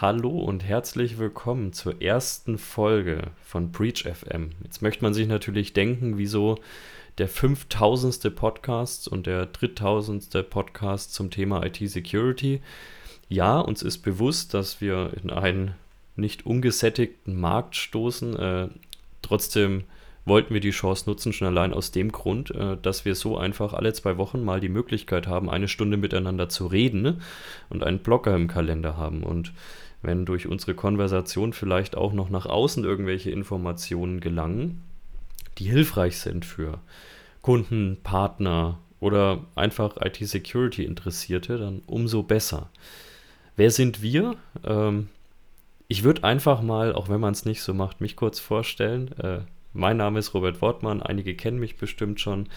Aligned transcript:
hallo 0.00 0.30
und 0.30 0.64
herzlich 0.64 1.18
willkommen 1.18 1.74
zur 1.74 2.00
ersten 2.00 2.56
Folge 2.56 3.32
von 3.44 3.70
Breach 3.70 4.04
FM. 4.04 4.52
Jetzt 4.64 4.80
möchte 4.80 5.02
man 5.02 5.12
sich 5.12 5.28
natürlich 5.28 5.74
denken, 5.74 6.16
wieso 6.16 6.58
der 7.18 7.28
5000. 7.28 8.34
Podcast 8.34 9.08
und 9.08 9.26
der 9.26 9.44
3000. 9.44 10.48
Podcast 10.48 11.12
zum 11.12 11.30
Thema 11.30 11.66
IT-Security. 11.66 12.62
Ja, 13.28 13.60
uns 13.60 13.82
ist 13.82 13.98
bewusst, 13.98 14.54
dass 14.54 14.80
wir 14.80 15.12
in 15.22 15.28
einen 15.28 15.74
nicht 16.16 16.46
ungesättigten 16.46 17.38
Markt 17.38 17.76
stoßen. 17.76 18.36
Äh, 18.36 18.68
trotzdem 19.20 19.84
wollten 20.24 20.54
wir 20.54 20.60
die 20.60 20.70
Chance 20.70 21.10
nutzen, 21.10 21.34
schon 21.34 21.48
allein 21.48 21.74
aus 21.74 21.90
dem 21.90 22.10
Grund, 22.10 22.50
äh, 22.52 22.78
dass 22.80 23.04
wir 23.04 23.14
so 23.14 23.36
einfach 23.36 23.74
alle 23.74 23.92
zwei 23.92 24.16
Wochen 24.16 24.42
mal 24.42 24.60
die 24.60 24.70
Möglichkeit 24.70 25.26
haben, 25.26 25.50
eine 25.50 25.68
Stunde 25.68 25.98
miteinander 25.98 26.48
zu 26.48 26.66
reden 26.68 27.20
und 27.68 27.84
einen 27.84 27.98
Blogger 27.98 28.34
im 28.34 28.48
Kalender 28.48 28.96
haben. 28.96 29.24
Und 29.24 29.52
wenn 30.02 30.24
durch 30.24 30.46
unsere 30.46 30.74
Konversation 30.74 31.52
vielleicht 31.52 31.96
auch 31.96 32.12
noch 32.12 32.30
nach 32.30 32.46
außen 32.46 32.84
irgendwelche 32.84 33.30
Informationen 33.30 34.20
gelangen, 34.20 34.82
die 35.58 35.64
hilfreich 35.64 36.18
sind 36.18 36.44
für 36.44 36.80
Kunden, 37.42 37.98
Partner 38.02 38.78
oder 38.98 39.44
einfach 39.54 39.96
IT-Security-Interessierte, 40.00 41.58
dann 41.58 41.82
umso 41.86 42.22
besser. 42.22 42.70
Wer 43.56 43.70
sind 43.70 44.02
wir? 44.02 44.36
Ähm, 44.64 45.08
ich 45.88 46.04
würde 46.04 46.24
einfach 46.24 46.62
mal, 46.62 46.94
auch 46.94 47.08
wenn 47.08 47.20
man 47.20 47.32
es 47.32 47.44
nicht 47.44 47.62
so 47.62 47.74
macht, 47.74 48.00
mich 48.00 48.16
kurz 48.16 48.38
vorstellen. 48.38 49.12
Äh, 49.18 49.40
mein 49.72 49.96
Name 49.96 50.18
ist 50.18 50.34
Robert 50.34 50.60
Wortmann, 50.62 51.02
einige 51.02 51.34
kennen 51.34 51.58
mich 51.58 51.76
bestimmt 51.76 52.20
schon. 52.20 52.48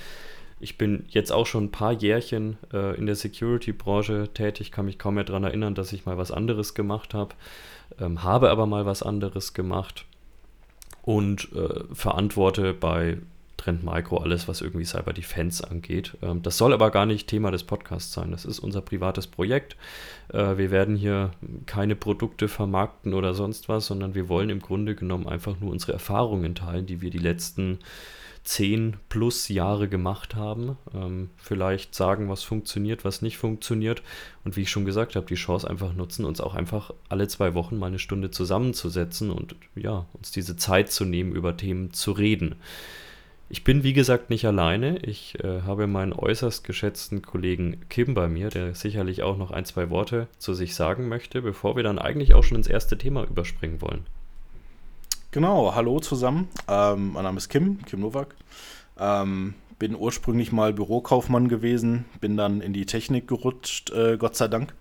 Ich 0.59 0.77
bin 0.77 1.05
jetzt 1.09 1.31
auch 1.31 1.45
schon 1.45 1.66
ein 1.66 1.71
paar 1.71 1.93
Jährchen 1.93 2.57
äh, 2.71 2.95
in 2.98 3.05
der 3.05 3.16
Security-Branche 3.16 4.30
tätig, 4.34 4.71
kann 4.71 4.85
mich 4.85 4.99
kaum 4.99 5.16
mehr 5.16 5.23
daran 5.23 5.44
erinnern, 5.44 5.75
dass 5.75 5.94
ich 5.94 6.05
mal 6.05 6.17
was 6.17 6.31
anderes 6.31 6.73
gemacht 6.73 7.13
habe, 7.13 7.35
ähm, 7.99 8.23
habe 8.23 8.49
aber 8.49 8.66
mal 8.66 8.85
was 8.85 9.03
anderes 9.03 9.53
gemacht 9.53 10.05
und 11.03 11.50
äh, 11.53 11.83
verantworte 11.94 12.73
bei 12.73 13.17
Trend 13.64 13.83
Micro 13.83 14.17
alles, 14.17 14.50
was 14.50 14.59
irgendwie 14.59 14.86
Cyber 14.86 15.14
Defense 15.14 15.69
angeht. 15.69 16.17
Ähm, 16.22 16.42
das 16.42 16.58
soll 16.58 16.73
aber 16.73 16.92
gar 16.92 17.05
nicht 17.05 17.27
Thema 17.27 17.49
des 17.49 17.64
Podcasts 17.64 18.11
sein. 18.11 18.31
Das 18.31 18.44
ist 18.44 18.59
unser 18.59 18.81
privates 18.81 19.27
Projekt. 19.27 19.77
Äh, 20.33 20.58
wir 20.58 20.70
werden 20.70 20.97
hier 20.97 21.31
keine 21.66 21.95
Produkte 21.95 22.49
vermarkten 22.49 23.14
oder 23.14 23.33
sonst 23.33 23.70
was, 23.70 23.86
sondern 23.86 24.16
wir 24.16 24.27
wollen 24.27 24.49
im 24.49 24.59
Grunde 24.59 24.95
genommen 24.95 25.27
einfach 25.27 25.59
nur 25.61 25.72
unsere 25.72 25.94
Erfahrungen 25.94 26.55
teilen, 26.55 26.86
die 26.86 27.02
wir 27.02 27.09
die 27.09 27.20
letzten 27.20 27.80
zehn 28.44 28.97
plus 29.09 29.47
Jahre 29.47 29.88
gemacht 29.88 30.36
haben. 30.36 30.77
Ähm, 30.94 31.30
vielleicht 31.38 31.95
sagen, 31.95 32.30
was 32.30 32.44
funktioniert, 32.44 33.05
was 33.05 33.22
nicht 33.22 33.38
funktioniert. 33.38 34.03
Und 34.44 34.58
wie 34.58 34.61
ich 34.61 34.69
schon 34.69 34.86
gesagt 34.86 35.16
habe, 35.16 35.25
die 35.25 35.36
Chance 35.36 35.69
einfach 35.69 35.94
nutzen, 35.94 36.25
uns 36.25 36.41
auch 36.41 36.53
einfach 36.53 36.91
alle 37.09 37.27
zwei 37.27 37.53
Wochen 37.53 37.77
mal 37.77 37.88
eine 37.88 37.99
Stunde 37.99 38.31
zusammenzusetzen 38.31 39.31
und 39.31 39.55
ja, 39.75 40.05
uns 40.14 40.31
diese 40.31 40.58
Zeit 40.58 40.91
zu 40.91 41.05
nehmen, 41.05 41.33
über 41.33 41.55
Themen 41.55 41.94
zu 41.94 42.11
reden. 42.11 42.55
Ich 43.49 43.64
bin 43.64 43.83
wie 43.83 43.94
gesagt 43.94 44.30
nicht 44.30 44.45
alleine. 44.45 44.97
Ich 44.99 45.41
äh, 45.44 45.61
habe 45.61 45.88
meinen 45.88 46.11
äußerst 46.11 46.64
geschätzten 46.64 47.21
Kollegen 47.21 47.81
Kim 47.88 48.14
bei 48.14 48.27
mir, 48.27 48.49
der 48.49 48.73
sicherlich 48.73 49.21
auch 49.21 49.38
noch 49.38 49.52
ein, 49.52 49.66
zwei 49.66 49.89
Worte 49.89 50.27
zu 50.38 50.53
sich 50.53 50.75
sagen 50.75 51.08
möchte, 51.08 51.41
bevor 51.41 51.75
wir 51.75 51.83
dann 51.83 51.99
eigentlich 51.99 52.33
auch 52.33 52.44
schon 52.44 52.58
ins 52.58 52.67
erste 52.67 52.97
Thema 52.97 53.23
überspringen 53.23 53.80
wollen. 53.81 54.05
Genau, 55.34 55.73
hallo 55.73 56.00
zusammen. 56.00 56.48
Ähm, 56.67 57.14
mein 57.14 57.23
Name 57.23 57.39
ist 57.39 57.50
Kim, 57.50 57.84
Kim 57.86 58.02
Nowak. 58.02 58.36
Ähm, 59.00 59.56
bin 59.80 59.95
ursprünglich 59.95 60.52
mal 60.52 60.73
Bürokaufmann 60.73 61.48
gewesen, 61.48 62.06
bin 62.22 62.38
dann 62.38 62.62
in 62.62 62.72
die 62.72 62.86
Technik 62.86 63.28
gerutscht, 63.28 63.89
äh, 63.89 64.17
Gott 64.17 64.36
sei 64.36 64.48
Dank. 64.48 64.76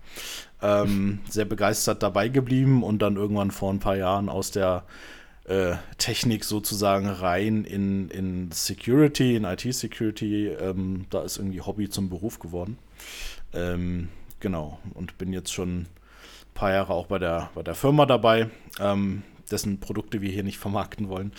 Ähm, 0.61 1.21
sehr 1.27 1.45
begeistert 1.45 2.03
dabei 2.03 2.27
geblieben 2.27 2.83
und 2.83 3.01
dann 3.01 3.15
irgendwann 3.15 3.49
vor 3.49 3.73
ein 3.73 3.79
paar 3.79 3.95
Jahren 3.95 4.29
aus 4.29 4.51
der 4.51 4.83
äh, 5.45 5.73
Technik 5.97 6.43
sozusagen 6.43 7.07
rein 7.07 7.63
in, 7.63 8.09
in 8.09 8.51
Security, 8.51 9.35
in 9.35 9.45
IT-Security. 9.45 10.49
Ähm, 10.49 11.07
da 11.09 11.23
ist 11.23 11.37
irgendwie 11.37 11.61
Hobby 11.61 11.89
zum 11.89 12.09
Beruf 12.09 12.37
geworden. 12.37 12.77
Ähm, 13.53 14.09
genau, 14.39 14.77
und 14.93 15.17
bin 15.17 15.33
jetzt 15.33 15.51
schon 15.51 15.79
ein 15.79 15.87
paar 16.53 16.73
Jahre 16.73 16.93
auch 16.93 17.07
bei 17.07 17.17
der, 17.17 17.49
bei 17.55 17.63
der 17.63 17.73
Firma 17.73 18.05
dabei, 18.05 18.51
ähm, 18.79 19.23
dessen 19.53 19.79
Produkte 19.79 20.21
wir 20.21 20.31
hier 20.31 20.43
nicht 20.43 20.57
vermarkten 20.57 21.07
wollen. 21.07 21.31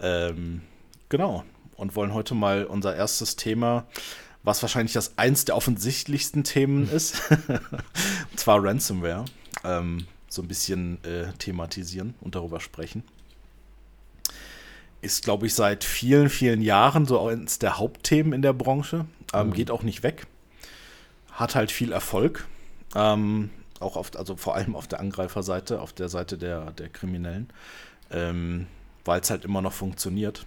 Ähm, 0.00 0.62
genau, 1.08 1.44
und 1.76 1.96
wollen 1.96 2.12
heute 2.12 2.34
mal 2.34 2.64
unser 2.64 2.94
erstes 2.94 3.36
Thema 3.36 3.86
was 4.42 4.62
wahrscheinlich 4.62 4.94
das 4.94 5.18
eins 5.18 5.44
der 5.44 5.54
offensichtlichsten 5.54 6.44
Themen 6.44 6.88
ist, 6.92 7.20
und 8.30 8.40
zwar 8.40 8.64
Ransomware, 8.64 9.26
ähm, 9.64 10.06
so 10.28 10.40
ein 10.40 10.48
bisschen 10.48 11.02
äh, 11.04 11.32
thematisieren 11.38 12.14
und 12.20 12.34
darüber 12.34 12.60
sprechen 12.60 13.02
ist, 15.02 15.24
glaube 15.24 15.46
ich, 15.46 15.54
seit 15.54 15.84
vielen, 15.84 16.28
vielen 16.28 16.60
Jahren 16.60 17.06
so 17.06 17.26
eines 17.26 17.58
der 17.58 17.78
Hauptthemen 17.78 18.32
in 18.32 18.42
der 18.42 18.52
Branche. 18.52 19.06
Ähm, 19.32 19.48
mhm. 19.48 19.52
Geht 19.52 19.70
auch 19.70 19.82
nicht 19.82 20.02
weg. 20.02 20.26
Hat 21.32 21.54
halt 21.54 21.70
viel 21.70 21.92
Erfolg. 21.92 22.46
Ähm, 22.94 23.50
auch 23.80 23.96
auf, 23.96 24.16
also 24.16 24.36
vor 24.36 24.54
allem 24.54 24.76
auf 24.76 24.86
der 24.86 25.00
Angreiferseite, 25.00 25.80
auf 25.80 25.92
der 25.92 26.08
Seite 26.08 26.38
der, 26.38 26.70
der 26.72 26.88
Kriminellen. 26.88 27.48
Ähm, 28.10 28.66
Weil 29.04 29.20
es 29.20 29.30
halt 29.30 29.44
immer 29.44 29.62
noch 29.62 29.72
funktioniert. 29.72 30.46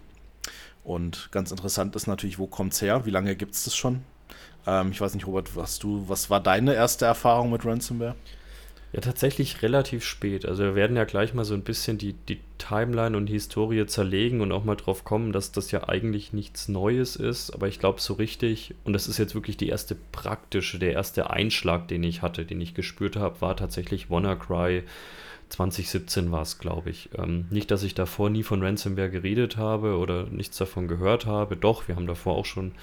Und 0.84 1.30
ganz 1.32 1.52
interessant 1.52 1.96
ist 1.96 2.08
natürlich, 2.08 2.40
wo 2.40 2.48
kommt 2.48 2.74
es 2.74 2.82
her? 2.82 3.06
Wie 3.06 3.10
lange 3.12 3.36
gibt 3.36 3.56
es 3.56 3.64
das 3.64 3.76
schon? 3.76 4.04
Ähm, 4.68 4.92
ich 4.92 5.02
weiß 5.02 5.14
nicht, 5.16 5.28
Robert, 5.28 5.56
was 5.56 5.80
du, 5.80 6.08
was 6.08 6.30
war 6.30 6.40
deine 6.40 6.74
erste 6.74 7.06
Erfahrung 7.06 7.52
mit 7.52 7.66
Ransomware? 7.66 8.16
Ja, 8.94 9.02
tatsächlich 9.02 9.64
relativ 9.64 10.04
spät. 10.06 10.46
Also 10.46 10.64
wir 10.64 10.76
werden 10.76 10.96
ja 10.96 11.04
gleich 11.04 11.34
mal 11.34 11.46
so 11.46 11.56
ein 11.56 11.64
bisschen 11.64 11.98
die, 11.98 12.14
die 12.14 12.40
Timeline 12.60 13.18
und 13.18 13.26
Historie 13.26 13.88
zerlegen 13.88 14.40
und 14.40 14.52
auch 14.52 14.66
mal 14.66 14.76
drauf 14.76 15.04
kommen, 15.04 15.32
dass 15.32 15.52
das 15.52 15.72
ja 15.72 15.90
eigentlich 15.90 16.32
nichts 16.32 16.68
Neues 16.68 17.16
ist. 17.16 17.50
Aber 17.50 17.68
ich 17.68 17.80
glaube 17.80 18.00
so 18.00 18.14
richtig, 18.14 18.76
und 18.84 18.94
das 18.94 19.08
ist 19.08 19.18
jetzt 19.18 19.34
wirklich 19.34 19.58
die 19.58 19.70
erste 19.70 19.96
praktische, 20.12 20.78
der 20.78 20.94
erste 20.94 21.32
Einschlag, 21.32 21.88
den 21.88 22.04
ich 22.04 22.22
hatte, 22.22 22.46
den 22.46 22.62
ich 22.62 22.76
gespürt 22.76 23.16
habe, 23.16 23.42
war 23.42 23.58
tatsächlich 23.58 24.12
WannaCry. 24.12 24.84
2017 25.50 26.32
war 26.32 26.44
es, 26.44 26.60
glaube 26.60 26.92
ich. 26.92 27.10
Ähm, 27.18 27.46
nicht, 27.50 27.72
dass 27.72 27.82
ich 27.82 27.96
davor 27.96 28.30
nie 28.30 28.44
von 28.44 28.62
Ransomware 28.62 29.10
geredet 29.10 29.58
habe 29.58 29.98
oder 29.98 30.26
nichts 30.28 30.58
davon 30.60 30.88
gehört 30.88 31.26
habe. 31.26 31.58
Doch, 31.58 31.88
wir 31.88 31.96
haben 31.96 32.08
davor 32.08 32.36
auch 32.36 32.46
schon 32.46 32.74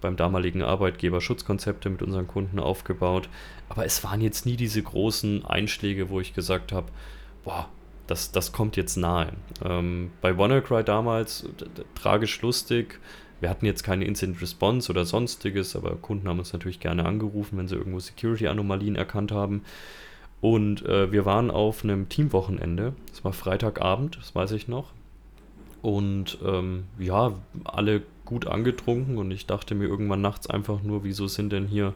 beim 0.00 0.16
damaligen 0.16 0.62
Arbeitgeber 0.62 1.20
Schutzkonzepte 1.20 1.90
mit 1.90 2.02
unseren 2.02 2.26
Kunden 2.26 2.58
aufgebaut. 2.58 3.28
Aber 3.68 3.84
es 3.84 4.02
waren 4.04 4.20
jetzt 4.20 4.46
nie 4.46 4.56
diese 4.56 4.82
großen 4.82 5.44
Einschläge, 5.44 6.10
wo 6.10 6.20
ich 6.20 6.34
gesagt 6.34 6.72
habe, 6.72 6.86
boah, 7.44 7.68
das, 8.06 8.32
das 8.32 8.52
kommt 8.52 8.76
jetzt 8.76 8.96
nahe. 8.96 9.32
Ähm, 9.64 10.10
bei 10.20 10.36
WannaCry 10.36 10.82
damals, 10.82 11.48
tragisch 11.94 12.40
lustig, 12.42 12.98
wir 13.40 13.48
hatten 13.48 13.64
jetzt 13.64 13.82
keine 13.82 14.04
Incident 14.04 14.42
Response 14.42 14.90
oder 14.90 15.04
sonstiges, 15.04 15.74
aber 15.74 15.96
Kunden 15.96 16.28
haben 16.28 16.38
uns 16.38 16.52
natürlich 16.52 16.80
gerne 16.80 17.06
angerufen, 17.06 17.56
wenn 17.56 17.68
sie 17.68 17.76
irgendwo 17.76 17.98
Security-Anomalien 17.98 18.96
erkannt 18.96 19.32
haben. 19.32 19.62
Und 20.40 20.84
äh, 20.86 21.10
wir 21.12 21.24
waren 21.24 21.50
auf 21.50 21.84
einem 21.84 22.08
Teamwochenende. 22.08 22.94
Es 23.12 23.24
war 23.24 23.32
Freitagabend, 23.32 24.16
das 24.16 24.34
weiß 24.34 24.52
ich 24.52 24.68
noch. 24.68 24.92
Und 25.82 26.38
ähm, 26.44 26.84
ja, 26.98 27.32
alle 27.64 28.02
gut 28.30 28.46
angetrunken 28.46 29.18
und 29.18 29.30
ich 29.32 29.46
dachte 29.46 29.74
mir 29.74 29.86
irgendwann 29.86 30.22
nachts 30.22 30.48
einfach 30.48 30.82
nur, 30.82 31.04
wieso 31.04 31.26
sind 31.26 31.52
denn 31.52 31.66
hier 31.66 31.94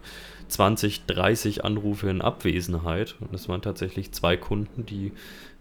20, 0.49 1.07
30 1.07 1.65
Anrufe 1.65 2.11
in 2.11 2.21
Abwesenheit? 2.21 3.15
Und 3.21 3.33
es 3.33 3.49
waren 3.49 3.63
tatsächlich 3.63 4.13
zwei 4.13 4.37
Kunden, 4.37 4.85
die 4.85 5.13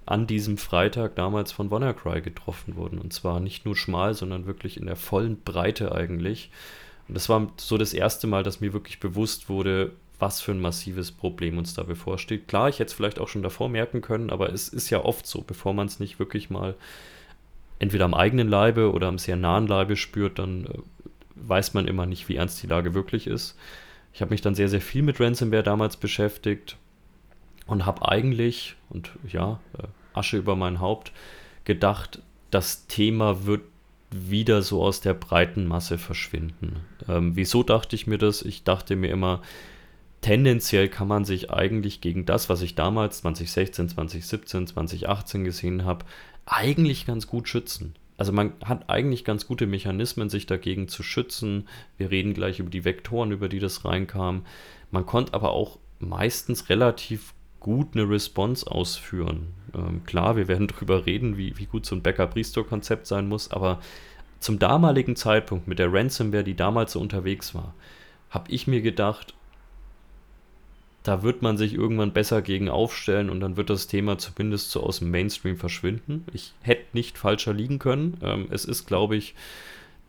an 0.05 0.27
diesem 0.27 0.57
Freitag 0.57 1.15
damals 1.15 1.51
von 1.51 1.71
WannaCry 1.71 2.21
getroffen 2.21 2.75
wurden. 2.75 2.97
Und 2.99 3.13
zwar 3.13 3.39
nicht 3.39 3.65
nur 3.65 3.77
schmal, 3.77 4.15
sondern 4.15 4.47
wirklich 4.47 4.75
in 4.77 4.87
der 4.87 4.95
vollen 4.95 5.41
Breite 5.41 5.93
eigentlich. 5.93 6.49
Und 7.07 7.15
das 7.15 7.29
war 7.29 7.51
so 7.57 7.77
das 7.77 7.93
erste 7.93 8.27
Mal, 8.27 8.43
dass 8.43 8.59
mir 8.59 8.73
wirklich 8.73 8.99
bewusst 8.99 9.47
wurde, 9.49 9.91
was 10.19 10.41
für 10.41 10.53
ein 10.53 10.59
massives 10.59 11.11
Problem 11.11 11.57
uns 11.57 11.75
da 11.75 11.83
bevorsteht. 11.83 12.47
Klar, 12.47 12.67
ich 12.69 12.79
hätte 12.79 12.89
es 12.89 12.93
vielleicht 12.93 13.19
auch 13.19 13.27
schon 13.27 13.43
davor 13.43 13.69
merken 13.69 14.01
können, 14.01 14.31
aber 14.31 14.51
es 14.51 14.69
ist 14.69 14.89
ja 14.89 15.05
oft 15.05 15.27
so, 15.27 15.41
bevor 15.41 15.73
man 15.73 15.87
es 15.87 15.99
nicht 15.99 16.19
wirklich 16.19 16.49
mal 16.49 16.75
entweder 17.83 18.05
am 18.05 18.13
eigenen 18.13 18.47
Leibe 18.47 18.93
oder 18.93 19.07
am 19.07 19.17
sehr 19.17 19.35
nahen 19.35 19.67
Leibe 19.67 19.97
spürt, 19.97 20.39
dann 20.39 20.65
äh, 20.65 20.69
weiß 21.35 21.73
man 21.73 21.85
immer 21.85 22.05
nicht, 22.05 22.29
wie 22.29 22.37
ernst 22.37 22.63
die 22.63 22.67
Lage 22.67 22.93
wirklich 22.93 23.27
ist. 23.27 23.57
Ich 24.13 24.21
habe 24.21 24.31
mich 24.31 24.41
dann 24.41 24.55
sehr, 24.55 24.69
sehr 24.69 24.79
viel 24.79 25.01
mit 25.03 25.19
Ransomware 25.19 25.63
damals 25.63 25.97
beschäftigt 25.97 26.77
und 27.67 27.85
habe 27.85 28.07
eigentlich, 28.07 28.75
und 28.89 29.11
ja, 29.27 29.59
äh, 29.77 29.83
Asche 30.17 30.37
über 30.37 30.55
mein 30.55 30.79
Haupt, 30.79 31.11
gedacht, 31.65 32.21
das 32.51 32.87
Thema 32.87 33.45
wird 33.45 33.63
wieder 34.11 34.61
so 34.61 34.81
aus 34.81 35.01
der 35.01 35.13
breiten 35.13 35.65
Masse 35.65 35.97
verschwinden. 35.97 36.81
Ähm, 37.09 37.35
wieso 37.35 37.63
dachte 37.63 37.95
ich 37.97 38.07
mir 38.07 38.17
das? 38.17 38.43
Ich 38.43 38.63
dachte 38.63 38.95
mir 38.95 39.09
immer, 39.09 39.41
tendenziell 40.23 40.89
kann 40.89 41.07
man 41.07 41.25
sich 41.25 41.51
eigentlich 41.51 42.01
gegen 42.01 42.25
das, 42.25 42.49
was 42.49 42.61
ich 42.63 42.73
damals 42.73 43.19
2016, 43.19 43.89
2017, 43.89 44.67
2018 44.67 45.43
gesehen 45.43 45.85
habe, 45.85 46.05
eigentlich 46.45 47.05
ganz 47.05 47.27
gut 47.27 47.47
schützen. 47.47 47.95
Also 48.17 48.31
man 48.31 48.53
hat 48.63 48.89
eigentlich 48.89 49.25
ganz 49.25 49.47
gute 49.47 49.67
Mechanismen, 49.67 50.29
sich 50.29 50.45
dagegen 50.45 50.87
zu 50.87 51.03
schützen. 51.03 51.67
Wir 51.97 52.11
reden 52.11 52.33
gleich 52.33 52.59
über 52.59 52.69
die 52.69 52.85
Vektoren, 52.85 53.31
über 53.31 53.49
die 53.49 53.59
das 53.59 53.85
reinkam. 53.85 54.45
Man 54.91 55.05
konnte 55.05 55.33
aber 55.33 55.51
auch 55.51 55.77
meistens 55.99 56.69
relativ 56.69 57.33
gut 57.59 57.89
eine 57.93 58.07
Response 58.09 58.69
ausführen. 58.69 59.53
Ähm, 59.73 60.03
klar, 60.05 60.35
wir 60.35 60.47
werden 60.47 60.67
darüber 60.73 61.05
reden, 61.05 61.37
wie, 61.37 61.57
wie 61.57 61.65
gut 61.65 61.85
so 61.85 61.95
ein 61.95 62.03
Backup-Restore-Konzept 62.03 63.07
sein 63.07 63.27
muss, 63.27 63.51
aber 63.51 63.79
zum 64.39 64.59
damaligen 64.59 65.15
Zeitpunkt 65.15 65.67
mit 65.67 65.79
der 65.79 65.91
Ransomware, 65.91 66.43
die 66.43 66.55
damals 66.55 66.91
so 66.91 66.99
unterwegs 66.99 67.55
war, 67.55 67.73
habe 68.29 68.51
ich 68.51 68.67
mir 68.67 68.81
gedacht, 68.81 69.33
da 71.03 71.21
wird 71.21 71.41
man 71.41 71.57
sich 71.57 71.73
irgendwann 71.73 72.13
besser 72.13 72.41
gegen 72.41 72.69
aufstellen 72.69 73.29
und 73.29 73.41
dann 73.41 73.57
wird 73.57 73.69
das 73.69 73.87
Thema 73.87 74.17
zumindest 74.17 74.71
so 74.71 74.81
aus 74.81 74.99
dem 74.99 75.11
Mainstream 75.11 75.57
verschwinden. 75.57 76.25
Ich 76.33 76.53
hätte 76.61 76.85
nicht 76.93 77.17
falscher 77.17 77.53
liegen 77.53 77.77
können. 77.77 78.17
Ähm, 78.23 78.47
es 78.51 78.63
ist, 78.63 78.87
glaube 78.87 79.17
ich, 79.17 79.35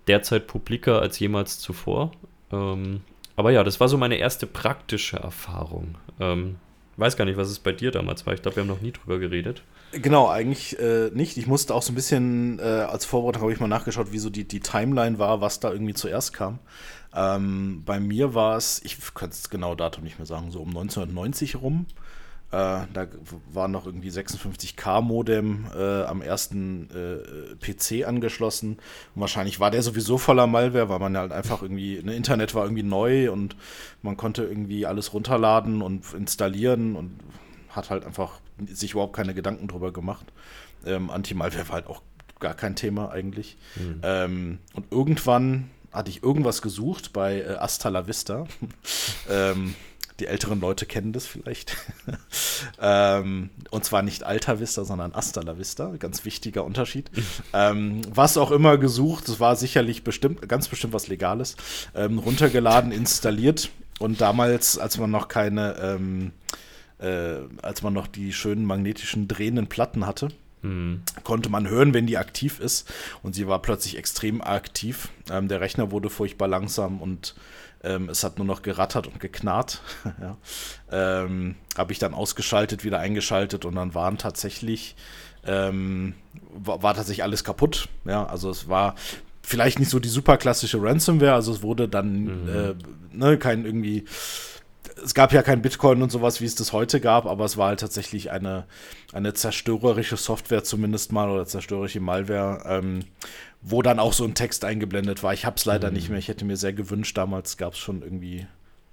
derzeit 0.06 0.46
publiker 0.46 1.02
als 1.02 1.18
jemals 1.18 1.58
zuvor. 1.58 2.12
Ähm, 2.52 3.00
aber 3.36 3.50
ja, 3.50 3.64
das 3.64 3.80
war 3.80 3.88
so 3.88 3.98
meine 3.98 4.16
erste 4.16 4.46
praktische 4.46 5.16
Erfahrung. 5.16 5.96
Ähm, 6.20 6.56
weiß 6.96 7.16
gar 7.16 7.24
nicht, 7.24 7.36
was 7.36 7.48
es 7.48 7.58
bei 7.58 7.72
dir 7.72 7.90
damals 7.90 8.24
war. 8.26 8.34
Ich 8.34 8.42
glaube, 8.42 8.56
wir 8.56 8.62
haben 8.62 8.68
noch 8.68 8.80
nie 8.80 8.92
drüber 8.92 9.18
geredet. 9.18 9.62
Genau, 9.90 10.28
eigentlich 10.28 10.78
äh, 10.78 11.10
nicht. 11.12 11.36
Ich 11.36 11.46
musste 11.46 11.74
auch 11.74 11.82
so 11.82 11.92
ein 11.92 11.94
bisschen, 11.94 12.58
äh, 12.58 12.62
als 12.62 13.04
Vorbereitung 13.04 13.42
habe 13.42 13.52
ich 13.52 13.60
mal 13.60 13.68
nachgeschaut, 13.68 14.12
wie 14.12 14.18
so 14.18 14.30
die, 14.30 14.44
die 14.44 14.60
Timeline 14.60 15.18
war, 15.18 15.40
was 15.40 15.60
da 15.60 15.72
irgendwie 15.72 15.94
zuerst 15.94 16.32
kam. 16.32 16.58
Ähm, 17.14 17.82
bei 17.84 18.00
mir 18.00 18.34
war 18.34 18.56
es, 18.56 18.82
ich 18.84 18.98
kann 19.14 19.30
es 19.30 19.48
genau 19.50 19.74
Datum 19.74 20.04
nicht 20.04 20.18
mehr 20.18 20.26
sagen, 20.26 20.50
so 20.50 20.60
um 20.60 20.68
1990 20.68 21.56
rum. 21.56 21.86
Äh, 22.50 22.86
da 22.92 23.06
war 23.52 23.68
noch 23.68 23.86
irgendwie 23.86 24.10
56K-Modem 24.10 25.66
äh, 25.76 26.02
am 26.02 26.22
ersten 26.22 26.88
äh, 26.90 27.54
PC 27.56 28.06
angeschlossen. 28.06 28.78
Und 29.14 29.20
wahrscheinlich 29.20 29.60
war 29.60 29.70
der 29.70 29.82
sowieso 29.82 30.18
voller 30.18 30.46
Malware, 30.46 30.88
weil 30.88 30.98
man 30.98 31.16
halt 31.16 31.32
einfach 31.32 31.62
irgendwie, 31.62 32.00
ne, 32.02 32.14
Internet 32.14 32.54
war 32.54 32.64
irgendwie 32.64 32.82
neu 32.82 33.30
und 33.30 33.56
man 34.02 34.16
konnte 34.16 34.44
irgendwie 34.44 34.86
alles 34.86 35.12
runterladen 35.12 35.82
und 35.82 36.12
installieren 36.14 36.96
und 36.96 37.18
hat 37.70 37.90
halt 37.90 38.04
einfach 38.04 38.40
sich 38.66 38.92
überhaupt 38.92 39.16
keine 39.16 39.34
Gedanken 39.34 39.66
drüber 39.66 39.92
gemacht. 39.92 40.32
Ähm, 40.86 41.10
Anti-Malware 41.10 41.68
war 41.68 41.74
halt 41.74 41.86
auch 41.86 42.02
gar 42.38 42.54
kein 42.54 42.76
Thema 42.76 43.10
eigentlich. 43.10 43.56
Mhm. 43.76 44.00
Ähm, 44.02 44.58
und 44.74 44.92
irgendwann 44.92 45.70
hatte 45.94 46.10
ich 46.10 46.22
irgendwas 46.22 46.60
gesucht 46.60 47.12
bei 47.12 47.40
äh, 47.40 47.54
Asta 47.54 47.88
la 47.88 48.06
Vista. 48.06 48.46
ähm, 49.30 49.74
die 50.20 50.26
älteren 50.26 50.60
Leute 50.60 50.86
kennen 50.86 51.12
das 51.12 51.26
vielleicht. 51.26 51.76
ähm, 52.80 53.50
und 53.70 53.84
zwar 53.84 54.02
nicht 54.02 54.22
Alta 54.22 54.60
Vista, 54.60 54.84
sondern 54.84 55.12
Asta 55.12 55.40
la 55.40 55.58
Vista. 55.58 55.92
Ganz 55.98 56.24
wichtiger 56.24 56.64
Unterschied. 56.64 57.10
ähm, 57.52 58.02
was 58.08 58.36
auch 58.36 58.52
immer 58.52 58.78
gesucht, 58.78 59.28
das 59.28 59.40
war 59.40 59.56
sicherlich 59.56 60.04
bestimmt, 60.04 60.48
ganz 60.48 60.68
bestimmt 60.68 60.92
was 60.92 61.08
Legales. 61.08 61.56
Ähm, 61.94 62.18
runtergeladen, 62.18 62.92
installiert. 62.92 63.70
Und 63.98 64.20
damals, 64.20 64.78
als 64.78 64.98
man 64.98 65.10
noch 65.10 65.28
keine, 65.28 65.76
ähm, 65.80 66.32
äh, 66.98 67.40
als 67.62 67.82
man 67.82 67.92
noch 67.92 68.06
die 68.06 68.32
schönen 68.32 68.64
magnetischen 68.64 69.26
drehenden 69.26 69.68
Platten 69.68 70.06
hatte, 70.06 70.28
Mhm. 70.64 71.02
Konnte 71.22 71.48
man 71.48 71.68
hören, 71.68 71.94
wenn 71.94 72.06
die 72.06 72.18
aktiv 72.18 72.58
ist. 72.58 72.92
Und 73.22 73.34
sie 73.34 73.46
war 73.46 73.60
plötzlich 73.60 73.98
extrem 73.98 74.40
aktiv. 74.40 75.08
Ähm, 75.30 75.48
der 75.48 75.60
Rechner 75.60 75.90
wurde 75.90 76.10
furchtbar 76.10 76.48
langsam 76.48 77.00
und 77.00 77.34
ähm, 77.82 78.08
es 78.08 78.24
hat 78.24 78.38
nur 78.38 78.46
noch 78.46 78.62
gerattert 78.62 79.06
und 79.06 79.20
geknarrt. 79.20 79.82
ja. 80.20 80.36
ähm, 80.90 81.56
Habe 81.76 81.92
ich 81.92 81.98
dann 81.98 82.14
ausgeschaltet, 82.14 82.82
wieder 82.82 82.98
eingeschaltet 82.98 83.64
und 83.64 83.74
dann 83.74 83.94
waren 83.94 84.16
tatsächlich, 84.16 84.96
ähm, 85.46 86.14
war, 86.54 86.82
war, 86.82 86.94
tatsächlich 86.94 87.24
alles 87.24 87.44
kaputt. 87.44 87.88
Ja, 88.06 88.24
also 88.24 88.48
es 88.50 88.68
war 88.68 88.94
vielleicht 89.42 89.78
nicht 89.78 89.90
so 89.90 89.98
die 89.98 90.08
super 90.08 90.38
klassische 90.38 90.82
Ransomware, 90.82 91.34
also 91.34 91.52
es 91.52 91.62
wurde 91.62 91.86
dann 91.86 92.44
mhm. 92.44 92.48
äh, 92.48 92.74
ne, 93.12 93.36
kein 93.36 93.66
irgendwie 93.66 94.06
es 95.02 95.14
gab 95.14 95.32
ja 95.32 95.42
kein 95.42 95.62
Bitcoin 95.62 96.02
und 96.02 96.10
sowas, 96.10 96.40
wie 96.40 96.44
es 96.44 96.54
das 96.54 96.72
heute 96.72 97.00
gab, 97.00 97.26
aber 97.26 97.44
es 97.44 97.56
war 97.56 97.68
halt 97.68 97.80
tatsächlich 97.80 98.30
eine, 98.30 98.64
eine 99.12 99.34
zerstörerische 99.34 100.16
Software 100.16 100.64
zumindest 100.64 101.12
mal 101.12 101.30
oder 101.30 101.46
zerstörerische 101.46 102.00
Malware, 102.00 102.62
ähm, 102.66 103.04
wo 103.62 103.82
dann 103.82 103.98
auch 103.98 104.12
so 104.12 104.24
ein 104.24 104.34
Text 104.34 104.64
eingeblendet 104.64 105.22
war. 105.22 105.32
Ich 105.32 105.46
habe 105.46 105.56
es 105.56 105.64
leider 105.64 105.88
mhm. 105.88 105.94
nicht 105.94 106.08
mehr. 106.10 106.18
Ich 106.18 106.28
hätte 106.28 106.44
mir 106.44 106.56
sehr 106.56 106.72
gewünscht, 106.72 107.16
damals 107.16 107.56
gab 107.56 107.72
es 107.74 107.78
schon 107.78 108.02
irgendwie 108.02 108.46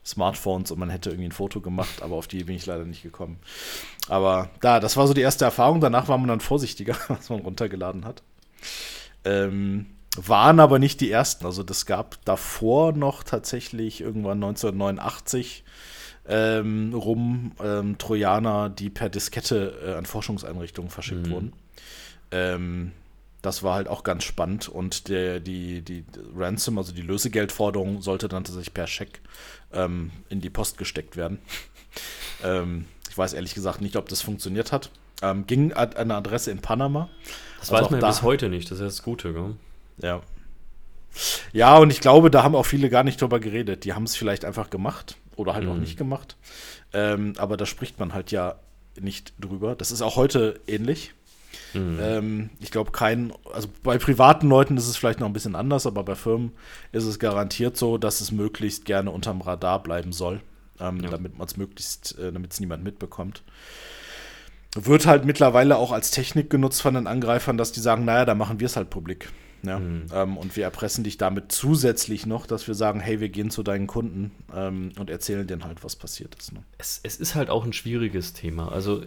Smartphones 0.06 0.72
und 0.72 0.80
man 0.80 0.90
hätte 0.90 1.10
irgendwie 1.10 1.30
ein 1.30 1.34
Foto 1.34 1.62
gemacht, 1.62 2.02
aber 2.02 2.16
auf 2.16 2.28
die 2.28 2.44
bin 2.44 2.56
ich 2.56 2.66
leider 2.66 2.86
nicht 2.86 3.04
gekommen. 3.04 3.38
Aber 4.08 4.50
da, 4.62 4.80
das 4.80 4.98
war 4.98 5.08
so 5.08 5.14
die 5.14 5.22
erste 5.22 5.46
Erfahrung. 5.46 5.80
Danach 5.82 6.08
war 6.08 6.18
man 6.18 6.28
dann 6.28 6.40
vorsichtiger, 6.40 6.96
was 7.08 7.30
man 7.30 7.42
runtergeladen 7.42 8.06
hat. 8.06 8.24
Ähm, 9.24 9.88
waren 10.18 10.60
aber 10.60 10.80
nicht 10.80 11.02
die 11.02 11.12
ersten. 11.12 11.46
Also 11.46 11.64
das 11.64 11.86
gab 11.86 12.24
davor 12.26 12.94
noch 12.94 13.24
tatsächlich 13.24 14.02
irgendwann 14.02 14.44
1989 14.44 15.64
ähm, 16.28 16.94
rum 16.94 17.54
ähm, 17.64 17.98
Trojaner, 17.98 18.70
die 18.70 18.90
per 18.90 19.10
Diskette 19.10 19.80
äh, 19.86 19.94
an 19.94 20.06
Forschungseinrichtungen 20.06 20.92
verschickt 20.92 21.28
mhm. 21.28 21.32
wurden. 21.32 21.54
Ähm, 22.32 22.92
das 23.42 23.64
war 23.64 23.76
halt 23.76 23.88
auch 23.88 24.04
ganz 24.04 24.24
spannend 24.24 24.70
und 24.70 25.08
der, 25.08 25.40
die, 25.40 25.82
die 25.82 26.06
Ransom, 26.36 26.78
also 26.78 26.94
die 26.94 27.02
Lösegeldforderung, 27.02 28.02
sollte 28.02 28.28
dann 28.28 28.44
tatsächlich 28.44 28.74
per 28.74 28.86
Scheck 28.86 29.20
ähm, 29.74 30.12
in 30.30 30.42
die 30.42 30.50
Post 30.50 30.78
gesteckt 30.78 31.16
werden. 31.16 31.40
Ähm, 32.44 32.86
ich 33.08 33.16
weiß 33.16 33.34
ehrlich 33.34 33.54
gesagt 33.54 33.82
nicht, 33.82 33.98
ob 33.98 34.10
das 34.10 34.22
funktioniert 34.22 34.72
hat. 34.72 34.90
Ähm, 35.22 35.46
ging 35.46 35.74
an 35.74 35.94
eine 35.94 36.16
Adresse 36.16 36.50
in 36.50 36.58
Panama. 36.58 37.08
Das 37.60 37.70
also 37.70 37.84
weiß 37.84 37.92
man 37.92 38.02
ja 38.02 38.08
bis 38.08 38.24
heute 38.24 38.50
nicht, 38.50 38.72
das 38.72 38.80
ist 38.80 38.98
das 38.98 39.04
Gute, 39.04 39.32
gell? 39.32 39.56
Ja. 40.02 40.22
Ja, 41.52 41.78
und 41.78 41.92
ich 41.92 42.00
glaube, 42.00 42.32
da 42.32 42.44
haben 42.44 42.56
auch 42.56 42.66
viele 42.66 42.90
gar 42.90 43.04
nicht 43.04 43.22
drüber 43.22 43.40
geredet. 43.40 43.84
Die 43.84 43.94
haben 43.94 44.04
es 44.04 44.16
vielleicht 44.16 44.46
einfach 44.46 44.70
gemacht 44.70 45.18
oder 45.36 45.54
halt 45.54 45.66
mhm. 45.66 45.72
auch 45.72 45.78
nicht 45.78 45.98
gemacht. 45.98 46.38
Ähm, 46.94 47.34
aber 47.38 47.58
da 47.58 47.66
spricht 47.66 48.00
man 48.00 48.14
halt 48.14 48.32
ja 48.32 48.56
nicht 49.00 49.34
drüber. 49.40 49.76
Das 49.76 49.92
ist 49.92 50.02
auch 50.02 50.16
heute 50.16 50.60
ähnlich. 50.68 51.14
Mhm. 51.74 52.00
Ähm, 52.02 52.50
ich 52.60 52.72
glaube, 52.72 52.92
kein, 52.92 53.34
also 53.54 53.68
bei 53.84 53.98
privaten 53.98 54.48
Leuten 54.48 54.78
ist 54.78 54.88
es 54.88 54.98
vielleicht 54.98 55.20
noch 55.20 55.28
ein 55.28 55.34
bisschen 55.34 55.56
anders, 55.56 55.86
aber 55.86 56.04
bei 56.04 56.16
Firmen 56.16 56.52
ist 56.92 57.06
es 57.06 57.20
garantiert 57.20 57.78
so, 57.78 57.98
dass 57.98 58.22
es 58.22 58.32
möglichst 58.32 58.86
gerne 58.86 59.12
unterm 59.12 59.42
Radar 59.42 59.82
bleiben 59.84 60.14
soll, 60.14 60.42
ähm, 60.80 61.02
ja. 61.02 61.10
damit 61.10 61.38
man 61.38 61.48
es 61.48 61.58
möglichst, 61.58 62.18
äh, 62.20 62.32
damit 62.32 62.54
es 62.54 62.60
niemand 62.60 62.84
mitbekommt. 62.84 63.44
Wird 64.76 65.06
halt 65.06 65.26
mittlerweile 65.26 65.78
auch 65.78 65.92
als 65.92 66.12
Technik 66.12 66.50
genutzt 66.50 66.82
von 66.82 66.94
den 66.94 67.08
Angreifern, 67.08 67.58
dass 67.58 67.74
die 67.74 67.82
sagen, 67.82 68.06
naja, 68.06 68.24
da 68.24 68.36
machen 68.36 68.62
wir 68.62 68.66
es 68.66 68.78
halt 68.78 68.90
publik. 68.90 69.30
Ja? 69.64 69.80
Mhm. 69.80 70.06
Ähm, 70.14 70.38
und 70.38 70.56
wir 70.56 70.64
erpressen 70.64 71.04
dich 71.04 71.18
damit 71.18 71.52
zusätzlich 71.52 72.26
noch, 72.26 72.46
dass 72.46 72.68
wir 72.68 72.76
sagen, 72.76 73.00
hey, 73.00 73.20
wir 73.20 73.30
gehen 73.30 73.52
zu 73.52 73.64
deinen 73.64 73.88
Kunden 73.88 74.32
ähm, 74.56 74.92
und 75.00 75.10
erzählen 75.10 75.46
denen 75.48 75.64
halt, 75.64 75.84
was 75.84 75.96
passiert 75.96 76.36
ist. 76.36 76.54
Ne? 76.54 76.64
Es, 76.78 77.00
es, 77.04 77.18
ist 77.18 77.36
halt 77.36 77.50
auch 77.50 77.66
ein 77.66 77.74
schwieriges 77.74 78.34
Thema. 78.34 78.72
Also 78.72 79.04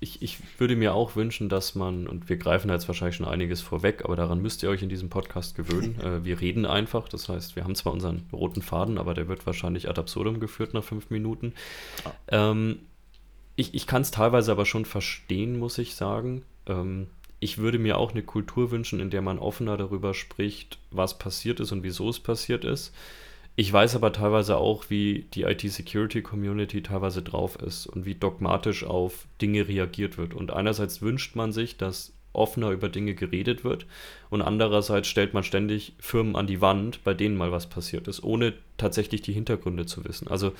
ich, 0.00 0.22
ich 0.22 0.38
würde 0.58 0.76
mir 0.76 0.94
auch 0.94 1.16
wünschen, 1.16 1.48
dass 1.48 1.74
man, 1.74 2.06
und 2.06 2.28
wir 2.28 2.36
greifen 2.36 2.70
jetzt 2.70 2.88
wahrscheinlich 2.88 3.16
schon 3.16 3.26
einiges 3.26 3.62
vorweg, 3.62 4.04
aber 4.04 4.16
daran 4.16 4.42
müsst 4.42 4.62
ihr 4.62 4.68
euch 4.68 4.82
in 4.82 4.88
diesem 4.88 5.08
Podcast 5.08 5.54
gewöhnen. 5.56 5.98
äh, 6.04 6.24
wir 6.24 6.40
reden 6.40 6.66
einfach, 6.66 7.08
das 7.08 7.28
heißt, 7.28 7.56
wir 7.56 7.64
haben 7.64 7.74
zwar 7.74 7.92
unseren 7.92 8.24
roten 8.32 8.62
Faden, 8.62 8.98
aber 8.98 9.14
der 9.14 9.28
wird 9.28 9.46
wahrscheinlich 9.46 9.88
ad 9.88 9.98
absurdum 9.98 10.40
geführt 10.40 10.74
nach 10.74 10.84
fünf 10.84 11.10
Minuten. 11.10 11.54
Ah. 12.04 12.50
Ähm, 12.50 12.80
ich 13.56 13.74
ich 13.74 13.86
kann 13.86 14.02
es 14.02 14.10
teilweise 14.10 14.52
aber 14.52 14.66
schon 14.66 14.84
verstehen, 14.84 15.58
muss 15.58 15.78
ich 15.78 15.94
sagen. 15.94 16.42
Ähm, 16.66 17.06
ich 17.40 17.58
würde 17.58 17.78
mir 17.78 17.98
auch 17.98 18.12
eine 18.12 18.22
Kultur 18.22 18.70
wünschen, 18.70 19.00
in 19.00 19.10
der 19.10 19.22
man 19.22 19.38
offener 19.38 19.76
darüber 19.76 20.14
spricht, 20.14 20.78
was 20.90 21.18
passiert 21.18 21.60
ist 21.60 21.72
und 21.72 21.82
wieso 21.82 22.08
es 22.08 22.20
passiert 22.20 22.64
ist. 22.64 22.94
Ich 23.58 23.72
weiß 23.72 23.96
aber 23.96 24.12
teilweise 24.12 24.58
auch, 24.58 24.90
wie 24.90 25.26
die 25.32 25.42
IT-Security-Community 25.44 26.82
teilweise 26.82 27.22
drauf 27.22 27.56
ist 27.56 27.86
und 27.86 28.04
wie 28.04 28.14
dogmatisch 28.14 28.84
auf 28.84 29.26
Dinge 29.40 29.66
reagiert 29.66 30.18
wird. 30.18 30.34
Und 30.34 30.52
einerseits 30.52 31.00
wünscht 31.00 31.36
man 31.36 31.52
sich, 31.52 31.78
dass 31.78 32.12
offener 32.36 32.70
über 32.70 32.88
Dinge 32.88 33.14
geredet 33.14 33.64
wird 33.64 33.86
und 34.28 34.42
andererseits 34.42 35.08
stellt 35.08 35.34
man 35.34 35.42
ständig 35.42 35.94
Firmen 35.98 36.36
an 36.36 36.46
die 36.46 36.60
Wand, 36.60 37.02
bei 37.02 37.14
denen 37.14 37.36
mal 37.36 37.50
was 37.50 37.66
passiert 37.66 38.08
ist, 38.08 38.22
ohne 38.22 38.52
tatsächlich 38.76 39.22
die 39.22 39.32
Hintergründe 39.32 39.86
zu 39.86 40.04
wissen. 40.04 40.28
Also 40.28 40.52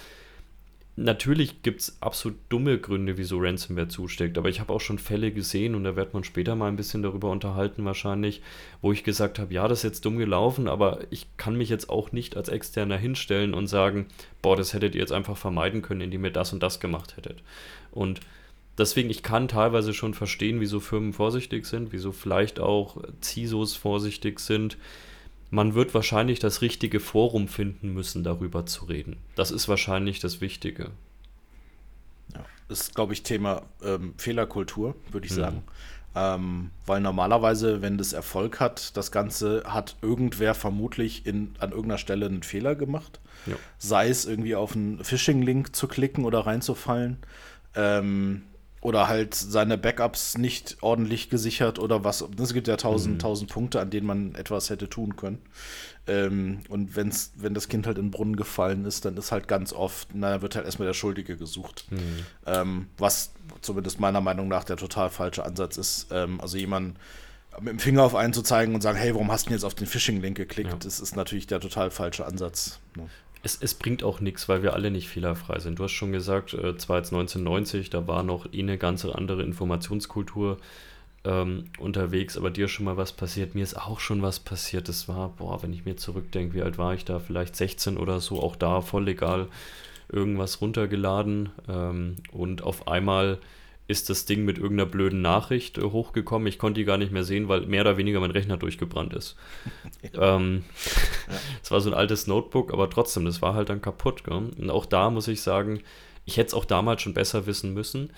natürlich 0.97 1.63
gibt 1.63 1.83
es 1.83 1.99
absolut 2.01 2.39
dumme 2.49 2.79
Gründe, 2.79 3.19
wieso 3.19 3.39
Ransomware 3.39 3.89
zusteckt, 3.89 4.39
aber 4.39 4.49
ich 4.49 4.61
habe 4.61 4.73
auch 4.73 4.81
schon 4.81 4.99
Fälle 4.99 5.31
gesehen 5.31 5.75
und 5.75 5.85
da 5.85 5.95
wird 5.95 6.15
man 6.15 6.25
später 6.25 6.57
mal 6.57 6.69
ein 6.69 6.77
bisschen 6.77 7.03
darüber 7.03 7.31
unterhalten 7.31 7.85
wahrscheinlich, 7.85 8.41
wo 8.81 8.93
ich 8.93 9.05
gesagt 9.05 9.39
habe, 9.39 9.53
ja, 9.53 9.69
das 9.69 9.81
ist 9.81 9.85
jetzt 9.85 10.05
dumm 10.07 10.17
gelaufen, 10.17 10.69
aber 10.69 11.01
ich 11.11 11.27
kann 11.37 11.57
mich 11.57 11.69
jetzt 11.69 11.91
auch 11.91 12.13
nicht 12.13 12.37
als 12.37 12.49
Externer 12.49 12.97
hinstellen 12.97 13.53
und 13.53 13.67
sagen, 13.67 14.07
boah, 14.41 14.57
das 14.57 14.73
hättet 14.73 14.95
ihr 14.95 15.03
jetzt 15.03 15.13
einfach 15.13 15.37
vermeiden 15.37 15.83
können, 15.83 16.01
indem 16.01 16.25
ihr 16.25 16.33
das 16.33 16.53
und 16.55 16.63
das 16.63 16.81
gemacht 16.81 17.17
hättet. 17.19 17.43
Und 17.93 18.21
deswegen, 18.79 19.11
ich 19.11 19.23
kann 19.23 19.49
teilweise 19.49 19.93
schon 19.93 20.15
verstehen, 20.15 20.61
wieso 20.61 20.81
Firmen 20.81 21.13
vorsichtig 21.13 21.67
sind, 21.67 21.93
wieso 21.93 22.11
vielleicht 22.11 22.59
auch 22.59 22.97
CISOs 23.23 23.77
vorsichtig 23.77 24.41
sind, 24.41 24.79
man 25.57 25.75
wird 25.75 25.95
wahrscheinlich 25.95 26.39
das 26.39 26.61
richtige 26.61 27.01
Forum 27.01 27.49
finden 27.49 27.95
müssen, 27.95 28.23
darüber 28.23 28.67
zu 28.67 28.85
reden. 28.85 29.17
Das 29.37 29.51
ist 29.51 29.69
wahrscheinlich 29.69 30.21
das 30.21 30.43
Wichtige. 30.43 30.91
Ja, 32.35 32.45
das 32.69 32.83
ist, 32.83 32.95
glaube 32.95 33.15
ich, 33.15 33.23
Thema 33.23 33.63
ähm, 33.83 34.13
Fehlerkultur, 34.19 34.95
würde 35.11 35.27
ich 35.27 35.33
mhm. 35.33 35.37
sagen. 35.37 35.63
Ähm, 36.15 36.71
weil 36.85 37.01
normalerweise, 37.01 37.81
wenn 37.81 37.97
das 37.97 38.13
Erfolg 38.13 38.61
hat, 38.61 38.99
das 38.99 39.11
Ganze 39.11 39.65
hat 39.67 39.97
irgendwer 40.03 40.55
vermutlich 40.55 41.25
in, 41.25 41.55
an 41.59 41.71
irgendeiner 41.71 41.99
Stelle 41.99 42.27
einen 42.27 42.43
Fehler 42.43 42.75
gemacht. 42.75 43.19
Ja. 43.47 43.57
Sei 43.79 44.11
es 44.11 44.27
irgendwie 44.27 44.57
auf 44.57 44.77
einen 44.77 45.03
Phishing-Link 45.03 45.75
zu 45.75 45.89
klicken 45.89 46.27
oder 46.27 46.41
reinzufallen 46.41 47.17
Ähm, 47.75 48.43
oder 48.81 49.09
halt 49.09 49.35
seine 49.35 49.79
Backups 49.79 50.39
nicht 50.39 50.77
ordentlich 50.81 51.31
gesichert 51.31 51.79
oder 51.79 52.05
was. 52.05 52.25
Es 52.41 52.55
gibt 52.55 52.69
ja 52.69 52.77
tausend, 52.77 53.15
mhm. 53.15 53.19
tausend 53.19 53.51
Punkte, 53.51 53.81
an 53.81 53.91
denen 53.91 54.07
man 54.07 54.35
etwas 54.35 54.71
hätte 54.71 54.89
tun 54.89 55.17
können. 55.17 55.41
Ähm, 56.07 56.61
und 56.69 56.95
wenn's, 56.95 57.33
wenn 57.37 57.55
das 57.55 57.69
Kind 57.69 57.87
halt 57.87 57.99
in 57.99 58.07
den 58.07 58.11
Brunnen 58.13 58.37
gefallen 58.37 58.85
ist, 58.85 59.05
dann 59.05 59.17
ist 59.17 59.33
halt 59.33 59.49
ganz 59.49 59.73
oft, 59.73 60.09
na, 60.15 60.41
wird 60.41 60.55
halt 60.55 60.67
erstmal 60.67 60.87
der 60.87 60.95
Schuldige 60.95 61.37
gesucht. 61.37 61.87
Mhm. 61.91 62.27
Ähm, 62.47 62.87
was 62.97 63.33
zumindest 63.61 63.99
meiner 63.99 64.21
Meinung 64.21 64.47
nach 64.49 64.65
der 64.65 64.77
total 64.77 65.11
falsche 65.11 65.45
Ansatz 65.45 65.77
ist. 65.79 66.09
Ähm, 66.13 66.41
also 66.41 66.57
jemand 66.57 66.97
mit 67.61 67.73
dem 67.73 67.79
Finger 67.79 68.03
auf 68.03 68.15
einen 68.15 68.33
zu 68.33 68.43
zeigen 68.43 68.75
und 68.75 68.83
sagen, 68.83 68.99
hey, 68.99 69.15
warum 69.15 69.33
hast 69.33 69.47
du 69.47 69.49
denn 69.49 69.57
jetzt 69.57 69.65
auf 69.65 69.75
den 69.75 69.87
Phishing-Link 69.87 70.37
geklickt? 70.37 70.71
Ja. 70.71 70.77
Das 70.79 71.01
ist 71.01 71.17
natürlich 71.17 71.47
der 71.47 71.61
total 71.61 71.91
falsche 71.91 72.27
Ansatz. 72.27 72.79
Ne? 72.97 73.09
Es, 73.47 73.57
es, 73.63 73.75
bringt 73.75 74.03
auch 74.03 74.19
nichts, 74.19 74.49
weil 74.49 74.65
wir 74.65 74.75
alle 74.75 74.91
nicht 74.91 75.09
fehlerfrei 75.09 75.61
sind. 75.61 75.79
Du 75.79 75.85
hast 75.85 75.93
schon 75.93 76.11
gesagt, 76.11 76.53
äh, 76.53 76.77
zwar 76.79 76.97
jetzt 76.97 77.13
1990, 77.13 77.91
da 77.91 78.09
war 78.09 78.25
noch 78.25 78.53
eh 78.53 78.59
eine 78.59 78.77
ganz 78.77 79.05
andere 79.05 79.45
Informationskultur 79.45 80.59
ähm, 81.23 81.67
unterwegs, 81.79 82.37
aber 82.37 82.51
dir 82.51 82.67
schon 82.67 82.87
mal 82.87 82.97
was 82.97 83.13
passiert. 83.13 83.55
Mir 83.55 83.63
ist 83.63 83.77
auch 83.77 84.01
schon 84.01 84.21
was 84.21 84.41
passiert. 84.41 84.89
Das 84.89 85.07
war, 85.07 85.29
boah, 85.29 85.63
wenn 85.63 85.73
ich 85.73 85.85
mir 85.85 85.95
zurückdenke, 85.95 86.55
wie 86.55 86.63
alt 86.63 86.77
war 86.77 86.95
ich 86.95 87.05
da? 87.05 87.21
Vielleicht 87.21 87.55
16 87.55 87.99
oder 87.99 88.19
so, 88.19 88.43
auch 88.43 88.57
da 88.57 88.81
voll 88.81 89.05
legal 89.05 89.47
irgendwas 90.11 90.61
runtergeladen 90.61 91.51
ähm, 91.69 92.17
und 92.33 92.65
auf 92.65 92.89
einmal 92.89 93.39
ist 93.89 94.11
das 94.11 94.25
Ding 94.25 94.45
mit 94.45 94.59
irgendeiner 94.59 94.91
blöden 94.91 95.23
Nachricht 95.23 95.79
äh, 95.79 95.83
hochgekommen. 95.83 96.49
Ich 96.49 96.59
konnte 96.59 96.81
die 96.81 96.85
gar 96.85 96.99
nicht 96.99 97.13
mehr 97.13 97.25
sehen, 97.25 97.49
weil 97.49 97.67
mehr 97.67 97.83
oder 97.83 97.97
weniger 97.97 98.21
mein 98.21 98.31
Rechner 98.31 98.57
durchgebrannt 98.57 99.15
ist. 99.15 99.37
ähm, 100.15 100.65
es 101.63 101.69
ja. 101.69 101.71
war 101.71 101.81
so 101.81 101.91
ein 101.91 101.95
altes 101.95 102.27
Notebook, 102.27 102.73
aber 102.73 102.91
trotzdem, 102.91 103.25
das 103.25 103.43
war 103.43 103.55
halt 103.55 103.69
dann 103.69 103.83
kaputt. 103.83 104.25
Gell? 104.25 104.51
Und 104.59 104.71
auch 104.71 104.87
da 104.87 105.11
muss 105.11 105.29
ich 105.29 105.41
sagen, 105.41 105.83
ich 106.25 106.37
hätte 106.37 106.49
es 106.49 106.55
auch 106.55 106.65
damals 106.65 107.03
schon 107.03 107.15
besser 107.15 107.47
wissen 107.47 107.75
müssen. 107.75 108.13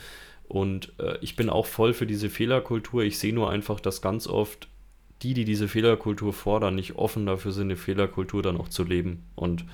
Und 0.49 0.95
äh, 0.99 1.19
ich 1.21 1.37
bin 1.37 1.51
auch 1.51 1.67
voll 1.67 1.93
für 1.93 2.07
diese 2.07 2.31
Fehlerkultur. 2.31 3.03
Ich 3.03 3.19
sehe 3.19 3.35
nur 3.35 3.51
einfach, 3.51 3.81
dass 3.81 4.01
ganz 4.01 4.27
oft 4.27 4.69
die, 5.23 5.35
die 5.35 5.45
diese 5.45 5.69
Fehlerkultur 5.69 6.33
fordern, 6.33 6.75
nicht 6.75 6.97
offen 6.97 7.27
dafür 7.27 7.53
sind, 7.53 7.65
eine 7.65 7.77
Fehlerkultur 7.77 8.43
dann 8.43 8.57
auch 8.57 8.69
zu 8.69 8.85
leben. 8.85 9.25
Und 9.35 9.65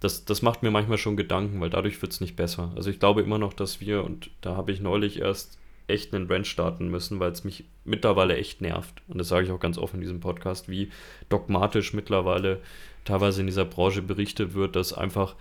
das, 0.00 0.24
das 0.24 0.42
macht 0.42 0.62
mir 0.62 0.70
manchmal 0.70 0.98
schon 0.98 1.16
Gedanken, 1.16 1.60
weil 1.60 1.70
dadurch 1.70 2.00
wird 2.00 2.12
es 2.12 2.20
nicht 2.20 2.34
besser. 2.34 2.72
Also 2.74 2.90
ich 2.90 2.98
glaube 2.98 3.20
immer 3.20 3.38
noch, 3.38 3.52
dass 3.52 3.80
wir, 3.80 4.02
und 4.02 4.30
da 4.40 4.56
habe 4.56 4.72
ich 4.72 4.80
neulich 4.80 5.20
erst 5.20 5.58
echt 5.86 6.14
einen 6.14 6.30
Rant 6.30 6.46
starten 6.46 6.88
müssen, 6.88 7.20
weil 7.20 7.32
es 7.32 7.44
mich 7.44 7.64
mittlerweile 7.84 8.36
echt 8.36 8.60
nervt. 8.62 9.02
Und 9.08 9.18
das 9.18 9.28
sage 9.28 9.44
ich 9.46 9.52
auch 9.52 9.60
ganz 9.60 9.76
offen 9.76 9.96
in 9.96 10.02
diesem 10.02 10.20
Podcast, 10.20 10.68
wie 10.68 10.90
dogmatisch 11.28 11.92
mittlerweile 11.92 12.60
teilweise 13.04 13.40
in 13.40 13.46
dieser 13.46 13.64
Branche 13.64 14.02
berichtet 14.02 14.54
wird, 14.54 14.76
dass 14.76 14.92
einfach, 14.92 15.34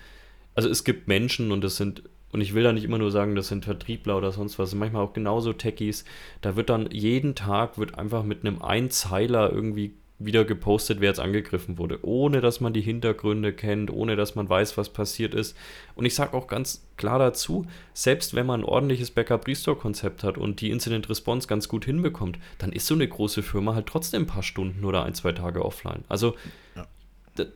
also 0.55 0.69
es 0.69 0.83
gibt 0.83 1.07
Menschen 1.07 1.51
und 1.51 1.63
das 1.63 1.77
sind, 1.77 2.03
und 2.31 2.41
ich 2.41 2.53
will 2.53 2.63
da 2.63 2.73
nicht 2.73 2.83
immer 2.83 2.97
nur 2.97 3.11
sagen, 3.11 3.35
das 3.35 3.47
sind 3.47 3.65
Vertriebler 3.65 4.17
oder 4.17 4.31
sonst 4.31 4.59
was, 4.59 4.75
manchmal 4.75 5.03
auch 5.03 5.13
genauso 5.13 5.53
Techies, 5.53 6.03
da 6.41 6.55
wird 6.55 6.69
dann 6.69 6.89
jeden 6.91 7.35
Tag 7.35 7.77
wird 7.77 7.97
einfach 7.97 8.23
mit 8.23 8.41
einem 8.41 8.61
Einzeiler 8.61 9.51
irgendwie 9.51 9.93
wieder 10.19 10.43
gepostet, 10.43 10.99
wer 10.99 11.09
jetzt 11.09 11.19
angegriffen 11.19 11.77
wurde, 11.77 11.99
ohne 12.03 12.41
dass 12.41 12.59
man 12.59 12.73
die 12.73 12.81
Hintergründe 12.81 13.53
kennt, 13.53 13.89
ohne 13.91 14.15
dass 14.15 14.35
man 14.35 14.49
weiß, 14.49 14.77
was 14.77 14.89
passiert 14.89 15.33
ist. 15.33 15.55
Und 15.95 16.05
ich 16.05 16.13
sage 16.13 16.33
auch 16.33 16.47
ganz 16.47 16.85
klar 16.97 17.19
dazu, 17.19 17.65
selbst 17.93 18.35
wenn 18.35 18.45
man 18.45 18.61
ein 18.61 18.65
ordentliches 18.65 19.11
Backup-Restore-Konzept 19.11 20.23
hat 20.23 20.37
und 20.37 20.61
die 20.61 20.71
Incident-Response 20.71 21.47
ganz 21.47 21.69
gut 21.69 21.85
hinbekommt, 21.85 22.37
dann 22.57 22.73
ist 22.73 22.85
so 22.85 22.95
eine 22.95 23.07
große 23.07 23.41
Firma 23.41 23.73
halt 23.73 23.87
trotzdem 23.87 24.23
ein 24.23 24.27
paar 24.27 24.43
Stunden 24.43 24.83
oder 24.83 25.03
ein, 25.03 25.13
zwei 25.13 25.31
Tage 25.31 25.63
offline. 25.63 26.03
Also 26.09 26.35
ja 26.75 26.85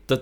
das, 0.07 0.21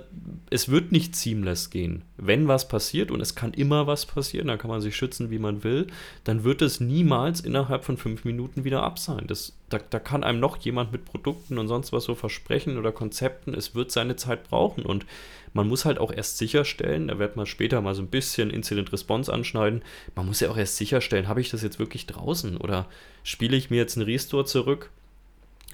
es 0.50 0.70
wird 0.70 0.92
nicht 0.92 1.16
seamless 1.16 1.70
gehen. 1.70 2.04
Wenn 2.18 2.48
was 2.48 2.68
passiert, 2.68 3.12
und 3.12 3.22
es 3.22 3.36
kann 3.36 3.54
immer 3.54 3.88
was 3.88 4.06
passieren, 4.06 4.48
da 4.48 4.58
kann 4.58 4.70
man 4.70 4.82
sich 4.82 4.96
schützen, 4.96 5.32
wie 5.32 5.40
man 5.40 5.64
will, 5.64 5.88
dann 6.24 6.44
wird 6.44 6.62
es 6.62 6.80
niemals 6.80 7.42
innerhalb 7.42 7.84
von 7.84 7.98
fünf 7.98 8.26
Minuten 8.26 8.64
wieder 8.64 8.84
ab 8.84 9.00
sein. 9.00 9.26
Das, 9.28 9.54
da, 9.70 9.80
da 9.80 10.00
kann 10.00 10.24
einem 10.24 10.40
noch 10.40 10.58
jemand 10.58 10.92
mit 10.92 11.06
Produkten 11.06 11.58
und 11.58 11.68
sonst 11.68 11.94
was 11.94 12.04
so 12.04 12.16
versprechen 12.16 12.78
oder 12.78 12.92
Konzepten, 12.92 13.54
es 13.54 13.76
wird 13.76 13.92
seine 13.92 14.16
Zeit 14.16 14.50
brauchen. 14.50 14.86
Und 14.86 15.06
man 15.54 15.68
muss 15.68 15.86
halt 15.86 16.00
auch 16.00 16.12
erst 16.12 16.38
sicherstellen, 16.38 17.08
da 17.08 17.20
wird 17.20 17.36
man 17.36 17.46
später 17.46 17.82
mal 17.82 17.96
so 17.96 18.02
ein 18.02 18.08
bisschen 18.08 18.50
Incident 18.50 18.92
Response 18.92 19.32
anschneiden, 19.32 19.84
man 20.16 20.26
muss 20.26 20.40
ja 20.40 20.50
auch 20.50 20.58
erst 20.58 20.78
sicherstellen, 20.78 21.28
habe 21.28 21.42
ich 21.42 21.50
das 21.50 21.62
jetzt 21.62 21.80
wirklich 21.80 22.06
draußen 22.06 22.58
oder 22.58 22.88
spiele 23.24 23.58
ich 23.58 23.70
mir 23.70 23.78
jetzt 23.78 23.98
einen 23.98 24.06
Restore 24.06 24.46
zurück? 24.46 24.90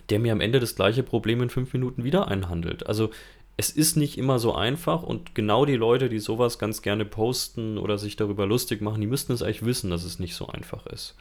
der 0.09 0.19
mir 0.19 0.31
am 0.31 0.41
Ende 0.41 0.59
das 0.59 0.75
gleiche 0.75 1.03
Problem 1.03 1.41
in 1.41 1.49
fünf 1.49 1.73
Minuten 1.73 2.03
wieder 2.03 2.27
einhandelt. 2.27 2.87
Also 2.87 3.09
es 3.57 3.71
ist 3.71 3.97
nicht 3.97 4.17
immer 4.19 4.37
so 4.37 4.53
einfach 4.53 5.01
und 5.01 5.33
genau 5.33 5.65
die 5.65 5.75
Leute, 5.75 6.09
die 6.09 6.19
sowas 6.19 6.59
ganz 6.59 6.83
gerne 6.83 7.05
posten 7.05 7.79
oder 7.79 7.97
sich 7.97 8.15
darüber 8.15 8.45
lustig 8.45 8.81
machen, 8.81 9.01
die 9.01 9.07
müssten 9.07 9.33
es 9.33 9.41
eigentlich 9.41 9.65
wissen, 9.65 9.89
dass 9.89 10.03
es 10.03 10.19
nicht 10.19 10.35
so 10.35 10.47
einfach 10.47 10.85
ist. 10.85 11.15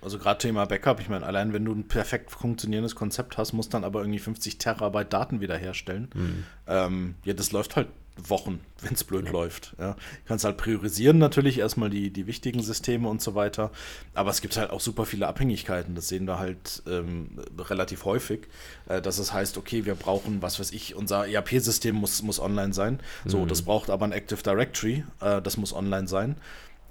Also 0.00 0.18
gerade 0.18 0.38
Thema 0.38 0.64
Backup, 0.64 1.00
ich 1.00 1.10
meine, 1.10 1.26
allein 1.26 1.52
wenn 1.52 1.66
du 1.66 1.72
ein 1.72 1.86
perfekt 1.86 2.30
funktionierendes 2.30 2.94
Konzept 2.94 3.36
hast, 3.36 3.52
musst 3.52 3.74
dann 3.74 3.84
aber 3.84 4.00
irgendwie 4.00 4.18
50 4.18 4.56
Terabyte 4.56 5.12
Daten 5.12 5.40
wiederherstellen. 5.42 6.08
Mhm. 6.14 6.44
Ähm, 6.66 7.14
ja, 7.24 7.34
das 7.34 7.52
läuft 7.52 7.76
halt 7.76 7.88
Wochen, 8.16 8.60
wenn 8.80 8.94
es 8.94 9.04
blöd 9.04 9.26
ja. 9.26 9.32
läuft. 9.32 9.74
Ja. 9.78 9.92
Du 9.92 9.98
kannst 10.26 10.44
halt 10.44 10.56
priorisieren 10.56 11.18
natürlich 11.18 11.58
erstmal 11.58 11.90
die, 11.90 12.10
die 12.10 12.26
wichtigen 12.26 12.62
Systeme 12.62 13.08
und 13.08 13.20
so 13.20 13.34
weiter. 13.34 13.70
Aber 14.14 14.30
es 14.30 14.40
gibt 14.40 14.56
halt 14.56 14.70
auch 14.70 14.80
super 14.80 15.04
viele 15.04 15.26
Abhängigkeiten. 15.26 15.94
Das 15.94 16.08
sehen 16.08 16.26
wir 16.26 16.38
halt 16.38 16.82
ähm, 16.88 17.38
relativ 17.58 18.04
häufig, 18.04 18.48
äh, 18.88 19.02
dass 19.02 19.18
es 19.18 19.32
heißt, 19.32 19.58
okay, 19.58 19.84
wir 19.84 19.94
brauchen, 19.94 20.40
was 20.42 20.58
weiß 20.58 20.72
ich, 20.72 20.94
unser 20.94 21.28
ERP-System 21.28 21.94
muss, 21.94 22.22
muss 22.22 22.40
online 22.40 22.72
sein. 22.72 23.00
So, 23.24 23.40
mhm. 23.40 23.48
das 23.48 23.62
braucht 23.62 23.90
aber 23.90 24.06
ein 24.06 24.12
Active 24.12 24.42
Directory, 24.42 25.04
äh, 25.20 25.42
das 25.42 25.56
muss 25.56 25.74
online 25.74 26.08
sein. 26.08 26.36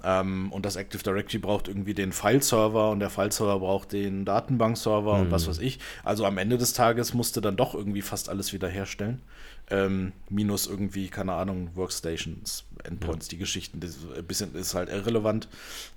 Ähm, 0.04 0.52
und 0.52 0.64
das 0.64 0.76
Active 0.76 1.02
Directory 1.02 1.38
braucht 1.38 1.68
irgendwie 1.68 1.94
den 1.94 2.12
File-Server 2.12 2.90
und 2.90 3.00
der 3.00 3.10
File-Server 3.10 3.58
braucht 3.58 3.92
den 3.92 4.24
Datenbank-Server 4.24 5.16
mhm. 5.16 5.20
und 5.22 5.30
was 5.32 5.48
weiß 5.48 5.58
ich. 5.58 5.80
Also 6.04 6.24
am 6.26 6.38
Ende 6.38 6.58
des 6.58 6.74
Tages 6.74 7.14
musste 7.14 7.40
dann 7.40 7.56
doch 7.56 7.74
irgendwie 7.74 8.02
fast 8.02 8.28
alles 8.28 8.52
wiederherstellen. 8.52 9.22
Ähm, 9.68 10.12
minus 10.30 10.68
irgendwie, 10.68 11.08
keine 11.08 11.32
Ahnung, 11.32 11.70
Workstations, 11.74 12.64
Endpoints, 12.84 13.26
ja. 13.26 13.30
die 13.30 13.38
Geschichten. 13.38 13.80
Das 13.80 13.96
bisschen 14.26 14.54
ist 14.54 14.74
halt 14.74 14.88
irrelevant. 14.88 15.48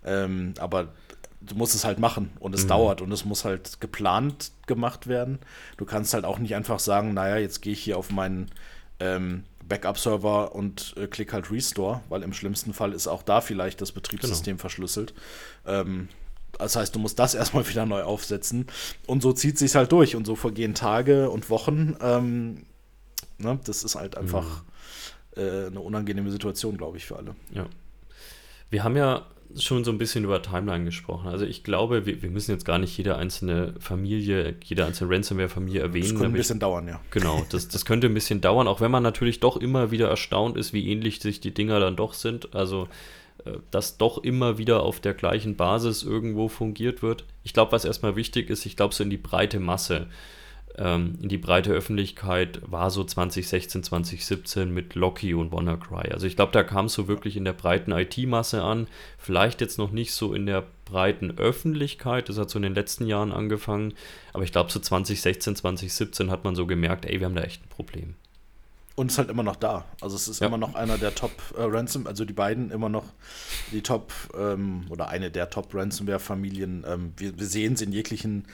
Ähm, 0.03 0.55
aber 0.57 0.93
du 1.41 1.55
musst 1.55 1.75
es 1.75 1.85
halt 1.85 1.99
machen 1.99 2.31
und 2.39 2.53
es 2.55 2.63
mhm. 2.63 2.69
dauert 2.69 3.01
und 3.01 3.11
es 3.11 3.25
muss 3.25 3.45
halt 3.45 3.79
geplant 3.79 4.51
gemacht 4.67 5.07
werden. 5.07 5.39
Du 5.77 5.85
kannst 5.85 6.13
halt 6.13 6.25
auch 6.25 6.39
nicht 6.39 6.55
einfach 6.55 6.79
sagen, 6.79 7.13
naja, 7.13 7.37
jetzt 7.37 7.61
gehe 7.61 7.73
ich 7.73 7.83
hier 7.83 7.97
auf 7.97 8.11
meinen 8.11 8.49
ähm, 8.99 9.43
Backup-Server 9.67 10.53
und 10.55 10.95
äh, 10.97 11.07
klick 11.07 11.31
halt 11.31 11.51
Restore, 11.51 12.01
weil 12.09 12.23
im 12.23 12.33
schlimmsten 12.33 12.73
Fall 12.73 12.91
ist 12.91 13.07
auch 13.07 13.23
da 13.23 13.39
vielleicht 13.39 13.81
das 13.81 13.91
Betriebssystem 13.91 14.53
genau. 14.55 14.61
verschlüsselt. 14.61 15.13
Ähm, 15.65 16.09
das 16.57 16.75
heißt, 16.75 16.93
du 16.93 16.99
musst 16.99 17.19
das 17.19 17.35
erstmal 17.35 17.67
wieder 17.67 17.85
neu 17.85 18.03
aufsetzen. 18.03 18.67
Und 19.05 19.21
so 19.21 19.31
zieht 19.31 19.57
sich 19.57 19.75
halt 19.75 19.91
durch. 19.91 20.15
Und 20.15 20.25
so 20.25 20.35
vergehen 20.35 20.73
Tage 20.73 21.29
und 21.29 21.49
Wochen. 21.49 21.95
Ähm, 22.01 22.65
ne? 23.39 23.59
Das 23.65 23.83
ist 23.83 23.95
halt 23.95 24.17
einfach 24.17 24.63
mhm. 25.35 25.41
äh, 25.41 25.67
eine 25.67 25.79
unangenehme 25.79 26.31
Situation, 26.31 26.77
glaube 26.77 26.97
ich, 26.97 27.05
für 27.05 27.17
alle. 27.17 27.35
Ja. 27.51 27.65
Wir 28.69 28.83
haben 28.83 28.95
ja 28.95 29.25
schon 29.57 29.83
so 29.83 29.91
ein 29.91 29.97
bisschen 29.97 30.23
über 30.23 30.41
Timeline 30.41 30.85
gesprochen. 30.85 31.27
Also 31.27 31.45
ich 31.45 31.63
glaube, 31.63 32.05
wir, 32.05 32.21
wir 32.21 32.29
müssen 32.29 32.51
jetzt 32.51 32.65
gar 32.65 32.77
nicht 32.77 32.95
jede 32.95 33.15
einzelne 33.15 33.73
Familie, 33.79 34.55
jede 34.63 34.85
einzelne 34.85 35.11
Ransomware-Familie 35.11 35.81
erwähnen. 35.81 36.03
Das 36.03 36.11
könnte 36.11 36.25
ein 36.25 36.33
bisschen 36.33 36.59
dauern, 36.59 36.87
ja. 36.87 37.01
Genau, 37.09 37.43
das, 37.49 37.67
das 37.67 37.85
könnte 37.85 38.07
ein 38.07 38.13
bisschen 38.13 38.41
dauern, 38.41 38.67
auch 38.67 38.79
wenn 38.79 38.91
man 38.91 39.01
natürlich 39.01 39.39
doch 39.39 39.57
immer 39.57 39.89
wieder 39.89 40.07
erstaunt 40.07 40.55
ist, 40.55 40.71
wie 40.71 40.87
ähnlich 40.87 41.19
sich 41.19 41.41
die 41.41 41.53
Dinger 41.53 41.79
dann 41.79 41.95
doch 41.95 42.13
sind. 42.13 42.53
Also 42.53 42.87
äh, 43.45 43.53
dass 43.71 43.97
doch 43.97 44.23
immer 44.23 44.57
wieder 44.57 44.83
auf 44.83 44.99
der 44.99 45.13
gleichen 45.13 45.55
Basis 45.55 46.03
irgendwo 46.03 46.47
fungiert 46.47 47.01
wird. 47.01 47.25
Ich 47.43 47.53
glaube, 47.53 47.71
was 47.71 47.85
erstmal 47.85 48.15
wichtig 48.15 48.49
ist, 48.49 48.65
ich 48.65 48.75
glaube, 48.75 48.93
so 48.93 49.03
in 49.03 49.09
die 49.09 49.17
breite 49.17 49.59
Masse 49.59 50.07
ähm, 50.79 51.15
in 51.21 51.27
die 51.27 51.37
breite 51.37 51.71
Öffentlichkeit 51.71 52.61
war 52.65 52.89
so 52.89 53.03
2016, 53.03 53.83
2017 53.83 54.73
mit 54.73 54.95
Locky 54.95 55.33
und 55.33 55.51
WannaCry. 55.51 56.11
Also 56.13 56.25
ich 56.25 56.37
glaube, 56.37 56.53
da 56.53 56.63
kam 56.63 56.85
es 56.85 56.93
so 56.93 57.09
wirklich 57.09 57.35
in 57.35 57.43
der 57.43 57.53
breiten 57.53 57.91
IT-Masse 57.91 58.63
an. 58.63 58.87
Vielleicht 59.17 59.59
jetzt 59.59 59.77
noch 59.77 59.91
nicht 59.91 60.13
so 60.13 60.33
in 60.33 60.45
der 60.45 60.63
breiten 60.85 61.37
Öffentlichkeit. 61.37 62.29
Das 62.29 62.37
hat 62.37 62.49
so 62.49 62.57
in 62.57 62.63
den 62.63 62.75
letzten 62.75 63.05
Jahren 63.05 63.33
angefangen. 63.33 63.93
Aber 64.31 64.43
ich 64.43 64.53
glaube, 64.53 64.71
so 64.71 64.79
2016, 64.79 65.57
2017 65.57 66.31
hat 66.31 66.45
man 66.45 66.55
so 66.55 66.65
gemerkt, 66.65 67.05
ey, 67.05 67.19
wir 67.19 67.25
haben 67.25 67.35
da 67.35 67.41
echt 67.41 67.61
ein 67.65 67.69
Problem. 67.69 68.15
Und 68.95 69.07
es 69.07 69.13
ist 69.13 69.17
halt 69.17 69.29
immer 69.29 69.43
noch 69.43 69.57
da. 69.57 69.85
Also 69.99 70.15
es 70.15 70.29
ist 70.29 70.39
ja. 70.39 70.47
immer 70.47 70.57
noch 70.57 70.75
einer 70.75 70.97
der 70.97 71.13
Top 71.13 71.31
äh, 71.57 71.61
Ransom, 71.61 72.07
also 72.07 72.25
die 72.25 72.33
beiden 72.33 72.71
immer 72.71 72.89
noch 72.89 73.05
die 73.71 73.81
Top 73.81 74.13
ähm, 74.37 74.85
oder 74.89 75.09
eine 75.09 75.29
der 75.29 75.49
Top 75.49 75.73
Ransomware-Familien. 75.73 76.85
Ähm, 76.87 77.13
wir, 77.17 77.37
wir 77.37 77.45
sehen 77.45 77.73
es 77.73 77.81
in 77.81 77.91
jeglichen 77.91 78.45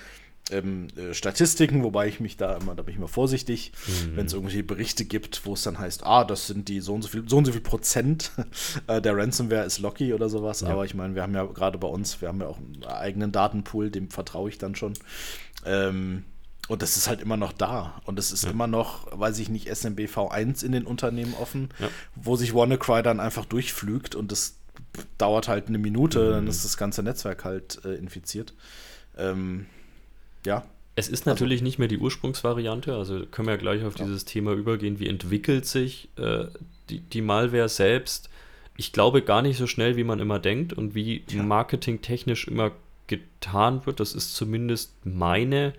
ähm, 0.51 0.87
äh, 0.95 1.13
Statistiken, 1.13 1.83
wobei 1.83 2.07
ich 2.07 2.19
mich 2.19 2.37
da 2.37 2.57
immer, 2.57 2.75
da 2.75 2.83
bin 2.83 2.93
ich 2.93 2.97
immer 2.97 3.07
vorsichtig, 3.07 3.71
mhm. 3.87 4.15
wenn 4.15 4.25
es 4.27 4.33
irgendwelche 4.33 4.63
Berichte 4.63 5.05
gibt, 5.05 5.45
wo 5.45 5.53
es 5.53 5.63
dann 5.63 5.79
heißt, 5.79 6.05
ah, 6.05 6.23
das 6.23 6.47
sind 6.47 6.67
die 6.67 6.81
so 6.81 6.93
und 6.93 7.01
so 7.01 7.07
viel, 7.07 7.27
so 7.27 7.37
und 7.37 7.45
so 7.45 7.51
viel 7.51 7.61
Prozent 7.61 8.31
äh, 8.87 9.01
der 9.01 9.17
Ransomware 9.17 9.65
ist 9.65 9.79
Locky 9.79 10.13
oder 10.13 10.29
sowas. 10.29 10.61
Ja. 10.61 10.69
Aber 10.69 10.85
ich 10.85 10.93
meine, 10.93 11.15
wir 11.15 11.23
haben 11.23 11.33
ja 11.33 11.45
gerade 11.45 11.77
bei 11.77 11.87
uns, 11.87 12.21
wir 12.21 12.27
haben 12.27 12.41
ja 12.41 12.47
auch 12.47 12.57
einen 12.57 12.83
eigenen 12.83 13.31
Datenpool, 13.31 13.89
dem 13.89 14.09
vertraue 14.09 14.49
ich 14.49 14.57
dann 14.57 14.75
schon. 14.75 14.93
Ähm, 15.65 16.25
und 16.67 16.81
das 16.81 16.97
ist 16.97 17.07
halt 17.07 17.21
immer 17.21 17.37
noch 17.37 17.53
da. 17.53 18.01
Und 18.05 18.17
es 18.17 18.31
ist 18.31 18.43
ja. 18.43 18.51
immer 18.51 18.67
noch, 18.67 19.07
weiß 19.17 19.37
ich 19.39 19.49
nicht, 19.49 19.69
SMBV1 19.69 20.63
in 20.63 20.71
den 20.71 20.85
Unternehmen 20.85 21.33
offen, 21.39 21.69
ja. 21.79 21.89
wo 22.15 22.35
sich 22.35 22.53
WannaCry 22.53 23.03
dann 23.03 23.19
einfach 23.19 23.45
durchflügt 23.45 24.15
und 24.15 24.31
das 24.31 24.57
dauert 25.17 25.47
halt 25.47 25.67
eine 25.67 25.77
Minute, 25.77 26.19
mhm. 26.19 26.31
dann 26.31 26.47
ist 26.47 26.65
das 26.65 26.77
ganze 26.77 27.03
Netzwerk 27.03 27.43
halt 27.43 27.83
äh, 27.85 27.95
infiziert. 27.95 28.53
Ähm, 29.17 29.67
ja. 30.45 30.65
Es 30.97 31.09
ist 31.09 31.25
natürlich 31.25 31.59
also, 31.59 31.65
nicht 31.65 31.79
mehr 31.79 31.89
die 31.89 31.97
Ursprungsvariante, 31.97 32.95
also 32.95 33.25
können 33.25 33.47
wir 33.47 33.55
ja 33.55 33.59
gleich 33.59 33.83
auf 33.83 33.97
ja. 33.99 34.05
dieses 34.05 34.23
Thema 34.23 34.53
übergehen, 34.53 34.99
wie 34.99 35.07
entwickelt 35.07 35.65
sich 35.65 36.07
äh, 36.17 36.45
die, 36.89 37.01
die 37.01 37.21
Malware 37.21 37.67
selbst. 37.67 38.29
Ich 38.77 38.93
glaube 38.93 39.21
gar 39.21 39.41
nicht 39.41 39.57
so 39.57 39.67
schnell, 39.67 39.97
wie 39.97 40.05
man 40.05 40.19
immer 40.19 40.39
denkt 40.39 40.71
und 40.71 40.95
wie 40.95 41.23
ja. 41.29 41.43
marketingtechnisch 41.43 42.47
immer 42.47 42.71
getan 43.07 43.85
wird. 43.85 43.99
Das 43.99 44.13
ist 44.13 44.35
zumindest 44.35 44.93
meine 45.05 45.73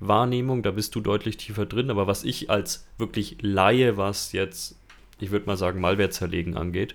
Wahrnehmung. 0.00 0.62
Da 0.62 0.70
bist 0.70 0.94
du 0.94 1.00
deutlich 1.00 1.36
tiefer 1.36 1.66
drin. 1.66 1.90
Aber 1.90 2.06
was 2.06 2.24
ich 2.24 2.50
als 2.50 2.86
wirklich 2.98 3.38
Laie, 3.40 3.96
was 3.96 4.32
jetzt, 4.32 4.76
ich 5.20 5.30
würde 5.30 5.46
mal 5.46 5.56
sagen, 5.56 5.80
Malware 5.80 6.10
zerlegen 6.10 6.56
angeht, 6.56 6.94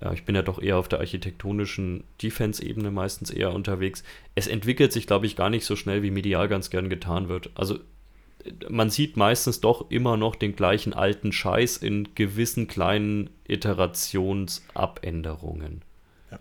äh, 0.00 0.14
ich 0.14 0.24
bin 0.24 0.34
ja 0.34 0.42
doch 0.42 0.60
eher 0.60 0.78
auf 0.78 0.88
der 0.88 1.00
architektonischen 1.00 2.04
Defense-Ebene 2.22 2.90
meistens 2.90 3.30
eher 3.30 3.52
unterwegs. 3.52 4.02
Es 4.34 4.46
entwickelt 4.46 4.92
sich, 4.92 5.06
glaube 5.06 5.26
ich, 5.26 5.36
gar 5.36 5.50
nicht 5.50 5.64
so 5.64 5.76
schnell, 5.76 6.02
wie 6.02 6.10
medial 6.10 6.48
ganz 6.48 6.70
gern 6.70 6.88
getan 6.88 7.28
wird. 7.28 7.50
Also 7.54 7.78
man 8.68 8.90
sieht 8.90 9.16
meistens 9.16 9.60
doch 9.60 9.90
immer 9.90 10.16
noch 10.16 10.36
den 10.36 10.54
gleichen 10.54 10.94
alten 10.94 11.32
Scheiß 11.32 11.78
in 11.78 12.14
gewissen 12.14 12.68
kleinen 12.68 13.30
Iterationsabänderungen. 13.46 15.82
Ja, 16.30 16.38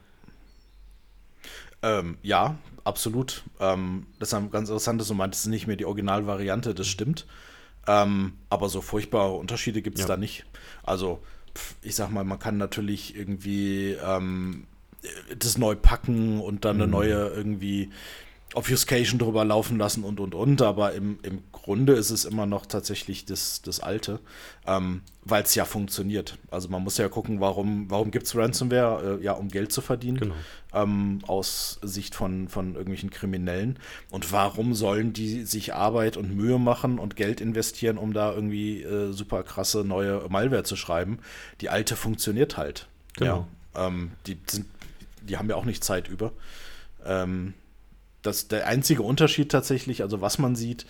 ähm, 1.82 2.20
ja 2.22 2.56
absolut. 2.84 3.42
Ähm, 3.60 4.06
das 4.20 4.32
ist 4.32 4.52
ganz 4.52 4.70
interessant, 4.70 5.02
dass 5.02 5.08
du 5.08 5.16
meintest, 5.16 5.48
nicht 5.48 5.66
mehr 5.68 5.76
die 5.76 5.86
Originalvariante, 5.86 6.76
das 6.76 6.88
stimmt. 6.88 7.26
Ähm, 7.88 8.34
aber 8.50 8.70
so 8.70 8.82
furchtbare 8.82 9.34
Unterschiede 9.34 9.82
gibt 9.82 9.98
es 9.98 10.04
ja. 10.04 10.08
da 10.08 10.18
nicht. 10.18 10.46
Also 10.84 11.24
ich 11.82 11.96
sag 11.96 12.10
mal, 12.10 12.24
man 12.24 12.40
kann 12.40 12.58
natürlich 12.58 13.16
irgendwie 13.16 13.94
ähm, 13.94 14.66
das 15.38 15.58
neu 15.58 15.76
packen 15.76 16.40
und 16.40 16.66
dann 16.66 16.78
eine 16.78 16.86
mhm. 16.86 16.92
neue 16.92 17.28
irgendwie 17.30 17.92
Obfuscation 18.54 19.20
drüber 19.20 19.44
laufen 19.44 19.78
lassen 19.78 20.04
und 20.04 20.20
und 20.20 20.34
und, 20.34 20.62
aber 20.62 20.94
im, 20.94 21.20
im 21.24 21.44
Grunde 21.52 21.94
ist 21.94 22.12
es 22.12 22.24
immer 22.24 22.46
noch 22.46 22.66
tatsächlich 22.66 23.26
das, 23.26 23.62
das 23.62 23.82
Alte, 23.82 24.20
ähm, 24.66 25.02
weil 25.24 25.44
es 25.44 25.54
ja 25.54 25.66
funktioniert. 25.66 26.38
Also 26.50 26.70
man 26.70 26.82
muss 26.82 26.98
ja 26.98 27.10
gucken, 27.10 27.42
warum, 27.42 27.90
warum 27.92 28.10
gibt 28.10 28.26
es 28.26 28.36
Ransomware? 28.36 29.20
Äh, 29.20 29.24
ja, 29.24 29.34
um 29.34 29.50
Geld 29.50 29.74
zu 29.74 29.82
verdienen, 29.82 30.18
genau. 30.18 30.36
ähm, 30.74 31.20
aus 31.28 31.80
Sicht 31.82 32.16
von, 32.16 32.48
von 32.48 32.70
irgendwelchen 32.76 33.10
Kriminellen. 33.10 33.80
Und 34.12 34.32
warum 34.32 34.74
sollen 34.76 35.12
die 35.12 35.44
sich 35.44 35.74
Arbeit 35.74 36.16
und 36.16 36.34
Mühe 36.34 36.58
machen 36.58 37.00
und 37.00 37.18
Geld 37.18 37.42
investieren, 37.42 37.98
um 37.98 38.14
da 38.14 38.34
irgendwie 38.34 38.82
äh, 38.82 39.12
super 39.12 39.44
krasse 39.44 39.84
neue 39.84 40.26
Malware 40.30 40.64
zu 40.64 40.78
schreiben? 40.78 41.20
Die 41.60 41.70
alte 41.70 41.98
funktioniert 41.98 42.56
halt. 42.56 42.88
Genau. 43.18 43.46
Ja, 43.76 43.88
ähm, 43.88 44.12
die, 44.26 44.38
sind, 44.48 44.68
die 45.22 45.38
haben 45.38 45.50
ja 45.50 45.58
auch 45.58 45.66
nicht 45.66 45.84
Zeit 45.84 46.08
über. 46.08 46.32
Ähm, 47.06 47.54
das, 48.28 48.48
der 48.48 48.68
einzige 48.68 49.02
Unterschied 49.02 49.52
tatsächlich, 49.52 50.04
also 50.04 50.22
was 50.22 50.38
man 50.38 50.56
sieht, 50.56 50.86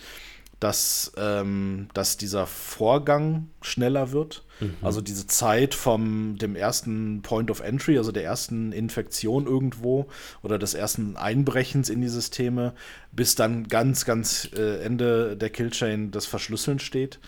dass, 0.60 1.12
ähm, 1.16 1.88
dass 1.94 2.16
dieser 2.16 2.46
Vorgang 2.46 3.48
schneller 3.62 4.10
wird. 4.10 4.44
Mhm. 4.58 4.74
Also 4.82 5.00
diese 5.00 5.28
Zeit 5.28 5.74
vom 5.74 6.36
dem 6.36 6.56
ersten 6.56 7.22
Point 7.22 7.50
of 7.52 7.60
Entry, 7.60 7.96
also 7.96 8.10
der 8.10 8.24
ersten 8.24 8.72
Infektion 8.72 9.46
irgendwo 9.46 10.08
oder 10.42 10.58
des 10.58 10.74
ersten 10.74 11.16
Einbrechens 11.16 11.88
in 11.88 12.00
die 12.00 12.08
Systeme, 12.08 12.74
bis 13.12 13.36
dann 13.36 13.68
ganz, 13.68 14.04
ganz 14.04 14.50
äh, 14.56 14.82
Ende 14.82 15.36
der 15.36 15.50
Killchain 15.50 16.10
das 16.10 16.26
Verschlüsseln 16.26 16.80
steht. 16.80 17.20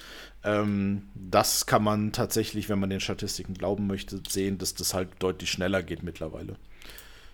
Ähm, 0.43 1.03
das 1.15 1.67
kann 1.67 1.85
man 1.85 2.11
tatsächlich, 2.11 2.69
wenn 2.69 2.81
man 2.81 2.91
den 2.91 3.01
Statistiken 3.01 3.55
glauben 3.55 3.87
möchte, 3.87 4.21
sehen, 4.29 4.59
dass 4.59 4.75
das 4.75 4.93
halt 4.93 5.09
deutlich 5.21 5.51
schneller 5.53 5.85
geht 5.85 6.03
mittlerweile. 6.03 6.57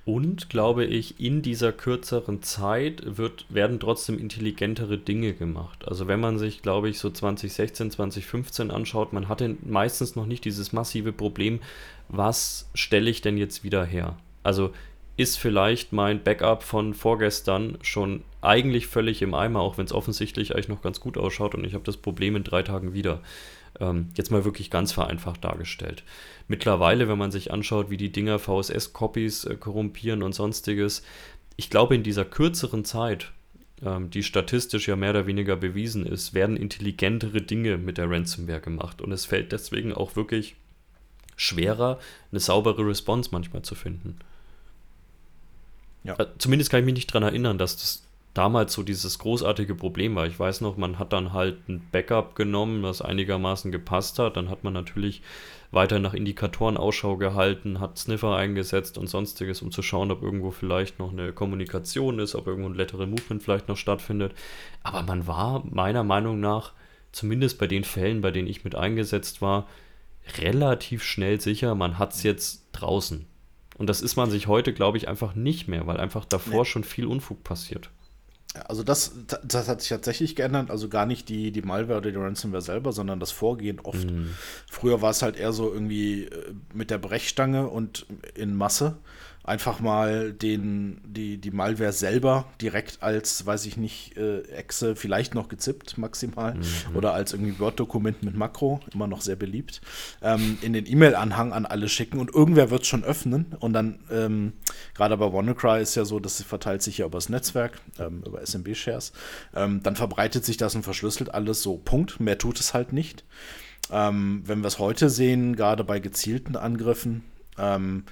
Und 0.06 0.50
glaube 0.50 0.84
ich, 0.84 1.18
in 1.18 1.42
dieser 1.42 1.72
kürzeren 1.72 2.40
Zeit 2.40 3.02
wird, 3.04 3.44
werden 3.48 3.80
trotzdem 3.80 4.20
intelligentere 4.20 4.98
Dinge 4.98 5.34
gemacht. 5.34 5.86
Also 5.88 6.06
wenn 6.06 6.20
man 6.20 6.38
sich, 6.38 6.62
glaube 6.62 6.88
ich, 6.88 7.00
so 7.00 7.10
2016, 7.10 7.90
2015 7.90 8.70
anschaut, 8.70 9.12
man 9.12 9.28
hatte 9.28 9.56
meistens 9.64 10.14
noch 10.14 10.26
nicht 10.26 10.44
dieses 10.44 10.72
massive 10.72 11.12
Problem, 11.12 11.58
was 12.08 12.70
stelle 12.72 13.10
ich 13.10 13.20
denn 13.20 13.36
jetzt 13.36 13.64
wieder 13.64 13.84
her? 13.84 14.16
Also 14.44 14.70
ist 15.16 15.38
vielleicht 15.38 15.92
mein 15.92 16.22
Backup 16.22 16.62
von 16.62 16.94
vorgestern 16.94 17.76
schon 17.82 18.22
eigentlich 18.42 18.86
völlig 18.86 19.22
im 19.22 19.34
Eimer, 19.34 19.58
auch 19.58 19.76
wenn 19.76 19.86
es 19.86 19.92
offensichtlich 19.92 20.54
eigentlich 20.54 20.68
noch 20.68 20.82
ganz 20.82 21.00
gut 21.00 21.18
ausschaut 21.18 21.56
und 21.56 21.64
ich 21.64 21.74
habe 21.74 21.82
das 21.82 21.96
Problem 21.96 22.36
in 22.36 22.44
drei 22.44 22.62
Tagen 22.62 22.94
wieder. 22.94 23.22
Ähm, 23.80 24.08
jetzt 24.16 24.30
mal 24.30 24.44
wirklich 24.44 24.70
ganz 24.70 24.92
vereinfacht 24.92 25.44
dargestellt. 25.44 26.02
Mittlerweile, 26.48 27.08
wenn 27.08 27.18
man 27.18 27.30
sich 27.30 27.52
anschaut, 27.52 27.90
wie 27.90 27.96
die 27.96 28.12
Dinger 28.12 28.38
VSS-Copies 28.38 29.44
äh, 29.44 29.56
korrumpieren 29.56 30.22
und 30.22 30.34
sonstiges, 30.34 31.02
ich 31.56 31.70
glaube, 31.70 31.94
in 31.94 32.02
dieser 32.02 32.24
kürzeren 32.24 32.84
Zeit, 32.84 33.32
ähm, 33.84 34.10
die 34.10 34.22
statistisch 34.22 34.88
ja 34.88 34.96
mehr 34.96 35.10
oder 35.10 35.26
weniger 35.26 35.56
bewiesen 35.56 36.06
ist, 36.06 36.34
werden 36.34 36.56
intelligentere 36.56 37.42
Dinge 37.42 37.76
mit 37.76 37.98
der 37.98 38.10
Ransomware 38.10 38.60
gemacht. 38.60 39.02
Und 39.02 39.12
es 39.12 39.26
fällt 39.26 39.52
deswegen 39.52 39.92
auch 39.92 40.16
wirklich 40.16 40.56
schwerer, 41.36 41.98
eine 42.30 42.40
saubere 42.40 42.86
Response 42.86 43.30
manchmal 43.32 43.62
zu 43.62 43.74
finden. 43.74 44.18
Ja. 46.04 46.14
Äh, 46.18 46.26
zumindest 46.38 46.70
kann 46.70 46.80
ich 46.80 46.86
mich 46.86 46.94
nicht 46.94 47.10
daran 47.10 47.24
erinnern, 47.24 47.58
dass 47.58 47.76
das 47.76 48.05
damals 48.36 48.74
so 48.74 48.82
dieses 48.82 49.18
großartige 49.18 49.74
Problem 49.74 50.14
war. 50.14 50.26
Ich 50.26 50.38
weiß 50.38 50.60
noch, 50.60 50.76
man 50.76 50.98
hat 50.98 51.12
dann 51.12 51.32
halt 51.32 51.68
ein 51.68 51.86
Backup 51.90 52.34
genommen, 52.34 52.82
das 52.82 53.00
einigermaßen 53.00 53.72
gepasst 53.72 54.18
hat. 54.18 54.36
Dann 54.36 54.50
hat 54.50 54.62
man 54.62 54.72
natürlich 54.72 55.22
weiter 55.70 55.98
nach 55.98 56.14
Indikatoren 56.14 56.76
Ausschau 56.76 57.16
gehalten, 57.16 57.80
hat 57.80 57.98
Sniffer 57.98 58.36
eingesetzt 58.36 58.98
und 58.98 59.08
sonstiges, 59.08 59.62
um 59.62 59.70
zu 59.70 59.82
schauen, 59.82 60.10
ob 60.10 60.22
irgendwo 60.22 60.50
vielleicht 60.50 60.98
noch 60.98 61.12
eine 61.12 61.32
Kommunikation 61.32 62.18
ist, 62.18 62.34
ob 62.34 62.46
irgendwo 62.46 62.68
ein 62.68 62.74
Lateral 62.74 63.06
Movement 63.06 63.42
vielleicht 63.42 63.68
noch 63.68 63.76
stattfindet. 63.76 64.34
Aber 64.82 65.02
man 65.02 65.26
war 65.26 65.64
meiner 65.64 66.04
Meinung 66.04 66.38
nach, 66.38 66.72
zumindest 67.12 67.58
bei 67.58 67.66
den 67.66 67.84
Fällen, 67.84 68.20
bei 68.20 68.30
denen 68.30 68.48
ich 68.48 68.64
mit 68.64 68.74
eingesetzt 68.74 69.40
war, 69.40 69.66
relativ 70.38 71.02
schnell 71.02 71.40
sicher, 71.40 71.74
man 71.74 71.98
hat 71.98 72.12
es 72.12 72.22
jetzt 72.22 72.66
draußen. 72.72 73.26
Und 73.78 73.88
das 73.88 74.00
ist 74.00 74.16
man 74.16 74.30
sich 74.30 74.46
heute, 74.46 74.72
glaube 74.72 74.98
ich, 74.98 75.08
einfach 75.08 75.34
nicht 75.34 75.68
mehr, 75.68 75.86
weil 75.86 75.98
einfach 75.98 76.24
davor 76.24 76.62
nee. 76.62 76.64
schon 76.64 76.84
viel 76.84 77.06
Unfug 77.06 77.44
passiert. 77.44 77.90
Also 78.66 78.82
das, 78.82 79.12
das 79.44 79.68
hat 79.68 79.80
sich 79.80 79.90
tatsächlich 79.90 80.36
geändert, 80.36 80.70
also 80.70 80.88
gar 80.88 81.06
nicht 81.06 81.28
die, 81.28 81.52
die 81.52 81.62
Malware 81.62 81.98
oder 81.98 82.10
die 82.10 82.16
Ransomware 82.16 82.62
selber, 82.62 82.92
sondern 82.92 83.20
das 83.20 83.30
Vorgehen 83.30 83.80
oft. 83.80 84.10
Mhm. 84.10 84.30
Früher 84.70 85.02
war 85.02 85.10
es 85.10 85.22
halt 85.22 85.36
eher 85.36 85.52
so 85.52 85.72
irgendwie 85.72 86.24
äh, 86.24 86.54
mit 86.72 86.90
der 86.90 86.98
Brechstange 86.98 87.68
und 87.68 88.06
in 88.34 88.54
Masse 88.54 88.96
einfach 89.46 89.78
mal 89.80 90.32
den, 90.32 91.00
die, 91.04 91.38
die 91.38 91.52
Malware 91.52 91.92
selber 91.92 92.46
direkt 92.60 93.02
als, 93.02 93.46
weiß 93.46 93.64
ich 93.66 93.76
nicht, 93.76 94.16
äh, 94.16 94.42
Exe 94.48 94.96
vielleicht 94.96 95.34
noch 95.34 95.48
gezippt 95.48 95.98
maximal 95.98 96.54
mhm. 96.54 96.64
oder 96.96 97.14
als 97.14 97.32
irgendwie 97.32 97.58
Word-Dokument 97.58 98.22
mit 98.24 98.36
Makro, 98.36 98.80
immer 98.92 99.06
noch 99.06 99.20
sehr 99.20 99.36
beliebt, 99.36 99.80
ähm, 100.20 100.58
in 100.62 100.72
den 100.72 100.84
E-Mail-Anhang 100.86 101.52
an 101.52 101.64
alle 101.64 101.88
schicken 101.88 102.18
und 102.18 102.34
irgendwer 102.34 102.70
wird 102.70 102.82
es 102.82 102.88
schon 102.88 103.04
öffnen 103.04 103.54
und 103.60 103.72
dann, 103.72 104.00
ähm, 104.10 104.52
gerade 104.94 105.16
bei 105.16 105.32
WannaCry 105.32 105.80
ist 105.80 105.94
ja 105.94 106.04
so, 106.04 106.18
das 106.18 106.42
verteilt 106.42 106.82
sich 106.82 106.98
ja 106.98 107.06
über 107.06 107.18
das 107.18 107.28
Netzwerk, 107.28 107.80
ähm, 108.00 108.24
über 108.26 108.44
SMB-Shares, 108.44 109.12
ähm, 109.54 109.80
dann 109.82 109.94
verbreitet 109.94 110.44
sich 110.44 110.56
das 110.56 110.74
und 110.74 110.82
verschlüsselt 110.82 111.32
alles 111.32 111.62
so, 111.62 111.76
Punkt, 111.76 112.18
mehr 112.18 112.38
tut 112.38 112.58
es 112.58 112.74
halt 112.74 112.92
nicht. 112.92 113.24
Ähm, 113.92 114.42
wenn 114.44 114.60
wir 114.62 114.66
es 114.66 114.80
heute 114.80 115.08
sehen, 115.08 115.54
gerade 115.54 115.84
bei 115.84 116.00
gezielten 116.00 116.56
Angriffen, 116.56 117.22
ähm, 117.56 118.04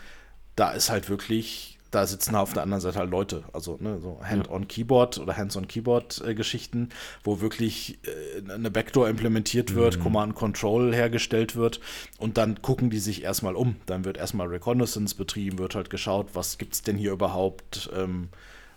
da 0.56 0.70
ist 0.72 0.90
halt 0.90 1.08
wirklich, 1.08 1.78
da 1.90 2.06
sitzen 2.06 2.34
auf 2.34 2.52
der 2.52 2.62
anderen 2.62 2.80
Seite 2.80 2.98
halt 2.98 3.10
Leute, 3.10 3.44
also 3.52 3.76
ne, 3.80 3.98
so 4.00 4.20
Hand-on-Keyboard 4.22 5.18
oder 5.18 5.36
Hands-on-Keyboard-Geschichten, 5.36 6.90
wo 7.22 7.40
wirklich 7.40 7.98
äh, 8.04 8.52
eine 8.52 8.70
Backdoor 8.70 9.08
implementiert 9.08 9.74
wird, 9.74 9.98
mhm. 9.98 10.02
Command-Control 10.02 10.94
hergestellt 10.94 11.56
wird 11.56 11.80
und 12.18 12.36
dann 12.38 12.62
gucken 12.62 12.90
die 12.90 12.98
sich 12.98 13.22
erstmal 13.22 13.54
um. 13.54 13.76
Dann 13.86 14.04
wird 14.04 14.16
erstmal 14.16 14.48
Reconnaissance 14.48 15.14
betrieben, 15.14 15.58
wird 15.58 15.74
halt 15.74 15.90
geschaut, 15.90 16.28
was 16.34 16.58
gibt 16.58 16.74
es 16.74 16.82
denn 16.82 16.96
hier 16.96 17.12
überhaupt, 17.12 17.90
ähm, 17.96 18.28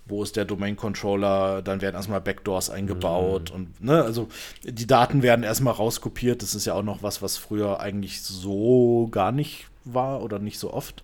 wo 0.10 0.24
ist 0.24 0.36
der 0.36 0.46
Domain-Controller, 0.46 1.62
dann 1.62 1.82
werden 1.82 1.96
erstmal 1.96 2.22
Backdoors 2.22 2.70
eingebaut 2.70 3.50
mhm. 3.50 3.56
und 3.56 3.84
ne, 3.84 4.04
also 4.04 4.30
die 4.64 4.88
Daten 4.88 5.22
werden 5.22 5.44
erstmal 5.44 5.74
rauskopiert. 5.74 6.42
Das 6.42 6.56
ist 6.56 6.66
ja 6.66 6.74
auch 6.74 6.84
noch 6.84 7.04
was, 7.04 7.22
was 7.22 7.38
früher 7.38 7.80
eigentlich 7.82 8.22
so 8.22 9.10
gar 9.12 9.32
nicht 9.32 9.68
war 9.94 10.22
oder 10.22 10.40
nicht 10.40 10.60
so 10.60 10.74
oft 10.74 11.04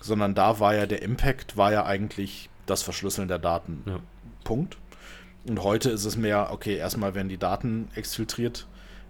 sondern 0.00 0.34
da 0.34 0.60
war 0.60 0.74
ja 0.74 0.86
der 0.86 1.02
Impact, 1.02 1.56
war 1.56 1.72
ja 1.72 1.84
eigentlich 1.84 2.50
das 2.66 2.82
Verschlüsseln 2.82 3.28
der 3.28 3.38
Daten. 3.38 3.82
Ja. 3.86 4.00
Punkt. 4.44 4.78
Und 5.46 5.62
heute 5.62 5.90
ist 5.90 6.04
es 6.04 6.16
mehr, 6.16 6.50
okay, 6.52 6.76
erstmal 6.76 7.14
werden 7.14 7.28
die 7.28 7.38
Daten 7.38 7.88
exfiltriert, 7.94 8.66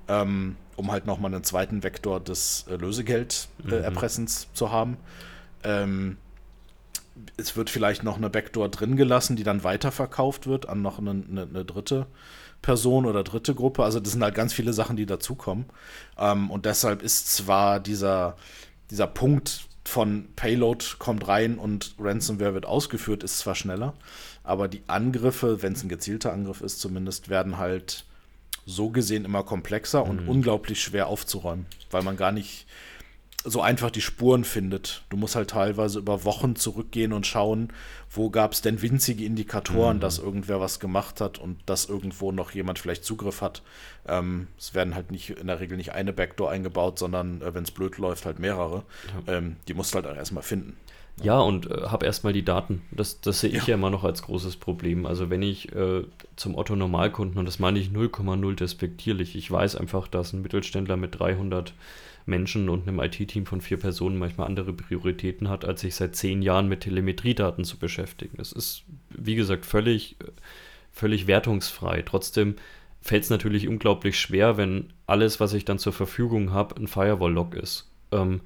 ähm, 0.09 0.57
um 0.77 0.91
halt 0.91 1.07
nochmal 1.07 1.33
einen 1.35 1.45
zweiten 1.45 1.83
Vektor 1.83 2.21
des 2.21 2.67
äh, 2.69 2.77
Lösegelderpressens 2.77 4.47
mhm. 4.47 4.55
zu 4.55 4.71
haben. 4.71 4.97
Ähm, 5.65 6.19
es 7.37 7.57
wird 7.57 7.69
vielleicht 7.69 8.03
noch 8.03 8.17
eine 8.17 8.31
Backdoor 8.31 8.69
drin 8.69 8.97
gelassen, 8.97 9.37
die 9.37 9.43
dann 9.43 9.65
weiterverkauft 9.65 10.47
wird 10.47 10.69
an 10.69 10.83
noch 10.83 10.99
eine, 10.99 11.11
eine, 11.11 11.43
eine 11.43 11.65
dritte 11.65 12.07
Person 12.63 13.07
oder 13.07 13.25
dritte 13.25 13.55
Gruppe. 13.55 13.85
Also 13.85 14.01
das 14.01 14.13
sind 14.13 14.23
halt 14.23 14.35
ganz 14.35 14.53
viele 14.53 14.73
Sachen, 14.73 14.97
die 14.97 15.07
dazukommen. 15.07 15.67
Ähm, 16.19 16.51
und 16.51 16.67
deshalb 16.67 17.03
ist 17.03 17.35
zwar 17.35 17.81
dieser, 17.81 18.37
dieser 18.91 19.07
Punkt 19.07 19.67
von 19.85 20.29
Payload 20.37 20.85
kommt 20.99 21.27
rein 21.27 21.59
und 21.59 21.95
Ransomware 21.99 22.55
wird 22.55 22.67
ausgeführt, 22.67 23.23
ist 23.23 23.39
zwar 23.39 23.55
schneller, 23.55 23.95
aber 24.45 24.69
die 24.69 24.83
Angriffe, 24.87 25.63
wenn 25.63 25.73
es 25.73 25.83
ein 25.83 25.89
gezielter 25.89 26.33
Angriff 26.33 26.61
ist 26.61 26.81
zumindest, 26.81 27.29
werden 27.29 27.59
halt 27.59 28.05
so 28.67 28.91
gesehen 28.91 29.25
immer 29.25 29.43
komplexer 29.43 30.05
mhm. 30.05 30.11
und 30.11 30.29
unglaublich 30.29 30.83
schwer 30.83 31.07
aufzuräumen, 31.07 31.67
weil 31.91 32.03
man 32.03 32.17
gar 32.17 32.33
nicht 32.33 32.67
so 33.45 33.63
einfach 33.63 33.91
die 33.91 34.03
Spuren 34.03 34.45
findet. 34.45 35.03
Du 35.09 35.17
musst 35.17 35.35
halt 35.35 35.51
teilweise 35.51 35.99
über 35.99 36.25
Wochen 36.25 36.57
zurückgehen 36.57 37.13
und 37.13 37.27
schauen, 37.27 37.73
wo 38.11 38.29
gab 38.29 38.53
es 38.53 38.61
denn 38.61 38.83
winzige 38.83 39.25
Indikatoren, 39.25 39.97
mhm. 39.97 40.01
dass 40.01 40.19
irgendwer 40.19 40.61
was 40.61 40.79
gemacht 40.79 41.21
hat 41.21 41.39
und 41.39 41.59
dass 41.67 41.87
irgendwo 41.87 42.33
noch 42.33 42.51
jemand 42.51 42.79
vielleicht 42.79 43.05
Zugriff 43.05 43.41
hat. 43.41 43.63
Ähm, 44.07 44.49
es 44.59 44.75
werden 44.75 44.95
halt 44.95 45.11
nicht 45.11 45.31
in 45.31 45.47
der 45.47 45.61
Regel 45.61 45.79
nicht 45.79 45.93
eine 45.93 46.13
Backdoor 46.13 46.51
eingebaut, 46.51 46.99
sondern 46.99 47.41
äh, 47.41 47.55
wenn 47.55 47.65
es 47.65 47.71
blöd 47.71 47.97
läuft, 47.99 48.27
halt 48.27 48.39
mehrere. 48.39 48.85
Ja. 49.27 49.39
Ähm, 49.39 49.57
die 49.69 49.75
musst 49.75 49.95
du 49.95 50.03
halt 50.03 50.17
erstmal 50.17 50.43
finden. 50.43 50.77
Ja, 51.23 51.39
und 51.41 51.71
äh, 51.71 51.83
habe 51.87 52.07
erstmal 52.07 52.33
die 52.33 52.45
Daten. 52.45 52.83
Das, 52.91 53.21
das 53.21 53.41
sehe 53.41 53.51
ich 53.51 53.63
ja. 53.63 53.69
ja. 53.69 53.75
immer 53.75 53.91
noch 53.91 54.05
als 54.05 54.23
großes 54.23 54.57
Problem. 54.57 55.07
Also 55.07 55.31
wenn 55.31 55.43
ich 55.43 55.75
äh, 55.75 56.05
zum 56.37 56.57
Otto 56.57 56.77
Normalkunden, 56.77 57.39
und 57.39 57.47
das 57.47 57.59
meine 57.59 57.79
ich 57.79 57.89
0,0 57.89 58.55
despektierlich, 58.55 59.37
ich 59.37 59.51
weiß 59.51 59.77
einfach, 59.77 60.09
dass 60.09 60.33
ein 60.33 60.43
Mittelständler 60.43 60.97
mit 60.97 61.19
300 61.19 61.75
Menschen 62.27 62.69
und 62.69 62.87
einem 62.87 63.01
IT-Team 63.01 63.47
von 63.47 63.61
vier 63.61 63.79
Personen 63.79 64.19
manchmal 64.19 64.47
andere 64.47 64.73
Prioritäten 64.73 65.49
hat, 65.49 65.65
als 65.65 65.81
sich 65.81 65.95
seit 65.95 66.17
zehn 66.17 66.43
Jahren 66.43 66.69
mit 66.69 66.81
Telemetriedaten 66.81 67.65
zu 67.65 67.79
beschäftigen. 67.79 68.37
Das 68.37 68.53
ist, 68.53 68.85
wie 69.11 69.35
gesagt, 69.35 69.67
völlig, 69.67 70.17
völlig 70.93 71.27
wertungsfrei. 71.27 72.03
Trotzdem 72.03 72.57
fällt 73.01 73.25
es 73.25 73.31
natürlich 73.31 73.69
unglaublich 73.69 74.19
schwer, 74.19 74.57
wenn 74.57 74.93
alles, 75.07 75.41
was 75.41 75.55
ich 75.55 75.65
dann 75.65 75.79
zur 75.79 75.93
Verfügung 75.93 76.53
habe, 76.53 76.77
ein 76.77 76.87
Firewall-Log 76.87 77.55
ist. 77.55 77.91
Ähm, 78.13 78.41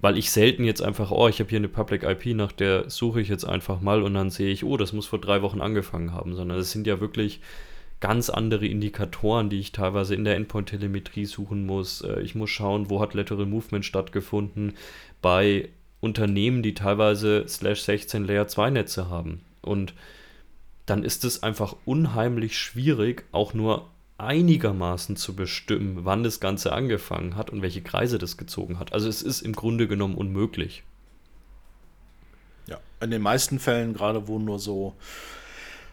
weil 0.00 0.16
ich 0.16 0.30
selten 0.30 0.64
jetzt 0.64 0.82
einfach, 0.82 1.10
oh, 1.10 1.28
ich 1.28 1.40
habe 1.40 1.50
hier 1.50 1.58
eine 1.58 1.68
Public 1.68 2.04
IP, 2.04 2.34
nach 2.34 2.52
der 2.52 2.88
suche 2.88 3.20
ich 3.20 3.28
jetzt 3.28 3.44
einfach 3.44 3.80
mal 3.80 4.02
und 4.02 4.14
dann 4.14 4.30
sehe 4.30 4.50
ich, 4.50 4.64
oh, 4.64 4.76
das 4.76 4.92
muss 4.92 5.06
vor 5.06 5.20
drei 5.20 5.42
Wochen 5.42 5.60
angefangen 5.60 6.14
haben, 6.14 6.34
sondern 6.34 6.58
es 6.58 6.72
sind 6.72 6.86
ja 6.86 7.00
wirklich 7.00 7.40
ganz 8.00 8.30
andere 8.30 8.66
Indikatoren, 8.66 9.50
die 9.50 9.60
ich 9.60 9.72
teilweise 9.72 10.14
in 10.14 10.24
der 10.24 10.36
Endpoint-Telemetrie 10.36 11.26
suchen 11.26 11.66
muss. 11.66 12.00
Äh, 12.00 12.20
ich 12.20 12.34
muss 12.34 12.50
schauen, 12.50 12.90
wo 12.90 13.00
hat 13.00 13.14
Lateral 13.14 13.46
Movement 13.46 13.84
stattgefunden 13.84 14.74
bei 15.22 15.68
Unternehmen, 16.00 16.62
die 16.62 16.74
teilweise 16.74 17.44
slash 17.46 17.82
16 17.82 18.24
Layer 18.24 18.48
2 18.48 18.70
Netze 18.70 19.08
haben. 19.08 19.42
Und 19.60 19.94
dann 20.86 21.04
ist 21.04 21.24
es 21.24 21.42
einfach 21.42 21.76
unheimlich 21.84 22.58
schwierig, 22.58 23.24
auch 23.32 23.54
nur 23.54 23.88
einigermaßen 24.16 25.16
zu 25.16 25.34
bestimmen, 25.34 26.04
wann 26.04 26.22
das 26.22 26.40
Ganze 26.40 26.72
angefangen 26.72 27.36
hat 27.36 27.50
und 27.50 27.62
welche 27.62 27.82
Kreise 27.82 28.18
das 28.18 28.36
gezogen 28.36 28.78
hat. 28.78 28.92
Also 28.92 29.08
es 29.08 29.22
ist 29.22 29.42
im 29.42 29.52
Grunde 29.52 29.88
genommen 29.88 30.14
unmöglich. 30.14 30.82
Ja, 32.66 32.78
in 33.00 33.10
den 33.10 33.22
meisten 33.22 33.58
Fällen, 33.58 33.94
gerade 33.94 34.28
wo 34.28 34.38
nur 34.38 34.58
so 34.58 34.94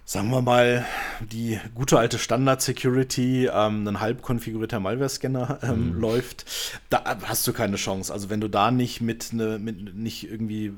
sagen 0.10 0.30
wir 0.30 0.42
mal, 0.42 0.86
die 1.20 1.60
gute 1.76 2.00
alte 2.00 2.18
Standard-Security, 2.18 3.48
ähm, 3.48 3.86
ein 3.86 4.00
halb 4.00 4.22
konfigurierter 4.22 4.80
Malware-Scanner 4.80 5.60
ähm, 5.64 5.90
mhm. 5.90 6.00
läuft, 6.00 6.46
da 6.90 7.18
hast 7.24 7.46
du 7.46 7.52
keine 7.52 7.76
Chance. 7.76 8.14
Also 8.14 8.30
wenn 8.30 8.40
du 8.40 8.48
da 8.48 8.72
nicht 8.72 9.02
mit, 9.02 9.34
ne, 9.34 9.60
mit 9.60 9.96
nicht 9.96 10.32
irgendwie 10.32 10.72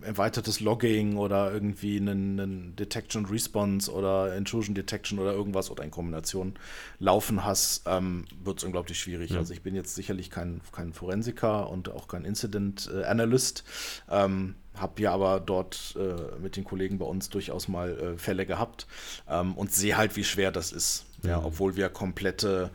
erweitertes 0.00 0.60
Logging 0.60 1.18
oder 1.18 1.52
irgendwie 1.52 1.98
einen, 1.98 2.40
einen 2.40 2.76
Detection 2.76 3.26
Response 3.26 3.92
oder 3.92 4.34
Intrusion 4.34 4.74
Detection 4.74 5.18
oder 5.18 5.34
irgendwas 5.34 5.70
oder 5.70 5.84
in 5.84 5.90
Kombination 5.90 6.54
laufen 6.98 7.44
hast, 7.44 7.82
ähm, 7.84 8.24
wird 8.42 8.60
es 8.60 8.64
unglaublich 8.64 8.98
schwierig. 8.98 9.32
Ja. 9.32 9.40
Also 9.40 9.52
ich 9.52 9.60
bin 9.60 9.74
jetzt 9.74 9.94
sicherlich 9.94 10.30
kein, 10.30 10.62
kein 10.72 10.94
Forensiker 10.94 11.68
und 11.68 11.90
auch 11.90 12.08
kein 12.08 12.24
Incident 12.24 12.90
äh, 12.90 13.04
Analyst. 13.04 13.62
Ähm, 14.08 14.54
habe 14.80 15.00
ja 15.02 15.12
aber 15.12 15.40
dort 15.40 15.96
äh, 15.98 16.40
mit 16.40 16.56
den 16.56 16.64
Kollegen 16.64 16.98
bei 16.98 17.06
uns 17.06 17.28
durchaus 17.30 17.68
mal 17.68 17.90
äh, 17.90 18.18
Fälle 18.18 18.46
gehabt 18.46 18.86
ähm, 19.28 19.54
und 19.54 19.72
sehe 19.72 19.96
halt, 19.96 20.16
wie 20.16 20.24
schwer 20.24 20.52
das 20.52 20.72
ist. 20.72 21.04
Mhm. 21.22 21.28
Ja, 21.28 21.42
obwohl 21.44 21.76
wir 21.76 21.88
komplette 21.88 22.70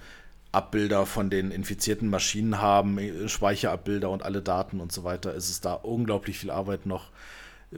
Abbilder 0.52 1.06
von 1.06 1.30
den 1.30 1.52
infizierten 1.52 2.10
Maschinen 2.10 2.60
haben, 2.60 2.98
äh, 2.98 3.28
Speicherabbilder 3.28 4.10
und 4.10 4.24
alle 4.24 4.42
Daten 4.42 4.80
und 4.80 4.92
so 4.92 5.04
weiter, 5.04 5.34
ist 5.34 5.50
es 5.50 5.62
da 5.62 5.74
unglaublich 5.74 6.40
viel 6.40 6.52
Arbeit 6.52 6.86
noch, 6.86 7.10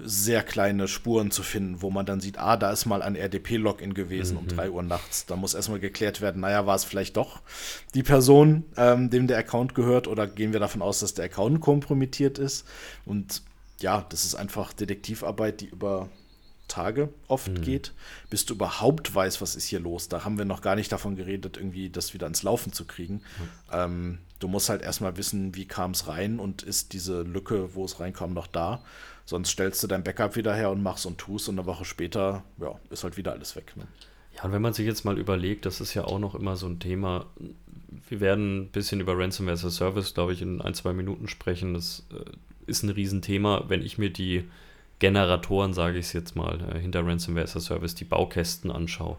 sehr 0.04 0.44
kleine 0.44 0.88
Spuren 0.88 1.32
zu 1.32 1.44
finden, 1.44 1.82
wo 1.82 1.90
man 1.90 2.06
dann 2.06 2.20
sieht, 2.20 2.38
ah, 2.38 2.58
da 2.58 2.72
ist 2.72 2.86
mal 2.86 3.02
ein 3.02 3.16
RDP-Login 3.16 3.94
gewesen 3.94 4.34
mhm. 4.34 4.40
um 4.40 4.48
3 4.48 4.70
Uhr 4.70 4.84
nachts. 4.84 5.26
Da 5.26 5.36
muss 5.36 5.54
erstmal 5.54 5.80
geklärt 5.80 6.22
werden, 6.22 6.42
naja, 6.42 6.66
war 6.66 6.76
es 6.76 6.84
vielleicht 6.84 7.18
doch 7.18 7.42
die 7.94 8.04
Person, 8.04 8.66
ähm, 8.76 9.10
dem 9.10 9.28
der 9.28 9.38
Account 9.38 9.76
gehört, 9.76 10.08
oder 10.08 10.28
gehen 10.28 10.54
wir 10.54 10.60
davon 10.60 10.82
aus, 10.82 11.00
dass 11.00 11.14
der 11.14 11.26
Account 11.26 11.62
kompromittiert 11.62 12.38
ist? 12.38 12.68
Und 13.06 13.42
ja, 13.80 14.06
das 14.10 14.26
ist 14.26 14.36
einfach 14.36 14.74
Detektivarbeit, 14.74 15.62
die 15.62 15.68
über 15.68 16.10
Tage 16.68 17.10
oft 17.28 17.50
mhm. 17.50 17.62
geht, 17.62 17.94
bis 18.30 18.46
du 18.46 18.56
überhaupt 18.56 19.14
weißt, 19.14 19.42
was 19.42 19.56
ist 19.56 19.66
hier 19.66 19.80
los. 19.80 20.10
Da 20.10 20.26
haben 20.26 20.38
wir 20.38 20.46
noch 20.46 20.62
gar 20.62 20.76
nicht 20.76 20.92
davon 20.92 21.16
geredet, 21.16 21.58
irgendwie 21.58 21.90
das 21.90 22.14
wieder 22.14 22.28
ins 22.28 22.44
Laufen 22.44 22.74
zu 22.74 22.86
kriegen. 22.86 23.16
Mhm. 23.16 23.22
Ähm, 23.72 24.18
du 24.40 24.48
musst 24.48 24.70
halt 24.70 24.82
erstmal 24.82 25.18
wissen, 25.18 25.56
wie 25.56 25.66
kam 25.66 25.92
es 25.92 26.08
rein 26.08 26.40
und 26.40 26.64
ist 26.64 26.94
diese 26.94 27.22
Lücke, 27.22 27.74
wo 27.74 27.86
es 27.86 28.00
reinkam, 28.00 28.34
noch 28.34 28.48
da. 28.48 28.82
Sonst 29.26 29.50
stellst 29.50 29.84
du 29.84 29.88
dein 29.88 30.04
Backup 30.04 30.36
wieder 30.36 30.56
her 30.56 30.72
und 30.72 30.82
machst 30.82 31.06
und 31.06 31.18
tust 31.18 31.50
und 31.50 31.60
eine 31.60 31.66
Woche 31.66 31.86
später, 31.86 32.44
ja, 32.60 32.80
ist 32.90 33.04
halt 33.04 33.18
wieder 33.18 33.34
alles 33.34 33.56
weg. 33.56 33.74
Ne? 33.76 33.88
Ja, 34.36 34.44
und 34.44 34.52
wenn 34.52 34.62
man 34.62 34.74
sich 34.74 34.86
jetzt 34.86 35.04
mal 35.04 35.18
überlegt, 35.18 35.66
das 35.66 35.82
ist 35.82 35.94
ja 35.94 36.04
auch 36.04 36.20
noch 36.20 36.36
immer 36.36 36.56
so 36.56 36.68
ein 36.68 36.80
Thema. 36.80 37.26
Wir 38.08 38.20
werden 38.20 38.62
ein 38.62 38.68
bisschen 38.70 39.02
über 39.02 39.18
Ransomware 39.18 39.54
as 39.54 39.66
a 39.66 39.70
Service, 39.70 40.14
glaube 40.14 40.34
ich, 40.34 40.42
in 40.42 40.62
ein, 40.62 40.74
zwei 40.74 40.94
Minuten 40.94 41.28
sprechen. 41.28 41.74
Das 41.74 42.06
äh, 42.12 42.24
ist 42.68 42.84
ein 42.84 42.90
Riesenthema, 42.90 43.66
wenn 43.68 43.82
ich 43.82 43.98
mir 43.98 44.10
die 44.10 44.44
Generatoren, 45.00 45.74
sage 45.74 46.00
ich 46.00 46.08
es 46.08 46.14
jetzt 46.14 46.36
mal, 46.36 46.60
äh, 46.74 46.80
hinter 46.80 47.06
Ransomware 47.06 47.44
as 47.44 47.56
a 47.56 47.60
Service, 47.60 47.96
die 47.96 48.06
Baukästen 48.06 48.72
anschaue. 48.72 49.18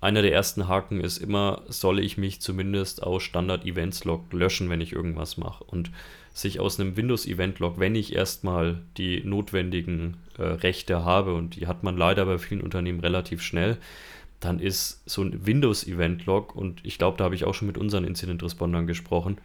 Einer 0.00 0.20
der 0.20 0.34
ersten 0.34 0.68
Haken 0.68 1.00
ist 1.00 1.16
immer, 1.16 1.62
soll 1.68 1.98
ich 1.98 2.18
mich 2.18 2.40
zumindest 2.42 3.02
aus 3.02 3.22
Standard-Events-Log 3.22 4.32
löschen, 4.32 4.68
wenn 4.68 4.82
ich 4.82 4.92
irgendwas 4.92 5.38
mache. 5.38 5.64
Und 5.64 5.90
sich 6.34 6.60
aus 6.60 6.78
einem 6.78 6.96
Windows-Event-Log, 6.96 7.78
wenn 7.78 7.94
ich 7.94 8.14
erstmal 8.14 8.82
die 8.98 9.22
notwendigen 9.24 10.18
äh, 10.36 10.42
Rechte 10.42 11.04
habe, 11.04 11.32
und 11.34 11.56
die 11.56 11.66
hat 11.66 11.84
man 11.84 11.96
leider 11.96 12.26
bei 12.26 12.36
vielen 12.38 12.60
Unternehmen 12.60 13.00
relativ 13.00 13.40
schnell, 13.40 13.78
dann 14.40 14.60
ist 14.60 15.08
so 15.08 15.22
ein 15.22 15.46
Windows-Event-Log, 15.46 16.54
und 16.54 16.84
ich 16.84 16.98
glaube, 16.98 17.16
da 17.16 17.24
habe 17.24 17.34
ich 17.34 17.44
auch 17.44 17.54
schon 17.54 17.68
mit 17.68 17.78
unseren 17.78 18.04
Incident-Respondern 18.04 18.86
gesprochen, 18.86 19.38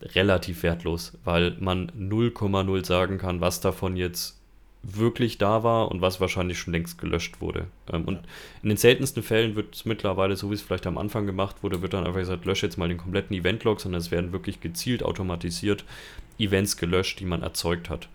relativ 0.00 0.62
wertlos, 0.62 1.18
weil 1.24 1.56
man 1.60 1.90
0,0 1.92 2.84
sagen 2.84 3.18
kann, 3.18 3.40
was 3.40 3.60
davon 3.60 3.96
jetzt 3.96 4.40
wirklich 4.82 5.36
da 5.36 5.62
war 5.62 5.90
und 5.90 6.00
was 6.00 6.20
wahrscheinlich 6.20 6.58
schon 6.58 6.72
längst 6.72 6.98
gelöscht 6.98 7.40
wurde. 7.40 7.66
Ähm, 7.92 8.04
und 8.04 8.20
in 8.62 8.70
den 8.70 8.78
seltensten 8.78 9.22
Fällen 9.22 9.54
wird 9.54 9.74
es 9.74 9.84
mittlerweile, 9.84 10.36
so 10.36 10.50
wie 10.50 10.54
es 10.54 10.62
vielleicht 10.62 10.86
am 10.86 10.98
Anfang 10.98 11.26
gemacht 11.26 11.62
wurde, 11.62 11.82
wird 11.82 11.92
dann 11.92 12.06
einfach 12.06 12.20
gesagt, 12.20 12.46
lösche 12.46 12.66
jetzt 12.66 12.78
mal 12.78 12.88
den 12.88 12.96
kompletten 12.96 13.36
Event-Log, 13.36 13.80
sondern 13.80 14.00
es 14.00 14.10
werden 14.10 14.32
wirklich 14.32 14.60
gezielt 14.60 15.02
automatisiert 15.02 15.84
Events 16.38 16.78
gelöscht, 16.78 17.20
die 17.20 17.26
man 17.26 17.42
erzeugt 17.42 17.90
hat. 17.90 18.08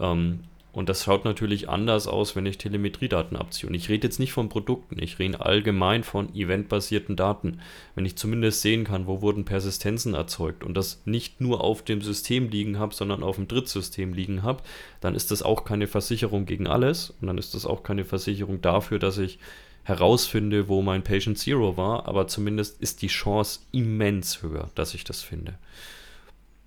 Ähm, 0.00 0.40
und 0.72 0.88
das 0.88 1.04
schaut 1.04 1.24
natürlich 1.24 1.68
anders 1.68 2.06
aus, 2.06 2.36
wenn 2.36 2.46
ich 2.46 2.58
Telemetriedaten 2.58 3.36
abziehe. 3.36 3.68
Und 3.68 3.74
ich 3.74 3.88
rede 3.88 4.06
jetzt 4.06 4.20
nicht 4.20 4.32
von 4.32 4.48
Produkten, 4.48 5.02
ich 5.02 5.18
rede 5.18 5.40
allgemein 5.40 6.04
von 6.04 6.34
eventbasierten 6.34 7.16
Daten. 7.16 7.60
Wenn 7.94 8.06
ich 8.06 8.16
zumindest 8.16 8.62
sehen 8.62 8.84
kann, 8.84 9.06
wo 9.06 9.20
wurden 9.20 9.44
Persistenzen 9.44 10.14
erzeugt 10.14 10.62
und 10.62 10.74
das 10.76 11.02
nicht 11.04 11.40
nur 11.40 11.64
auf 11.64 11.82
dem 11.82 12.02
System 12.02 12.48
liegen 12.48 12.78
habe, 12.78 12.94
sondern 12.94 13.24
auf 13.24 13.36
dem 13.36 13.48
Drittsystem 13.48 14.12
liegen 14.12 14.42
habe, 14.44 14.62
dann 15.00 15.16
ist 15.16 15.30
das 15.30 15.42
auch 15.42 15.64
keine 15.64 15.88
Versicherung 15.88 16.46
gegen 16.46 16.68
alles 16.68 17.10
und 17.20 17.26
dann 17.26 17.38
ist 17.38 17.54
das 17.54 17.66
auch 17.66 17.82
keine 17.82 18.04
Versicherung 18.04 18.60
dafür, 18.60 19.00
dass 19.00 19.18
ich 19.18 19.38
herausfinde, 19.82 20.68
wo 20.68 20.82
mein 20.82 21.02
Patient 21.02 21.36
Zero 21.38 21.76
war, 21.76 22.06
aber 22.06 22.28
zumindest 22.28 22.80
ist 22.80 23.02
die 23.02 23.08
Chance 23.08 23.60
immens 23.72 24.42
höher, 24.42 24.70
dass 24.76 24.94
ich 24.94 25.02
das 25.02 25.22
finde. 25.22 25.58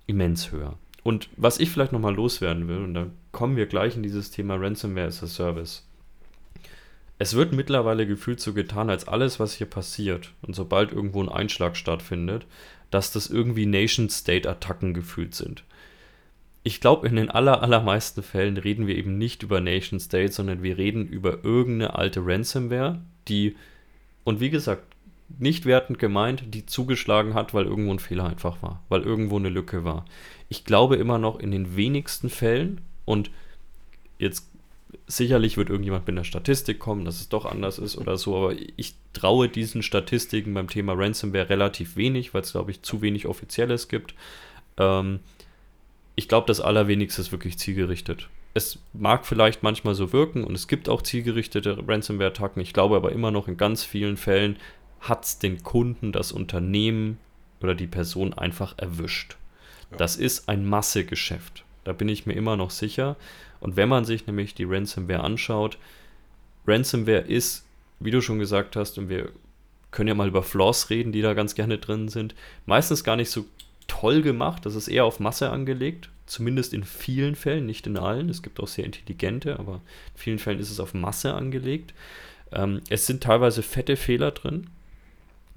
Immens 0.06 0.52
höher. 0.52 0.76
Und 1.04 1.28
was 1.36 1.60
ich 1.60 1.70
vielleicht 1.70 1.92
nochmal 1.92 2.14
loswerden 2.14 2.66
will, 2.66 2.78
und 2.78 2.94
da 2.94 3.06
kommen 3.30 3.56
wir 3.56 3.66
gleich 3.66 3.94
in 3.94 4.02
dieses 4.02 4.30
Thema 4.30 4.56
Ransomware 4.56 5.06
as 5.06 5.22
a 5.22 5.26
Service. 5.26 5.86
Es 7.18 7.34
wird 7.34 7.52
mittlerweile 7.52 8.06
gefühlt 8.06 8.40
so 8.40 8.54
getan, 8.54 8.90
als 8.90 9.06
alles, 9.06 9.38
was 9.38 9.54
hier 9.54 9.68
passiert, 9.68 10.32
und 10.42 10.56
sobald 10.56 10.92
irgendwo 10.92 11.22
ein 11.22 11.28
Einschlag 11.28 11.76
stattfindet, 11.76 12.46
dass 12.90 13.12
das 13.12 13.28
irgendwie 13.28 13.66
Nation-State-Attacken 13.66 14.94
gefühlt 14.94 15.34
sind. 15.34 15.62
Ich 16.62 16.80
glaube, 16.80 17.06
in 17.06 17.16
den 17.16 17.30
aller, 17.30 17.62
allermeisten 17.62 18.22
Fällen 18.22 18.56
reden 18.56 18.86
wir 18.86 18.96
eben 18.96 19.18
nicht 19.18 19.42
über 19.42 19.60
Nation-State, 19.60 20.32
sondern 20.32 20.62
wir 20.62 20.78
reden 20.78 21.06
über 21.06 21.44
irgendeine 21.44 21.96
alte 21.96 22.22
Ransomware, 22.24 23.02
die, 23.28 23.56
und 24.24 24.40
wie 24.40 24.50
gesagt, 24.50 24.84
nicht 25.38 25.66
wertend 25.66 25.98
gemeint, 25.98 26.44
die 26.54 26.64
zugeschlagen 26.64 27.34
hat, 27.34 27.52
weil 27.52 27.66
irgendwo 27.66 27.92
ein 27.92 27.98
Fehler 27.98 28.26
einfach 28.26 28.62
war, 28.62 28.82
weil 28.88 29.02
irgendwo 29.02 29.36
eine 29.36 29.50
Lücke 29.50 29.84
war. 29.84 30.06
Ich 30.48 30.64
glaube 30.64 30.96
immer 30.96 31.18
noch 31.18 31.38
in 31.38 31.50
den 31.50 31.76
wenigsten 31.76 32.30
Fällen 32.30 32.80
und 33.04 33.30
jetzt 34.18 34.48
sicherlich 35.06 35.56
wird 35.56 35.70
irgendjemand 35.70 36.06
mit 36.06 36.14
einer 36.14 36.24
Statistik 36.24 36.78
kommen, 36.78 37.04
dass 37.04 37.20
es 37.20 37.28
doch 37.28 37.44
anders 37.44 37.78
ist 37.78 37.96
oder 37.96 38.16
so, 38.16 38.36
aber 38.36 38.54
ich 38.76 38.94
traue 39.12 39.48
diesen 39.48 39.82
Statistiken 39.82 40.54
beim 40.54 40.68
Thema 40.68 40.94
Ransomware 40.94 41.50
relativ 41.50 41.96
wenig, 41.96 42.34
weil 42.34 42.42
es, 42.42 42.52
glaube 42.52 42.70
ich, 42.70 42.82
zu 42.82 43.02
wenig 43.02 43.26
Offizielles 43.26 43.88
gibt. 43.88 44.14
Ähm, 44.78 45.20
ich 46.16 46.28
glaube, 46.28 46.46
das 46.46 46.60
Allerwenigste 46.60 47.20
ist 47.20 47.32
wirklich 47.32 47.58
zielgerichtet. 47.58 48.28
Es 48.54 48.78
mag 48.92 49.26
vielleicht 49.26 49.62
manchmal 49.62 49.94
so 49.94 50.12
wirken 50.12 50.44
und 50.44 50.54
es 50.54 50.68
gibt 50.68 50.88
auch 50.88 51.02
zielgerichtete 51.02 51.76
Ransomware-Attacken. 51.86 52.62
Ich 52.62 52.72
glaube 52.72 52.96
aber 52.96 53.12
immer 53.12 53.30
noch 53.30 53.48
in 53.48 53.56
ganz 53.56 53.82
vielen 53.82 54.16
Fällen 54.16 54.56
hat 55.00 55.24
es 55.24 55.38
den 55.38 55.62
Kunden, 55.62 56.12
das 56.12 56.32
Unternehmen 56.32 57.18
oder 57.60 57.74
die 57.74 57.88
Person 57.88 58.32
einfach 58.32 58.78
erwischt. 58.78 59.36
Das 59.96 60.16
ist 60.16 60.48
ein 60.48 60.66
Massegeschäft. 60.66 61.64
Da 61.84 61.92
bin 61.92 62.08
ich 62.08 62.26
mir 62.26 62.34
immer 62.34 62.56
noch 62.56 62.70
sicher. 62.70 63.16
Und 63.60 63.76
wenn 63.76 63.88
man 63.88 64.04
sich 64.04 64.26
nämlich 64.26 64.54
die 64.54 64.64
Ransomware 64.64 65.22
anschaut, 65.22 65.78
Ransomware 66.66 67.20
ist, 67.20 67.64
wie 68.00 68.10
du 68.10 68.20
schon 68.20 68.38
gesagt 68.38 68.76
hast, 68.76 68.98
und 68.98 69.08
wir 69.08 69.30
können 69.90 70.08
ja 70.08 70.14
mal 70.14 70.28
über 70.28 70.42
Flaws 70.42 70.90
reden, 70.90 71.12
die 71.12 71.22
da 71.22 71.34
ganz 71.34 71.54
gerne 71.54 71.78
drin 71.78 72.08
sind, 72.08 72.34
meistens 72.66 73.04
gar 73.04 73.16
nicht 73.16 73.30
so 73.30 73.44
toll 73.86 74.22
gemacht. 74.22 74.66
Das 74.66 74.74
ist 74.74 74.88
eher 74.88 75.04
auf 75.04 75.20
Masse 75.20 75.50
angelegt. 75.50 76.10
Zumindest 76.26 76.72
in 76.72 76.84
vielen 76.84 77.36
Fällen, 77.36 77.66
nicht 77.66 77.86
in 77.86 77.98
allen. 77.98 78.28
Es 78.28 78.42
gibt 78.42 78.58
auch 78.58 78.66
sehr 78.66 78.84
intelligente, 78.84 79.58
aber 79.58 79.74
in 79.74 80.16
vielen 80.16 80.38
Fällen 80.38 80.58
ist 80.58 80.70
es 80.70 80.80
auf 80.80 80.94
Masse 80.94 81.34
angelegt. 81.34 81.94
Ähm, 82.50 82.80
es 82.88 83.06
sind 83.06 83.22
teilweise 83.22 83.62
fette 83.62 83.96
Fehler 83.96 84.30
drin. 84.30 84.68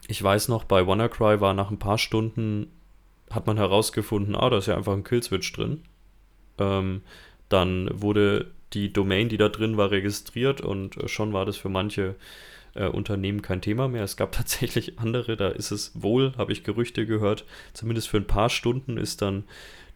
Ich 0.08 0.22
weiß 0.22 0.50
noch, 0.50 0.66
bei 0.66 0.86
WannaCry 0.86 1.42
war 1.42 1.54
nach 1.54 1.72
ein 1.72 1.80
paar 1.80 1.98
Stunden, 1.98 2.68
hat 3.30 3.48
man 3.48 3.58
herausgefunden, 3.58 4.36
ah, 4.36 4.50
da 4.50 4.58
ist 4.58 4.68
ja 4.68 4.76
einfach 4.78 4.94
ein 4.94 5.04
Killswitch 5.04 5.52
drin. 5.54 5.84
Ähm, 6.58 7.02
dann 7.50 7.90
wurde 7.94 8.48
die 8.74 8.92
Domain, 8.92 9.30
die 9.30 9.38
da 9.38 9.50
drin 9.50 9.78
war, 9.78 9.92
registriert 9.92 10.62
und 10.62 10.98
äh, 10.98 11.08
schon 11.08 11.34
war 11.34 11.46
das 11.46 11.58
für 11.58 11.70
manche 11.70 12.16
äh, 12.76 12.88
Unternehmen 12.88 13.42
kein 13.42 13.62
Thema 13.62 13.88
mehr. 13.88 14.04
Es 14.04 14.18
gab 14.18 14.32
tatsächlich 14.34 15.00
andere, 15.00 15.38
da 15.38 15.50
ist 15.50 15.72
es 15.72 15.92
wohl, 15.96 16.34
habe 16.38 16.52
ich 16.52 16.63
Gerüchte 16.63 17.06
gehört, 17.06 17.46
zumindest 17.74 18.10
für 18.10 18.18
ein 18.18 18.28
paar 18.28 18.50
Stunden 18.50 18.98
ist 18.98 19.22
dann 19.22 19.44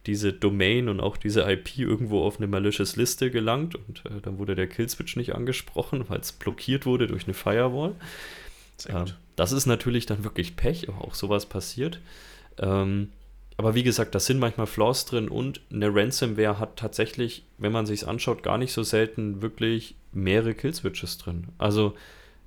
diese 0.08 0.34
Domain 0.34 0.90
und 0.90 1.00
auch 1.00 1.16
diese 1.16 1.42
IP 1.50 1.78
irgendwo 1.78 2.24
auf 2.24 2.38
eine 2.38 2.48
malicious 2.48 2.96
Liste 2.96 3.30
gelangt 3.30 3.76
und 3.76 4.04
äh, 4.06 4.22
dann 4.22 4.40
wurde 4.40 4.56
der 4.56 4.68
Killswitch 4.68 5.16
nicht 5.16 5.36
angesprochen, 5.36 6.06
weil 6.10 6.20
es 6.20 6.32
blockiert 6.32 6.86
wurde 6.86 7.08
durch 7.08 7.26
eine 7.26 7.34
Firewall. 7.34 7.96
Ähm, 8.88 9.06
das 9.36 9.52
ist 9.52 9.66
natürlich 9.66 10.06
dann 10.06 10.24
wirklich 10.24 10.56
Pech, 10.56 10.90
auch 10.90 11.14
sowas 11.14 11.46
passiert. 11.46 12.00
Ähm, 12.58 13.10
aber 13.58 13.76
wie 13.76 13.84
gesagt, 13.84 14.16
da 14.16 14.20
sind 14.20 14.40
manchmal 14.40 14.68
Flaws 14.68 15.06
drin 15.06 15.30
und 15.30 15.62
eine 15.72 15.94
Ransomware 15.94 16.60
hat 16.60 16.78
tatsächlich, 16.78 17.46
wenn 17.58 17.72
man 17.72 17.86
sich 17.86 18.08
anschaut, 18.08 18.44
gar 18.44 18.58
nicht 18.58 18.74
so 18.74 18.84
selten 18.84 19.42
wirklich 19.42 19.96
mehrere 20.12 20.56
Killswitches 20.56 21.18
drin. 21.18 21.48
Also 21.58 21.96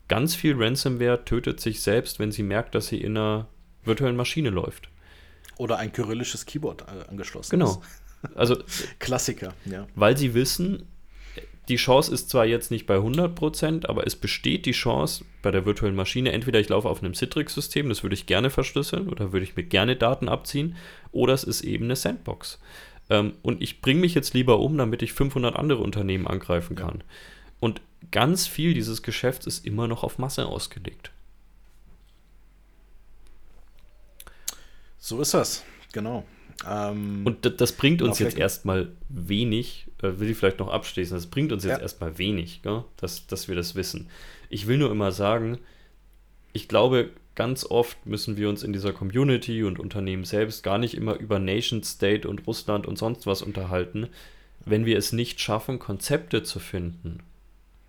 ganz 0.08 0.34
viel 0.34 0.54
Ransomware 0.56 1.24
tötet 1.24 1.60
sich 1.60 1.82
selbst, 1.82 2.18
wenn 2.18 2.32
sie 2.32 2.42
merkt, 2.42 2.74
dass 2.74 2.88
sie 2.88 3.00
in 3.00 3.16
einer 3.16 3.46
virtuellen 3.84 4.16
Maschine 4.16 4.50
läuft. 4.50 4.88
Oder 5.56 5.78
ein 5.78 5.92
kyrillisches 5.92 6.46
Keyboard 6.46 6.82
äh, 6.82 7.08
angeschlossen 7.08 7.50
genau. 7.50 7.70
ist. 7.70 7.80
Genau. 8.22 8.36
Also 8.36 8.56
Klassiker, 8.98 9.54
ja. 9.66 9.86
Weil 9.94 10.16
sie 10.16 10.34
wissen, 10.34 10.86
die 11.68 11.76
Chance 11.76 12.12
ist 12.12 12.28
zwar 12.28 12.44
jetzt 12.44 12.70
nicht 12.70 12.86
bei 12.86 12.96
100%, 12.96 13.86
aber 13.86 14.06
es 14.06 14.16
besteht 14.16 14.66
die 14.66 14.72
Chance 14.72 15.24
bei 15.42 15.50
der 15.50 15.64
virtuellen 15.64 15.96
Maschine, 15.96 16.32
entweder 16.32 16.60
ich 16.60 16.68
laufe 16.68 16.88
auf 16.88 17.02
einem 17.02 17.14
Citrix-System, 17.14 17.88
das 17.88 18.02
würde 18.02 18.14
ich 18.14 18.26
gerne 18.26 18.50
verschlüsseln 18.50 19.08
oder 19.08 19.32
würde 19.32 19.44
ich 19.44 19.56
mir 19.56 19.64
gerne 19.64 19.96
Daten 19.96 20.28
abziehen, 20.28 20.76
oder 21.12 21.32
es 21.32 21.44
ist 21.44 21.62
eben 21.62 21.84
eine 21.84 21.96
Sandbox. 21.96 22.58
Ähm, 23.08 23.34
und 23.42 23.62
ich 23.62 23.80
bringe 23.80 24.00
mich 24.00 24.14
jetzt 24.14 24.34
lieber 24.34 24.60
um, 24.60 24.76
damit 24.76 25.02
ich 25.02 25.12
500 25.12 25.56
andere 25.56 25.82
Unternehmen 25.82 26.26
angreifen 26.26 26.76
kann. 26.76 27.02
Und 27.60 27.80
ganz 28.10 28.46
viel 28.46 28.74
dieses 28.74 29.02
Geschäfts 29.02 29.46
ist 29.46 29.64
immer 29.64 29.88
noch 29.88 30.04
auf 30.04 30.18
Masse 30.18 30.46
ausgelegt. 30.46 31.10
So 34.98 35.20
ist 35.20 35.34
das, 35.34 35.64
genau. 35.92 36.24
Ähm, 36.68 37.22
und 37.24 37.60
das 37.60 37.72
bringt 37.72 38.02
uns 38.02 38.18
jetzt 38.18 38.38
erstmal 38.38 38.88
wenig, 39.08 39.86
äh, 40.02 40.18
will 40.18 40.30
ich 40.30 40.36
vielleicht 40.36 40.58
noch 40.58 40.68
abschließen, 40.68 41.16
das 41.16 41.26
bringt 41.26 41.52
uns 41.52 41.64
jetzt 41.64 41.78
ja. 41.78 41.82
erstmal 41.82 42.18
wenig, 42.18 42.62
gell? 42.62 42.84
Dass, 42.96 43.26
dass 43.26 43.48
wir 43.48 43.54
das 43.54 43.74
wissen. 43.74 44.08
Ich 44.48 44.66
will 44.66 44.78
nur 44.78 44.90
immer 44.90 45.12
sagen, 45.12 45.58
ich 46.52 46.68
glaube, 46.68 47.10
ganz 47.34 47.64
oft 47.64 48.06
müssen 48.06 48.36
wir 48.36 48.48
uns 48.48 48.62
in 48.62 48.72
dieser 48.72 48.92
Community 48.92 49.64
und 49.64 49.80
Unternehmen 49.80 50.24
selbst 50.24 50.62
gar 50.62 50.78
nicht 50.78 50.94
immer 50.94 51.18
über 51.18 51.38
Nation 51.38 51.82
State 51.82 52.28
und 52.28 52.46
Russland 52.46 52.86
und 52.86 52.96
sonst 52.96 53.26
was 53.26 53.42
unterhalten, 53.42 54.08
wenn 54.64 54.86
wir 54.86 54.96
es 54.96 55.12
nicht 55.12 55.40
schaffen, 55.40 55.78
Konzepte 55.78 56.42
zu 56.42 56.58
finden. 56.60 57.20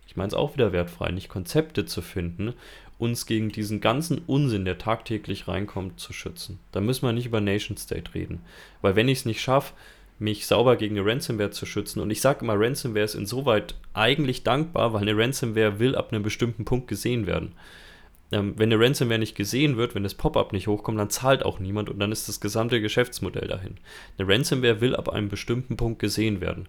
Ich 0.07 0.15
meine 0.15 0.29
es 0.29 0.33
auch 0.33 0.55
wieder 0.55 0.71
wertfrei, 0.71 1.11
nicht 1.11 1.29
Konzepte 1.29 1.85
zu 1.85 2.01
finden, 2.01 2.53
uns 2.97 3.25
gegen 3.25 3.49
diesen 3.49 3.81
ganzen 3.81 4.19
Unsinn, 4.25 4.65
der 4.65 4.77
tagtäglich 4.77 5.47
reinkommt, 5.47 5.99
zu 5.99 6.13
schützen. 6.13 6.59
Da 6.71 6.81
müssen 6.81 7.05
wir 7.05 7.13
nicht 7.13 7.25
über 7.25 7.41
Nation 7.41 7.77
State 7.77 8.13
reden. 8.13 8.41
Weil 8.81 8.95
wenn 8.95 9.09
ich 9.09 9.19
es 9.19 9.25
nicht 9.25 9.41
schaffe, 9.41 9.73
mich 10.17 10.47
sauber 10.47 10.77
gegen 10.77 10.97
eine 10.97 11.05
Ransomware 11.09 11.51
zu 11.51 11.65
schützen, 11.65 11.99
und 11.99 12.09
ich 12.09 12.21
sage 12.21 12.39
immer, 12.41 12.57
Ransomware 12.57 13.03
ist 13.03 13.15
insoweit 13.15 13.75
eigentlich 13.93 14.43
dankbar, 14.43 14.93
weil 14.93 15.01
eine 15.01 15.17
Ransomware 15.17 15.79
will 15.79 15.95
ab 15.95 16.13
einem 16.13 16.23
bestimmten 16.23 16.63
Punkt 16.63 16.87
gesehen 16.87 17.27
werden. 17.27 17.51
Ähm, 18.31 18.53
wenn 18.57 18.71
eine 18.71 18.81
Ransomware 18.81 19.19
nicht 19.19 19.35
gesehen 19.35 19.75
wird, 19.75 19.93
wenn 19.93 20.03
das 20.03 20.15
Pop-up 20.15 20.53
nicht 20.53 20.67
hochkommt, 20.67 20.99
dann 20.99 21.09
zahlt 21.09 21.43
auch 21.43 21.59
niemand 21.59 21.89
und 21.89 21.99
dann 21.99 22.13
ist 22.13 22.29
das 22.29 22.39
gesamte 22.39 22.81
Geschäftsmodell 22.81 23.47
dahin. 23.47 23.75
Eine 24.17 24.29
Ransomware 24.29 24.79
will 24.81 24.95
ab 24.95 25.09
einem 25.09 25.29
bestimmten 25.29 25.75
Punkt 25.75 25.99
gesehen 25.99 26.39
werden. 26.39 26.67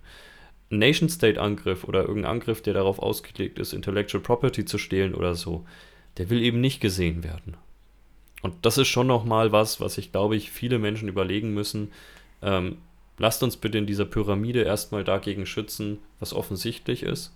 Ein 0.71 0.81
Nation-State-Angriff 0.81 1.85
oder 1.85 2.01
irgendein 2.01 2.33
Angriff, 2.33 2.61
der 2.63 2.75
darauf 2.75 2.99
ausgelegt 2.99 3.61
ist, 3.61 3.73
Intellectual 3.73 4.23
Property 4.23 4.65
zu 4.65 4.79
stehlen 4.79 5.15
oder 5.15 5.35
so, 5.35 5.65
der 6.19 6.31
will 6.31 6.43
eben 6.43 6.61
nicht 6.61 6.81
gesehen 6.81 7.25
werden. 7.25 7.57
Und 8.43 8.55
das 8.63 8.79
ist 8.79 8.89
schon 8.89 9.07
nochmal 9.07 9.53
was, 9.53 9.81
was 9.81 9.99
ich 9.99 10.13
glaube 10.13 10.37
ich 10.37 10.51
viele 10.51 10.79
Menschen 10.79 11.09
überlegen 11.09 11.53
müssen. 11.53 11.93
Ähm, 12.43 12.79
lasst 13.19 13.43
uns 13.43 13.57
bitte 13.57 13.79
in 13.79 13.87
dieser 13.87 14.05
Pyramide 14.05 14.63
erstmal 14.63 15.05
dagegen 15.05 15.47
schützen, 15.47 15.99
was 16.21 16.33
offensichtlich 16.33 17.03
ist. 17.03 17.33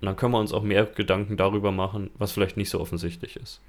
Und 0.00 0.06
dann 0.06 0.16
können 0.16 0.32
wir 0.32 0.38
uns 0.38 0.52
auch 0.52 0.62
mehr 0.62 0.86
Gedanken 0.86 1.36
darüber 1.36 1.72
machen, 1.72 2.10
was 2.14 2.32
vielleicht 2.32 2.56
nicht 2.56 2.70
so 2.70 2.80
offensichtlich 2.80 3.36
ist. 3.36 3.60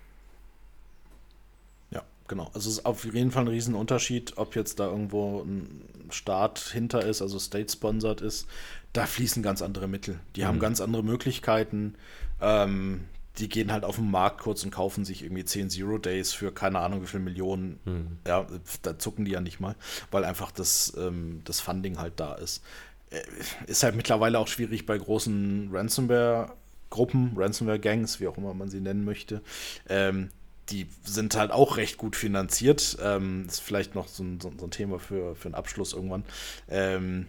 Ja, 1.91 2.03
genau. 2.27 2.45
Also 2.53 2.69
es 2.69 2.77
ist 2.77 2.85
auf 2.85 3.03
jeden 3.03 3.31
Fall 3.31 3.43
ein 3.43 3.49
Riesenunterschied, 3.49 4.37
ob 4.37 4.55
jetzt 4.55 4.79
da 4.79 4.87
irgendwo 4.87 5.41
ein 5.41 5.81
Staat 6.09 6.59
hinter 6.59 7.03
ist, 7.03 7.21
also 7.21 7.37
state-sponsored 7.37 8.21
ist. 8.21 8.47
Da 8.93 9.05
fließen 9.05 9.43
ganz 9.43 9.61
andere 9.61 9.87
Mittel. 9.87 10.19
Die 10.35 10.41
mhm. 10.41 10.45
haben 10.45 10.59
ganz 10.59 10.79
andere 10.79 11.03
Möglichkeiten. 11.03 11.95
Ähm, 12.39 13.01
die 13.41 13.49
gehen 13.49 13.71
halt 13.71 13.83
auf 13.83 13.95
den 13.95 14.09
Markt 14.09 14.41
kurz 14.41 14.63
und 14.63 14.71
kaufen 14.71 15.03
sich 15.03 15.23
irgendwie 15.23 15.43
10 15.43 15.71
Zero 15.71 15.97
Days 15.97 16.31
für 16.31 16.51
keine 16.51 16.79
Ahnung 16.79 17.01
wie 17.01 17.07
viele 17.07 17.23
Millionen. 17.23 17.79
Mhm. 17.85 18.17
Ja, 18.25 18.45
da 18.83 18.99
zucken 18.99 19.25
die 19.25 19.31
ja 19.31 19.41
nicht 19.41 19.59
mal, 19.59 19.75
weil 20.11 20.23
einfach 20.23 20.51
das, 20.51 20.93
ähm, 20.97 21.41
das 21.43 21.59
Funding 21.59 21.97
halt 21.97 22.19
da 22.19 22.35
ist. 22.35 22.63
Äh, 23.09 23.21
ist 23.65 23.83
halt 23.83 23.95
mittlerweile 23.95 24.37
auch 24.37 24.47
schwierig 24.47 24.85
bei 24.85 24.97
großen 24.97 25.69
Ransomware-Gruppen, 25.71 27.33
Ransomware-Gangs, 27.35 28.19
wie 28.19 28.27
auch 28.27 28.37
immer 28.37 28.53
man 28.53 28.69
sie 28.69 28.79
nennen 28.79 29.03
möchte. 29.03 29.41
Ähm, 29.89 30.29
die 30.69 30.87
sind 31.03 31.35
halt 31.35 31.51
auch 31.51 31.77
recht 31.77 31.97
gut 31.97 32.15
finanziert. 32.15 32.97
Ähm, 33.01 33.45
ist 33.47 33.59
vielleicht 33.59 33.95
noch 33.95 34.07
so 34.07 34.23
ein, 34.23 34.39
so 34.39 34.49
ein, 34.49 34.71
Thema 34.71 34.99
für, 34.99 35.35
für 35.35 35.47
einen 35.47 35.55
Abschluss 35.55 35.93
irgendwann. 35.93 36.23
Ähm, 36.69 37.27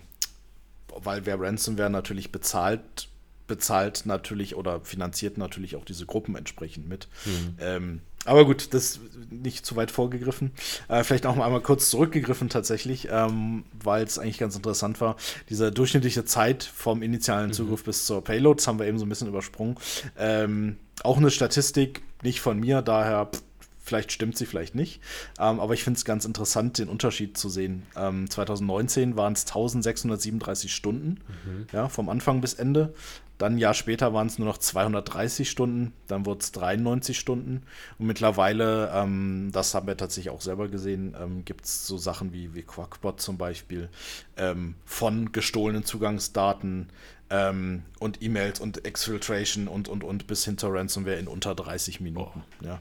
weil 0.94 1.24
wer 1.24 1.40
Ransomware 1.40 1.88
natürlich 1.88 2.30
bezahlt, 2.32 3.08
bezahlt 3.46 4.06
natürlich 4.06 4.56
oder 4.56 4.80
finanziert 4.80 5.38
natürlich 5.38 5.76
auch 5.76 5.84
diese 5.84 6.06
Gruppen 6.06 6.36
entsprechend 6.36 6.88
mit. 6.88 7.08
Mhm. 7.24 7.56
Ähm, 7.60 8.00
aber 8.24 8.44
gut, 8.44 8.72
das 8.72 9.00
nicht 9.30 9.66
zu 9.66 9.74
weit 9.74 9.90
vorgegriffen. 9.90 10.52
Äh, 10.88 11.02
vielleicht 11.02 11.26
auch 11.26 11.34
mal 11.34 11.44
einmal 11.44 11.60
kurz 11.60 11.90
zurückgegriffen 11.90 12.48
tatsächlich, 12.48 13.08
ähm, 13.10 13.64
weil 13.72 14.04
es 14.04 14.18
eigentlich 14.18 14.38
ganz 14.38 14.54
interessant 14.54 15.00
war. 15.00 15.16
Diese 15.48 15.72
durchschnittliche 15.72 16.24
Zeit 16.24 16.62
vom 16.62 17.02
initialen 17.02 17.48
mhm. 17.48 17.52
Zugriff 17.54 17.84
bis 17.84 18.06
zur 18.06 18.22
Payload, 18.22 18.58
das 18.58 18.68
haben 18.68 18.78
wir 18.78 18.86
eben 18.86 18.98
so 18.98 19.06
ein 19.06 19.08
bisschen 19.08 19.28
übersprungen. 19.28 19.76
Ähm, 20.16 20.76
auch 21.02 21.16
eine 21.16 21.30
Statistik, 21.30 22.02
nicht 22.22 22.40
von 22.40 22.60
mir, 22.60 22.82
daher 22.82 23.26
pff, 23.26 23.42
Vielleicht 23.84 24.12
stimmt 24.12 24.38
sie, 24.38 24.46
vielleicht 24.46 24.76
nicht. 24.76 25.00
Ähm, 25.40 25.58
aber 25.58 25.74
ich 25.74 25.82
finde 25.82 25.98
es 25.98 26.04
ganz 26.04 26.24
interessant, 26.24 26.78
den 26.78 26.88
Unterschied 26.88 27.36
zu 27.36 27.48
sehen. 27.48 27.82
Ähm, 27.96 28.30
2019 28.30 29.16
waren 29.16 29.32
es 29.32 29.42
1637 29.42 30.72
Stunden, 30.72 31.20
mhm. 31.44 31.66
ja, 31.72 31.88
vom 31.88 32.08
Anfang 32.08 32.40
bis 32.40 32.54
Ende. 32.54 32.94
Dann 33.42 33.54
ein 33.56 33.58
Jahr 33.58 33.74
später 33.74 34.14
waren 34.14 34.28
es 34.28 34.38
nur 34.38 34.46
noch 34.46 34.56
230 34.56 35.50
Stunden, 35.50 35.92
dann 36.06 36.26
wurde 36.26 36.42
es 36.42 36.52
93 36.52 37.18
Stunden. 37.18 37.64
Und 37.98 38.06
mittlerweile, 38.06 38.92
ähm, 38.94 39.50
das 39.52 39.74
haben 39.74 39.88
wir 39.88 39.96
tatsächlich 39.96 40.30
auch 40.32 40.40
selber 40.40 40.68
gesehen, 40.68 41.16
ähm, 41.20 41.44
gibt 41.44 41.64
es 41.64 41.84
so 41.84 41.98
Sachen 41.98 42.32
wie, 42.32 42.54
wie 42.54 42.62
Quackbot 42.62 43.20
zum 43.20 43.38
Beispiel, 43.38 43.88
ähm, 44.36 44.76
von 44.84 45.32
gestohlenen 45.32 45.84
Zugangsdaten 45.84 46.90
ähm, 47.30 47.82
und 47.98 48.22
E-Mails 48.22 48.60
und 48.60 48.84
Exfiltration 48.84 49.66
und, 49.66 49.88
und, 49.88 50.04
und 50.04 50.28
bis 50.28 50.44
hinter 50.44 50.72
Ransomware 50.72 51.16
in 51.16 51.26
unter 51.26 51.56
30 51.56 52.00
Minuten. 52.00 52.44
Oh. 52.62 52.64
Ja. 52.64 52.80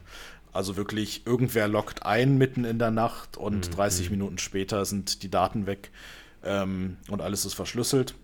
Also 0.52 0.76
wirklich, 0.76 1.26
irgendwer 1.26 1.66
lockt 1.66 2.06
ein 2.06 2.38
mitten 2.38 2.64
in 2.64 2.78
der 2.78 2.92
Nacht 2.92 3.36
und 3.36 3.66
mhm. 3.66 3.72
30 3.72 4.06
mhm. 4.06 4.10
Minuten 4.12 4.38
später 4.38 4.84
sind 4.84 5.24
die 5.24 5.28
Daten 5.28 5.66
weg 5.66 5.90
ähm, 6.44 6.98
und 7.08 7.20
alles 7.20 7.44
ist 7.44 7.54
verschlüsselt. 7.54 8.14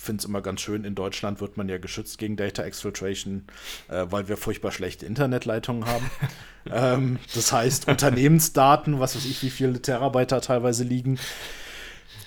Finde 0.00 0.20
es 0.20 0.24
immer 0.24 0.40
ganz 0.40 0.62
schön, 0.62 0.84
in 0.84 0.94
Deutschland 0.94 1.42
wird 1.42 1.58
man 1.58 1.68
ja 1.68 1.76
geschützt 1.76 2.16
gegen 2.16 2.34
Data 2.34 2.62
Exfiltration, 2.62 3.44
äh, 3.88 4.06
weil 4.08 4.28
wir 4.28 4.38
furchtbar 4.38 4.72
schlechte 4.72 5.04
Internetleitungen 5.04 5.84
haben. 5.84 6.10
ähm, 6.72 7.18
das 7.34 7.52
heißt, 7.52 7.86
Unternehmensdaten, 7.86 8.98
was 8.98 9.14
weiß 9.14 9.26
ich, 9.26 9.42
wie 9.42 9.50
viele 9.50 9.82
Terabyte 9.82 10.32
da 10.32 10.40
teilweise 10.40 10.84
liegen, 10.84 11.18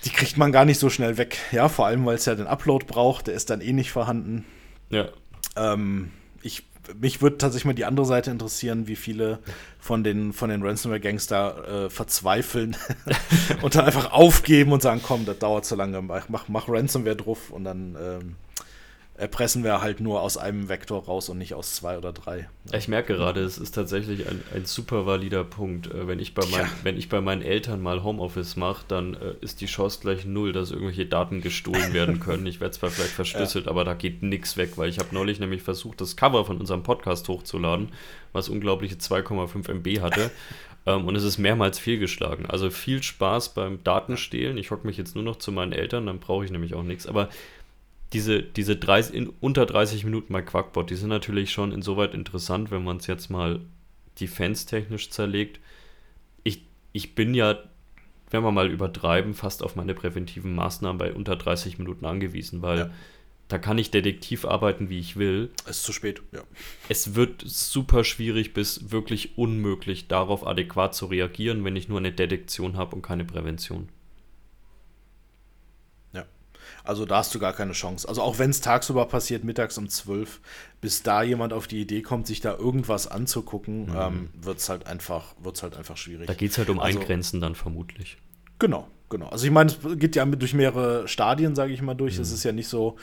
die 0.04 0.10
kriegt 0.10 0.36
man 0.36 0.52
gar 0.52 0.64
nicht 0.64 0.78
so 0.78 0.88
schnell 0.88 1.16
weg. 1.16 1.38
Ja, 1.50 1.68
vor 1.68 1.86
allem, 1.86 2.06
weil 2.06 2.14
es 2.14 2.26
ja 2.26 2.36
den 2.36 2.46
Upload 2.46 2.86
braucht, 2.86 3.26
der 3.26 3.34
ist 3.34 3.50
dann 3.50 3.60
eh 3.60 3.72
nicht 3.72 3.90
vorhanden. 3.90 4.44
Ja. 4.90 5.08
Ähm, 5.56 6.12
ich, 6.42 6.62
mich 7.00 7.22
würde 7.22 7.38
tatsächlich 7.38 7.66
mal 7.66 7.74
die 7.74 7.84
andere 7.84 8.06
Seite 8.06 8.30
interessieren, 8.30 8.86
wie 8.86 8.96
viele 8.96 9.38
von 9.78 10.04
den, 10.04 10.32
von 10.32 10.50
den 10.50 10.62
Ransomware-Gangs 10.62 11.26
da 11.26 11.84
äh, 11.86 11.90
verzweifeln 11.90 12.76
und 13.62 13.74
dann 13.74 13.84
einfach 13.84 14.12
aufgeben 14.12 14.72
und 14.72 14.82
sagen, 14.82 15.00
komm, 15.02 15.24
das 15.26 15.38
dauert 15.38 15.64
zu 15.64 15.76
lange, 15.76 16.02
mach, 16.02 16.48
mach 16.48 16.68
Ransomware 16.68 17.16
drauf 17.16 17.50
und 17.50 17.64
dann 17.64 17.96
ähm, 18.00 18.36
erpressen 19.16 19.62
wir 19.62 19.80
halt 19.80 20.00
nur 20.00 20.22
aus 20.22 20.36
einem 20.36 20.68
Vektor 20.68 21.04
raus 21.04 21.28
und 21.28 21.38
nicht 21.38 21.54
aus 21.54 21.74
zwei 21.76 21.96
oder 21.96 22.12
drei. 22.12 22.48
Ich 22.72 22.88
merke 22.88 23.14
gerade, 23.14 23.42
es 23.42 23.58
ist 23.58 23.72
tatsächlich 23.72 24.26
ein, 24.28 24.42
ein 24.52 24.64
super 24.64 25.06
valider 25.06 25.44
Punkt. 25.44 25.86
Äh, 25.86 26.08
wenn 26.08 26.18
ich 26.18 26.34
bei, 26.34 26.44
mein, 26.50 26.62
ja. 26.62 26.70
wenn 26.82 26.96
ich 26.96 27.08
bei 27.08 27.20
meinen 27.20 27.42
Eltern 27.42 27.80
mal 27.80 28.02
Homeoffice 28.02 28.56
mache, 28.56 28.84
dann 28.88 29.14
äh, 29.14 29.34
ist 29.40 29.60
die 29.60 29.66
Chance 29.66 30.00
gleich 30.00 30.24
null, 30.24 30.52
dass 30.52 30.72
irgendwelche 30.72 31.06
Daten 31.06 31.42
gestohlen 31.42 31.92
werden 31.92 32.18
können. 32.24 32.44
Ich 32.46 32.60
werde 32.60 32.74
zwar 32.74 32.90
vielleicht 32.90 33.12
verschlüsselt, 33.12 33.66
ja. 33.66 33.70
aber 33.70 33.84
da 33.84 33.94
geht 33.94 34.22
nichts 34.22 34.56
weg, 34.56 34.72
weil 34.76 34.88
ich 34.88 34.98
habe 34.98 35.14
neulich 35.14 35.38
nämlich 35.38 35.62
versucht, 35.62 36.00
das 36.00 36.16
Cover 36.16 36.44
von 36.44 36.58
unserem 36.58 36.82
Podcast 36.82 37.28
hochzuladen, 37.28 37.92
was 38.32 38.48
unglaubliche 38.48 38.96
2,5 38.96 39.70
MB 39.70 40.00
hatte. 40.00 40.30
Ähm, 40.86 41.06
und 41.06 41.16
es 41.16 41.24
ist 41.24 41.38
mehrmals 41.38 41.78
fehlgeschlagen. 41.78 42.44
Also 42.44 42.68
viel 42.68 43.02
Spaß 43.02 43.54
beim 43.54 43.82
Datenstehlen. 43.84 44.58
Ich 44.58 44.70
hocke 44.70 44.86
mich 44.86 44.98
jetzt 44.98 45.14
nur 45.14 45.24
noch 45.24 45.36
zu 45.36 45.50
meinen 45.50 45.72
Eltern, 45.72 46.04
dann 46.04 46.20
brauche 46.20 46.44
ich 46.44 46.50
nämlich 46.50 46.74
auch 46.74 46.82
nichts. 46.82 47.06
Aber 47.06 47.30
diese, 48.14 48.42
diese 48.42 48.76
30, 48.76 49.14
in 49.14 49.28
unter 49.40 49.66
30 49.66 50.04
Minuten 50.04 50.32
bei 50.32 50.40
Quackbot, 50.40 50.88
die 50.88 50.94
sind 50.94 51.08
natürlich 51.08 51.50
schon 51.50 51.72
insoweit 51.72 52.14
interessant, 52.14 52.70
wenn 52.70 52.84
man 52.84 52.98
es 52.98 53.08
jetzt 53.08 53.28
mal 53.28 53.60
defense-technisch 54.20 55.10
zerlegt. 55.10 55.58
Ich, 56.44 56.64
ich 56.92 57.16
bin 57.16 57.34
ja, 57.34 57.58
wenn 58.30 58.44
wir 58.44 58.52
mal 58.52 58.70
übertreiben, 58.70 59.34
fast 59.34 59.64
auf 59.64 59.74
meine 59.74 59.94
präventiven 59.94 60.54
Maßnahmen 60.54 60.96
bei 60.96 61.12
unter 61.12 61.34
30 61.34 61.78
Minuten 61.78 62.06
angewiesen, 62.06 62.62
weil 62.62 62.78
ja. 62.78 62.90
da 63.48 63.58
kann 63.58 63.78
ich 63.78 63.90
detektiv 63.90 64.44
arbeiten, 64.44 64.88
wie 64.88 65.00
ich 65.00 65.16
will. 65.16 65.50
Es 65.64 65.78
ist 65.78 65.82
zu 65.82 65.92
spät, 65.92 66.22
ja. 66.30 66.44
Es 66.88 67.16
wird 67.16 67.42
super 67.44 68.04
schwierig 68.04 68.54
bis 68.54 68.92
wirklich 68.92 69.36
unmöglich, 69.36 70.06
darauf 70.06 70.46
adäquat 70.46 70.94
zu 70.94 71.06
reagieren, 71.06 71.64
wenn 71.64 71.74
ich 71.74 71.88
nur 71.88 71.98
eine 71.98 72.12
Detektion 72.12 72.76
habe 72.76 72.94
und 72.94 73.02
keine 73.02 73.24
Prävention. 73.24 73.88
Also 76.84 77.06
da 77.06 77.16
hast 77.16 77.34
du 77.34 77.38
gar 77.38 77.54
keine 77.54 77.72
Chance. 77.72 78.06
Also 78.06 78.20
auch 78.20 78.38
wenn 78.38 78.50
es 78.50 78.60
tagsüber 78.60 79.06
passiert, 79.06 79.42
mittags 79.42 79.78
um 79.78 79.88
12, 79.88 80.40
bis 80.82 81.02
da 81.02 81.22
jemand 81.22 81.54
auf 81.54 81.66
die 81.66 81.80
Idee 81.80 82.02
kommt, 82.02 82.26
sich 82.26 82.42
da 82.42 82.56
irgendwas 82.56 83.06
anzugucken, 83.06 83.86
mhm. 83.86 83.96
ähm, 83.96 84.30
wird 84.40 84.58
es 84.58 84.68
halt, 84.68 84.86
einfach, 84.86 85.34
halt 85.42 85.76
einfach 85.76 85.96
schwierig. 85.96 86.26
Da 86.26 86.34
geht 86.34 86.50
es 86.50 86.58
halt 86.58 86.68
um 86.68 86.78
also, 86.78 87.00
Eingrenzen 87.00 87.40
dann 87.40 87.54
vermutlich. 87.54 88.18
Genau, 88.58 88.86
genau. 89.08 89.28
Also 89.28 89.46
ich 89.46 89.50
meine, 89.50 89.70
es 89.70 89.78
geht 89.98 90.14
ja 90.14 90.26
durch 90.26 90.52
mehrere 90.52 91.08
Stadien, 91.08 91.54
sage 91.54 91.72
ich 91.72 91.80
mal, 91.80 91.94
durch. 91.94 92.16
Mhm. 92.16 92.22
Es 92.22 92.32
ist 92.32 92.44
ja 92.44 92.52
nicht 92.52 92.68
so, 92.68 92.96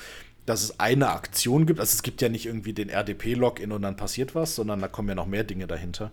dass 0.45 0.63
es 0.63 0.79
eine 0.79 1.09
Aktion 1.09 1.65
gibt. 1.65 1.79
Also 1.79 1.93
es 1.93 2.03
gibt 2.03 2.21
ja 2.21 2.29
nicht 2.29 2.45
irgendwie 2.45 2.73
den 2.73 2.89
RDP-Login 2.89 3.71
und 3.71 3.81
dann 3.81 3.95
passiert 3.95 4.35
was, 4.35 4.55
sondern 4.55 4.79
da 4.79 4.89
kommen 4.89 5.09
ja 5.09 5.15
noch 5.15 5.25
mehr 5.25 5.43
Dinge 5.43 5.65
dahinter. 5.65 6.11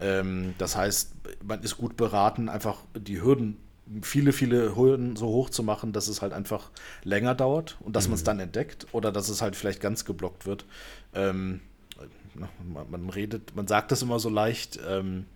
Ähm, 0.00 0.54
das 0.56 0.74
heißt, 0.74 1.12
man 1.44 1.62
ist 1.62 1.76
gut 1.76 1.98
beraten, 1.98 2.48
einfach 2.48 2.78
die 2.96 3.20
Hürden 3.20 3.58
viele, 4.02 4.32
viele 4.32 4.76
Hürden 4.76 5.16
so 5.16 5.26
hoch 5.26 5.50
zu 5.50 5.62
machen, 5.62 5.92
dass 5.92 6.08
es 6.08 6.22
halt 6.22 6.32
einfach 6.32 6.70
länger 7.02 7.34
dauert 7.34 7.76
und 7.80 7.96
dass 7.96 8.06
mhm. 8.06 8.10
man 8.10 8.16
es 8.16 8.24
dann 8.24 8.40
entdeckt 8.40 8.86
oder 8.92 9.12
dass 9.12 9.28
es 9.28 9.42
halt 9.42 9.56
vielleicht 9.56 9.80
ganz 9.80 10.04
geblockt 10.04 10.46
wird. 10.46 10.64
Ähm, 11.14 11.60
man, 12.34 12.90
man, 12.90 13.10
redet, 13.10 13.54
man 13.56 13.66
sagt 13.66 13.90
das 13.90 14.02
immer 14.02 14.20
so 14.20 14.28
leicht, 14.28 14.78
ähm, 14.88 15.26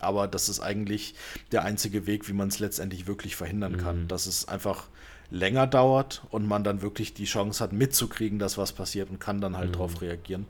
aber 0.00 0.28
das 0.28 0.48
ist 0.48 0.60
eigentlich 0.60 1.14
der 1.52 1.64
einzige 1.64 2.06
Weg, 2.06 2.28
wie 2.28 2.32
man 2.32 2.48
es 2.48 2.58
letztendlich 2.58 3.06
wirklich 3.06 3.36
verhindern 3.36 3.76
kann. 3.76 4.02
Mhm. 4.02 4.08
Dass 4.08 4.26
es 4.26 4.48
einfach 4.48 4.88
länger 5.30 5.66
dauert 5.66 6.22
und 6.30 6.46
man 6.46 6.64
dann 6.64 6.82
wirklich 6.82 7.14
die 7.14 7.24
Chance 7.24 7.62
hat, 7.62 7.72
mitzukriegen, 7.72 8.38
dass 8.38 8.58
was 8.58 8.72
passiert 8.72 9.10
und 9.10 9.20
kann 9.20 9.40
dann 9.40 9.56
halt 9.56 9.68
mhm. 9.68 9.72
darauf 9.72 10.00
reagieren. 10.00 10.46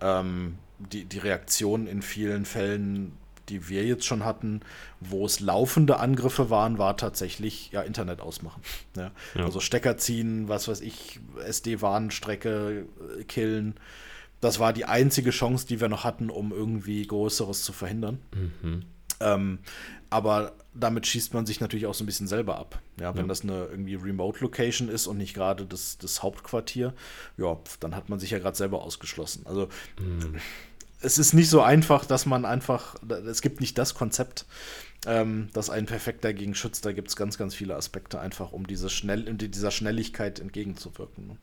Ähm, 0.00 0.56
die, 0.78 1.04
die 1.04 1.18
Reaktion 1.18 1.86
in 1.86 2.00
vielen 2.02 2.44
Fällen 2.44 3.12
die 3.50 3.68
wir 3.68 3.84
jetzt 3.84 4.06
schon 4.06 4.24
hatten, 4.24 4.60
wo 5.00 5.26
es 5.26 5.40
laufende 5.40 5.98
Angriffe 5.98 6.48
waren, 6.48 6.78
war 6.78 6.96
tatsächlich 6.96 7.70
ja 7.72 7.82
Internet 7.82 8.20
ausmachen. 8.20 8.62
Ja? 8.96 9.10
Ja. 9.34 9.44
Also 9.44 9.60
Stecker 9.60 9.98
ziehen, 9.98 10.48
was 10.48 10.68
weiß 10.68 10.80
ich, 10.80 11.20
SD-Warnstrecke 11.44 12.86
äh, 13.18 13.24
killen. 13.24 13.74
Das 14.40 14.58
war 14.58 14.72
die 14.72 14.86
einzige 14.86 15.30
Chance, 15.30 15.66
die 15.66 15.80
wir 15.80 15.88
noch 15.88 16.04
hatten, 16.04 16.30
um 16.30 16.52
irgendwie 16.52 17.06
Größeres 17.06 17.62
zu 17.62 17.72
verhindern. 17.72 18.20
Mhm. 18.34 18.84
Ähm, 19.20 19.58
aber 20.08 20.54
damit 20.72 21.06
schießt 21.06 21.34
man 21.34 21.44
sich 21.44 21.60
natürlich 21.60 21.86
auch 21.86 21.94
so 21.94 22.04
ein 22.04 22.06
bisschen 22.06 22.26
selber 22.26 22.58
ab. 22.58 22.80
Ja, 22.98 23.14
wenn 23.14 23.24
ja. 23.24 23.28
das 23.28 23.42
eine 23.42 23.66
irgendwie 23.66 23.96
Remote 23.96 24.40
Location 24.40 24.88
ist 24.88 25.06
und 25.06 25.18
nicht 25.18 25.34
gerade 25.34 25.66
das, 25.66 25.98
das 25.98 26.22
Hauptquartier, 26.22 26.94
ja, 27.36 27.58
dann 27.80 27.94
hat 27.94 28.08
man 28.08 28.18
sich 28.18 28.30
ja 28.30 28.38
gerade 28.38 28.56
selber 28.56 28.82
ausgeschlossen. 28.82 29.42
Also 29.46 29.68
mhm 29.98 30.36
es 31.00 31.18
ist 31.18 31.32
nicht 31.32 31.48
so 31.48 31.62
einfach, 31.62 32.04
dass 32.04 32.26
man 32.26 32.44
einfach, 32.44 32.96
es 33.26 33.42
gibt 33.42 33.60
nicht 33.60 33.78
das 33.78 33.94
Konzept, 33.94 34.46
ähm, 35.06 35.48
das 35.52 35.70
einen 35.70 35.86
perfekt 35.86 36.24
dagegen 36.24 36.54
schützt. 36.54 36.84
Da 36.84 36.92
gibt 36.92 37.08
es 37.08 37.16
ganz, 37.16 37.38
ganz 37.38 37.54
viele 37.54 37.74
Aspekte 37.76 38.20
einfach, 38.20 38.52
um 38.52 38.66
diese 38.66 38.90
schnell, 38.90 39.28
um 39.28 39.38
dieser 39.38 39.70
Schnelligkeit 39.70 40.40
entgegenzuwirken. 40.40 41.26
Ne? 41.26 41.36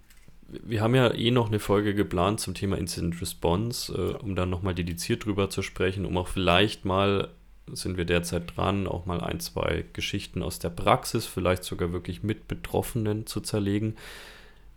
Wir 0.48 0.82
haben 0.82 0.96
ja 0.96 1.14
eh 1.14 1.32
noch 1.32 1.48
eine 1.48 1.60
Folge 1.60 1.94
geplant 1.94 2.40
zum 2.40 2.54
Thema 2.54 2.78
Incident 2.78 3.20
Response, 3.20 3.94
äh, 3.94 4.12
ja. 4.12 4.18
um 4.18 4.36
dann 4.36 4.50
nochmal 4.50 4.76
dediziert 4.76 5.26
drüber 5.26 5.50
zu 5.50 5.62
sprechen, 5.62 6.06
um 6.06 6.18
auch 6.18 6.28
vielleicht 6.28 6.86
mal, 6.86 7.30
sind 7.72 7.98
wir 7.98 8.06
derzeit 8.06 8.56
dran, 8.56 8.88
auch 8.88 9.06
mal 9.06 9.22
ein, 9.22 9.40
zwei 9.40 9.86
Geschichten 9.92 10.44
aus 10.44 10.60
der 10.60 10.70
Praxis, 10.70 11.26
vielleicht 11.26 11.64
sogar 11.64 11.92
wirklich 11.92 12.24
mit 12.24 12.48
Betroffenen 12.48 13.26
zu 13.26 13.42
zerlegen. 13.42 13.96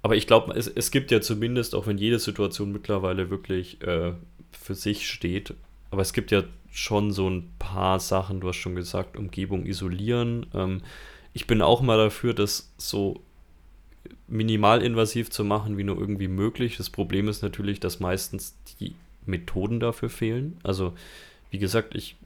Aber 0.02 0.16
ich 0.16 0.26
glaube, 0.26 0.54
es, 0.54 0.66
es 0.66 0.90
gibt 0.90 1.10
ja 1.10 1.20
zumindest, 1.20 1.74
auch 1.74 1.86
wenn 1.86 1.98
jede 1.98 2.18
Situation 2.18 2.72
mittlerweile 2.72 3.28
wirklich 3.28 3.82
äh, 3.82 4.14
für 4.52 4.74
sich 4.74 5.08
steht. 5.08 5.54
Aber 5.90 6.02
es 6.02 6.12
gibt 6.12 6.30
ja 6.30 6.44
schon 6.70 7.12
so 7.12 7.28
ein 7.28 7.50
paar 7.58 8.00
Sachen, 8.00 8.40
du 8.40 8.48
hast 8.48 8.56
schon 8.56 8.74
gesagt, 8.74 9.16
Umgebung 9.16 9.66
isolieren. 9.66 10.46
Ähm, 10.54 10.82
ich 11.32 11.46
bin 11.46 11.62
auch 11.62 11.80
mal 11.82 11.98
dafür, 11.98 12.34
das 12.34 12.72
so 12.76 13.20
minimalinvasiv 14.28 15.30
zu 15.30 15.44
machen, 15.44 15.76
wie 15.76 15.84
nur 15.84 15.98
irgendwie 15.98 16.28
möglich. 16.28 16.76
Das 16.76 16.90
Problem 16.90 17.28
ist 17.28 17.42
natürlich, 17.42 17.80
dass 17.80 18.00
meistens 18.00 18.56
die 18.78 18.94
Methoden 19.26 19.80
dafür 19.80 20.08
fehlen. 20.08 20.58
Also, 20.62 20.94
wie 21.50 21.58
gesagt, 21.58 21.94
ich 21.94 22.16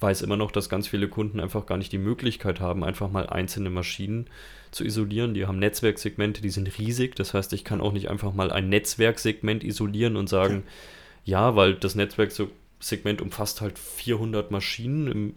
weiß 0.00 0.22
immer 0.22 0.36
noch, 0.36 0.50
dass 0.50 0.68
ganz 0.68 0.88
viele 0.88 1.08
Kunden 1.08 1.40
einfach 1.40 1.66
gar 1.66 1.78
nicht 1.78 1.92
die 1.92 1.98
Möglichkeit 1.98 2.60
haben, 2.60 2.84
einfach 2.84 3.10
mal 3.10 3.28
einzelne 3.28 3.70
Maschinen 3.70 4.26
zu 4.72 4.84
isolieren. 4.84 5.34
Die 5.34 5.46
haben 5.46 5.60
Netzwerksegmente, 5.60 6.42
die 6.42 6.50
sind 6.50 6.78
riesig. 6.78 7.14
Das 7.14 7.32
heißt, 7.32 7.52
ich 7.52 7.64
kann 7.64 7.80
auch 7.80 7.92
nicht 7.92 8.10
einfach 8.10 8.34
mal 8.34 8.50
ein 8.50 8.68
Netzwerksegment 8.68 9.62
isolieren 9.62 10.16
und 10.16 10.28
sagen, 10.28 10.58
okay 10.58 10.68
ja, 11.24 11.56
weil 11.56 11.74
das 11.74 11.94
Netzwerksegment 11.94 13.22
umfasst 13.22 13.60
halt 13.60 13.78
400 13.78 14.50
Maschinen 14.50 15.06
im 15.08 15.34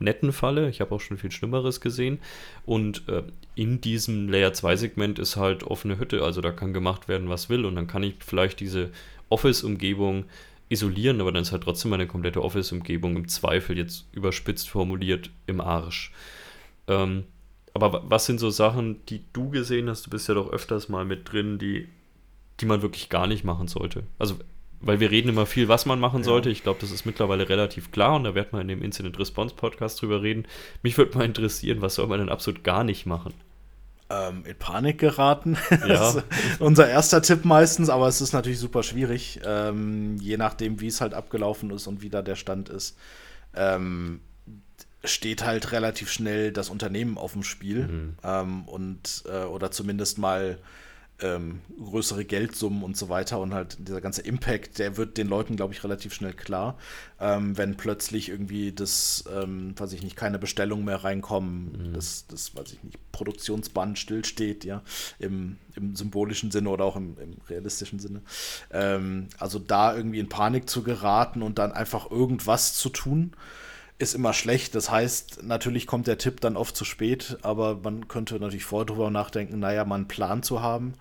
netten 0.00 0.32
Falle. 0.32 0.68
Ich 0.68 0.80
habe 0.80 0.94
auch 0.94 1.00
schon 1.00 1.18
viel 1.18 1.30
Schlimmeres 1.30 1.80
gesehen. 1.80 2.18
Und 2.66 3.08
äh, 3.08 3.22
in 3.54 3.80
diesem 3.80 4.28
Layer 4.28 4.52
2 4.52 4.76
Segment 4.76 5.18
ist 5.18 5.36
halt 5.36 5.62
offene 5.64 5.98
Hütte. 5.98 6.22
Also 6.22 6.40
da 6.40 6.50
kann 6.50 6.72
gemacht 6.72 7.08
werden, 7.08 7.28
was 7.28 7.48
will. 7.48 7.64
Und 7.64 7.76
dann 7.76 7.86
kann 7.86 8.02
ich 8.02 8.16
vielleicht 8.20 8.60
diese 8.60 8.90
Office-Umgebung 9.28 10.24
isolieren, 10.68 11.20
aber 11.20 11.32
dann 11.32 11.42
ist 11.42 11.52
halt 11.52 11.64
trotzdem 11.64 11.90
meine 11.90 12.06
komplette 12.06 12.42
Office-Umgebung 12.42 13.16
im 13.16 13.28
Zweifel 13.28 13.76
jetzt 13.76 14.06
überspitzt 14.12 14.68
formuliert 14.68 15.30
im 15.46 15.60
Arsch. 15.60 16.12
Ähm, 16.86 17.24
aber 17.74 18.02
was 18.08 18.26
sind 18.26 18.38
so 18.40 18.50
Sachen, 18.50 19.04
die 19.06 19.22
du 19.32 19.50
gesehen 19.50 19.88
hast? 19.88 20.06
Du 20.06 20.10
bist 20.10 20.28
ja 20.28 20.34
doch 20.34 20.50
öfters 20.50 20.88
mal 20.88 21.04
mit 21.04 21.30
drin, 21.32 21.58
die, 21.58 21.88
die 22.60 22.66
man 22.66 22.82
wirklich 22.82 23.08
gar 23.08 23.26
nicht 23.26 23.44
machen 23.44 23.68
sollte. 23.68 24.04
Also 24.18 24.38
weil 24.80 25.00
wir 25.00 25.10
reden 25.10 25.28
immer 25.28 25.46
viel, 25.46 25.68
was 25.68 25.86
man 25.86 26.00
machen 26.00 26.24
sollte. 26.24 26.48
Ja. 26.48 26.52
Ich 26.52 26.62
glaube, 26.62 26.80
das 26.80 26.90
ist 26.90 27.04
mittlerweile 27.04 27.48
relativ 27.48 27.90
klar 27.90 28.16
und 28.16 28.24
da 28.24 28.34
werden 28.34 28.48
wir 28.52 28.60
in 28.60 28.68
dem 28.68 28.82
Incident 28.82 29.18
Response 29.18 29.54
Podcast 29.54 30.00
drüber 30.00 30.22
reden. 30.22 30.46
Mich 30.82 30.96
würde 30.96 31.16
mal 31.16 31.24
interessieren, 31.24 31.82
was 31.82 31.94
soll 31.94 32.06
man 32.06 32.18
denn 32.18 32.28
absolut 32.28 32.64
gar 32.64 32.84
nicht 32.84 33.06
machen? 33.06 33.34
Ähm, 34.08 34.44
in 34.44 34.56
Panik 34.56 34.98
geraten. 34.98 35.56
Ja. 35.86 36.22
unser 36.58 36.88
erster 36.88 37.22
Tipp 37.22 37.44
meistens, 37.44 37.90
aber 37.90 38.08
es 38.08 38.20
ist 38.20 38.32
natürlich 38.32 38.58
super 38.58 38.82
schwierig, 38.82 39.40
ähm, 39.44 40.16
je 40.16 40.36
nachdem, 40.36 40.80
wie 40.80 40.88
es 40.88 41.00
halt 41.00 41.14
abgelaufen 41.14 41.70
ist 41.70 41.86
und 41.86 42.02
wie 42.02 42.10
da 42.10 42.22
der 42.22 42.36
Stand 42.36 42.68
ist. 42.68 42.96
Ähm, 43.54 44.20
steht 45.04 45.44
halt 45.44 45.72
relativ 45.72 46.10
schnell 46.10 46.52
das 46.52 46.68
Unternehmen 46.68 47.18
auf 47.18 47.32
dem 47.32 47.42
Spiel 47.42 47.86
mhm. 47.86 48.16
ähm, 48.22 48.64
und 48.64 49.24
äh, 49.26 49.44
oder 49.44 49.70
zumindest 49.70 50.18
mal 50.18 50.58
ähm, 51.22 51.60
größere 51.78 52.24
Geldsummen 52.24 52.82
und 52.82 52.96
so 52.96 53.08
weiter 53.08 53.40
und 53.40 53.54
halt 53.54 53.76
dieser 53.80 54.00
ganze 54.00 54.22
Impact, 54.22 54.78
der 54.78 54.96
wird 54.96 55.16
den 55.16 55.28
Leuten, 55.28 55.56
glaube 55.56 55.72
ich, 55.72 55.82
relativ 55.84 56.14
schnell 56.14 56.32
klar, 56.32 56.78
ähm, 57.20 57.56
wenn 57.56 57.76
plötzlich 57.76 58.28
irgendwie 58.28 58.72
das, 58.72 59.24
ähm, 59.32 59.74
weiß 59.78 59.92
ich 59.92 60.02
nicht, 60.02 60.16
keine 60.16 60.38
Bestellungen 60.38 60.84
mehr 60.84 61.02
reinkommen, 61.04 61.90
mhm. 61.90 61.94
das, 61.94 62.26
das, 62.28 62.54
weiß 62.54 62.72
ich 62.72 62.82
nicht, 62.82 62.98
Produktionsband 63.12 63.98
stillsteht, 63.98 64.64
ja, 64.64 64.82
im, 65.18 65.58
im 65.76 65.96
symbolischen 65.96 66.50
Sinne 66.50 66.70
oder 66.70 66.84
auch 66.84 66.96
im, 66.96 67.16
im 67.18 67.36
realistischen 67.48 67.98
Sinne. 67.98 68.22
Ähm, 68.70 69.28
also 69.38 69.58
da 69.58 69.94
irgendwie 69.94 70.20
in 70.20 70.28
Panik 70.28 70.68
zu 70.68 70.82
geraten 70.82 71.42
und 71.42 71.58
dann 71.58 71.72
einfach 71.72 72.10
irgendwas 72.10 72.74
zu 72.74 72.88
tun, 72.88 73.32
ist 74.00 74.14
immer 74.14 74.32
schlecht. 74.32 74.74
Das 74.74 74.90
heißt, 74.90 75.42
natürlich 75.42 75.86
kommt 75.86 76.06
der 76.06 76.18
Tipp 76.18 76.40
dann 76.40 76.56
oft 76.56 76.74
zu 76.74 76.84
spät, 76.84 77.38
aber 77.42 77.76
man 77.82 78.08
könnte 78.08 78.40
natürlich 78.40 78.64
vorher 78.64 78.86
drüber 78.86 79.10
nachdenken, 79.10 79.58
naja, 79.58 79.84
mal 79.84 79.96
einen 79.96 80.08
Plan 80.08 80.42
zu 80.42 80.62
haben. 80.62 80.94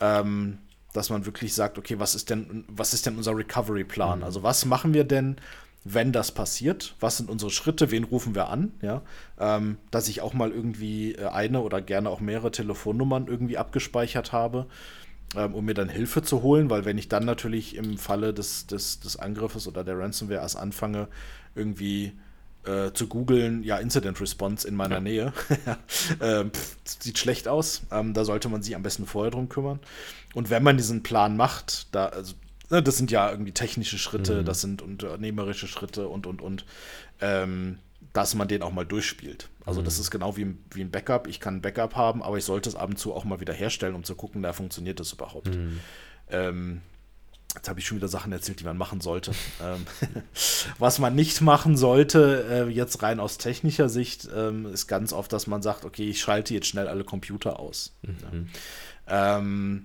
Ähm, 0.00 0.58
dass 0.92 1.10
man 1.10 1.24
wirklich 1.26 1.54
sagt, 1.54 1.78
okay, 1.78 2.00
was 2.00 2.14
ist 2.14 2.30
denn, 2.30 2.64
was 2.66 2.94
ist 2.94 3.06
denn 3.06 3.16
unser 3.16 3.36
Recovery-Plan? 3.36 4.20
Mhm. 4.20 4.24
Also 4.24 4.42
was 4.42 4.64
machen 4.64 4.94
wir 4.94 5.04
denn, 5.04 5.36
wenn 5.84 6.12
das 6.12 6.32
passiert? 6.32 6.96
Was 6.98 7.18
sind 7.18 7.30
unsere 7.30 7.50
Schritte? 7.50 7.90
Wen 7.90 8.04
rufen 8.04 8.34
wir 8.34 8.48
an? 8.48 8.72
Ja, 8.82 9.02
ähm, 9.38 9.76
dass 9.90 10.08
ich 10.08 10.20
auch 10.20 10.32
mal 10.32 10.50
irgendwie 10.50 11.14
äh, 11.14 11.26
eine 11.26 11.60
oder 11.60 11.80
gerne 11.80 12.08
auch 12.10 12.20
mehrere 12.20 12.50
Telefonnummern 12.50 13.28
irgendwie 13.28 13.58
abgespeichert 13.58 14.32
habe, 14.32 14.66
ähm, 15.36 15.54
um 15.54 15.64
mir 15.64 15.74
dann 15.74 15.88
Hilfe 15.88 16.22
zu 16.22 16.42
holen, 16.42 16.70
weil 16.70 16.84
wenn 16.84 16.98
ich 16.98 17.08
dann 17.08 17.24
natürlich 17.24 17.76
im 17.76 17.98
Falle 17.98 18.34
des, 18.34 18.66
des, 18.66 18.98
des 19.00 19.16
Angriffes 19.16 19.68
oder 19.68 19.84
der 19.84 19.98
Ransomware 19.98 20.40
erst 20.40 20.56
anfange, 20.56 21.06
irgendwie 21.54 22.12
äh, 22.64 22.92
zu 22.92 23.06
googeln, 23.06 23.62
ja, 23.62 23.78
Incident 23.78 24.20
Response 24.20 24.66
in 24.66 24.74
meiner 24.74 24.96
ja. 24.96 25.00
Nähe. 25.00 25.32
ähm, 26.20 26.50
pff, 26.52 26.76
sieht 26.84 27.18
schlecht 27.18 27.48
aus. 27.48 27.82
Ähm, 27.90 28.14
da 28.14 28.24
sollte 28.24 28.48
man 28.48 28.62
sich 28.62 28.74
am 28.74 28.82
besten 28.82 29.06
vorher 29.06 29.30
drum 29.30 29.48
kümmern. 29.48 29.80
Und 30.34 30.50
wenn 30.50 30.62
man 30.62 30.76
diesen 30.76 31.02
Plan 31.02 31.36
macht, 31.36 31.94
da, 31.94 32.06
also, 32.06 32.34
ne, 32.70 32.82
das 32.82 32.98
sind 32.98 33.10
ja 33.10 33.30
irgendwie 33.30 33.52
technische 33.52 33.98
Schritte, 33.98 34.40
mhm. 34.40 34.44
das 34.44 34.60
sind 34.60 34.82
unternehmerische 34.82 35.68
Schritte 35.68 36.08
und, 36.08 36.26
und, 36.26 36.42
und, 36.42 36.64
ähm, 37.20 37.78
dass 38.12 38.34
man 38.34 38.48
den 38.48 38.62
auch 38.62 38.72
mal 38.72 38.86
durchspielt. 38.86 39.48
Also, 39.64 39.80
mhm. 39.80 39.84
das 39.84 39.98
ist 39.98 40.10
genau 40.10 40.36
wie, 40.36 40.54
wie 40.72 40.82
ein 40.82 40.90
Backup. 40.90 41.28
Ich 41.28 41.40
kann 41.40 41.56
ein 41.56 41.62
Backup 41.62 41.96
haben, 41.96 42.22
aber 42.22 42.38
ich 42.38 42.44
sollte 42.44 42.68
es 42.68 42.74
ab 42.74 42.90
und 42.90 42.98
zu 42.98 43.14
auch 43.14 43.24
mal 43.24 43.40
wieder 43.40 43.54
herstellen, 43.54 43.94
um 43.94 44.04
zu 44.04 44.14
gucken, 44.14 44.42
da 44.42 44.52
funktioniert 44.52 45.00
das 45.00 45.12
überhaupt. 45.12 45.54
Mhm. 45.54 45.80
Jetzt 47.54 47.68
habe 47.68 47.80
ich 47.80 47.86
schon 47.86 47.96
wieder 47.96 48.08
Sachen 48.08 48.32
erzählt, 48.32 48.60
die 48.60 48.64
man 48.64 48.76
machen 48.76 49.00
sollte. 49.00 49.32
ähm, 49.62 49.86
was 50.78 50.98
man 50.98 51.14
nicht 51.14 51.40
machen 51.40 51.76
sollte, 51.76 52.46
äh, 52.50 52.68
jetzt 52.70 53.02
rein 53.02 53.20
aus 53.20 53.38
technischer 53.38 53.88
Sicht, 53.88 54.28
ähm, 54.34 54.66
ist 54.66 54.86
ganz 54.86 55.12
oft, 55.12 55.32
dass 55.32 55.46
man 55.46 55.62
sagt, 55.62 55.84
okay, 55.84 56.08
ich 56.08 56.20
schalte 56.20 56.54
jetzt 56.54 56.66
schnell 56.66 56.88
alle 56.88 57.04
Computer 57.04 57.58
aus. 57.58 57.96
Mhm. 58.02 58.48
Ja. 59.08 59.38
Ähm, 59.38 59.82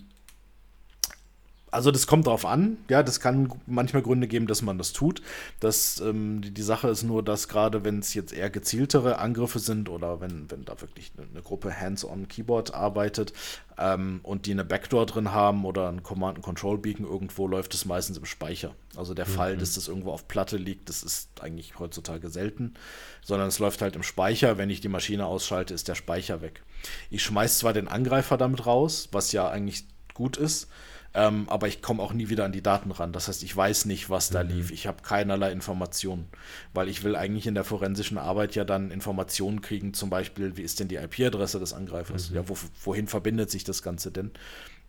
also 1.76 1.92
das 1.92 2.08
kommt 2.08 2.26
drauf 2.26 2.46
an, 2.46 2.78
ja, 2.90 3.04
das 3.04 3.20
kann 3.20 3.52
manchmal 3.68 4.02
Gründe 4.02 4.28
geben, 4.28 4.48
dass 4.48 4.62
man 4.62 4.78
das 4.78 4.94
tut. 4.94 5.22
Das, 5.60 6.00
ähm, 6.00 6.42
die, 6.42 6.52
die, 6.52 6.62
Sache 6.62 6.88
ist 6.88 7.04
nur, 7.04 7.22
dass 7.22 7.50
gerade 7.50 7.84
wenn 7.84 8.00
es 8.00 8.14
jetzt 8.14 8.34
eher 8.34 8.50
gezieltere 8.50 9.20
Angriffe 9.20 9.60
sind 9.60 9.90
oder 9.90 10.22
wenn, 10.22 10.50
wenn 10.50 10.64
da 10.64 10.80
wirklich 10.82 11.12
eine, 11.18 11.28
eine 11.28 11.42
Gruppe 11.42 11.78
Hands-on-Keyboard 11.80 12.74
arbeitet 12.74 13.34
ähm, 13.78 14.22
und 14.24 14.46
die 14.46 14.52
eine 14.52 14.64
Backdoor 14.64 15.06
drin 15.06 15.32
haben 15.34 15.66
oder 15.66 15.90
ein 15.90 16.02
Command-and-Control-Beacon 16.02 17.06
irgendwo, 17.06 17.48
läuft 17.48 17.74
es 17.74 17.86
meistens 17.86 18.18
im 18.18 18.26
Speicher. 18.26 18.74
Also 18.96 19.14
der 19.14 19.28
mhm. 19.28 19.32
Fall, 19.32 19.58
dass 19.58 19.76
das 19.76 19.90
irgendwo 19.90 20.12
auf 20.12 20.28
Platte 20.28 20.56
liegt, 20.56 20.88
das 20.88 21.04
ist 21.04 21.30
eigentlich 21.42 21.78
heutzutage 21.78 22.30
selten, 22.30 22.74
sondern 23.22 23.50
es 23.50 23.60
läuft 23.60 23.82
halt 23.82 23.98
im 23.98 24.04
Speicher. 24.04 24.58
Wenn 24.58 24.70
ich 24.70 24.80
die 24.80 24.88
Maschine 24.88 25.26
ausschalte, 25.26 25.74
ist 25.74 25.90
der 25.90 25.96
Speicher 25.96 26.42
weg. 26.42 26.64
Ich 27.10 27.22
schmeiß 27.24 27.60
zwar 27.60 27.74
den 27.74 27.90
Angreifer 27.90 28.38
damit 28.38 28.66
raus, 28.66 29.10
was 29.12 29.34
ja 29.34 29.50
eigentlich 29.50 29.86
gut 30.14 30.38
ist, 30.38 30.70
ähm, 31.16 31.48
aber 31.48 31.70
ich 31.70 31.82
komme 31.82 32.04
auch 32.04 32.12
nie 32.12 32.28
wieder 32.28 32.44
an 32.44 32.52
die 32.52 32.62
Daten 32.62 32.92
ran. 32.92 33.14
Das 33.14 33.30
heißt, 33.30 33.42
ich 33.44 33.56
weiß 33.56 33.86
nicht, 33.86 34.10
was 34.10 34.30
da 34.30 34.44
mhm. 34.44 34.50
lief. 34.50 34.72
Ich 34.72 34.86
habe 34.86 35.02
keinerlei 35.02 35.52
Informationen, 35.54 36.28
weil 36.74 36.90
ich 36.90 37.06
will 37.06 37.16
eigentlich 37.16 37.48
in 37.48 37.56
der 37.56 37.64
forensischen 37.64 38.18
Arbeit 38.18 38.54
ja 38.54 38.66
dann 38.66 38.92
Informationen 38.92 39.62
kriegen, 39.62 39.94
zum 39.94 40.10
Beispiel, 40.10 40.58
wie 40.58 40.62
ist 40.62 40.82
denn 40.82 40.90
die 40.90 40.98
IP-Adresse 40.98 41.58
des 41.60 41.72
Angreifers? 41.72 42.30
Mhm. 42.30 42.36
Ja, 42.36 42.50
wo, 42.50 42.58
wohin 42.84 43.08
verbindet 43.08 43.50
sich 43.50 43.64
das 43.64 43.82
Ganze 43.82 44.12
denn? 44.12 44.32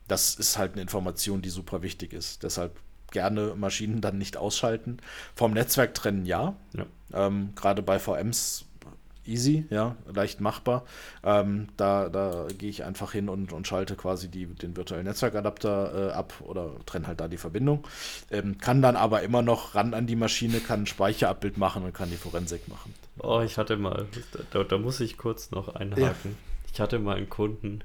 Das 0.09 0.35
ist 0.35 0.59
halt 0.59 0.73
eine 0.73 0.83
Information, 0.83 1.43
die 1.43 1.51
super 1.51 1.83
wichtig 1.83 2.13
ist. 2.13 2.43
Deshalb 2.43 2.81
gerne 3.13 3.55
Maschinen 3.57 4.01
dann 4.01 4.19
nicht 4.19 4.37
ausschalten. 4.37 4.99
Vom 5.35 5.53
Netzwerk 5.53 5.95
trennen 5.95 6.27
ja. 6.27 6.57
ja. 6.75 6.87
Ähm, 7.13 7.53
Gerade 7.55 7.83
bei 7.83 8.01
VMs 8.01 8.66
easy, 9.29 9.67
ja, 9.71 9.97
leicht 10.13 10.41
machbar. 10.41 10.85
Ähm, 11.23 11.69
da 11.77 12.09
da 12.09 12.47
gehe 12.57 12.71
ich 12.71 12.85
einfach 12.85 13.13
hin 13.13 13.29
und, 13.29 13.53
und 13.53 13.67
schalte 13.67 13.97
quasi 13.97 14.29
die, 14.29 14.47
den 14.47 14.77
virtuellen 14.77 15.07
Netzwerkadapter 15.07 16.11
äh, 16.11 16.13
ab 16.13 16.35
oder 16.41 16.71
trenne 16.87 17.07
halt 17.07 17.21
da 17.21 17.29
die 17.29 17.37
Verbindung. 17.37 17.87
Ähm, 18.31 18.59
kann 18.59 18.83
dann 18.83 18.97
aber 18.97 19.23
immer 19.23 19.43
noch 19.43 19.75
ran 19.75 19.95
an 19.95 20.07
die 20.07 20.17
Maschine, 20.17 20.61
kann 20.61 20.83
ein 20.83 20.87
Speicherabbild 20.87 21.59
machen 21.59 21.85
und 21.85 21.93
kann 21.93 22.11
die 22.11 22.17
Forensik 22.17 22.69
machen. 22.69 22.95
Oh, 23.19 23.41
ich 23.41 23.59
hatte 23.59 23.77
mal, 23.77 24.07
da, 24.51 24.65
da 24.65 24.79
muss 24.79 25.01
ich 25.01 25.17
kurz 25.17 25.51
noch 25.51 25.75
einhaken. 25.75 26.03
Ja. 26.03 26.71
Ich 26.73 26.81
hatte 26.81 26.99
mal 26.99 27.17
einen 27.17 27.31
Kunden, 27.31 27.81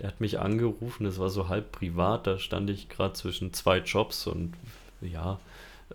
der 0.00 0.08
hat 0.08 0.20
mich 0.20 0.38
angerufen, 0.40 1.04
das 1.04 1.18
war 1.18 1.30
so 1.30 1.48
halb 1.48 1.72
privat, 1.72 2.26
da 2.26 2.38
stand 2.38 2.68
ich 2.70 2.88
gerade 2.88 3.14
zwischen 3.14 3.52
zwei 3.52 3.78
Jobs 3.78 4.26
und 4.26 4.54
ja, 5.00 5.38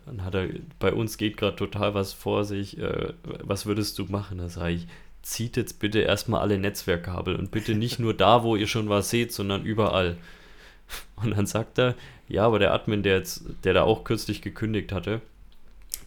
dann 0.06 0.24
hat 0.24 0.36
er, 0.36 0.50
bei 0.80 0.94
uns 0.94 1.18
geht 1.18 1.38
gerade 1.38 1.56
total 1.56 1.94
was 1.94 2.14
vor 2.14 2.44
sich, 2.46 2.78
äh, 2.78 3.14
was 3.24 3.66
würdest 3.66 3.98
du 4.00 4.06
machen? 4.06 4.40
Da 4.40 4.50
sage 4.50 4.74
ich, 4.74 4.88
zieht 5.22 5.58
jetzt 5.58 5.80
bitte 5.80 6.00
erstmal 6.00 6.42
alle 6.42 6.58
Netzwerkkabel 6.58 7.36
und 7.36 7.52
bitte 7.52 7.76
nicht 7.76 8.00
nur 8.00 8.14
da, 8.14 8.44
wo 8.44 8.56
ihr 8.56 8.68
schon 8.68 8.90
was 8.90 9.10
seht, 9.10 9.32
sondern 9.32 9.64
überall. 9.64 10.18
Und 11.16 11.32
dann 11.32 11.46
sagt 11.46 11.80
er, 11.80 11.96
ja, 12.28 12.46
aber 12.46 12.60
der 12.60 12.74
Admin, 12.74 13.04
der 13.04 13.18
jetzt, 13.18 13.44
der 13.64 13.74
da 13.74 13.84
auch 13.84 14.04
kürzlich 14.04 14.42
gekündigt 14.42 14.92
hatte, 14.92 15.22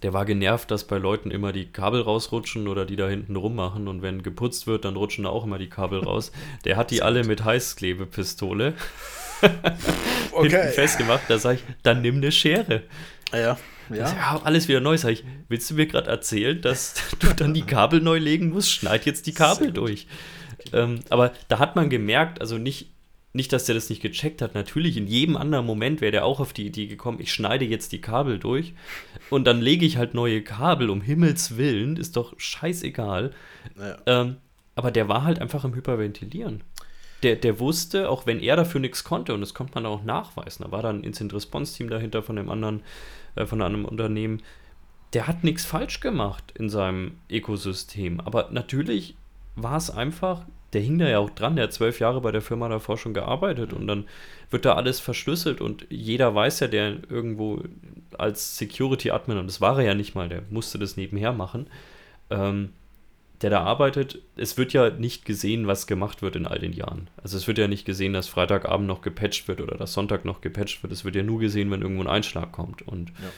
der 0.02 0.12
war 0.12 0.26
genervt, 0.26 0.70
dass 0.70 0.84
bei 0.84 0.98
Leuten 0.98 1.30
immer 1.30 1.52
die 1.52 1.66
Kabel 1.66 2.02
rausrutschen 2.02 2.68
oder 2.68 2.84
die 2.84 2.96
da 2.96 3.08
hinten 3.08 3.36
rummachen 3.36 3.88
und 3.88 4.02
wenn 4.02 4.22
geputzt 4.22 4.66
wird, 4.66 4.84
dann 4.84 4.96
rutschen 4.96 5.24
da 5.24 5.30
auch 5.30 5.44
immer 5.44 5.58
die 5.58 5.70
Kabel 5.70 6.00
raus. 6.00 6.32
Der 6.64 6.76
hat 6.76 6.90
die 6.90 7.02
alle 7.02 7.24
mit 7.24 7.44
Heißklebepistole 7.44 8.74
okay. 10.32 10.68
festgemacht. 10.72 11.22
Da 11.28 11.38
sage 11.38 11.56
ich, 11.56 11.74
dann 11.82 12.02
nimm 12.02 12.16
eine 12.16 12.30
Schere. 12.30 12.82
Ja. 13.32 13.58
Ja. 13.88 14.12
ja, 14.12 14.40
alles 14.42 14.66
wieder 14.68 14.80
neu. 14.80 14.96
Sag 14.98 15.10
ich, 15.10 15.24
willst 15.48 15.70
du 15.70 15.74
mir 15.74 15.86
gerade 15.86 16.10
erzählen, 16.10 16.60
dass 16.60 16.94
du 17.20 17.28
dann 17.34 17.54
die 17.54 17.62
Kabel 17.62 18.00
neu 18.00 18.18
legen 18.18 18.50
musst? 18.50 18.70
Schneid 18.70 19.06
jetzt 19.06 19.26
die 19.26 19.34
Kabel 19.34 19.72
durch. 19.72 20.06
Ähm, 20.72 21.00
aber 21.10 21.32
da 21.48 21.58
hat 21.58 21.76
man 21.76 21.90
gemerkt, 21.90 22.40
also 22.40 22.58
nicht, 22.58 22.90
nicht, 23.32 23.52
dass 23.52 23.64
der 23.64 23.74
das 23.74 23.90
nicht 23.90 24.02
gecheckt 24.02 24.42
hat. 24.42 24.54
Natürlich, 24.54 24.96
in 24.96 25.06
jedem 25.06 25.36
anderen 25.36 25.66
Moment 25.66 26.00
wäre 26.00 26.10
der 26.12 26.24
auch 26.24 26.40
auf 26.40 26.52
die 26.52 26.66
Idee 26.66 26.86
gekommen, 26.86 27.20
ich 27.20 27.32
schneide 27.32 27.64
jetzt 27.64 27.92
die 27.92 28.00
Kabel 28.00 28.38
durch 28.38 28.74
und 29.30 29.46
dann 29.46 29.60
lege 29.60 29.86
ich 29.86 29.96
halt 29.96 30.14
neue 30.14 30.42
Kabel, 30.42 30.90
um 30.90 31.00
Himmels 31.00 31.56
Willen, 31.56 31.96
ist 31.96 32.16
doch 32.16 32.34
scheißegal. 32.38 33.32
Ja. 33.78 33.98
Ähm, 34.06 34.36
aber 34.74 34.90
der 34.90 35.08
war 35.08 35.24
halt 35.24 35.40
einfach 35.40 35.64
im 35.64 35.74
Hyperventilieren. 35.74 36.62
Der, 37.26 37.34
der 37.34 37.58
wusste, 37.58 38.08
auch 38.08 38.24
wenn 38.24 38.38
er 38.38 38.54
dafür 38.54 38.80
nichts 38.80 39.02
konnte, 39.02 39.34
und 39.34 39.40
das 39.40 39.52
konnte 39.52 39.74
man 39.74 39.84
auch 39.84 40.04
nachweisen, 40.04 40.64
da 40.64 40.70
war 40.70 40.80
dann 40.80 41.00
ein 41.00 41.02
Incident-Response-Team 41.02 41.90
dahinter 41.90 42.22
von 42.22 42.36
dem 42.36 42.48
anderen 42.48 42.84
äh, 43.34 43.46
von 43.46 43.60
einem 43.62 43.84
Unternehmen, 43.84 44.44
der 45.12 45.26
hat 45.26 45.42
nichts 45.42 45.64
falsch 45.64 45.98
gemacht 45.98 46.52
in 46.56 46.68
seinem 46.68 47.18
Ökosystem. 47.28 48.20
Aber 48.20 48.50
natürlich 48.52 49.16
war 49.56 49.76
es 49.76 49.90
einfach, 49.90 50.44
der 50.72 50.82
hing 50.82 51.00
da 51.00 51.08
ja 51.08 51.18
auch 51.18 51.30
dran, 51.30 51.56
der 51.56 51.64
hat 51.64 51.72
zwölf 51.72 51.98
Jahre 51.98 52.20
bei 52.20 52.30
der 52.30 52.42
Firma 52.42 52.68
davor 52.68 52.96
schon 52.96 53.12
gearbeitet 53.12 53.72
und 53.72 53.88
dann 53.88 54.04
wird 54.50 54.64
da 54.64 54.74
alles 54.74 55.00
verschlüsselt 55.00 55.60
und 55.60 55.84
jeder 55.90 56.32
weiß 56.32 56.60
ja, 56.60 56.68
der 56.68 56.98
irgendwo 57.10 57.64
als 58.16 58.56
Security-Admin, 58.56 59.38
und 59.38 59.48
das 59.48 59.60
war 59.60 59.80
er 59.80 59.84
ja 59.84 59.94
nicht 59.94 60.14
mal, 60.14 60.28
der 60.28 60.42
musste 60.48 60.78
das 60.78 60.96
nebenher 60.96 61.32
machen, 61.32 61.66
ähm, 62.30 62.70
der 63.42 63.50
da 63.50 63.62
arbeitet, 63.62 64.20
es 64.36 64.56
wird 64.56 64.72
ja 64.72 64.90
nicht 64.90 65.24
gesehen, 65.24 65.66
was 65.66 65.86
gemacht 65.86 66.22
wird 66.22 66.36
in 66.36 66.46
all 66.46 66.58
den 66.58 66.72
Jahren. 66.72 67.08
Also 67.22 67.36
es 67.36 67.46
wird 67.46 67.58
ja 67.58 67.68
nicht 67.68 67.84
gesehen, 67.84 68.12
dass 68.12 68.28
Freitagabend 68.28 68.86
noch 68.86 69.02
gepatcht 69.02 69.46
wird 69.46 69.60
oder 69.60 69.76
dass 69.76 69.92
Sonntag 69.92 70.24
noch 70.24 70.40
gepatcht 70.40 70.82
wird. 70.82 70.92
Es 70.92 71.04
wird 71.04 71.16
ja 71.16 71.22
nur 71.22 71.38
gesehen, 71.38 71.70
wenn 71.70 71.82
irgendwo 71.82 72.02
ein 72.02 72.08
Einschlag 72.08 72.52
kommt. 72.52 72.82
Und 72.82 73.10
ja. 73.10 73.30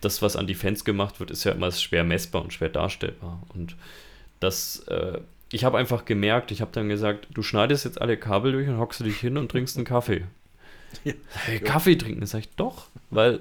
das, 0.00 0.22
was 0.22 0.36
an 0.36 0.46
Defense 0.46 0.84
gemacht 0.84 1.20
wird, 1.20 1.30
ist 1.30 1.44
ja 1.44 1.52
immer 1.52 1.70
schwer 1.72 2.04
messbar 2.04 2.42
und 2.42 2.54
schwer 2.54 2.70
darstellbar. 2.70 3.42
Und 3.54 3.76
das, 4.40 4.80
äh, 4.88 5.20
ich 5.52 5.64
habe 5.64 5.76
einfach 5.76 6.06
gemerkt, 6.06 6.50
ich 6.50 6.62
habe 6.62 6.72
dann 6.72 6.88
gesagt, 6.88 7.28
du 7.34 7.42
schneidest 7.42 7.84
jetzt 7.84 8.00
alle 8.00 8.16
Kabel 8.16 8.52
durch 8.52 8.68
und 8.68 8.78
hockst 8.78 9.00
du 9.00 9.04
dich 9.04 9.18
hin 9.18 9.36
und 9.36 9.50
trinkst 9.50 9.76
einen 9.76 9.86
Kaffee. 9.86 10.24
Ja. 11.02 11.12
Hey, 11.46 11.58
Kaffee 11.58 11.96
trinken, 11.96 12.20
das 12.20 12.30
sag 12.30 12.38
ich 12.38 12.50
doch, 12.50 12.86
weil 13.10 13.40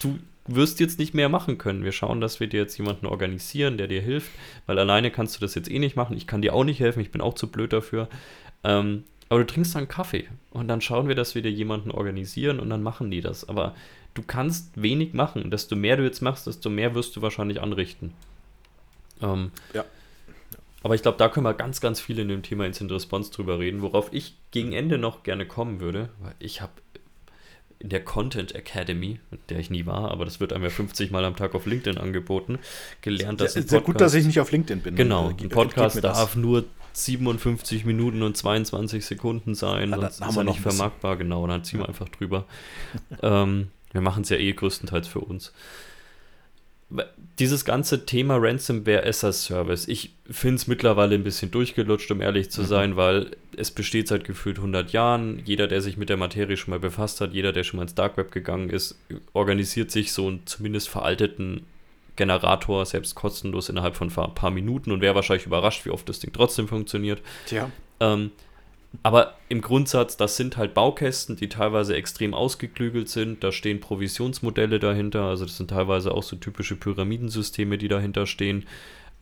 du 0.00 0.16
wirst 0.46 0.80
jetzt 0.80 0.98
nicht 0.98 1.14
mehr 1.14 1.28
machen 1.28 1.58
können. 1.58 1.84
Wir 1.84 1.92
schauen, 1.92 2.20
dass 2.20 2.40
wir 2.40 2.46
dir 2.46 2.60
jetzt 2.60 2.76
jemanden 2.76 3.06
organisieren, 3.06 3.78
der 3.78 3.88
dir 3.88 4.02
hilft, 4.02 4.30
weil 4.66 4.78
alleine 4.78 5.10
kannst 5.10 5.36
du 5.36 5.40
das 5.40 5.54
jetzt 5.54 5.70
eh 5.70 5.78
nicht 5.78 5.96
machen. 5.96 6.16
Ich 6.16 6.26
kann 6.26 6.42
dir 6.42 6.54
auch 6.54 6.64
nicht 6.64 6.80
helfen, 6.80 7.00
ich 7.00 7.10
bin 7.10 7.20
auch 7.20 7.34
zu 7.34 7.50
blöd 7.50 7.72
dafür. 7.72 8.08
Ähm, 8.62 9.04
aber 9.28 9.40
du 9.40 9.46
trinkst 9.46 9.74
dann 9.74 9.88
Kaffee 9.88 10.28
und 10.50 10.68
dann 10.68 10.80
schauen 10.80 11.08
wir, 11.08 11.14
dass 11.14 11.34
wir 11.34 11.42
dir 11.42 11.50
jemanden 11.50 11.90
organisieren 11.90 12.60
und 12.60 12.68
dann 12.70 12.82
machen 12.82 13.10
die 13.10 13.20
das. 13.20 13.48
Aber 13.48 13.74
du 14.12 14.22
kannst 14.22 14.80
wenig 14.80 15.14
machen. 15.14 15.50
Desto 15.50 15.76
mehr 15.76 15.96
du 15.96 16.04
jetzt 16.04 16.20
machst, 16.20 16.46
desto 16.46 16.70
mehr 16.70 16.94
wirst 16.94 17.16
du 17.16 17.22
wahrscheinlich 17.22 17.60
anrichten. 17.60 18.12
Ähm, 19.22 19.50
ja. 19.72 19.84
Aber 20.82 20.94
ich 20.94 21.00
glaube, 21.00 21.16
da 21.16 21.30
können 21.30 21.46
wir 21.46 21.54
ganz, 21.54 21.80
ganz 21.80 22.00
viel 22.00 22.18
in 22.18 22.28
dem 22.28 22.42
Thema 22.42 22.66
Instant 22.66 22.92
Response 22.92 23.32
drüber 23.32 23.58
reden, 23.58 23.80
worauf 23.80 24.12
ich 24.12 24.36
gegen 24.50 24.74
Ende 24.74 24.98
noch 24.98 25.22
gerne 25.22 25.46
kommen 25.46 25.80
würde, 25.80 26.10
weil 26.20 26.34
ich 26.38 26.60
habe 26.60 26.72
in 27.84 27.90
der 27.90 28.02
Content 28.02 28.54
Academy, 28.54 29.20
der 29.50 29.58
ich 29.58 29.68
nie 29.68 29.84
war, 29.84 30.10
aber 30.10 30.24
das 30.24 30.40
wird 30.40 30.54
einem 30.54 30.64
ja 30.64 30.70
50 30.70 31.10
Mal 31.10 31.22
am 31.26 31.36
Tag 31.36 31.54
auf 31.54 31.66
LinkedIn 31.66 31.98
angeboten, 32.00 32.58
gelernt, 33.02 33.42
dass 33.42 33.56
es 33.56 33.68
sehr 33.68 33.82
gut, 33.82 34.00
dass 34.00 34.14
ich 34.14 34.24
nicht 34.24 34.40
auf 34.40 34.50
LinkedIn 34.50 34.80
bin. 34.80 34.96
Genau, 34.96 35.28
ein 35.28 35.48
Podcast 35.50 36.02
darf 36.02 36.34
nur 36.34 36.64
57 36.94 37.84
Minuten 37.84 38.22
und 38.22 38.38
22 38.38 39.04
Sekunden 39.04 39.54
sein, 39.54 39.90
ja, 39.90 40.00
sonst 40.00 40.20
ist 40.20 40.36
er 40.36 40.44
nicht 40.44 40.60
vermarktbar, 40.60 41.16
genau, 41.16 41.46
dann 41.46 41.62
ziehen 41.62 41.80
wir 41.80 41.88
einfach 41.88 42.08
drüber. 42.08 42.46
ähm, 43.22 43.68
wir 43.92 44.00
machen 44.00 44.22
es 44.22 44.30
ja 44.30 44.38
eh 44.38 44.52
größtenteils 44.54 45.06
für 45.06 45.20
uns. 45.20 45.52
Dieses 47.38 47.64
ganze 47.64 48.06
Thema 48.06 48.36
Ransomware 48.36 49.04
as 49.04 49.24
a 49.24 49.32
Service, 49.32 49.88
ich 49.88 50.14
finde 50.30 50.56
es 50.56 50.66
mittlerweile 50.66 51.14
ein 51.14 51.24
bisschen 51.24 51.50
durchgelutscht, 51.50 52.10
um 52.10 52.20
ehrlich 52.20 52.50
zu 52.50 52.62
mhm. 52.62 52.66
sein, 52.66 52.96
weil 52.96 53.30
es 53.56 53.70
besteht 53.70 54.08
seit 54.08 54.24
gefühlt 54.24 54.58
100 54.58 54.92
Jahren. 54.92 55.42
Jeder, 55.44 55.66
der 55.66 55.80
sich 55.80 55.96
mit 55.96 56.08
der 56.08 56.16
Materie 56.16 56.56
schon 56.56 56.70
mal 56.70 56.80
befasst 56.80 57.20
hat, 57.20 57.32
jeder, 57.32 57.52
der 57.52 57.64
schon 57.64 57.78
mal 57.78 57.84
ins 57.84 57.94
Dark 57.94 58.16
Web 58.16 58.30
gegangen 58.30 58.70
ist, 58.70 58.96
organisiert 59.32 59.90
sich 59.90 60.12
so 60.12 60.28
einen 60.28 60.46
zumindest 60.46 60.88
veralteten 60.88 61.66
Generator 62.16 62.86
selbst 62.86 63.16
kostenlos 63.16 63.68
innerhalb 63.68 63.96
von 63.96 64.08
ein 64.16 64.34
paar 64.34 64.50
Minuten 64.50 64.92
und 64.92 65.00
wäre 65.00 65.16
wahrscheinlich 65.16 65.46
überrascht, 65.46 65.84
wie 65.84 65.90
oft 65.90 66.08
das 66.08 66.20
Ding 66.20 66.32
trotzdem 66.32 66.68
funktioniert. 66.68 67.20
Tja. 67.46 67.70
Ähm, 67.98 68.30
aber 69.02 69.34
im 69.48 69.60
Grundsatz, 69.60 70.16
das 70.16 70.36
sind 70.36 70.56
halt 70.56 70.74
Baukästen, 70.74 71.36
die 71.36 71.48
teilweise 71.48 71.96
extrem 71.96 72.34
ausgeklügelt 72.34 73.08
sind. 73.08 73.42
Da 73.42 73.52
stehen 73.52 73.80
Provisionsmodelle 73.80 74.78
dahinter. 74.78 75.24
Also 75.24 75.44
das 75.44 75.56
sind 75.56 75.70
teilweise 75.70 76.12
auch 76.12 76.22
so 76.22 76.36
typische 76.36 76.76
Pyramidensysteme, 76.76 77.78
die 77.78 77.88
dahinter 77.88 78.26
stehen. 78.26 78.66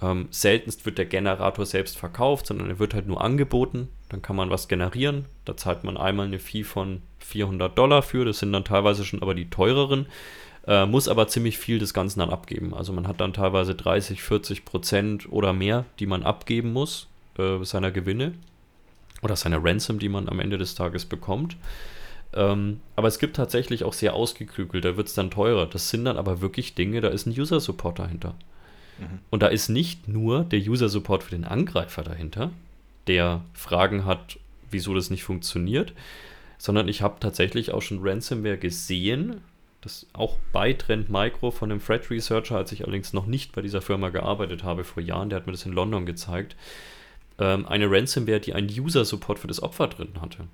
Ähm, 0.01 0.29
seltenst 0.31 0.85
wird 0.85 0.99
der 0.99 1.07
Generator 1.07 1.65
selbst 1.65 1.97
verkauft, 1.97 2.47
sondern 2.47 2.71
er 2.71 2.79
wird 2.79 2.95
halt 2.95 3.07
nur 3.07 3.23
angeboten. 3.23 3.89
Dann 4.09 4.21
kann 4.21 4.37
man 4.37 4.51
was 4.51 4.69
generieren. 4.69 5.27
Da 5.45 5.57
zahlt 5.57 5.85
man 5.85 5.97
einmal 5.97 6.27
eine 6.27 6.39
Fee 6.39 6.65
von 6.65 7.03
400 7.21 7.77
Dollar 7.77 8.03
für. 8.03 8.25
Das 8.25 8.41
sind 8.41 8.53
dann 8.53 8.65
teilweise 8.65 9.05
schon 9.05 9.23
aber 9.23 9.35
die 9.35 9.49
teureren. 9.49 10.07
Äh, 10.67 10.87
muss 10.87 11.09
aber 11.09 11.29
ziemlich 11.29 11.59
viel 11.59 11.79
des 11.79 11.95
Ganzen 11.95 12.21
dann 12.21 12.31
abgeben. 12.31 12.75
Also 12.75 12.93
man 12.93 13.09
hat 13.09 13.21
dann 13.21 13.33
teilweise 13.33 13.75
30, 13.75 14.23
40 14.23 14.65
Prozent 14.65 15.33
oder 15.33 15.53
mehr, 15.53 15.85
die 15.99 16.07
man 16.07 16.23
abgeben 16.23 16.73
muss 16.73 17.09
äh, 17.39 17.65
seiner 17.65 17.91
Gewinne 17.91 18.35
oder 19.23 19.37
seine 19.37 19.63
Ransom, 19.63 19.99
die 19.99 20.09
man 20.09 20.29
am 20.29 20.41
Ende 20.41 20.59
des 20.59 20.75
Tages 20.75 21.07
bekommt. 21.07 21.57
Ähm, 22.35 22.81
aber 22.97 23.09
es 23.09 23.19
gibt 23.19 23.37
tatsächlich 23.37 23.85
auch 23.85 23.93
sehr 23.93 24.15
ausgeklügelt, 24.15 24.85
da 24.85 24.97
wird 24.97 25.09
es 25.09 25.15
dann 25.15 25.31
teurer. 25.31 25.67
Das 25.67 25.91
sind 25.91 26.05
dann 26.05 26.17
aber 26.17 26.41
wirklich 26.41 26.75
Dinge, 26.75 27.01
da 27.01 27.09
ist 27.09 27.27
ein 27.27 27.39
User-Support 27.39 27.99
dahinter. 27.99 28.35
Mhm. 28.99 29.21
Und 29.31 29.43
da 29.43 29.49
ist 29.49 29.69
nicht 29.69 30.09
nur 30.09 30.45
der 30.45 30.61
User-Support 30.61 31.23
für 31.23 31.31
den 31.31 31.45
Angreifer 31.45 32.03
dahinter, 32.03 32.51
der 33.07 33.43
Fragen 33.53 34.05
hat, 34.05 34.39
wieso 34.71 34.95
das 34.95 35.11
nicht 35.11 35.25
funktioniert, 35.25 35.93
sondern 36.59 36.89
ich 36.89 37.03
habe 37.03 37.21
tatsächlich 37.21 37.73
auch 37.73 37.83
schon 37.83 38.01
Ransomware 38.03 38.59
gesehen, 38.59 39.41
das 39.81 40.07
auch 40.13 40.39
bei 40.53 40.73
Trend 40.73 41.11
Micro 41.11 41.51
von 41.51 41.71
einem 41.71 41.85
Threat 41.85 42.09
Researcher, 42.09 42.57
als 42.57 42.71
ich 42.73 42.85
allerdings 42.85 43.13
noch 43.13 43.27
nicht 43.27 43.53
bei 43.53 43.63
dieser 43.63 43.83
Firma 43.83 44.11
gearbeitet 44.11 44.63
habe 44.63 44.85
vor 44.85 45.03
Jahren, 45.03 45.29
der 45.29 45.39
hat 45.39 45.47
mir 45.47 45.53
das 45.53 45.67
in 45.67 45.73
London 45.73 46.07
gezeigt, 46.07 46.57
ähm, 47.39 47.67
eine 47.67 47.91
Ransomware, 47.91 48.41
die 48.41 48.55
einen 48.55 48.69
User-Support 48.69 49.39
für 49.39 49.49
das 49.49 49.63
Opfer 49.63 49.89
drin 49.89 50.21
hatte. 50.21 50.47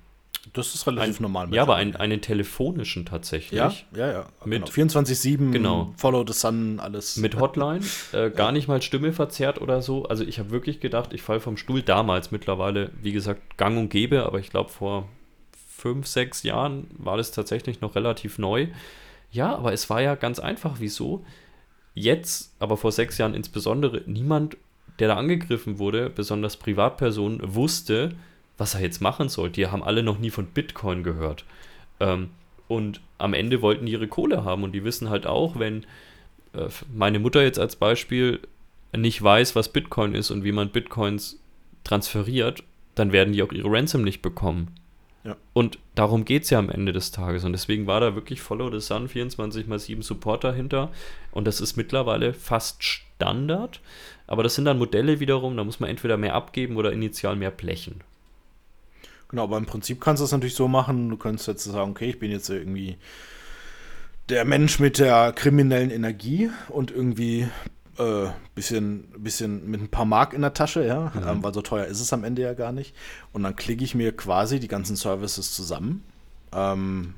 Das 0.53 0.73
ist 0.73 0.87
relativ 0.87 1.19
ein, 1.19 1.23
normal. 1.23 1.53
Ja, 1.53 1.63
aber 1.63 1.75
einen, 1.75 1.95
einen 1.95 2.21
telefonischen 2.21 3.05
tatsächlich. 3.05 3.57
Ja, 3.57 3.73
ja, 3.95 4.11
ja. 4.11 4.25
Mit 4.45 4.73
genau. 4.73 4.89
24-7, 4.91 5.51
genau. 5.51 5.93
Follow 5.97 6.25
the 6.25 6.33
Sun, 6.33 6.79
alles. 6.79 7.17
Mit 7.17 7.39
Hotline, 7.39 7.81
äh, 8.13 8.29
gar 8.31 8.47
ja. 8.47 8.51
nicht 8.53 8.67
mal 8.67 8.81
Stimme 8.81 9.11
verzerrt 9.11 9.61
oder 9.61 9.81
so. 9.81 10.05
Also 10.05 10.23
ich 10.23 10.39
habe 10.39 10.51
wirklich 10.51 10.79
gedacht, 10.79 11.13
ich 11.13 11.21
falle 11.21 11.39
vom 11.39 11.57
Stuhl 11.57 11.81
damals 11.81 12.31
mittlerweile, 12.31 12.91
wie 13.01 13.11
gesagt, 13.11 13.57
gang 13.57 13.77
und 13.77 13.89
gäbe, 13.89 14.25
aber 14.25 14.39
ich 14.39 14.49
glaube 14.49 14.69
vor 14.69 15.07
fünf, 15.67 16.07
sechs 16.07 16.43
Jahren 16.43 16.87
war 16.97 17.17
das 17.17 17.31
tatsächlich 17.31 17.81
noch 17.81 17.95
relativ 17.95 18.37
neu. 18.37 18.67
Ja, 19.31 19.55
aber 19.55 19.73
es 19.73 19.89
war 19.89 20.01
ja 20.01 20.15
ganz 20.15 20.39
einfach, 20.39 20.77
wieso? 20.79 21.23
Jetzt, 21.93 22.55
aber 22.59 22.77
vor 22.77 22.91
sechs 22.91 23.17
Jahren 23.17 23.33
insbesondere, 23.33 24.03
niemand 24.05 24.57
der 24.99 25.09
da 25.09 25.15
angegriffen 25.15 25.79
wurde, 25.79 26.09
besonders 26.09 26.57
Privatpersonen, 26.57 27.39
wusste, 27.55 28.13
was 28.57 28.75
er 28.75 28.81
jetzt 28.81 29.01
machen 29.01 29.29
soll. 29.29 29.49
Die 29.49 29.67
haben 29.67 29.83
alle 29.83 30.03
noch 30.03 30.19
nie 30.19 30.29
von 30.29 30.45
Bitcoin 30.45 31.03
gehört. 31.03 31.45
Ähm, 31.99 32.29
und 32.67 33.01
am 33.17 33.33
Ende 33.33 33.61
wollten 33.61 33.85
die 33.85 33.93
ihre 33.93 34.07
Kohle 34.07 34.43
haben 34.43 34.63
und 34.63 34.73
die 34.73 34.83
wissen 34.83 35.09
halt 35.09 35.25
auch, 35.25 35.57
wenn 35.57 35.85
äh, 36.53 36.67
meine 36.93 37.19
Mutter 37.19 37.41
jetzt 37.41 37.59
als 37.59 37.75
Beispiel 37.75 38.39
nicht 38.95 39.21
weiß, 39.21 39.55
was 39.55 39.69
Bitcoin 39.69 40.13
ist 40.13 40.31
und 40.31 40.43
wie 40.43 40.51
man 40.51 40.69
Bitcoins 40.69 41.39
transferiert, 41.83 42.63
dann 42.95 43.11
werden 43.11 43.33
die 43.33 43.43
auch 43.43 43.51
ihre 43.51 43.71
Ransom 43.71 44.03
nicht 44.03 44.21
bekommen. 44.21 44.75
Ja. 45.23 45.35
Und 45.53 45.79
darum 45.95 46.23
geht 46.25 46.43
es 46.43 46.49
ja 46.49 46.59
am 46.59 46.69
Ende 46.69 46.93
des 46.93 47.11
Tages. 47.11 47.43
Und 47.43 47.51
deswegen 47.51 47.87
war 47.87 47.99
da 47.99 48.15
wirklich 48.15 48.41
Follow 48.41 48.71
the 48.71 48.79
Sun 48.79 49.09
24x7 49.09 50.01
Support 50.01 50.43
dahinter. 50.43 50.91
Und 51.31 51.45
das 51.45 51.59
ist 51.59 51.75
mittlerweile 51.75 52.33
fast 52.33 52.83
Standard. 52.83 53.81
Aber 54.27 54.43
das 54.43 54.55
sind 54.55 54.65
dann 54.65 54.77
Modelle 54.77 55.19
wiederum, 55.19 55.57
da 55.57 55.63
muss 55.63 55.79
man 55.79 55.89
entweder 55.89 56.15
mehr 56.15 56.35
abgeben 56.35 56.77
oder 56.77 56.93
initial 56.93 57.35
mehr 57.35 57.51
blechen. 57.51 58.01
Genau, 59.29 59.43
aber 59.43 59.57
im 59.57 59.65
Prinzip 59.65 60.01
kannst 60.01 60.21
du 60.21 60.25
es 60.25 60.31
natürlich 60.31 60.55
so 60.55 60.67
machen, 60.67 61.09
du 61.09 61.17
könntest 61.17 61.47
jetzt 61.47 61.63
sagen, 61.63 61.91
okay, 61.91 62.09
ich 62.09 62.19
bin 62.19 62.31
jetzt 62.31 62.49
irgendwie 62.49 62.97
der 64.29 64.45
Mensch 64.45 64.79
mit 64.79 64.99
der 64.99 65.33
kriminellen 65.33 65.91
Energie 65.91 66.49
und 66.69 66.91
irgendwie 66.91 67.47
äh, 67.99 68.29
bisschen, 68.55 69.03
bisschen 69.17 69.69
mit 69.69 69.81
ein 69.81 69.89
paar 69.89 70.05
Mark 70.05 70.33
in 70.33 70.41
der 70.41 70.53
Tasche, 70.53 70.85
ja, 70.85 71.11
mhm. 71.13 71.27
ähm, 71.27 71.43
weil 71.43 71.53
so 71.53 71.61
teuer 71.61 71.85
ist 71.85 71.99
es 71.99 72.13
am 72.13 72.23
Ende 72.23 72.41
ja 72.41 72.53
gar 72.53 72.71
nicht. 72.71 72.95
Und 73.33 73.43
dann 73.43 73.55
klicke 73.55 73.83
ich 73.83 73.93
mir 73.93 74.15
quasi 74.15 74.59
die 74.59 74.67
ganzen 74.67 74.95
Services 74.95 75.53
zusammen, 75.53 76.03
ähm, 76.53 77.13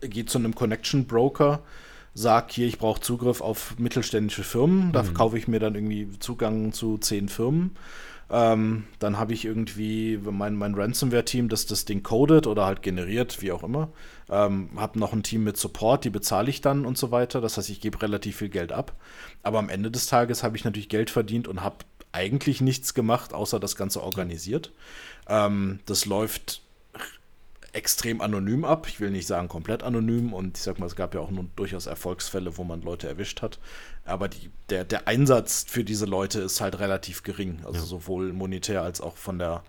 gehe 0.00 0.26
zu 0.26 0.38
einem 0.38 0.54
Connection 0.54 1.06
Broker, 1.06 1.60
sag 2.14 2.50
hier, 2.50 2.66
ich 2.66 2.78
brauche 2.78 3.00
Zugriff 3.00 3.40
auf 3.40 3.78
mittelständische 3.78 4.42
Firmen, 4.42 4.92
da 4.92 5.02
mhm. 5.02 5.14
kaufe 5.14 5.38
ich 5.38 5.48
mir 5.48 5.60
dann 5.60 5.74
irgendwie 5.74 6.08
Zugang 6.18 6.72
zu 6.72 6.98
zehn 6.98 7.28
Firmen. 7.28 7.76
Ähm, 8.34 8.84
dann 8.98 9.18
habe 9.18 9.34
ich 9.34 9.44
irgendwie 9.44 10.18
mein, 10.18 10.56
mein 10.56 10.74
Ransomware-Team, 10.74 11.50
das 11.50 11.66
das 11.66 11.84
Ding 11.84 12.02
codet 12.02 12.46
oder 12.46 12.64
halt 12.64 12.80
generiert, 12.80 13.42
wie 13.42 13.52
auch 13.52 13.62
immer. 13.62 13.90
Ähm, 14.30 14.70
habe 14.76 14.98
noch 14.98 15.12
ein 15.12 15.22
Team 15.22 15.44
mit 15.44 15.58
Support, 15.58 16.04
die 16.04 16.10
bezahle 16.10 16.48
ich 16.48 16.62
dann 16.62 16.86
und 16.86 16.96
so 16.96 17.10
weiter. 17.10 17.42
Das 17.42 17.58
heißt, 17.58 17.68
ich 17.68 17.82
gebe 17.82 18.00
relativ 18.00 18.38
viel 18.38 18.48
Geld 18.48 18.72
ab. 18.72 18.96
Aber 19.42 19.58
am 19.58 19.68
Ende 19.68 19.90
des 19.90 20.06
Tages 20.06 20.42
habe 20.42 20.56
ich 20.56 20.64
natürlich 20.64 20.88
Geld 20.88 21.10
verdient 21.10 21.46
und 21.46 21.62
habe 21.62 21.84
eigentlich 22.10 22.62
nichts 22.62 22.94
gemacht, 22.94 23.34
außer 23.34 23.60
das 23.60 23.76
Ganze 23.76 24.02
organisiert. 24.02 24.72
Ähm, 25.28 25.80
das 25.84 26.06
läuft 26.06 26.62
extrem 27.72 28.20
anonym 28.20 28.64
ab. 28.64 28.86
Ich 28.88 29.00
will 29.00 29.10
nicht 29.10 29.26
sagen 29.26 29.48
komplett 29.48 29.82
anonym 29.82 30.32
und 30.32 30.58
ich 30.58 30.62
sag 30.62 30.78
mal, 30.78 30.86
es 30.86 30.96
gab 30.96 31.14
ja 31.14 31.20
auch 31.20 31.30
nun 31.30 31.50
durchaus 31.56 31.86
Erfolgsfälle, 31.86 32.56
wo 32.58 32.64
man 32.64 32.82
Leute 32.82 33.08
erwischt 33.08 33.42
hat. 33.42 33.58
Aber 34.04 34.28
die, 34.28 34.50
der, 34.68 34.84
der 34.84 35.08
Einsatz 35.08 35.64
für 35.66 35.84
diese 35.84 36.06
Leute 36.06 36.40
ist 36.40 36.60
halt 36.60 36.78
relativ 36.78 37.22
gering. 37.22 37.60
Also 37.64 37.80
ja. 37.80 37.86
sowohl 37.86 38.32
monetär 38.32 38.82
als 38.82 39.00
auch 39.00 39.16
von 39.16 39.38
der 39.38 39.64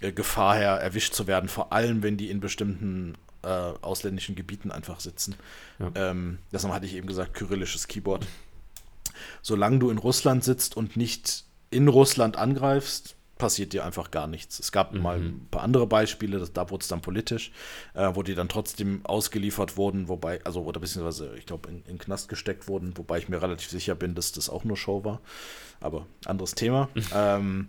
äh, 0.00 0.12
Gefahr 0.12 0.56
her 0.56 0.72
erwischt 0.72 1.14
zu 1.14 1.26
werden, 1.26 1.48
vor 1.48 1.72
allem 1.72 2.02
wenn 2.02 2.16
die 2.16 2.30
in 2.30 2.40
bestimmten 2.40 3.14
äh, 3.42 3.48
ausländischen 3.48 4.34
Gebieten 4.34 4.70
einfach 4.70 5.00
sitzen. 5.00 5.36
Ja. 5.78 5.90
Ähm, 5.94 6.38
deshalb 6.52 6.74
hatte 6.74 6.86
ich 6.86 6.94
eben 6.94 7.06
gesagt, 7.06 7.34
kyrillisches 7.34 7.86
Keyboard. 7.86 8.26
Solange 9.40 9.78
du 9.78 9.90
in 9.90 9.98
Russland 9.98 10.42
sitzt 10.44 10.76
und 10.76 10.96
nicht 10.96 11.44
in 11.70 11.88
Russland 11.88 12.36
angreifst, 12.36 13.15
passiert 13.38 13.72
dir 13.72 13.84
einfach 13.84 14.10
gar 14.10 14.26
nichts. 14.26 14.58
Es 14.58 14.72
gab 14.72 14.92
mhm. 14.92 15.02
mal 15.02 15.18
ein 15.18 15.46
paar 15.50 15.62
andere 15.62 15.86
Beispiele, 15.86 16.38
das, 16.38 16.52
da 16.52 16.70
wurde 16.70 16.82
es 16.82 16.88
dann 16.88 17.02
politisch, 17.02 17.52
äh, 17.94 18.10
wo 18.14 18.22
die 18.22 18.34
dann 18.34 18.48
trotzdem 18.48 19.04
ausgeliefert 19.04 19.76
wurden, 19.76 20.08
wobei, 20.08 20.42
also 20.44 20.62
oder 20.62 20.80
beziehungsweise, 20.80 21.34
ich 21.36 21.46
glaube, 21.46 21.68
in, 21.68 21.82
in 21.86 21.98
Knast 21.98 22.28
gesteckt 22.28 22.68
wurden, 22.68 22.96
wobei 22.96 23.18
ich 23.18 23.28
mir 23.28 23.42
relativ 23.42 23.68
sicher 23.70 23.94
bin, 23.94 24.14
dass 24.14 24.32
das 24.32 24.48
auch 24.48 24.64
nur 24.64 24.76
Show 24.76 25.04
war. 25.04 25.20
Aber 25.80 26.06
anderes 26.24 26.54
Thema. 26.54 26.88
ähm, 27.14 27.68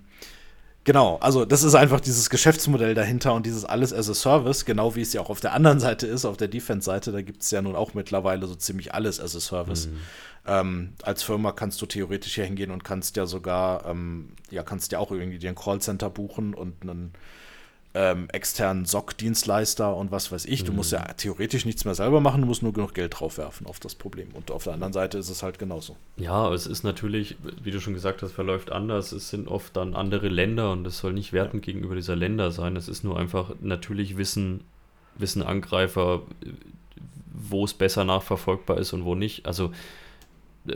Genau, 0.88 1.18
also 1.18 1.44
das 1.44 1.64
ist 1.64 1.76
einfach 1.76 2.00
dieses 2.00 2.30
Geschäftsmodell 2.30 2.96
dahinter 2.96 3.34
und 3.34 3.46
dieses 3.46 3.66
alles 3.66 3.92
as 3.92 4.10
a 4.10 4.14
Service, 4.14 4.64
genau 4.64 4.96
wie 4.96 5.02
es 5.02 5.12
ja 5.12 5.20
auch 5.20 5.30
auf 5.30 5.42
der 5.42 5.52
anderen 5.52 5.82
Seite 5.82 6.08
ist, 6.08 6.24
auf 6.24 6.38
der 6.38 6.48
Defense-Seite, 6.48 7.12
da 7.12 7.22
gibt 7.22 7.44
es 7.44 7.52
ja 7.52 7.62
nun 7.62 7.76
auch 7.76 7.94
mittlerweile 7.94 8.48
so 8.48 8.56
ziemlich 8.56 8.94
alles 8.94 9.20
as 9.20 9.36
a 9.36 9.42
Service. 9.42 9.88
Mhm. 9.88 9.98
Ähm, 10.46 10.94
als 11.04 11.24
Firma 11.24 11.52
kannst 11.52 11.82
du 11.82 11.88
theoretisch 11.88 12.36
hier 12.36 12.46
hingehen 12.46 12.72
und 12.72 12.86
kannst 12.86 13.18
ja 13.18 13.26
sogar, 13.26 13.86
ähm, 13.86 14.30
ja, 14.50 14.64
kannst 14.64 14.94
ja 14.94 15.00
auch 15.00 15.12
irgendwie 15.12 15.40
dir 15.40 15.50
ein 15.50 15.56
Callcenter 15.56 16.10
buchen 16.10 16.54
und 16.54 16.76
einen 16.82 17.12
ähm, 17.98 18.30
externen 18.30 18.86
SOC-Dienstleister 18.86 19.96
und 19.96 20.12
was 20.12 20.32
weiß 20.32 20.46
ich. 20.46 20.64
Du 20.64 20.72
musst 20.72 20.92
ja 20.92 21.00
mhm. 21.00 21.18
theoretisch 21.18 21.66
nichts 21.66 21.84
mehr 21.84 21.96
selber 21.96 22.22
machen, 22.22 22.42
du 22.42 22.48
musst 22.48 22.62
nur 22.62 22.72
genug 22.72 22.94
Geld 22.94 23.20
drauf 23.20 23.40
werfen 23.40 23.66
auf 23.66 23.80
das 23.80 23.96
Problem. 23.96 24.30
Und 24.36 24.52
auf 24.52 24.66
der 24.66 24.74
anderen 24.74 24.94
Seite 24.94 25.18
ist 25.18 25.30
es 25.30 25.42
halt 25.42 25.58
genauso. 25.58 25.96
Ja, 26.16 26.54
es 26.54 26.68
ist 26.68 26.84
natürlich, 26.84 27.38
wie 27.64 27.72
du 27.72 27.82
schon 27.82 27.96
gesagt 27.96 28.22
hast, 28.22 28.34
verläuft 28.34 28.72
anders. 28.72 29.12
Es 29.14 29.30
sind 29.30 29.48
oft 29.48 29.76
dann 29.76 29.96
andere 29.96 30.28
Länder 30.28 30.72
und 30.74 30.86
es 30.86 31.00
soll 31.00 31.14
nicht 31.14 31.34
wertend 31.34 31.66
ja. 31.66 31.74
gegenüber 31.74 31.96
dieser 31.96 32.16
Länder 32.16 32.52
sein. 32.52 32.76
Es 32.76 32.88
ist 32.88 33.04
nur 33.04 33.20
einfach, 33.20 33.54
natürlich 33.62 34.16
wissen, 34.16 34.62
wissen 35.16 35.42
Angreifer, 35.42 36.22
wo 37.34 37.66
es 37.66 37.74
besser 37.74 38.04
nachverfolgbar 38.04 38.78
ist 38.78 38.94
und 38.94 39.06
wo 39.06 39.16
nicht. 39.16 39.48
Also 39.48 39.72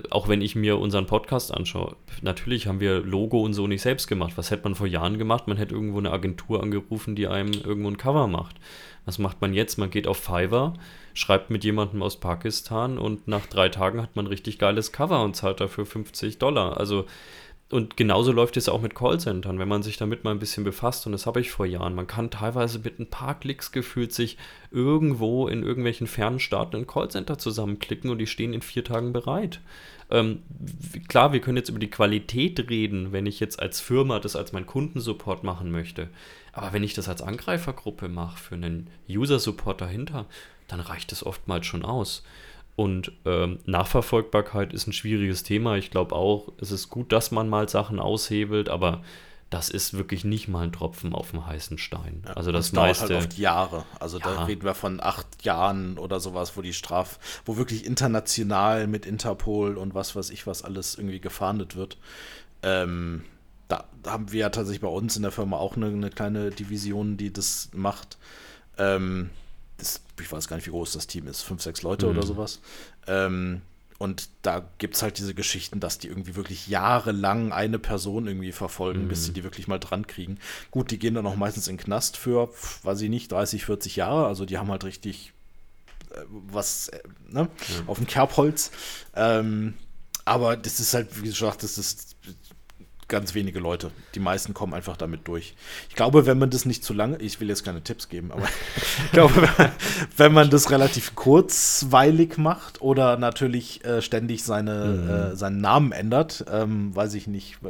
auch 0.09 0.27
wenn 0.27 0.41
ich 0.41 0.55
mir 0.55 0.77
unseren 0.79 1.05
Podcast 1.05 1.53
anschaue, 1.53 1.95
natürlich 2.21 2.67
haben 2.67 2.79
wir 2.79 2.99
Logo 2.99 3.41
und 3.41 3.53
so 3.53 3.67
nicht 3.67 3.81
selbst 3.81 4.07
gemacht. 4.07 4.33
Was 4.35 4.51
hätte 4.51 4.63
man 4.63 4.75
vor 4.75 4.87
Jahren 4.87 5.17
gemacht? 5.17 5.47
Man 5.47 5.57
hätte 5.57 5.75
irgendwo 5.75 5.99
eine 5.99 6.11
Agentur 6.11 6.61
angerufen, 6.61 7.15
die 7.15 7.27
einem 7.27 7.51
irgendwo 7.53 7.89
ein 7.89 7.97
Cover 7.97 8.27
macht. 8.27 8.55
Was 9.05 9.17
macht 9.17 9.41
man 9.41 9.53
jetzt? 9.53 9.77
Man 9.77 9.89
geht 9.89 10.07
auf 10.07 10.17
Fiverr, 10.17 10.73
schreibt 11.13 11.49
mit 11.49 11.63
jemandem 11.63 12.03
aus 12.03 12.19
Pakistan 12.19 12.97
und 12.97 13.27
nach 13.27 13.47
drei 13.47 13.69
Tagen 13.69 14.01
hat 14.01 14.15
man 14.15 14.27
richtig 14.27 14.59
geiles 14.59 14.91
Cover 14.91 15.23
und 15.23 15.35
zahlt 15.35 15.59
dafür 15.59 15.85
50 15.85 16.37
Dollar. 16.37 16.77
Also 16.77 17.05
und 17.71 17.97
genauso 17.97 18.31
läuft 18.31 18.57
es 18.57 18.69
auch 18.69 18.81
mit 18.81 18.95
Callcentern, 18.95 19.59
wenn 19.59 19.67
man 19.67 19.83
sich 19.83 19.97
damit 19.97 20.23
mal 20.23 20.31
ein 20.31 20.39
bisschen 20.39 20.63
befasst. 20.63 21.05
Und 21.05 21.11
das 21.11 21.25
habe 21.25 21.41
ich 21.41 21.51
vor 21.51 21.65
Jahren. 21.65 21.95
Man 21.95 22.07
kann 22.07 22.29
teilweise 22.29 22.79
mit 22.79 22.99
ein 22.99 23.09
paar 23.09 23.39
Klicks 23.39 23.71
gefühlt 23.71 24.13
sich 24.13 24.37
irgendwo 24.71 25.47
in 25.47 25.63
irgendwelchen 25.63 26.07
fernen 26.07 26.39
Staaten 26.39 26.75
ein 26.75 26.87
Callcenter 26.87 27.37
zusammenklicken 27.37 28.09
und 28.09 28.17
die 28.17 28.27
stehen 28.27 28.53
in 28.53 28.61
vier 28.61 28.83
Tagen 28.83 29.13
bereit. 29.13 29.61
Ähm, 30.09 30.43
klar, 31.07 31.31
wir 31.31 31.39
können 31.39 31.57
jetzt 31.57 31.69
über 31.69 31.79
die 31.79 31.89
Qualität 31.89 32.69
reden, 32.69 33.13
wenn 33.13 33.25
ich 33.25 33.39
jetzt 33.39 33.61
als 33.61 33.79
Firma 33.79 34.19
das 34.19 34.35
als 34.35 34.51
mein 34.51 34.65
Kundensupport 34.65 35.43
machen 35.43 35.71
möchte. 35.71 36.09
Aber 36.53 36.73
wenn 36.73 36.83
ich 36.83 36.93
das 36.93 37.07
als 37.07 37.21
Angreifergruppe 37.21 38.09
mache, 38.09 38.37
für 38.37 38.55
einen 38.55 38.87
User-Support 39.09 39.79
dahinter, 39.79 40.25
dann 40.67 40.81
reicht 40.81 41.11
das 41.11 41.25
oftmals 41.25 41.65
schon 41.65 41.83
aus. 41.83 42.23
Und 42.81 43.11
ähm, 43.25 43.59
Nachverfolgbarkeit 43.65 44.73
ist 44.73 44.87
ein 44.87 44.93
schwieriges 44.93 45.43
Thema. 45.43 45.75
Ich 45.75 45.91
glaube 45.91 46.15
auch, 46.15 46.51
es 46.59 46.71
ist 46.71 46.89
gut, 46.89 47.11
dass 47.11 47.29
man 47.29 47.47
mal 47.47 47.69
Sachen 47.69 47.99
aushebelt, 47.99 48.69
aber 48.69 49.03
das 49.51 49.69
ist 49.69 49.93
wirklich 49.93 50.23
nicht 50.23 50.47
mal 50.47 50.63
ein 50.63 50.71
Tropfen 50.71 51.13
auf 51.13 51.29
dem 51.29 51.45
heißen 51.45 51.77
Stein. 51.77 52.23
Ja, 52.25 52.33
also 52.33 52.51
das, 52.51 52.71
das 52.71 52.73
meiste, 52.73 53.07
dauert 53.07 53.21
halt 53.21 53.27
oft 53.27 53.37
Jahre. 53.37 53.85
Also 53.99 54.17
Ja. 54.17 54.23
da 54.33 54.45
reden 54.45 54.63
wir 54.63 54.73
von 54.73 54.99
acht 54.99 55.27
Jahren 55.43 55.99
oder 55.99 56.19
sowas, 56.19 56.57
wo 56.57 56.63
die 56.63 56.73
Straf, 56.73 57.19
wo 57.45 57.55
wirklich 57.55 57.85
international 57.85 58.87
mit 58.87 59.05
Interpol 59.05 59.77
und 59.77 59.93
was 59.93 60.15
weiß 60.15 60.31
ich 60.31 60.47
was 60.47 60.63
alles 60.63 60.95
irgendwie 60.95 61.19
gefahndet 61.19 61.75
wird. 61.75 61.97
Ähm, 62.63 63.25
da 63.67 63.85
haben 64.07 64.31
wir 64.31 64.39
ja 64.39 64.49
tatsächlich 64.49 64.81
bei 64.81 64.87
uns 64.87 65.15
in 65.17 65.21
der 65.21 65.31
Firma 65.31 65.57
auch 65.57 65.75
eine, 65.75 65.85
eine 65.87 66.09
kleine 66.09 66.49
Division, 66.49 67.17
die 67.17 67.31
das 67.31 67.69
macht. 67.73 68.17
Ähm, 68.79 69.29
das, 69.81 70.01
ich 70.19 70.31
weiß 70.31 70.47
gar 70.47 70.55
nicht, 70.55 70.67
wie 70.67 70.71
groß 70.71 70.93
das 70.93 71.07
Team 71.07 71.27
ist, 71.27 71.41
fünf, 71.41 71.61
sechs 71.61 71.81
Leute 71.81 72.05
Mhm. 72.05 72.11
oder 72.11 72.25
sowas. 72.25 72.59
Ähm, 73.07 73.61
und 73.97 74.29
da 74.41 74.67
gibt 74.79 74.95
es 74.95 75.03
halt 75.03 75.19
diese 75.19 75.35
Geschichten, 75.35 75.79
dass 75.79 75.99
die 75.99 76.07
irgendwie 76.07 76.35
wirklich 76.35 76.67
jahrelang 76.67 77.51
eine 77.53 77.77
Person 77.77 78.25
irgendwie 78.27 78.51
verfolgen, 78.51 79.07
bis 79.07 79.19
Mhm. 79.21 79.23
sie 79.25 79.33
die 79.33 79.43
wirklich 79.43 79.67
mal 79.67 79.77
dran 79.79 80.07
kriegen. 80.07 80.39
Gut, 80.71 80.89
die 80.89 80.97
gehen 80.97 81.13
dann 81.13 81.27
auch 81.27 81.35
meistens 81.35 81.67
in 81.67 81.77
den 81.77 81.83
Knast 81.83 82.17
für, 82.17 82.49
weiß 82.83 83.01
ich 83.01 83.09
nicht, 83.11 83.31
30, 83.31 83.63
40 83.65 83.97
Jahre. 83.97 84.25
Also 84.25 84.45
die 84.45 84.57
haben 84.57 84.71
halt 84.71 84.83
richtig 84.85 85.33
äh, 86.11 86.21
was 86.29 86.87
äh, 86.89 86.99
ne, 87.29 87.47
auf 87.87 87.97
dem 87.99 88.07
Kerbholz. 88.07 88.71
Ähm, 89.15 89.75
aber 90.25 90.57
das 90.57 90.79
ist 90.79 90.93
halt, 90.95 91.21
wie 91.21 91.27
gesagt, 91.27 91.61
das 91.63 91.77
ist 91.77 92.10
ganz 93.11 93.35
wenige 93.35 93.59
Leute. 93.59 93.91
Die 94.15 94.19
meisten 94.19 94.55
kommen 94.55 94.73
einfach 94.73 94.97
damit 94.97 95.27
durch. 95.27 95.53
Ich 95.89 95.95
glaube, 95.95 96.25
wenn 96.25 96.39
man 96.39 96.49
das 96.49 96.65
nicht 96.65 96.83
zu 96.83 96.93
lange, 96.93 97.17
ich 97.17 97.39
will 97.39 97.49
jetzt 97.49 97.63
keine 97.63 97.83
Tipps 97.83 98.09
geben, 98.09 98.31
aber 98.31 98.47
ich 99.05 99.11
glaube, 99.11 99.47
wenn 100.17 100.33
man, 100.33 100.49
das 100.49 100.71
relativ 100.71 101.13
kurzweilig 101.13 102.37
macht 102.37 102.81
oder 102.81 103.17
natürlich 103.17 103.85
äh, 103.85 104.01
ständig 104.01 104.43
seine, 104.43 105.31
äh, 105.33 105.35
seinen 105.35 105.61
Namen 105.61 105.91
ändert, 105.91 106.45
ähm, 106.51 106.95
weiß 106.95 107.13
ich 107.13 107.27
nicht. 107.27 107.57
äh, 107.63 107.67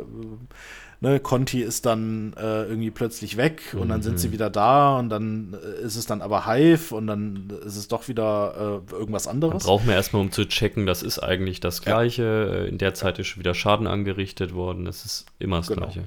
Ne, 1.04 1.20
Conti 1.20 1.62
ist 1.64 1.88
dann 1.88 2.34
äh, 2.38 2.66
irgendwie 2.66 2.91
plötzlich 2.91 3.36
weg 3.36 3.76
und 3.76 3.89
dann 3.89 4.04
sind 4.04 4.20
sie 4.20 4.32
wieder 4.32 4.52
da 4.52 4.99
und 4.99 5.10
dann 5.10 5.56
äh, 5.56 5.82
ist 5.84 5.95
es 5.95 6.06
dann 6.06 6.22
aber 6.22 6.45
Hive 6.45 6.93
und 6.93 7.08
dann 7.08 7.52
ist 7.66 7.76
es 7.76 7.88
doch 7.88 8.08
wieder 8.08 8.82
äh, 8.88 8.93
irgendwas 8.93 9.28
anderes. 9.28 9.64
brauchen 9.64 9.88
wir 9.88 9.95
erstmal, 9.95 10.22
um 10.22 10.32
zu 10.32 10.45
checken, 10.47 10.86
das 10.86 11.02
ist 11.02 11.18
eigentlich 11.18 11.60
das 11.60 11.80
Ja. 11.80 11.86
Gleiche. 11.93 12.66
Äh, 12.66 12.70
In 12.70 12.78
der 12.78 12.93
Zeit 12.93 13.18
ist 13.18 13.26
schon 13.28 13.39
wieder 13.39 13.56
Schaden 13.56 13.88
angerichtet 13.88 14.54
worden. 14.54 14.86
Es 14.86 15.04
ist 15.04 15.26
immer 15.39 15.58
das 15.58 15.70
Genau. 15.70 15.82
Gleiche. 15.88 16.04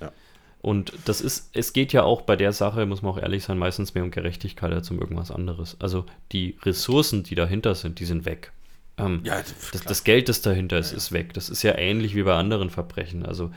Ja. 0.00 0.12
Und 0.62 0.92
das 1.06 1.20
ist, 1.20 1.50
es 1.52 1.72
geht 1.72 1.92
ja 1.92 2.04
auch 2.04 2.22
bei 2.22 2.36
der 2.36 2.52
Sache, 2.52 2.86
muss 2.86 3.02
man 3.02 3.10
auch 3.10 3.18
ehrlich 3.18 3.42
sein, 3.42 3.58
meistens 3.58 3.94
mehr 3.94 4.04
um 4.04 4.12
Gerechtigkeit 4.12 4.72
als 4.72 4.88
um 4.92 5.00
irgendwas 5.00 5.32
anderes. 5.32 5.76
Also 5.80 6.04
die 6.30 6.56
Ressourcen, 6.62 7.24
die 7.24 7.34
dahinter 7.34 7.74
sind, 7.74 7.98
die 7.98 8.04
sind 8.04 8.26
weg. 8.26 8.52
Ähm, 8.96 9.22
Ja, 9.24 9.42
das, 9.72 9.82
das 9.82 10.04
Geld, 10.04 10.28
das 10.28 10.40
dahinter 10.40 10.78
ist, 10.78 10.92
ist 10.92 11.10
weg. 11.10 11.34
Das 11.34 11.48
ist 11.50 11.64
ja 11.64 11.76
ähnlich 11.76 12.14
wie 12.14 12.22
bei 12.22 12.34
anderen 12.36 12.70
Verbrechen. 12.70 13.26
Also 13.26 13.50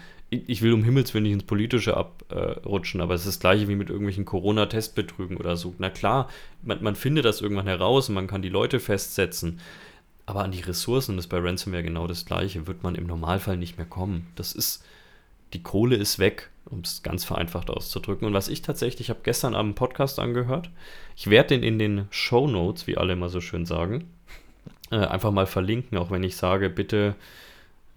ich, 0.47 0.61
will 0.61 0.73
um 0.73 0.83
Himmels 0.83 1.13
Willen 1.13 1.23
nicht 1.23 1.33
ins 1.33 1.43
Politische 1.43 1.95
abrutschen, 1.95 3.01
aber 3.01 3.13
es 3.13 3.21
ist 3.21 3.27
das 3.27 3.39
gleiche 3.39 3.67
wie 3.67 3.75
mit 3.75 3.89
irgendwelchen 3.89 4.25
Corona-Testbetrügen 4.25 5.37
oder 5.37 5.57
so. 5.57 5.73
Na 5.77 5.89
klar, 5.89 6.29
man, 6.61 6.81
man 6.83 6.95
findet 6.95 7.25
das 7.25 7.41
irgendwann 7.41 7.67
heraus 7.67 8.09
und 8.09 8.15
man 8.15 8.27
kann 8.27 8.41
die 8.41 8.49
Leute 8.49 8.79
festsetzen. 8.79 9.59
Aber 10.25 10.43
an 10.43 10.51
die 10.51 10.61
Ressourcen, 10.61 11.17
ist 11.17 11.27
bei 11.27 11.39
Ransomware 11.39 11.83
genau 11.83 12.07
das 12.07 12.25
gleiche, 12.25 12.67
wird 12.67 12.83
man 12.83 12.95
im 12.95 13.07
Normalfall 13.07 13.57
nicht 13.57 13.77
mehr 13.77 13.85
kommen. 13.85 14.27
Das 14.35 14.53
ist, 14.53 14.85
die 15.53 15.61
Kohle 15.61 15.97
ist 15.97 16.17
weg, 16.17 16.49
um 16.65 16.79
es 16.79 17.03
ganz 17.03 17.25
vereinfacht 17.25 17.69
auszudrücken. 17.69 18.25
Und 18.25 18.33
was 18.33 18.47
ich 18.47 18.61
tatsächlich, 18.61 19.07
ich 19.07 19.09
habe 19.09 19.19
gestern 19.23 19.53
Abend 19.53 19.71
einen 19.71 19.75
Podcast 19.75 20.19
angehört. 20.19 20.69
Ich 21.17 21.29
werde 21.29 21.49
den 21.49 21.63
in 21.63 21.77
den 21.77 22.07
Show 22.09 22.47
Notes, 22.47 22.87
wie 22.87 22.97
alle 22.97 23.13
immer 23.13 23.29
so 23.29 23.41
schön 23.41 23.65
sagen, 23.65 24.09
äh, 24.91 24.95
einfach 24.95 25.31
mal 25.31 25.45
verlinken, 25.45 25.97
auch 25.97 26.09
wenn 26.09 26.23
ich 26.23 26.37
sage, 26.37 26.69
bitte 26.69 27.15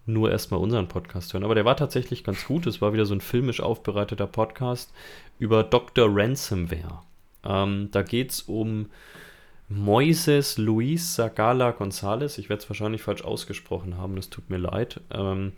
nur 0.06 0.30
erstmal 0.30 0.60
unseren 0.60 0.88
Podcast 0.88 1.32
hören. 1.32 1.44
Aber 1.44 1.54
der 1.54 1.64
war 1.64 1.76
tatsächlich 1.76 2.24
ganz 2.24 2.46
gut. 2.46 2.66
Es 2.66 2.80
war 2.80 2.92
wieder 2.92 3.06
so 3.06 3.14
ein 3.14 3.20
filmisch 3.20 3.60
aufbereiteter 3.60 4.26
Podcast 4.26 4.92
über 5.38 5.62
Dr. 5.62 6.08
Ransomware. 6.10 7.02
Ähm, 7.44 7.88
da 7.90 8.02
geht 8.02 8.30
es 8.30 8.42
um 8.42 8.86
Moises 9.68 10.58
Luis 10.58 11.16
Sagala 11.16 11.70
González. 11.70 12.38
Ich 12.38 12.48
werde 12.48 12.62
es 12.62 12.70
wahrscheinlich 12.70 13.02
falsch 13.02 13.22
ausgesprochen 13.22 13.98
haben, 13.98 14.16
das 14.16 14.30
tut 14.30 14.48
mir 14.48 14.58
leid. 14.58 15.00
Ähm, 15.10 15.52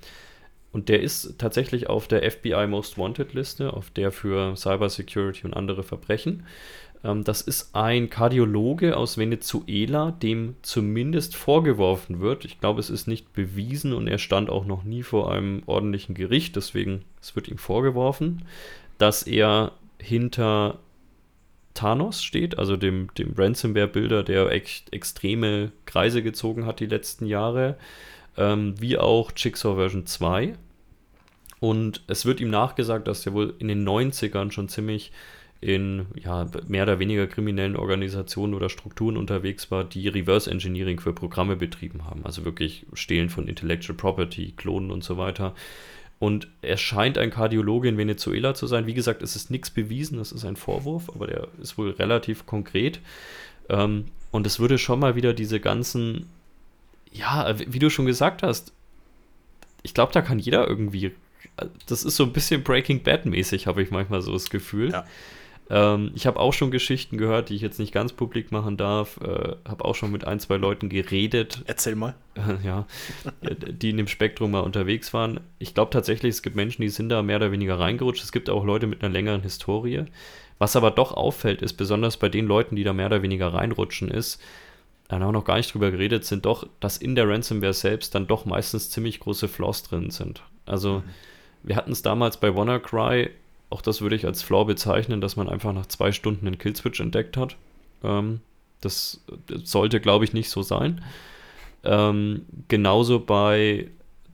und 0.71 0.89
der 0.89 1.01
ist 1.01 1.39
tatsächlich 1.39 1.89
auf 1.89 2.09
der 2.09 2.31
FBI 2.31 2.67
Most 2.67 2.99
Wanted 2.99 3.35
Liste, 3.35 3.73
auf 3.73 3.91
der 3.91 4.13
für 4.13 4.55
Cybersecurity 4.55 5.47
und 5.47 5.55
andere 5.55 5.83
Verbrechen. 5.83 6.45
Ähm, 7.05 7.25
das 7.25 7.41
ist 7.41 7.75
ein 7.75 8.11
Kardiologe 8.11 8.97
aus 8.97 9.19
Venezuela, 9.19 10.11
dem 10.11 10.57
zumindest 10.63 11.37
vorgeworfen 11.37 12.21
wird. 12.21 12.45
Ich 12.45 12.61
glaube, 12.61 12.81
es 12.81 12.91
ist 12.91 13.07
nicht 13.07 13.33
bewiesen 13.33 13.93
und 13.93 14.09
er 14.09 14.19
stand 14.19 14.51
auch 14.51 14.65
noch 14.65 14.85
nie 14.85 15.03
vor 15.03 15.33
einem 15.33 15.63
ordentlichen 15.67 16.15
Gericht, 16.15 16.57
deswegen 16.57 17.05
es 17.21 17.37
wird 17.37 17.49
ihm 17.49 17.59
vorgeworfen, 17.59 18.45
dass 18.99 19.23
er 19.23 19.73
hinter 20.01 20.79
Thanos 21.75 22.25
steht, 22.25 22.59
also 22.59 22.77
dem, 22.77 23.09
dem 23.17 23.35
Ransomware-Bilder, 23.37 24.25
der 24.25 24.51
echt 24.51 24.93
extreme 24.93 25.71
Kreise 25.87 26.23
gezogen 26.23 26.67
hat 26.67 26.81
die 26.81 26.87
letzten 26.87 27.27
Jahre, 27.27 27.77
ähm, 28.37 28.75
wie 28.81 28.99
auch 28.99 29.31
Jigsaw 29.37 29.77
Version 29.77 30.05
2. 30.05 30.55
Und 31.61 32.03
es 32.09 32.25
wird 32.25 32.41
ihm 32.41 32.51
nachgesagt, 32.51 33.07
dass 33.07 33.27
er 33.27 33.33
wohl 33.33 33.55
in 33.59 33.69
den 33.69 33.87
90ern 33.87 34.51
schon 34.51 34.69
ziemlich 34.69 35.13
in 35.61 36.07
ja, 36.15 36.49
mehr 36.69 36.85
oder 36.85 36.99
weniger 37.01 37.27
kriminellen 37.27 37.77
Organisationen 37.77 38.55
oder 38.55 38.69
Strukturen 38.69 39.17
unterwegs 39.17 39.71
war, 39.71 39.83
die 39.85 40.07
Reverse 40.07 40.51
Engineering 40.51 41.01
für 41.01 41.13
Programme 41.13 41.57
betrieben 41.57 42.05
haben. 42.05 42.25
Also 42.25 42.45
wirklich 42.45 42.87
Stehlen 42.93 43.29
von 43.29 43.49
Intellectual 43.49 43.97
Property, 43.97 44.53
Klonen 44.57 44.91
und 44.91 45.03
so 45.03 45.17
weiter. 45.17 45.55
Und 46.21 46.49
er 46.63 46.77
scheint 46.77 47.19
ein 47.19 47.31
Kardiologe 47.31 47.89
in 47.89 47.97
Venezuela 47.97 48.55
zu 48.55 48.67
sein. 48.67 48.87
Wie 48.87 48.95
gesagt, 48.95 49.23
es 49.23 49.37
ist 49.37 49.51
nichts 49.51 49.71
bewiesen, 49.71 50.19
das 50.19 50.33
ist 50.33 50.45
ein 50.45 50.57
Vorwurf, 50.57 51.11
aber 51.11 51.27
der 51.27 51.49
ist 51.61 51.79
wohl 51.79 51.91
relativ 51.91 52.47
konkret. 52.47 53.01
Ähm, 53.69 54.07
und 54.31 54.47
es 54.47 54.61
würde 54.61 54.79
schon 54.79 55.01
mal 55.01 55.17
wieder 55.17 55.33
diese 55.33 55.59
ganzen, 55.59 56.29
ja, 57.13 57.55
wie 57.59 57.79
du 57.79 57.91
schon 57.91 58.07
gesagt 58.07 58.43
hast, 58.43 58.73
ich 59.83 59.95
glaube, 59.95 60.13
da 60.13 60.21
kann 60.21 60.39
jeder 60.39 60.69
irgendwie, 60.69 61.13
das 61.87 62.05
ist 62.05 62.17
so 62.17 62.25
ein 62.25 62.33
bisschen 62.33 62.63
Breaking 62.63 63.03
Bad 63.03 63.27
mäßig, 63.27 63.67
habe 63.67 63.83
ich 63.83 63.91
manchmal 63.91 64.21
so 64.21 64.33
das 64.33 64.51
Gefühl. 64.51 64.91
Ja. 64.91 65.07
Ähm, 65.71 66.13
ich 66.15 66.27
habe 66.27 66.41
auch 66.41 66.53
schon 66.53 66.71
Geschichten 66.71 67.19
gehört, 67.19 67.49
die 67.49 67.55
ich 67.55 67.63
jetzt 67.63 67.79
nicht 67.79 67.93
ganz 67.93 68.13
publik 68.13 68.53
machen 68.53 68.77
darf. 68.77 69.19
Äh, 69.23 69.57
habe 69.69 69.85
auch 69.85 69.95
schon 69.95 70.13
mit 70.13 70.27
ein, 70.27 70.41
zwei 70.41 70.57
Leuten 70.57 70.89
geredet, 70.89 71.63
Erzähl 71.67 71.95
mal. 71.95 72.15
ja, 72.63 72.87
die 73.43 73.91
in 73.91 73.97
dem 73.97 74.07
Spektrum 74.07 74.53
mal 74.53 74.61
unterwegs 74.61 75.13
waren. 75.13 75.41
Ich 75.59 75.75
glaube 75.75 75.91
tatsächlich, 75.91 76.31
es 76.31 76.43
gibt 76.43 76.57
Menschen, 76.57 76.83
die 76.83 76.89
sind 76.89 77.09
da 77.09 77.23
mehr 77.23 77.37
oder 77.37 77.53
weniger 77.53 77.79
reingerutscht. 77.79 78.23
Es 78.23 78.33
gibt 78.33 78.49
auch 78.49 78.65
Leute 78.65 78.87
mit 78.87 79.03
einer 79.03 79.13
längeren 79.13 79.43
Historie. 79.43 80.05
Was 80.59 80.75
aber 80.75 80.91
doch 80.91 81.13
auffällt, 81.13 81.63
ist, 81.63 81.75
besonders 81.75 82.17
bei 82.17 82.29
den 82.29 82.47
Leuten, 82.47 82.75
die 82.75 82.85
da 82.85 82.93
mehr 82.93 83.07
oder 83.07 83.23
weniger 83.23 83.53
reinrutschen, 83.55 84.11
ist, 84.11 84.41
da 85.07 85.17
haben 85.17 85.23
wir 85.23 85.33
noch 85.33 85.45
gar 85.45 85.57
nicht 85.57 85.73
drüber 85.73 85.91
geredet, 85.91 86.25
sind 86.25 86.45
doch, 86.45 86.67
dass 86.81 86.99
in 86.99 87.15
der 87.15 87.29
Ransomware 87.29 87.73
selbst 87.73 88.15
dann 88.15 88.27
doch 88.27 88.45
meistens 88.45 88.91
ziemlich 88.91 89.21
große 89.21 89.49
Flaws 89.49 89.83
drin 89.85 90.11
sind. 90.11 90.43
Also, 90.67 91.03
wir 91.63 91.77
hatten 91.77 91.93
es 91.93 92.03
damals 92.03 92.39
bei 92.39 92.55
WannaCry, 92.55 93.31
auch 93.71 93.83
das 93.83 94.01
würde 94.01 94.17
ich 94.17 94.27
als 94.27 94.43
Flaw 94.43 94.65
bezeichnen, 94.65 95.21
dass 95.21 95.37
man 95.37 95.49
einfach 95.49 95.73
nach 95.73 95.87
zwei 95.87 96.13
Stunden 96.13 96.47
einen 96.47 96.59
Killswitch 96.59 97.01
entdeckt 97.01 97.37
hat. 97.37 97.57
Ähm, 98.03 98.41
das, 98.81 99.25
das 99.47 99.71
sollte, 99.71 100.01
glaube 100.01 100.25
ich, 100.25 100.33
nicht 100.33 100.51
so 100.51 100.63
sein. 100.63 101.03
Ähm, 101.85 102.47
genauso 102.69 103.21
bei 103.21 103.89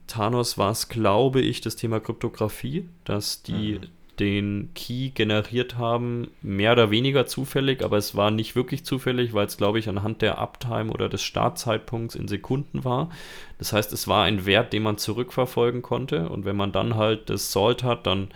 Thanos 0.07 0.57
war 0.57 0.71
es, 0.71 0.87
glaube 0.89 1.41
ich, 1.41 1.61
das 1.61 1.75
Thema 1.75 1.99
Kryptographie, 1.99 2.87
dass 3.03 3.43
die 3.43 3.79
den 4.19 4.69
Key 4.75 5.09
generiert 5.09 5.77
haben, 5.77 6.29
mehr 6.41 6.71
oder 6.71 6.89
weniger 6.89 7.25
zufällig, 7.25 7.83
aber 7.83 7.97
es 7.97 8.15
war 8.15 8.31
nicht 8.31 8.55
wirklich 8.55 8.85
zufällig, 8.85 9.33
weil 9.33 9.45
es, 9.45 9.57
glaube 9.57 9.79
ich, 9.79 9.89
anhand 9.89 10.21
der 10.21 10.37
Uptime 10.37 10.91
oder 10.91 11.09
des 11.09 11.21
Startzeitpunkts 11.23 12.15
in 12.15 12.27
Sekunden 12.27 12.85
war. 12.85 13.09
Das 13.57 13.73
heißt, 13.73 13.91
es 13.91 14.07
war 14.07 14.23
ein 14.23 14.45
Wert, 14.45 14.73
den 14.73 14.83
man 14.83 14.97
zurückverfolgen 14.97 15.81
konnte 15.81 16.29
und 16.29 16.45
wenn 16.45 16.55
man 16.55 16.71
dann 16.71 16.95
halt 16.95 17.29
das 17.29 17.51
Salt 17.51 17.83
hat, 17.83 18.07
dann 18.07 18.29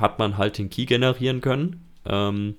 hat 0.00 0.18
man 0.18 0.38
halt 0.38 0.58
den 0.58 0.70
Key 0.70 0.86
generieren 0.86 1.40
können. 1.40 1.84
Ähm, 2.04 2.56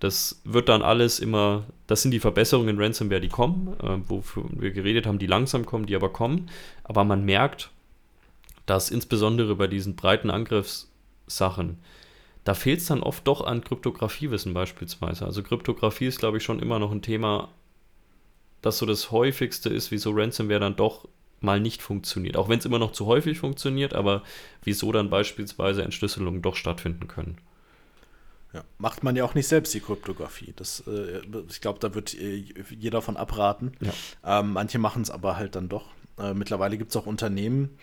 das 0.00 0.40
wird 0.44 0.68
dann 0.68 0.82
alles 0.82 1.18
immer, 1.18 1.64
das 1.86 2.02
sind 2.02 2.10
die 2.10 2.20
Verbesserungen 2.20 2.76
in 2.76 2.80
Ransomware, 2.80 3.20
die 3.20 3.28
kommen, 3.28 3.74
äh, 3.80 3.98
wofür 4.08 4.44
wir 4.50 4.70
geredet 4.70 5.06
haben, 5.06 5.18
die 5.18 5.26
langsam 5.26 5.64
kommen, 5.64 5.86
die 5.86 5.96
aber 5.96 6.10
kommen. 6.10 6.50
Aber 6.82 7.04
man 7.04 7.24
merkt, 7.24 7.70
dass 8.66 8.90
insbesondere 8.90 9.54
bei 9.56 9.66
diesen 9.66 9.96
breiten 9.96 10.30
Angriffssachen, 10.30 11.78
da 12.44 12.54
fehlt 12.54 12.80
es 12.80 12.86
dann 12.86 13.02
oft 13.02 13.26
doch 13.26 13.40
an 13.40 13.64
Kryptografiewissen 13.64 14.52
beispielsweise. 14.52 15.24
Also 15.24 15.42
Kryptographie 15.42 16.06
ist, 16.06 16.18
glaube 16.18 16.36
ich, 16.36 16.44
schon 16.44 16.60
immer 16.60 16.78
noch 16.78 16.92
ein 16.92 17.02
Thema, 17.02 17.48
das 18.60 18.78
so 18.78 18.86
das 18.86 19.10
häufigste 19.10 19.70
ist, 19.70 19.90
wieso 19.90 20.10
Ransomware 20.10 20.60
dann 20.60 20.76
doch 20.76 21.08
mal 21.44 21.60
nicht 21.60 21.82
funktioniert. 21.82 22.36
Auch 22.36 22.48
wenn 22.48 22.58
es 22.58 22.64
immer 22.64 22.78
noch 22.78 22.92
zu 22.92 23.06
häufig 23.06 23.38
funktioniert, 23.38 23.94
aber 23.94 24.22
wieso 24.64 24.90
dann 24.90 25.10
beispielsweise 25.10 25.82
Entschlüsselungen 25.82 26.42
doch 26.42 26.56
stattfinden 26.56 27.06
können. 27.06 27.38
Ja, 28.52 28.62
macht 28.78 29.02
man 29.02 29.16
ja 29.16 29.24
auch 29.24 29.34
nicht 29.34 29.48
selbst 29.48 29.74
die 29.74 29.80
Kryptographie. 29.80 30.54
Das, 30.56 30.84
äh, 30.86 31.20
ich 31.48 31.60
glaube, 31.60 31.80
da 31.80 31.94
wird 31.94 32.14
äh, 32.14 32.44
jeder 32.70 33.02
von 33.02 33.16
abraten. 33.16 33.72
Ja. 33.80 34.40
Ähm, 34.40 34.52
manche 34.52 34.78
machen 34.78 35.02
es 35.02 35.10
aber 35.10 35.36
halt 35.36 35.56
dann 35.56 35.68
doch. 35.68 35.86
Äh, 36.18 36.34
mittlerweile 36.34 36.78
gibt 36.78 36.90
es 36.90 36.96
auch 36.96 37.06
Unternehmen, 37.06 37.76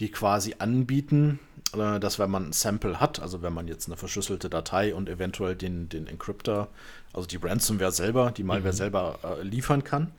die 0.00 0.10
quasi 0.10 0.56
anbieten, 0.58 1.38
äh, 1.74 2.00
dass 2.00 2.18
wenn 2.18 2.30
man 2.30 2.46
ein 2.46 2.52
Sample 2.52 2.98
hat, 2.98 3.20
also 3.20 3.42
wenn 3.42 3.52
man 3.52 3.68
jetzt 3.68 3.86
eine 3.86 3.96
verschlüsselte 3.96 4.50
Datei 4.50 4.94
und 4.94 5.08
eventuell 5.08 5.54
den, 5.54 5.88
den 5.88 6.08
Encryptor, 6.08 6.68
also 7.12 7.28
die 7.28 7.36
Ransomware 7.36 7.92
selber, 7.92 8.32
die 8.32 8.42
Malware 8.42 8.72
mhm. 8.72 8.76
selber 8.76 9.18
äh, 9.22 9.42
liefern 9.42 9.84
kann, 9.84 10.10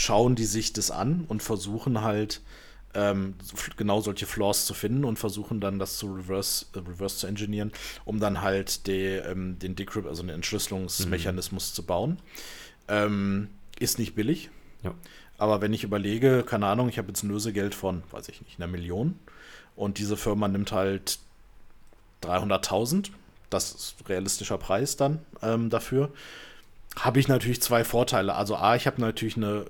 schauen 0.00 0.34
die 0.34 0.44
sich 0.44 0.72
das 0.72 0.90
an 0.90 1.24
und 1.28 1.42
versuchen 1.42 2.00
halt 2.00 2.40
ähm, 2.94 3.34
genau 3.76 4.00
solche 4.00 4.26
Flaws 4.26 4.64
zu 4.64 4.74
finden 4.74 5.04
und 5.04 5.18
versuchen 5.18 5.60
dann 5.60 5.78
das 5.78 5.98
zu 5.98 6.12
reverse, 6.12 6.66
äh, 6.74 6.78
reverse 6.78 7.18
zu 7.18 7.26
engineeren, 7.26 7.70
um 8.04 8.18
dann 8.18 8.40
halt 8.40 8.86
die, 8.86 9.04
ähm, 9.04 9.58
den 9.58 9.76
Decrypt, 9.76 10.08
also 10.08 10.22
den 10.22 10.30
Entschlüsselungsmechanismus 10.30 11.70
mhm. 11.70 11.74
zu 11.74 11.82
bauen. 11.84 12.18
Ähm, 12.88 13.48
ist 13.78 13.98
nicht 13.98 14.14
billig. 14.14 14.50
Ja. 14.82 14.94
Aber 15.38 15.60
wenn 15.60 15.72
ich 15.72 15.84
überlege, 15.84 16.42
keine 16.42 16.66
Ahnung, 16.66 16.88
ich 16.88 16.98
habe 16.98 17.08
jetzt 17.08 17.22
ein 17.22 17.30
Lösegeld 17.30 17.74
von, 17.74 18.02
weiß 18.10 18.28
ich 18.28 18.42
nicht, 18.42 18.58
einer 18.58 18.66
Million 18.66 19.18
und 19.76 19.98
diese 19.98 20.16
Firma 20.16 20.48
nimmt 20.48 20.72
halt 20.72 21.18
300.000, 22.22 23.10
das 23.50 23.72
ist 23.72 24.08
realistischer 24.08 24.58
Preis 24.58 24.96
dann 24.96 25.20
ähm, 25.42 25.70
dafür, 25.70 26.10
habe 26.96 27.20
ich 27.20 27.28
natürlich 27.28 27.62
zwei 27.62 27.84
Vorteile. 27.84 28.34
Also 28.34 28.56
A, 28.56 28.74
ich 28.74 28.86
habe 28.86 29.00
natürlich 29.00 29.36
eine, 29.36 29.66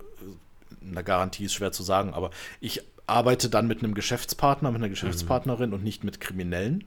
eine 0.85 1.05
Garantie, 1.05 1.45
ist 1.45 1.55
schwer 1.55 1.73
zu 1.73 1.83
sagen, 1.83 2.14
aber 2.14 2.31
ich 2.61 2.83
arbeite 3.07 3.51
dann 3.51 3.66
mit 3.66 3.83
einem 3.83 3.95
Geschäftspartner, 3.95 4.71
mit 4.71 4.81
einer 4.81 4.89
Geschäftspartnerin 4.89 5.71
mhm. 5.71 5.75
und 5.75 5.85
nicht 5.85 6.05
mit 6.05 6.21
Kriminellen. 6.21 6.85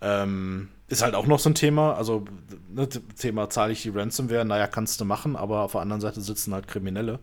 Ähm, 0.00 0.68
ist 0.88 1.02
halt 1.02 1.14
auch 1.14 1.26
noch 1.26 1.38
so 1.38 1.50
ein 1.50 1.54
Thema. 1.54 1.94
Also, 1.94 2.24
ne, 2.72 2.88
Thema 2.88 3.50
zahle 3.50 3.72
ich 3.72 3.82
die 3.82 3.90
Ransomware, 3.90 4.44
naja, 4.44 4.66
kannst 4.66 5.00
du 5.00 5.04
machen, 5.04 5.36
aber 5.36 5.60
auf 5.60 5.72
der 5.72 5.82
anderen 5.82 6.00
Seite 6.00 6.20
sitzen 6.20 6.54
halt 6.54 6.68
Kriminelle. 6.68 7.18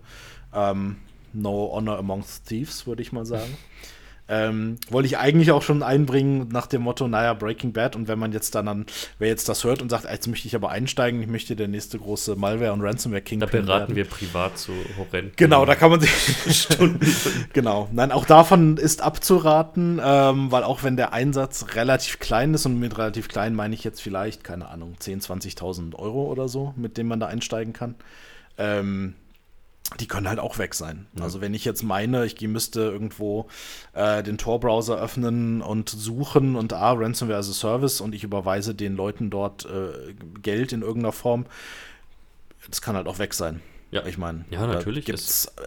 Ähm, 0.54 0.98
no 1.34 1.72
honor 1.74 1.98
amongst 1.98 2.48
thieves, 2.48 2.86
würde 2.86 3.02
ich 3.02 3.12
mal 3.12 3.26
sagen. 3.26 3.58
Ähm, 4.30 4.76
wollte 4.90 5.08
ich 5.08 5.18
eigentlich 5.18 5.52
auch 5.52 5.62
schon 5.62 5.84
einbringen 5.84 6.50
nach 6.52 6.68
dem 6.68 6.82
Motto, 6.82 7.08
naja, 7.08 7.34
Breaking 7.34 7.72
Bad. 7.72 7.96
Und 7.96 8.08
wenn 8.08 8.20
man 8.20 8.34
jetzt 8.34 8.56
dann, 8.56 8.66
dann 8.66 8.86
wer 9.20 9.30
jetzt 9.30 9.48
das 9.48 9.64
hört 9.64 9.82
und 9.82 9.90
sagt, 9.90 10.06
jetzt 10.06 10.28
möchte 10.28 10.48
ich 10.48 10.56
aber 10.56 10.70
einsteigen, 10.70 11.22
ich 11.22 11.28
möchte 11.28 11.56
der 11.56 11.68
nächste 11.68 11.98
große 11.98 12.36
Malware- 12.36 12.74
und 12.74 12.82
Ransomware-King. 12.82 13.40
Da 13.40 13.46
beraten 13.46 13.70
werden. 13.70 13.96
wir 13.96 14.06
privat 14.06 14.58
zu 14.58 14.74
horrenden. 14.98 15.34
Genau, 15.38 15.66
da 15.66 15.76
kann 15.76 15.92
man 15.92 16.02
sich 16.02 16.12
Stunden. 16.50 17.00
genau. 17.54 17.88
Nein, 17.92 18.12
auch 18.12 18.26
davon 18.26 18.78
ist 18.78 19.02
abzuraten, 19.02 20.02
ähm, 20.04 20.52
weil 20.52 20.64
auch 20.64 20.84
wenn 20.84 20.98
der 20.98 21.14
Einsatz 21.14 21.76
relativ 21.76 22.20
klein 22.20 22.54
ist 22.54 22.66
und 22.66 22.80
mit 22.80 22.98
relativ 22.98 23.30
klein 23.30 23.56
meine 23.56 23.76
ich 23.76 23.84
jetzt 23.84 24.02
vielleicht, 24.02 24.44
keine 24.44 24.68
Ahnung, 24.68 24.96
10.000, 25.02 25.58
20.000 25.58 25.96
Euro 25.96 26.26
oder 26.26 26.50
so, 26.50 26.74
mit 26.76 26.98
dem 26.98 27.08
man 27.08 27.20
da 27.20 27.28
einsteigen 27.28 27.74
kann. 27.74 27.96
Ähm, 28.58 29.14
die 30.00 30.08
können 30.08 30.28
halt 30.28 30.40
auch 30.40 30.58
weg 30.58 30.74
sein. 30.74 31.08
Ja. 31.18 31.24
Also 31.24 31.42
wenn 31.42 31.54
ich 31.54 31.66
jetzt 31.66 31.84
meine, 31.84 32.26
ich 32.26 32.40
müsste 32.42 32.82
irgendwo 32.82 33.48
äh, 33.94 34.22
den 34.22 34.38
Tor-Browser 34.38 35.00
öffnen 35.00 35.62
und 35.62 35.90
suchen 35.90 36.56
und 36.56 36.74
ah, 36.74 36.92
Ransomware 36.92 37.40
as 37.40 37.50
a 37.50 37.54
Service 37.54 38.02
und 38.02 38.14
ich 38.14 38.24
überweise 38.24 38.76
den 38.76 38.96
Leuten 38.96 39.30
dort 39.30 39.66
äh, 39.66 40.14
Geld 40.42 40.74
in 40.74 40.82
irgendeiner 40.82 41.14
Form, 41.14 41.46
das 42.70 42.82
kann 42.82 42.96
halt 42.96 43.08
auch 43.08 43.20
weg 43.20 43.34
sein. 43.34 43.62
Ja, 43.92 44.06
ich 44.06 44.18
meine, 44.18 44.46
ja, 44.50 44.68
natürlich. 44.68 45.06
Gibt's, 45.06 45.46
äh, 45.56 45.66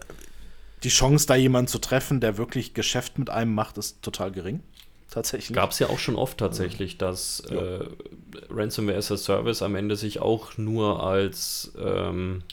die 0.83 0.89
Chance, 0.89 1.27
da 1.27 1.35
jemanden 1.35 1.67
zu 1.67 1.79
treffen, 1.79 2.19
der 2.19 2.37
wirklich 2.37 2.73
Geschäft 2.73 3.19
mit 3.19 3.29
einem 3.29 3.53
macht, 3.53 3.77
ist 3.77 4.01
total 4.01 4.31
gering. 4.31 4.61
Tatsächlich. 5.09 5.55
Gab 5.55 5.71
es 5.71 5.79
ja 5.79 5.89
auch 5.89 5.99
schon 5.99 6.15
oft 6.15 6.37
tatsächlich, 6.37 6.97
dass 6.97 7.43
ja. 7.49 7.57
äh, 7.57 7.87
Ransomware 8.49 8.97
as 8.97 9.11
a 9.11 9.17
Service 9.17 9.61
am 9.61 9.75
Ende 9.75 9.97
sich 9.97 10.21
auch 10.21 10.57
nur 10.57 11.03
als 11.03 11.73
ähm, 11.77 12.43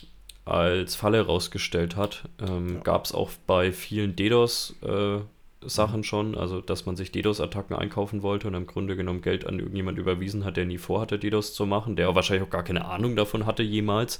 als 0.49 0.95
Falle 0.95 1.21
rausgestellt 1.25 1.95
hat. 1.95 2.23
Ähm, 2.45 2.75
ja. 2.75 2.79
Gab 2.81 3.05
es 3.05 3.13
auch 3.13 3.31
bei 3.47 3.71
vielen 3.71 4.15
DDoS-Sachen 4.15 5.99
äh, 6.01 6.03
schon, 6.03 6.35
also 6.35 6.61
dass 6.61 6.85
man 6.85 6.95
sich 6.95 7.11
DDoS-Attacken 7.11 7.75
einkaufen 7.75 8.23
wollte 8.23 8.47
und 8.47 8.55
im 8.55 8.67
Grunde 8.67 8.95
genommen 8.95 9.21
Geld 9.21 9.45
an 9.45 9.59
irgendjemand 9.59 9.97
überwiesen 9.97 10.45
hat, 10.45 10.57
der 10.57 10.65
nie 10.65 10.77
vorhatte, 10.77 11.19
DDoS 11.19 11.53
zu 11.53 11.65
machen, 11.65 11.95
der 11.95 12.13
wahrscheinlich 12.15 12.47
auch 12.47 12.51
gar 12.51 12.63
keine 12.63 12.85
Ahnung 12.85 13.15
davon 13.15 13.45
hatte 13.45 13.63
jemals. 13.63 14.19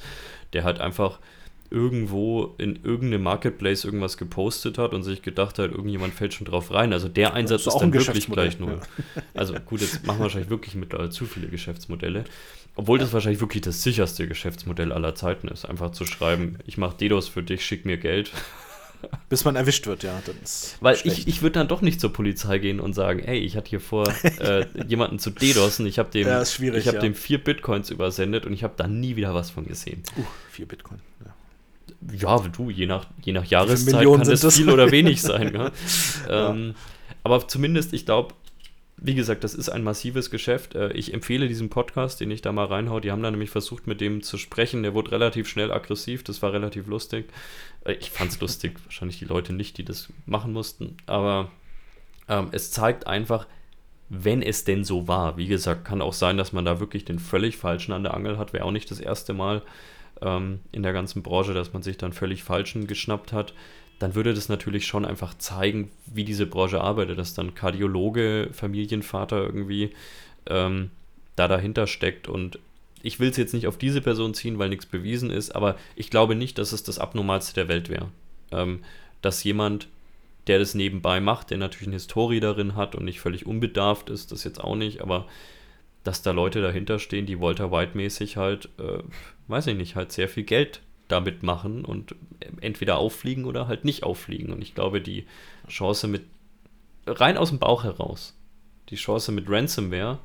Der 0.54 0.64
halt 0.64 0.80
einfach 0.80 1.20
irgendwo 1.72 2.56
in 2.58 2.84
irgendeinem 2.84 3.24
Marketplace 3.24 3.86
irgendwas 3.86 4.18
gepostet 4.18 4.78
hat 4.78 4.94
und 4.94 5.04
sich 5.04 5.22
gedacht 5.22 5.60
hat, 5.60 5.72
irgendjemand 5.72 6.14
fällt 6.14 6.34
schon 6.34 6.46
drauf 6.46 6.74
rein. 6.74 6.94
Also 6.94 7.08
der 7.08 7.34
Einsatz 7.34 7.62
ist, 7.62 7.74
ist 7.74 7.80
dann 7.80 7.94
wirklich 7.94 8.28
gleich 8.28 8.60
nur. 8.60 8.72
Ja. 8.72 8.80
Also 9.36 9.54
gut, 9.54 9.82
jetzt 9.82 10.06
machen 10.06 10.20
wir 10.20 10.24
wahrscheinlich 10.24 10.50
wirklich 10.50 10.76
mittlerweile 10.76 11.12
zu 11.12 11.26
viele 11.26 11.48
Geschäftsmodelle. 11.48 12.24
Obwohl 12.80 12.98
das 12.98 13.12
wahrscheinlich 13.12 13.42
wirklich 13.42 13.62
das 13.62 13.84
sicherste 13.84 14.26
Geschäftsmodell 14.26 14.94
aller 14.94 15.14
Zeiten 15.14 15.50
ist. 15.50 15.66
Einfach 15.66 15.92
zu 15.92 16.06
schreiben, 16.06 16.60
ich 16.66 16.78
mache 16.78 16.96
DDoS 16.96 17.28
für 17.28 17.44
dich, 17.44 17.66
schick 17.66 17.84
mir 17.84 17.98
Geld. 17.98 18.32
Bis 19.28 19.44
man 19.44 19.58
erwischt 19.58 19.86
wird, 19.86 20.04
ja. 20.04 20.18
Weil 20.80 20.96
schlecht. 20.96 21.20
ich, 21.20 21.28
ich 21.28 21.42
würde 21.42 21.60
dann 21.60 21.68
doch 21.68 21.82
nicht 21.82 22.00
zur 22.00 22.14
Polizei 22.14 22.58
gehen 22.60 22.80
und 22.80 22.94
sagen, 22.94 23.22
hey, 23.22 23.38
ich 23.38 23.58
hatte 23.58 23.70
hier 23.70 23.82
vor, 23.82 24.08
äh, 24.24 24.66
jemanden 24.88 25.20
zu 25.20 25.30
DDoSen, 25.30 25.86
ich 25.88 26.00
habe 26.00 26.10
dem, 26.10 26.26
ja, 26.26 26.42
ich 26.42 26.88
hab 26.88 26.96
ja. 26.96 27.02
dem 27.02 27.16
vier 27.16 27.44
Bitcoins 27.44 27.90
übersendet 27.90 28.46
und 28.46 28.54
ich 28.54 28.64
habe 28.64 28.76
da 28.78 28.88
nie 28.88 29.18
wieder 29.18 29.34
was 29.34 29.52
von 29.52 29.66
gesehen. 29.66 30.02
Uh, 30.16 30.24
vier 30.50 30.66
Bitcoin, 30.66 31.02
ja. 31.26 31.34
Ja, 32.14 32.40
du, 32.48 32.70
je 32.70 32.86
nach, 32.86 33.08
je 33.22 33.34
nach 33.34 33.44
Jahreszeit 33.44 34.06
kann 34.06 34.24
das, 34.24 34.40
das 34.40 34.56
viel 34.56 34.70
oder 34.70 34.90
wenig 34.90 35.22
sein. 35.22 35.54
Ja? 36.30 36.52
ähm, 36.52 36.76
aber 37.24 37.46
zumindest, 37.46 37.92
ich 37.92 38.06
glaube, 38.06 38.34
wie 39.02 39.16
gesagt, 39.16 39.44
das 39.44 39.54
ist 39.54 39.70
ein 39.70 39.84
massives 39.84 40.30
Geschäft. 40.30 40.76
Äh, 40.76 40.92
ich 40.94 41.14
empfehle 41.14 41.48
diesen 41.48 41.70
Podcast, 41.70 42.20
den 42.20 42.32
ich 42.32 42.42
da 42.42 42.52
mal 42.52 42.66
reinhau. 42.66 43.00
Die 43.00 43.12
haben 43.12 43.24
da 43.24 43.32
nämlich 43.32 43.50
versucht, 43.50 43.88
mit 43.88 44.02
dem 44.02 44.22
zu 44.22 44.38
sprechen. 44.38 44.84
Der 44.84 44.94
wurde 44.94 45.12
relativ 45.12 45.48
schnell 45.48 45.72
aggressiv. 45.72 46.24
Das 46.24 46.42
war 46.42 46.54
relativ 46.54 46.88
lustig. 46.88 47.30
Äh, 47.86 47.94
ich 47.94 48.12
fand 48.12 48.32
es 48.32 48.40
lustig. 48.42 48.78
Wahrscheinlich 48.86 49.20
die 49.20 49.26
Leute 49.26 49.54
nicht, 49.54 49.78
die 49.78 49.86
das 49.86 50.10
machen 50.26 50.54
mussten. 50.54 50.98
Aber 51.06 51.52
ähm, 52.28 52.50
es 52.52 52.72
zeigt 52.72 53.08
einfach, 53.08 53.48
wenn 54.10 54.42
es 54.42 54.66
denn 54.66 54.84
so 54.84 55.08
war. 55.08 55.38
Wie 55.38 55.48
gesagt, 55.48 55.86
kann 55.86 56.02
auch 56.02 56.14
sein, 56.14 56.38
dass 56.38 56.52
man 56.52 56.66
da 56.66 56.80
wirklich 56.80 57.06
den 57.06 57.20
völlig 57.20 57.58
falschen 57.58 57.94
an 57.94 58.04
der 58.04 58.14
Angel 58.14 58.38
hat. 58.38 58.54
Wäre 58.54 58.66
auch 58.66 58.72
nicht 58.72 58.92
das 58.92 59.00
erste 59.00 59.34
Mal 59.34 59.62
ähm, 60.22 60.60
in 60.72 60.84
der 60.84 60.94
ganzen 60.94 61.24
Branche, 61.24 61.54
dass 61.54 61.74
man 61.74 61.84
sich 61.84 61.98
dann 61.98 62.12
völlig 62.12 62.44
falschen 62.44 62.88
geschnappt 62.88 63.32
hat 63.32 63.54
dann 64.00 64.16
würde 64.16 64.34
das 64.34 64.48
natürlich 64.48 64.88
schon 64.88 65.06
einfach 65.06 65.38
zeigen, 65.38 65.92
wie 66.06 66.24
diese 66.24 66.46
Branche 66.46 66.82
arbeitet, 66.82 67.20
dass 67.20 67.34
dann 67.34 67.54
Kardiologe, 67.54 68.50
Familienvater 68.54 69.44
irgendwie 69.44 69.92
ähm, 70.48 70.90
da 71.36 71.50
dahinter 71.50 71.86
steckt. 71.86 72.30
Und 72.30 72.60
ich 73.04 73.20
will 73.20 73.30
es 73.30 73.38
jetzt 73.38 73.54
nicht 73.54 73.68
auf 73.68 73.78
diese 73.78 74.02
Person 74.02 74.34
ziehen, 74.34 74.58
weil 74.58 74.70
nichts 74.70 74.86
bewiesen 74.86 75.30
ist, 75.30 75.54
aber 75.54 75.76
ich 75.96 76.10
glaube 76.10 76.36
nicht, 76.36 76.58
dass 76.58 76.72
es 76.72 76.84
das 76.84 76.98
Abnormalste 76.98 77.54
der 77.54 77.68
Welt 77.68 77.90
wäre. 77.90 78.10
Ähm, 78.52 78.80
dass 79.22 79.44
jemand, 79.44 79.90
der 80.48 80.60
das 80.60 80.76
nebenbei 80.76 81.20
macht, 81.20 81.50
der 81.50 81.58
natürlich 81.58 81.88
eine 81.88 81.98
Historie 81.98 82.40
darin 82.40 82.78
hat 82.78 82.96
und 82.96 83.04
nicht 83.04 83.20
völlig 83.20 83.46
unbedarft 83.46 84.10
ist, 84.10 84.32
das 84.32 84.46
jetzt 84.46 84.64
auch 84.64 84.76
nicht, 84.76 85.02
aber 85.02 85.28
dass 86.06 86.22
da 86.22 86.32
Leute 86.32 86.62
dahinter 86.62 87.00
stehen, 87.00 87.26
die 87.26 87.42
Walter 87.42 87.70
White-mäßig 87.70 88.38
halt, 88.38 88.70
äh, 88.80 89.04
weiß 89.50 89.68
ich 89.68 89.76
nicht, 89.76 89.98
halt 89.98 90.14
sehr 90.14 90.30
viel 90.30 90.44
Geld 90.44 90.82
damit 91.10 91.44
machen 91.44 91.84
und 91.84 92.16
entweder 92.62 92.98
auffliegen 92.98 93.46
oder 93.46 93.68
halt 93.68 93.84
nicht 93.84 94.04
auffliegen. 94.04 94.54
Und 94.54 94.62
ich 94.62 94.76
glaube, 94.76 95.02
die 95.02 95.26
Chance 95.68 96.08
mit, 96.08 96.24
rein 97.06 97.38
aus 97.38 97.50
dem 97.50 97.60
Bauch 97.60 97.84
heraus, 97.84 98.38
die 98.90 98.96
Chance 98.96 99.32
mit 99.32 99.50
Ransomware 99.50 100.20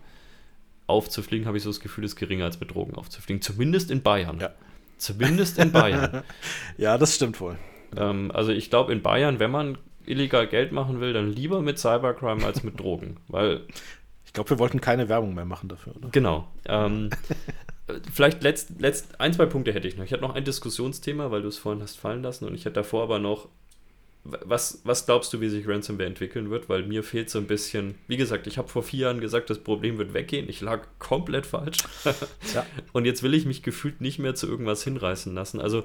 aufzufliegen, 0.87 1.47
habe 1.47 1.57
ich 1.57 1.63
so 1.63 1.71
das 1.71 1.81
Gefühl, 1.81 2.05
ist 2.05 2.17
geringer 2.17 2.45
als 2.45 2.61
mit 2.61 2.75
Drogen 2.75 2.95
aufzufliegen. 2.95 3.43
Zumindest 3.43 3.91
in 3.91 4.03
Bayern. 4.03 4.39
Ja. 4.41 4.51
Zumindest 4.99 5.59
in 5.59 5.73
Bayern. 5.73 6.23
ja, 6.79 6.99
das 6.99 7.15
stimmt 7.15 7.41
wohl. 7.41 7.59
Ähm, 7.97 8.31
also 8.33 8.53
ich 8.53 8.71
glaube, 8.71 8.93
in 8.93 9.03
Bayern, 9.03 9.39
wenn 9.39 9.51
man 9.51 9.79
illegal 10.07 10.47
Geld 10.47 10.73
machen 10.73 11.01
will, 11.01 11.13
dann 11.13 11.31
lieber 11.31 11.63
mit 11.63 11.79
Cybercrime 11.79 12.45
als 12.45 12.63
mit 12.63 12.79
Drogen. 12.79 13.17
Weil. 13.29 13.63
Ich 14.27 14.33
glaube, 14.33 14.51
wir 14.51 14.59
wollten 14.59 14.81
keine 14.81 15.09
Werbung 15.09 15.35
mehr 15.35 15.45
machen 15.45 15.69
dafür, 15.69 15.97
oder? 15.97 16.09
Genau. 16.11 16.49
Ähm, 16.67 17.11
vielleicht 18.13 18.43
letzt, 18.43 18.81
letzt, 18.81 19.21
ein, 19.21 19.33
zwei 19.33 19.47
Punkte 19.47 19.73
hätte 19.73 19.89
ich 19.89 19.97
noch. 19.97 20.05
Ich 20.05 20.13
hatte 20.13 20.23
noch 20.23 20.35
ein 20.35 20.45
Diskussionsthema, 20.45 21.31
weil 21.31 21.43
du 21.43 21.49
es 21.49 21.59
vorhin 21.59 21.83
hast 21.83 21.97
fallen 21.97 22.23
lassen 22.23 22.47
und 22.47 22.55
ich 22.55 22.65
hätte 22.65 22.75
davor 22.75 23.03
aber 23.03 23.19
noch, 23.19 23.49
was, 24.25 24.81
was 24.85 25.05
glaubst 25.05 25.35
du, 25.35 25.41
wie 25.43 25.51
sich 25.51 25.69
Ransomware 25.69 26.09
entwickeln 26.09 26.49
wird? 26.49 26.71
Weil 26.71 26.85
mir 26.85 27.03
fehlt 27.03 27.29
so 27.29 27.39
ein 27.39 27.47
bisschen, 27.47 27.97
wie 28.09 28.17
gesagt, 28.17 28.47
ich 28.47 28.57
habe 28.57 28.69
vor 28.69 28.83
vier 28.83 29.01
Jahren 29.01 29.21
gesagt, 29.21 29.51
das 29.51 29.59
Problem 29.59 29.99
wird 29.99 30.15
weggehen. 30.15 30.49
Ich 30.49 30.63
lag 30.63 30.87
komplett 30.99 31.45
falsch. 31.45 31.77
ja. 32.55 32.65
Und 32.93 33.05
jetzt 33.05 33.23
will 33.23 33.35
ich 33.35 33.45
mich 33.45 33.63
gefühlt 33.63 34.01
nicht 34.01 34.19
mehr 34.19 34.35
zu 34.35 34.49
irgendwas 34.49 34.83
hinreißen 34.83 35.35
lassen. 35.35 35.61
Also 35.61 35.85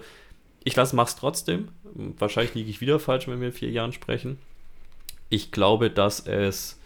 ich 0.64 0.74
lasse, 0.74 0.96
mach's 0.96 1.18
trotzdem. 1.18 1.68
Wahrscheinlich 1.84 2.56
liege 2.56 2.70
ich 2.70 2.80
wieder 2.80 3.00
falsch, 3.00 3.28
wenn 3.28 3.42
wir 3.42 3.48
in 3.48 3.54
vier 3.54 3.72
Jahren 3.72 3.92
sprechen. 3.92 4.40
Ich 5.30 5.52
glaube, 5.52 5.90
dass 5.90 6.26
es 6.26 6.80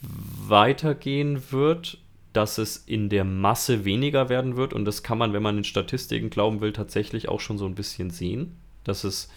weitergehen 0.00 1.42
wird, 1.50 1.98
dass 2.36 2.58
es 2.58 2.76
in 2.76 3.08
der 3.08 3.24
Masse 3.24 3.86
weniger 3.86 4.28
werden 4.28 4.56
wird. 4.56 4.74
Und 4.74 4.84
das 4.84 5.02
kann 5.02 5.16
man, 5.16 5.32
wenn 5.32 5.42
man 5.42 5.54
den 5.54 5.64
Statistiken 5.64 6.28
glauben 6.28 6.60
will, 6.60 6.72
tatsächlich 6.72 7.28
auch 7.28 7.40
schon 7.40 7.56
so 7.56 7.64
ein 7.64 7.74
bisschen 7.74 8.10
sehen. 8.10 8.56
Dass 8.84 9.04
es 9.04 9.30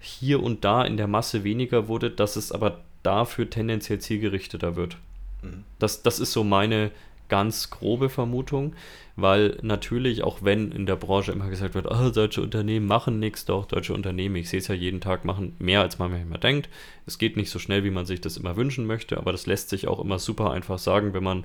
hier 0.00 0.42
und 0.42 0.64
da 0.64 0.82
in 0.82 0.96
der 0.96 1.08
Masse 1.08 1.44
weniger 1.44 1.88
wurde, 1.88 2.10
dass 2.10 2.36
es 2.36 2.50
aber 2.50 2.80
dafür 3.02 3.50
tendenziell 3.50 3.98
zielgerichteter 3.98 4.76
wird. 4.76 4.96
Mhm. 5.42 5.64
Das, 5.78 6.02
das 6.02 6.20
ist 6.20 6.32
so 6.32 6.42
meine 6.42 6.90
ganz 7.28 7.70
grobe 7.70 8.08
Vermutung, 8.08 8.74
weil 9.16 9.58
natürlich, 9.62 10.22
auch 10.22 10.38
wenn 10.42 10.70
in 10.70 10.84
der 10.84 10.96
Branche 10.96 11.32
immer 11.32 11.48
gesagt 11.48 11.74
wird, 11.74 11.86
oh, 11.90 12.10
deutsche 12.10 12.42
Unternehmen 12.42 12.86
machen 12.86 13.20
nichts, 13.20 13.44
doch, 13.46 13.64
deutsche 13.64 13.94
Unternehmen, 13.94 14.36
ich 14.36 14.48
sehe 14.48 14.58
es 14.58 14.68
ja 14.68 14.74
jeden 14.74 15.00
Tag, 15.00 15.24
machen 15.24 15.54
mehr, 15.58 15.80
als 15.80 15.98
man 15.98 16.14
immer 16.14 16.38
denkt. 16.38 16.68
Es 17.06 17.18
geht 17.18 17.36
nicht 17.36 17.50
so 17.50 17.58
schnell, 17.58 17.84
wie 17.84 17.90
man 17.90 18.04
sich 18.04 18.20
das 18.20 18.36
immer 18.36 18.56
wünschen 18.56 18.86
möchte, 18.86 19.16
aber 19.16 19.32
das 19.32 19.46
lässt 19.46 19.70
sich 19.70 19.88
auch 19.88 20.00
immer 20.00 20.18
super 20.18 20.50
einfach 20.50 20.78
sagen, 20.78 21.14
wenn 21.14 21.24
man 21.24 21.44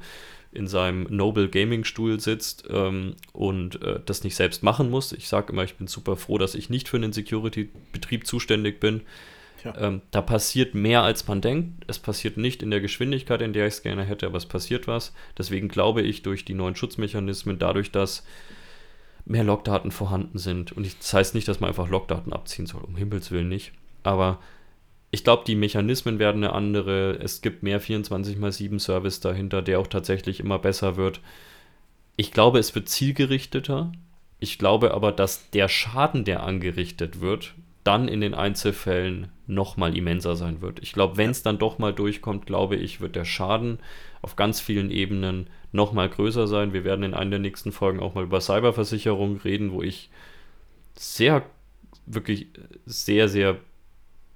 in 0.58 0.68
seinem 0.68 1.04
Noble 1.10 1.50
Gaming 1.50 1.84
Stuhl 1.84 2.20
sitzt 2.20 2.66
ähm, 2.70 3.16
und 3.32 3.82
äh, 3.82 4.00
das 4.06 4.24
nicht 4.24 4.36
selbst 4.36 4.64
machen 4.64 4.90
muss. 4.90 5.14
Ich 5.14 5.28
sage 5.28 5.54
immer, 5.54 5.64
ich 5.64 5.76
bin 5.76 5.88
super 5.88 6.18
froh, 6.18 6.38
dass 6.38 6.56
ich 6.56 6.70
nicht 6.70 6.90
für 6.90 6.98
einen 6.98 7.14
Security-Betrieb 7.14 8.28
zuständig 8.28 8.80
bin. 8.80 9.02
Ähm, 9.78 10.02
da 10.12 10.22
passiert 10.22 10.76
mehr, 10.76 11.04
als 11.04 11.28
man 11.28 11.42
denkt. 11.42 11.84
Es 11.88 12.00
passiert 12.00 12.38
nicht 12.38 12.64
in 12.64 12.72
der 12.72 12.80
Geschwindigkeit, 12.80 13.42
in 13.42 13.54
der 13.54 13.68
ich 13.68 13.76
es 13.76 13.84
gerne 13.84 14.04
hätte, 14.04 14.26
aber 14.26 14.38
es 14.38 14.46
passiert 14.46 14.88
was. 14.88 15.14
Deswegen 15.38 15.68
glaube 15.68 16.02
ich, 16.02 16.22
durch 16.22 16.46
die 16.46 16.54
neuen 16.54 16.76
Schutzmechanismen, 16.76 17.60
dadurch, 17.60 17.92
dass 17.92 18.24
mehr 19.26 19.44
Logdaten 19.44 19.92
vorhanden 19.92 20.38
sind, 20.38 20.72
und 20.72 20.86
ich, 20.86 20.98
das 20.98 21.14
heißt 21.14 21.36
nicht, 21.36 21.48
dass 21.48 21.60
man 21.60 21.70
einfach 21.70 21.90
Logdaten 21.90 22.32
abziehen 22.32 22.66
soll, 22.66 22.82
um 22.82 22.96
Himmels 22.96 23.32
Willen 23.32 23.50
nicht, 23.50 23.74
aber 24.04 24.40
ich 25.10 25.24
glaube, 25.24 25.44
die 25.48 25.56
Mechanismen 25.56 26.20
werden 26.20 26.44
eine 26.44 26.54
andere. 26.54 27.18
Es 27.22 27.42
gibt 27.42 27.64
mehr 27.64 27.82
24x7 27.82 28.80
Service 28.80 29.20
dahinter, 29.20 29.62
der 29.62 29.80
auch 29.80 29.88
tatsächlich 29.88 30.40
immer 30.40 30.60
besser 30.60 30.98
wird. 30.98 31.22
Ich 32.18 32.32
glaube, 32.32 32.60
es 32.60 32.76
wird 32.76 32.90
zielgerichteter. 32.90 33.92
Ich 34.40 34.58
glaube 34.58 34.94
aber, 34.94 35.12
dass 35.12 35.50
der 35.52 35.70
Schaden, 35.70 36.26
der 36.26 36.44
angerichtet 36.44 37.22
wird, 37.22 37.56
dann 37.84 38.10
in 38.10 38.20
den 38.20 38.34
Einzelfällen 38.34 39.30
nochmal 39.48 39.96
immenser 39.96 40.36
sein 40.36 40.62
wird. 40.62 40.80
Ich 40.84 40.92
glaube, 40.92 41.16
wenn 41.16 41.30
es 41.30 41.42
dann 41.42 41.58
doch 41.58 41.80
mal 41.80 41.94
durchkommt, 41.94 42.46
glaube 42.46 42.76
ich, 42.76 43.00
wird 43.00 43.16
der 43.16 43.24
Schaden 43.24 43.80
auf 44.22 44.36
ganz 44.36 44.60
vielen 44.60 44.92
Ebenen 44.92 45.48
nochmal 45.72 46.10
größer 46.10 46.48
sein. 46.48 46.74
Wir 46.74 46.84
werden 46.84 47.04
in 47.04 47.14
einer 47.14 47.32
der 47.32 47.40
nächsten 47.40 47.72
Folgen 47.72 48.02
auch 48.02 48.14
mal 48.14 48.26
über 48.26 48.42
Cyberversicherung 48.42 49.38
reden, 49.38 49.72
wo 49.72 49.82
ich 49.82 50.10
sehr, 50.96 51.46
wirklich 52.06 52.48
sehr, 52.86 53.30
sehr 53.30 53.58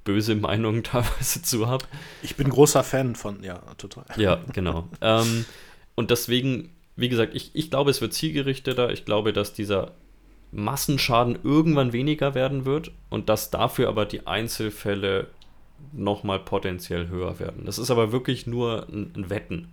böse 0.03 0.35
Meinungen 0.35 0.83
teilweise 0.83 1.41
zu 1.41 1.67
habe. 1.67 1.85
Ich 2.21 2.35
bin 2.35 2.49
großer 2.49 2.83
Fan 2.83 3.15
von, 3.15 3.43
ja, 3.43 3.59
total. 3.77 4.05
Ja, 4.17 4.39
genau. 4.53 4.87
ähm, 5.01 5.45
und 5.95 6.11
deswegen, 6.11 6.71
wie 6.95 7.09
gesagt, 7.09 7.35
ich, 7.35 7.51
ich 7.53 7.69
glaube, 7.69 7.91
es 7.91 8.01
wird 8.01 8.13
zielgerichteter. 8.13 8.91
Ich 8.91 9.05
glaube, 9.05 9.33
dass 9.33 9.53
dieser 9.53 9.91
Massenschaden 10.51 11.39
irgendwann 11.43 11.93
weniger 11.93 12.35
werden 12.35 12.65
wird 12.65 12.91
und 13.09 13.29
dass 13.29 13.51
dafür 13.51 13.87
aber 13.87 14.05
die 14.05 14.27
Einzelfälle 14.27 15.27
nochmal 15.93 16.39
potenziell 16.39 17.07
höher 17.07 17.39
werden. 17.39 17.65
Das 17.65 17.77
ist 17.77 17.89
aber 17.89 18.11
wirklich 18.11 18.47
nur 18.47 18.87
ein, 18.89 19.13
ein 19.15 19.29
Wetten. 19.29 19.69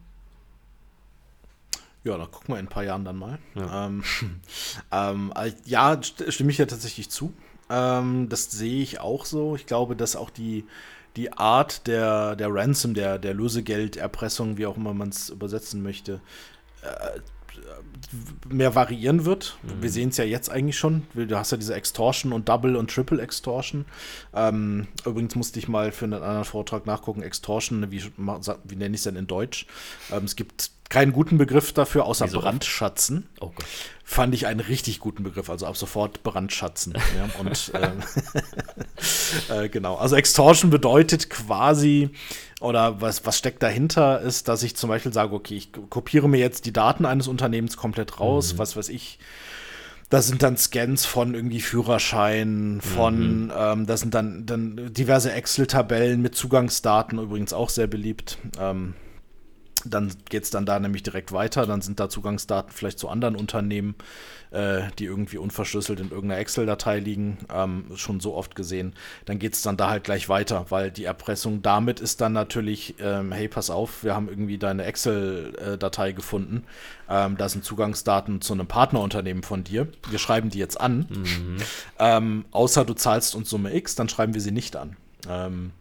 Ja, 2.04 2.16
da 2.16 2.26
gucken 2.26 2.54
wir 2.54 2.58
in 2.58 2.66
ein 2.66 2.70
paar 2.70 2.84
Jahren 2.84 3.04
dann 3.04 3.16
mal. 3.16 3.38
Ja, 3.54 3.86
ähm, 3.86 4.04
ähm, 4.92 5.32
äh, 5.36 5.52
ja 5.64 6.00
stimme 6.02 6.50
ich 6.50 6.58
ja 6.58 6.66
tatsächlich 6.66 7.10
zu. 7.10 7.34
Ähm, 7.70 8.28
das 8.28 8.50
sehe 8.50 8.82
ich 8.82 9.00
auch 9.00 9.24
so. 9.24 9.56
Ich 9.56 9.66
glaube, 9.66 9.96
dass 9.96 10.16
auch 10.16 10.30
die, 10.30 10.64
die 11.16 11.32
Art 11.32 11.86
der, 11.86 12.36
der 12.36 12.52
Ransom, 12.52 12.94
der, 12.94 13.18
der 13.18 13.34
Lösegelderpressung, 13.34 14.56
wie 14.56 14.66
auch 14.66 14.76
immer 14.76 14.94
man 14.94 15.10
es 15.10 15.30
übersetzen 15.30 15.82
möchte, 15.82 16.20
äh, 16.82 17.20
mehr 18.48 18.74
variieren 18.74 19.24
wird. 19.24 19.56
Mhm. 19.62 19.82
Wir 19.82 19.90
sehen 19.90 20.08
es 20.10 20.16
ja 20.16 20.24
jetzt 20.24 20.50
eigentlich 20.50 20.78
schon. 20.78 21.06
Du 21.14 21.36
hast 21.36 21.52
ja 21.52 21.58
diese 21.58 21.74
Extortion 21.74 22.32
und 22.32 22.48
Double 22.48 22.76
und 22.76 22.90
Triple 22.90 23.20
Extortion. 23.20 23.84
Ähm, 24.34 24.88
übrigens 25.04 25.34
musste 25.34 25.58
ich 25.58 25.68
mal 25.68 25.92
für 25.92 26.06
einen 26.06 26.14
anderen 26.14 26.44
Vortrag 26.44 26.86
nachgucken. 26.86 27.22
Extortion, 27.22 27.90
wie, 27.90 28.02
wie 28.04 28.76
nenne 28.76 28.94
ich 28.94 29.00
es 29.00 29.04
denn 29.04 29.16
in 29.16 29.26
Deutsch? 29.26 29.66
Ähm, 30.10 30.24
es 30.24 30.36
gibt 30.36 30.70
keinen 30.88 31.12
guten 31.12 31.36
Begriff 31.36 31.72
dafür, 31.72 32.06
außer 32.06 32.26
Wieso? 32.26 32.40
Brandschatzen. 32.40 33.28
Oh. 33.40 33.52
Fand 34.04 34.34
ich 34.34 34.46
einen 34.46 34.60
richtig 34.60 35.00
guten 35.00 35.22
Begriff, 35.22 35.50
also 35.50 35.66
ab 35.66 35.76
sofort 35.76 36.22
Brandschatzen. 36.22 36.94
ja, 37.16 37.28
und 37.38 37.72
äh, 37.74 37.90
äh, 39.50 39.68
genau, 39.68 39.96
also 39.96 40.16
Extortion 40.16 40.70
bedeutet 40.70 41.30
quasi, 41.30 42.10
oder 42.60 43.00
was, 43.00 43.24
was 43.26 43.38
steckt 43.38 43.62
dahinter, 43.62 44.20
ist, 44.20 44.48
dass 44.48 44.62
ich 44.62 44.76
zum 44.76 44.88
Beispiel 44.88 45.12
sage, 45.12 45.34
okay, 45.34 45.54
ich 45.54 45.70
kopiere 45.90 46.28
mir 46.28 46.38
jetzt 46.38 46.66
die 46.66 46.72
Daten 46.72 47.04
eines 47.06 47.28
Unternehmens 47.28 47.76
komplett 47.76 48.20
raus, 48.20 48.54
mhm. 48.54 48.58
was 48.58 48.76
weiß 48.76 48.88
ich. 48.88 49.18
Das 50.10 50.26
sind 50.26 50.42
dann 50.42 50.56
Scans 50.56 51.04
von 51.04 51.34
irgendwie 51.34 51.60
Führerschein, 51.60 52.80
von, 52.80 53.44
mhm. 53.44 53.52
ähm, 53.54 53.86
das 53.86 54.00
sind 54.00 54.14
dann, 54.14 54.46
dann 54.46 54.92
diverse 54.92 55.32
Excel-Tabellen 55.32 56.22
mit 56.22 56.34
Zugangsdaten, 56.34 57.18
übrigens 57.18 57.52
auch 57.52 57.68
sehr 57.68 57.86
beliebt. 57.86 58.38
Ähm, 58.58 58.94
dann 59.84 60.12
geht 60.28 60.44
es 60.44 60.50
dann 60.50 60.66
da 60.66 60.78
nämlich 60.78 61.02
direkt 61.02 61.32
weiter. 61.32 61.66
Dann 61.66 61.80
sind 61.80 62.00
da 62.00 62.08
Zugangsdaten 62.08 62.72
vielleicht 62.72 62.98
zu 62.98 63.08
anderen 63.08 63.36
Unternehmen, 63.36 63.94
äh, 64.50 64.82
die 64.98 65.04
irgendwie 65.04 65.38
unverschlüsselt 65.38 66.00
in 66.00 66.10
irgendeiner 66.10 66.40
Excel-Datei 66.40 66.98
liegen. 66.98 67.38
Ähm, 67.52 67.84
schon 67.96 68.20
so 68.20 68.34
oft 68.34 68.54
gesehen. 68.54 68.94
Dann 69.26 69.38
geht 69.38 69.54
es 69.54 69.62
dann 69.62 69.76
da 69.76 69.90
halt 69.90 70.04
gleich 70.04 70.28
weiter, 70.28 70.66
weil 70.70 70.90
die 70.90 71.04
Erpressung 71.04 71.62
damit 71.62 72.00
ist 72.00 72.20
dann 72.20 72.32
natürlich, 72.32 72.94
ähm, 73.00 73.32
hey, 73.32 73.48
pass 73.48 73.70
auf, 73.70 74.04
wir 74.04 74.14
haben 74.14 74.28
irgendwie 74.28 74.58
deine 74.58 74.84
Excel-Datei 74.84 76.12
gefunden. 76.12 76.64
Ähm, 77.08 77.36
da 77.36 77.48
sind 77.48 77.64
Zugangsdaten 77.64 78.40
zu 78.40 78.52
einem 78.52 78.66
Partnerunternehmen 78.66 79.42
von 79.42 79.64
dir. 79.64 79.88
Wir 80.10 80.18
schreiben 80.18 80.50
die 80.50 80.58
jetzt 80.58 80.80
an. 80.80 81.06
Mhm. 81.08 81.56
Ähm, 81.98 82.44
außer 82.50 82.84
du 82.84 82.94
zahlst 82.94 83.34
uns 83.34 83.50
Summe 83.50 83.74
X, 83.74 83.94
dann 83.94 84.08
schreiben 84.08 84.34
wir 84.34 84.40
sie 84.40 84.52
nicht 84.52 84.76
an. 84.76 84.96
Ähm, 85.28 85.72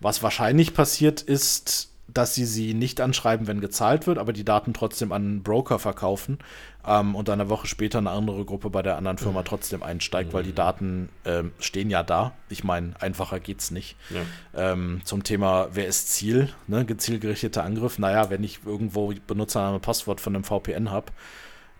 was 0.00 0.22
wahrscheinlich 0.22 0.74
passiert 0.74 1.20
ist, 1.20 1.89
dass 2.12 2.34
sie 2.34 2.44
sie 2.44 2.74
nicht 2.74 3.00
anschreiben, 3.00 3.46
wenn 3.46 3.60
gezahlt 3.60 4.06
wird, 4.06 4.18
aber 4.18 4.32
die 4.32 4.44
Daten 4.44 4.74
trotzdem 4.74 5.12
an 5.12 5.22
einen 5.22 5.42
Broker 5.42 5.78
verkaufen 5.78 6.38
ähm, 6.86 7.14
und 7.14 7.28
dann 7.28 7.40
eine 7.40 7.50
Woche 7.50 7.66
später 7.66 7.98
eine 7.98 8.10
andere 8.10 8.44
Gruppe 8.44 8.70
bei 8.70 8.82
der 8.82 8.96
anderen 8.96 9.18
Firma 9.18 9.42
trotzdem 9.42 9.82
einsteigt, 9.82 10.32
weil 10.32 10.42
die 10.42 10.54
Daten 10.54 11.08
ähm, 11.24 11.52
stehen 11.58 11.90
ja 11.90 12.02
da. 12.02 12.32
Ich 12.48 12.64
meine, 12.64 12.94
einfacher 13.00 13.40
geht's 13.40 13.70
nicht. 13.70 13.96
Ja. 14.10 14.72
Ähm, 14.72 15.00
zum 15.04 15.22
Thema, 15.22 15.68
wer 15.72 15.86
ist 15.86 16.08
Ziel? 16.08 16.48
Ne? 16.66 16.84
Gezielgerichteter 16.84 17.64
Angriff. 17.64 17.98
Naja, 17.98 18.30
wenn 18.30 18.44
ich 18.44 18.60
irgendwo 18.64 19.12
Benutzername, 19.26 19.80
Passwort 19.80 20.20
von 20.20 20.34
einem 20.34 20.44
VPN 20.44 20.90
habe, 20.90 21.12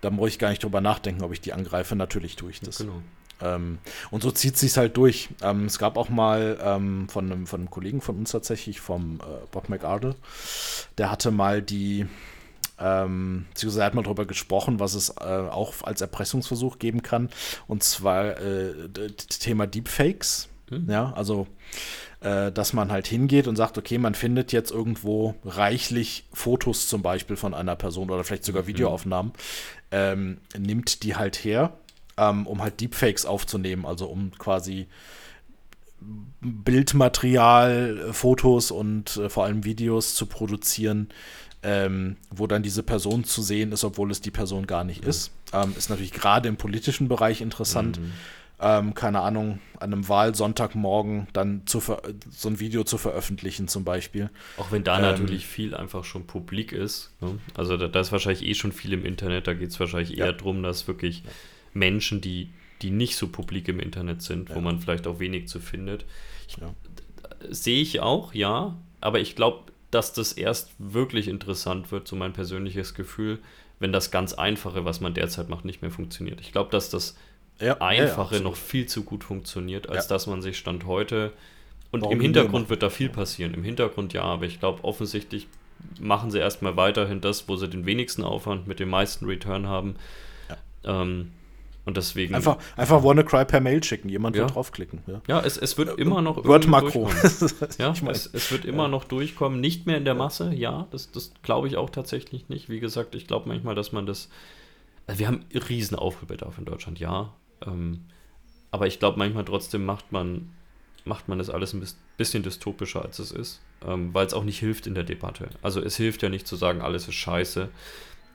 dann 0.00 0.14
muss 0.14 0.30
ich 0.30 0.38
gar 0.38 0.50
nicht 0.50 0.62
drüber 0.62 0.80
nachdenken, 0.80 1.22
ob 1.22 1.32
ich 1.32 1.40
die 1.40 1.52
angreife. 1.52 1.96
Natürlich 1.96 2.36
tue 2.36 2.50
ich 2.50 2.60
das. 2.60 2.78
Genau. 2.78 3.02
Ähm, 3.42 3.78
und 4.10 4.22
so 4.22 4.30
zieht 4.30 4.56
sich 4.56 4.76
halt 4.76 4.96
durch. 4.96 5.28
Ähm, 5.42 5.66
es 5.66 5.78
gab 5.78 5.96
auch 5.96 6.08
mal 6.08 6.58
ähm, 6.62 7.08
von, 7.08 7.30
einem, 7.30 7.46
von 7.46 7.60
einem 7.60 7.70
Kollegen 7.70 8.00
von 8.00 8.16
uns 8.16 8.32
tatsächlich, 8.32 8.80
vom 8.80 9.20
äh, 9.20 9.46
Bob 9.50 9.68
McArdle, 9.68 10.14
der 10.98 11.10
hatte 11.10 11.30
mal 11.30 11.62
die, 11.62 12.06
ähm, 12.78 13.46
beziehungsweise 13.50 13.82
er 13.82 13.86
hat 13.86 13.94
mal 13.94 14.02
darüber 14.02 14.26
gesprochen, 14.26 14.80
was 14.80 14.94
es 14.94 15.10
äh, 15.10 15.22
auch 15.22 15.74
als 15.82 16.00
Erpressungsversuch 16.00 16.78
geben 16.78 17.02
kann. 17.02 17.30
Und 17.66 17.82
zwar 17.82 18.38
äh, 18.38 18.88
das 18.92 19.38
Thema 19.38 19.66
Deepfakes. 19.66 20.48
Hm. 20.68 20.88
Ja, 20.88 21.12
also 21.14 21.48
äh, 22.20 22.52
dass 22.52 22.72
man 22.72 22.92
halt 22.92 23.06
hingeht 23.06 23.48
und 23.48 23.56
sagt, 23.56 23.78
okay, 23.78 23.98
man 23.98 24.14
findet 24.14 24.52
jetzt 24.52 24.70
irgendwo 24.70 25.34
reichlich 25.44 26.26
Fotos 26.32 26.86
zum 26.86 27.02
Beispiel 27.02 27.36
von 27.36 27.54
einer 27.54 27.76
Person 27.76 28.10
oder 28.10 28.24
vielleicht 28.24 28.44
sogar 28.44 28.64
mhm. 28.64 28.68
Videoaufnahmen, 28.68 29.32
ähm, 29.90 30.38
nimmt 30.56 31.02
die 31.02 31.16
halt 31.16 31.36
her 31.36 31.72
ähm, 32.20 32.46
um 32.46 32.62
halt 32.62 32.80
Deepfakes 32.80 33.24
aufzunehmen, 33.24 33.86
also 33.86 34.06
um 34.06 34.30
quasi 34.38 34.86
Bildmaterial, 36.40 38.10
Fotos 38.12 38.70
und 38.70 39.16
äh, 39.16 39.28
vor 39.28 39.44
allem 39.44 39.64
Videos 39.64 40.14
zu 40.14 40.26
produzieren, 40.26 41.08
ähm, 41.62 42.16
wo 42.30 42.46
dann 42.46 42.62
diese 42.62 42.82
Person 42.82 43.24
zu 43.24 43.42
sehen 43.42 43.72
ist, 43.72 43.84
obwohl 43.84 44.10
es 44.10 44.20
die 44.20 44.30
Person 44.30 44.66
gar 44.66 44.84
nicht 44.84 45.02
mhm. 45.02 45.10
ist. 45.10 45.32
Ähm, 45.52 45.74
ist 45.76 45.90
natürlich 45.90 46.12
gerade 46.12 46.48
im 46.48 46.56
politischen 46.56 47.08
Bereich 47.08 47.40
interessant. 47.40 47.98
Mhm. 48.00 48.12
Ähm, 48.62 48.92
keine 48.92 49.20
Ahnung, 49.20 49.58
an 49.78 49.92
einem 49.92 50.06
Wahlsonntagmorgen 50.06 51.28
dann 51.32 51.62
zu 51.64 51.80
so 51.80 52.48
ein 52.48 52.60
Video 52.60 52.84
zu 52.84 52.98
veröffentlichen 52.98 53.68
zum 53.68 53.84
Beispiel. 53.84 54.28
Auch 54.58 54.70
wenn 54.70 54.84
da 54.84 54.96
ähm, 54.96 55.02
natürlich 55.02 55.46
viel 55.46 55.74
einfach 55.74 56.04
schon 56.04 56.26
publik 56.26 56.72
ist. 56.72 57.10
Ne? 57.22 57.38
Also 57.54 57.78
da, 57.78 57.88
da, 57.88 58.00
ist 58.00 58.12
wahrscheinlich 58.12 58.44
eh 58.46 58.54
schon 58.54 58.72
viel 58.72 58.92
im 58.92 59.06
Internet, 59.06 59.46
da 59.46 59.54
geht 59.54 59.70
es 59.70 59.80
wahrscheinlich 59.80 60.18
eher 60.18 60.26
ja. 60.26 60.32
darum, 60.32 60.62
dass 60.62 60.86
wirklich 60.86 61.22
Menschen, 61.72 62.20
die, 62.20 62.50
die 62.82 62.90
nicht 62.90 63.16
so 63.16 63.28
publik 63.28 63.68
im 63.68 63.80
Internet 63.80 64.22
sind, 64.22 64.48
ja. 64.48 64.54
wo 64.54 64.60
man 64.60 64.80
vielleicht 64.80 65.06
auch 65.06 65.18
wenig 65.20 65.48
zu 65.48 65.60
findet. 65.60 66.04
Ja. 66.60 66.74
Sehe 67.48 67.80
ich 67.80 68.00
auch, 68.00 68.34
ja, 68.34 68.76
aber 69.00 69.20
ich 69.20 69.36
glaube, 69.36 69.70
dass 69.90 70.12
das 70.12 70.32
erst 70.32 70.72
wirklich 70.78 71.28
interessant 71.28 71.90
wird, 71.90 72.06
so 72.06 72.16
mein 72.16 72.32
persönliches 72.32 72.94
Gefühl, 72.94 73.38
wenn 73.78 73.92
das 73.92 74.10
ganz 74.10 74.34
Einfache, 74.34 74.84
was 74.84 75.00
man 75.00 75.14
derzeit 75.14 75.48
macht, 75.48 75.64
nicht 75.64 75.82
mehr 75.82 75.90
funktioniert. 75.90 76.40
Ich 76.40 76.52
glaube, 76.52 76.70
dass 76.70 76.90
das 76.90 77.16
ja, 77.60 77.80
Einfache 77.80 78.40
noch 78.40 78.56
viel 78.56 78.86
zu 78.86 79.02
gut 79.02 79.24
funktioniert, 79.24 79.88
als 79.88 80.06
dass 80.06 80.26
man 80.26 80.42
sich 80.42 80.58
Stand 80.58 80.86
heute 80.86 81.32
Und 81.90 82.02
Warum 82.02 82.14
im 82.14 82.20
Hintergrund 82.20 82.68
wird 82.70 82.82
da 82.82 82.90
viel 82.90 83.08
passieren. 83.08 83.54
Im 83.54 83.64
Hintergrund 83.64 84.12
ja, 84.12 84.22
aber 84.22 84.46
ich 84.46 84.60
glaube, 84.60 84.84
offensichtlich 84.84 85.48
machen 85.98 86.30
sie 86.30 86.38
erstmal 86.38 86.76
weiterhin 86.76 87.20
das, 87.20 87.48
wo 87.48 87.56
sie 87.56 87.68
den 87.68 87.86
wenigsten 87.86 88.22
Aufwand 88.22 88.66
mit 88.66 88.80
dem 88.80 88.90
meisten 88.90 89.26
Return 89.26 89.66
haben. 89.66 89.96
Ja. 90.48 91.02
Ähm, 91.02 91.32
und 91.90 91.96
deswegen. 91.96 92.36
Einfach, 92.36 92.56
einfach 92.76 93.02
WannaCry 93.02 93.44
per 93.44 93.60
Mail 93.60 93.82
schicken, 93.82 94.08
jemand 94.08 94.36
ja. 94.36 94.42
wird 94.42 94.54
draufklicken. 94.54 95.00
Ja, 95.08 95.20
ja 95.26 95.40
es, 95.40 95.56
es 95.56 95.76
wird 95.76 95.98
äh, 95.98 96.00
immer 96.00 96.22
noch. 96.22 96.44
Word 96.44 96.68
Makro. 96.68 97.10
ja, 97.78 97.92
es, 98.10 98.30
es, 98.32 98.52
wird 98.52 98.64
immer 98.64 98.86
noch 98.86 99.04
durchkommen. 99.04 99.60
Nicht 99.60 99.86
mehr 99.86 99.96
in 99.96 100.04
der 100.04 100.14
Masse, 100.14 100.54
ja, 100.54 100.86
das, 100.92 101.10
das 101.10 101.32
glaube 101.42 101.66
ich 101.66 101.76
auch 101.76 101.90
tatsächlich 101.90 102.48
nicht. 102.48 102.68
Wie 102.68 102.78
gesagt, 102.78 103.16
ich 103.16 103.26
glaube 103.26 103.48
manchmal, 103.48 103.74
dass 103.74 103.90
man 103.90 104.06
das. 104.06 104.28
Also 105.08 105.18
wir 105.18 105.26
haben 105.26 105.44
riesen 105.68 105.96
Aufholbedarf 105.96 106.58
in 106.58 106.64
Deutschland, 106.64 107.00
ja. 107.00 107.34
Ähm, 107.66 108.04
aber 108.70 108.86
ich 108.86 109.00
glaube 109.00 109.18
manchmal 109.18 109.44
trotzdem 109.44 109.84
macht 109.84 110.12
man, 110.12 110.50
macht 111.04 111.28
man 111.28 111.38
das 111.38 111.50
alles 111.50 111.72
ein 111.72 111.84
bisschen 112.16 112.44
dystopischer, 112.44 113.02
als 113.02 113.18
es 113.18 113.32
ist. 113.32 113.60
Ähm, 113.84 114.14
weil 114.14 114.26
es 114.26 114.34
auch 114.34 114.44
nicht 114.44 114.60
hilft 114.60 114.86
in 114.86 114.94
der 114.94 115.02
Debatte. 115.02 115.48
Also 115.60 115.82
es 115.82 115.96
hilft 115.96 116.22
ja 116.22 116.28
nicht 116.28 116.46
zu 116.46 116.54
sagen, 116.54 116.82
alles 116.82 117.08
ist 117.08 117.14
scheiße 117.14 117.68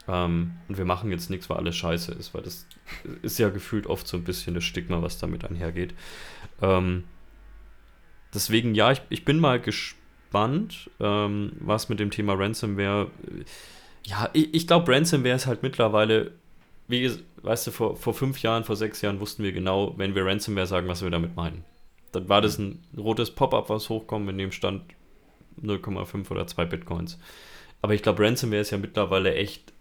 ähm, 0.08 0.52
und 0.68 0.78
wir 0.78 0.86
machen 0.86 1.12
jetzt 1.12 1.30
nichts, 1.30 1.50
weil 1.50 1.58
alles 1.58 1.76
scheiße 1.76 2.12
ist, 2.14 2.34
weil 2.34 2.44
das 2.44 2.68
ist 3.22 3.40
ja 3.40 3.50
gefühlt 3.50 3.88
oft 3.88 4.08
so 4.08 4.18
ein 4.18 4.24
bisschen 4.24 4.54
das 4.54 4.64
Stigma, 4.64 5.02
was 5.02 5.18
damit 5.18 5.44
einhergeht. 5.46 5.94
Ähm, 6.62 7.04
deswegen, 8.34 8.76
ja, 8.76 8.92
ich, 8.92 9.02
ich 9.10 9.26
bin 9.26 9.40
mal 9.40 9.60
gespannt, 9.60 10.90
ähm, 11.00 11.54
was 11.60 11.90
mit 11.90 12.00
dem 12.00 12.12
Thema 12.12 12.34
Ransomware. 12.34 13.10
Ja, 14.06 14.30
ich, 14.34 14.54
ich 14.54 14.68
glaube, 14.68 14.92
Ransomware 14.92 15.36
ist 15.36 15.48
halt 15.48 15.64
mittlerweile, 15.64 16.32
wie 16.88 17.12
weißt 17.42 17.68
du, 17.68 17.72
vor, 17.72 17.96
vor 17.96 18.14
fünf 18.14 18.42
Jahren, 18.42 18.64
vor 18.64 18.76
sechs 18.76 19.02
Jahren 19.02 19.20
wussten 19.20 19.44
wir 19.44 19.52
genau, 19.52 19.94
wenn 19.98 20.14
wir 20.14 20.26
Ransomware 20.26 20.68
sagen, 20.68 20.88
was 20.88 21.04
wir 21.04 21.10
damit 21.10 21.36
meinen. 21.36 21.64
Dann 22.12 22.30
war 22.30 22.42
das 22.42 22.60
ein 22.60 22.84
rotes 22.96 23.32
Pop-up, 23.32 23.70
was 23.70 23.90
hochkommt, 23.90 24.30
in 24.30 24.38
dem 24.38 24.52
stand 24.52 24.84
0,5 25.62 26.30
oder 26.32 26.48
2 26.48 26.66
Bitcoins. 26.66 27.20
Aber 27.82 27.94
ich 27.94 28.02
glaube, 28.04 28.24
Ransomware 28.24 28.62
ist 28.62 28.72
ja 28.72 28.78
mittlerweile 28.78 29.36
echt 29.36 29.74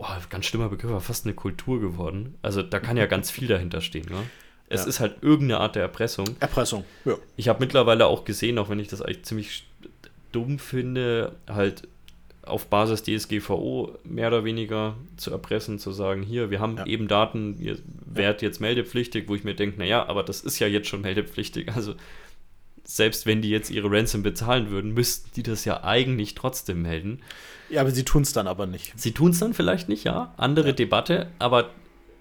oh, 0.00 0.06
ganz 0.28 0.46
schlimmer 0.46 0.68
Begriff, 0.68 0.90
aber 0.90 1.00
fast 1.00 1.26
eine 1.26 1.34
Kultur 1.34 1.80
geworden. 1.80 2.34
Also 2.42 2.62
da 2.62 2.80
kann 2.80 2.96
ja 2.96 3.06
ganz 3.06 3.30
viel 3.30 3.48
dahinter 3.48 3.80
stehen. 3.80 4.06
Ne? 4.08 4.22
Es 4.68 4.82
ja. 4.82 4.88
ist 4.88 5.00
halt 5.00 5.22
irgendeine 5.22 5.60
Art 5.60 5.74
der 5.74 5.82
Erpressung. 5.82 6.26
Erpressung, 6.40 6.84
ja. 7.04 7.16
Ich 7.36 7.48
habe 7.48 7.60
mittlerweile 7.60 8.06
auch 8.06 8.24
gesehen, 8.24 8.58
auch 8.58 8.68
wenn 8.68 8.78
ich 8.78 8.88
das 8.88 9.02
eigentlich 9.02 9.24
ziemlich 9.24 9.66
dumm 10.32 10.58
finde, 10.58 11.36
halt 11.48 11.88
auf 12.42 12.66
Basis 12.66 13.02
DSGVO 13.02 13.98
mehr 14.04 14.28
oder 14.28 14.44
weniger 14.44 14.96
zu 15.16 15.30
erpressen, 15.30 15.78
zu 15.78 15.92
sagen, 15.92 16.22
hier, 16.22 16.50
wir 16.50 16.60
haben 16.60 16.76
ja. 16.78 16.86
eben 16.86 17.06
Daten, 17.06 17.56
ihr 17.60 17.78
werdet 18.06 18.42
jetzt 18.42 18.60
meldepflichtig, 18.60 19.28
wo 19.28 19.34
ich 19.34 19.44
mir 19.44 19.54
denke, 19.54 19.78
naja, 19.78 20.08
aber 20.08 20.22
das 20.22 20.40
ist 20.40 20.58
ja 20.58 20.66
jetzt 20.66 20.88
schon 20.88 21.02
meldepflichtig. 21.02 21.68
Also 21.74 21.94
selbst 22.90 23.24
wenn 23.24 23.40
die 23.40 23.50
jetzt 23.50 23.70
ihre 23.70 23.90
Ransom 23.90 24.24
bezahlen 24.24 24.70
würden, 24.70 24.92
müssten 24.92 25.30
die 25.36 25.44
das 25.44 25.64
ja 25.64 25.84
eigentlich 25.84 26.34
trotzdem 26.34 26.82
melden. 26.82 27.20
Ja, 27.68 27.82
aber 27.82 27.92
sie 27.92 28.04
tun 28.04 28.22
es 28.22 28.32
dann 28.32 28.48
aber 28.48 28.66
nicht. 28.66 28.92
Sie 28.96 29.12
tun 29.12 29.30
es 29.30 29.38
dann 29.38 29.54
vielleicht 29.54 29.88
nicht, 29.88 30.02
ja. 30.02 30.34
Andere 30.36 30.68
ja. 30.68 30.72
Debatte, 30.72 31.28
aber 31.38 31.70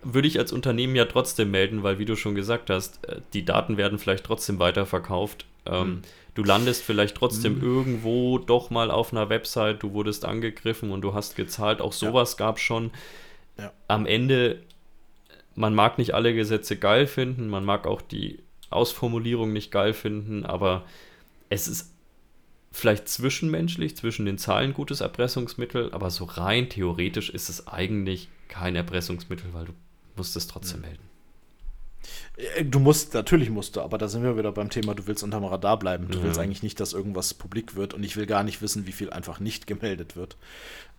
würde 0.04 0.28
ich 0.28 0.38
als 0.38 0.52
Unternehmen 0.52 0.96
ja 0.96 1.06
trotzdem 1.06 1.50
melden, 1.50 1.82
weil, 1.82 1.98
wie 1.98 2.06
du 2.06 2.16
schon 2.16 2.36
gesagt 2.36 2.70
hast, 2.70 3.04
äh, 3.08 3.20
die 3.34 3.46
Daten 3.46 3.78
werden 3.78 3.98
vielleicht 3.98 4.24
trotzdem 4.24 4.60
weiterverkauft. 4.60 5.46
Ähm, 5.66 5.82
hm. 5.82 6.02
Du 6.36 6.44
landest 6.44 6.84
vielleicht 6.84 7.18
trotzdem 7.18 7.56
hm. 7.56 7.64
irgendwo 7.64 8.38
doch 8.38 8.70
mal 8.70 8.92
auf 8.92 9.12
einer 9.12 9.30
Website, 9.30 9.82
du 9.82 9.94
wurdest 9.94 10.24
angegriffen 10.24 10.92
und 10.92 11.02
du 11.02 11.16
hast 11.16 11.36
gezahlt. 11.36 11.82
Auch 11.82 11.94
sowas 11.94 12.36
ja. 12.38 12.46
gab 12.46 12.60
schon. 12.60 12.92
Ja. 13.58 13.74
Am 13.88 14.06
Ende, 14.06 14.62
man 15.56 15.74
mag 15.74 15.98
nicht 15.98 16.14
alle 16.14 16.36
Gesetze 16.36 16.78
geil 16.78 17.08
finden, 17.08 17.50
man 17.50 17.66
mag 17.66 17.88
auch 17.88 18.04
die 18.04 18.40
Ausformulierung 18.70 19.54
nicht 19.54 19.72
geil 19.72 19.94
finden, 19.94 20.46
aber 20.46 20.86
es 21.50 21.68
ist 21.68 21.94
vielleicht 22.72 23.08
zwischenmenschlich, 23.08 23.98
zwischen 23.98 24.26
den 24.26 24.38
Zahlen 24.38 24.74
gutes 24.74 25.02
Erpressungsmittel, 25.02 25.92
aber 25.92 26.12
so 26.12 26.26
rein 26.26 26.70
theoretisch 26.70 27.30
ist 27.30 27.50
es 27.50 27.68
eigentlich 27.68 28.30
kein 28.48 28.76
Erpressungsmittel, 28.76 29.54
weil 29.54 29.66
du 29.66 29.74
musst 30.16 30.36
es 30.36 30.48
trotzdem 30.48 30.82
melden. 30.82 31.10
Äh, 32.38 32.66
du 32.66 32.80
musst, 32.80 33.14
natürlich 33.14 33.50
musst 33.50 33.76
du, 33.76 33.82
aber 33.82 33.98
da 33.98 34.08
sind 34.08 34.24
wir 34.24 34.38
wieder 34.38 34.52
beim 34.52 34.70
Thema, 34.70 34.94
du 34.96 35.08
willst 35.08 35.24
unterm 35.24 35.46
Radar 35.46 35.80
bleiben. 35.80 36.08
Du 36.10 36.20
ja. 36.20 36.24
willst 36.24 36.40
eigentlich 36.40 36.64
nicht, 36.64 36.80
dass 36.80 36.94
irgendwas 36.94 37.34
publik 37.34 37.76
wird 37.76 37.94
und 37.94 38.04
ich 38.04 38.16
will 38.16 38.26
gar 38.26 38.44
nicht 38.44 38.62
wissen, 38.62 38.88
wie 38.88 38.92
viel 38.92 39.10
einfach 39.10 39.40
nicht 39.40 39.68
gemeldet 39.68 40.16
wird. 40.16 40.38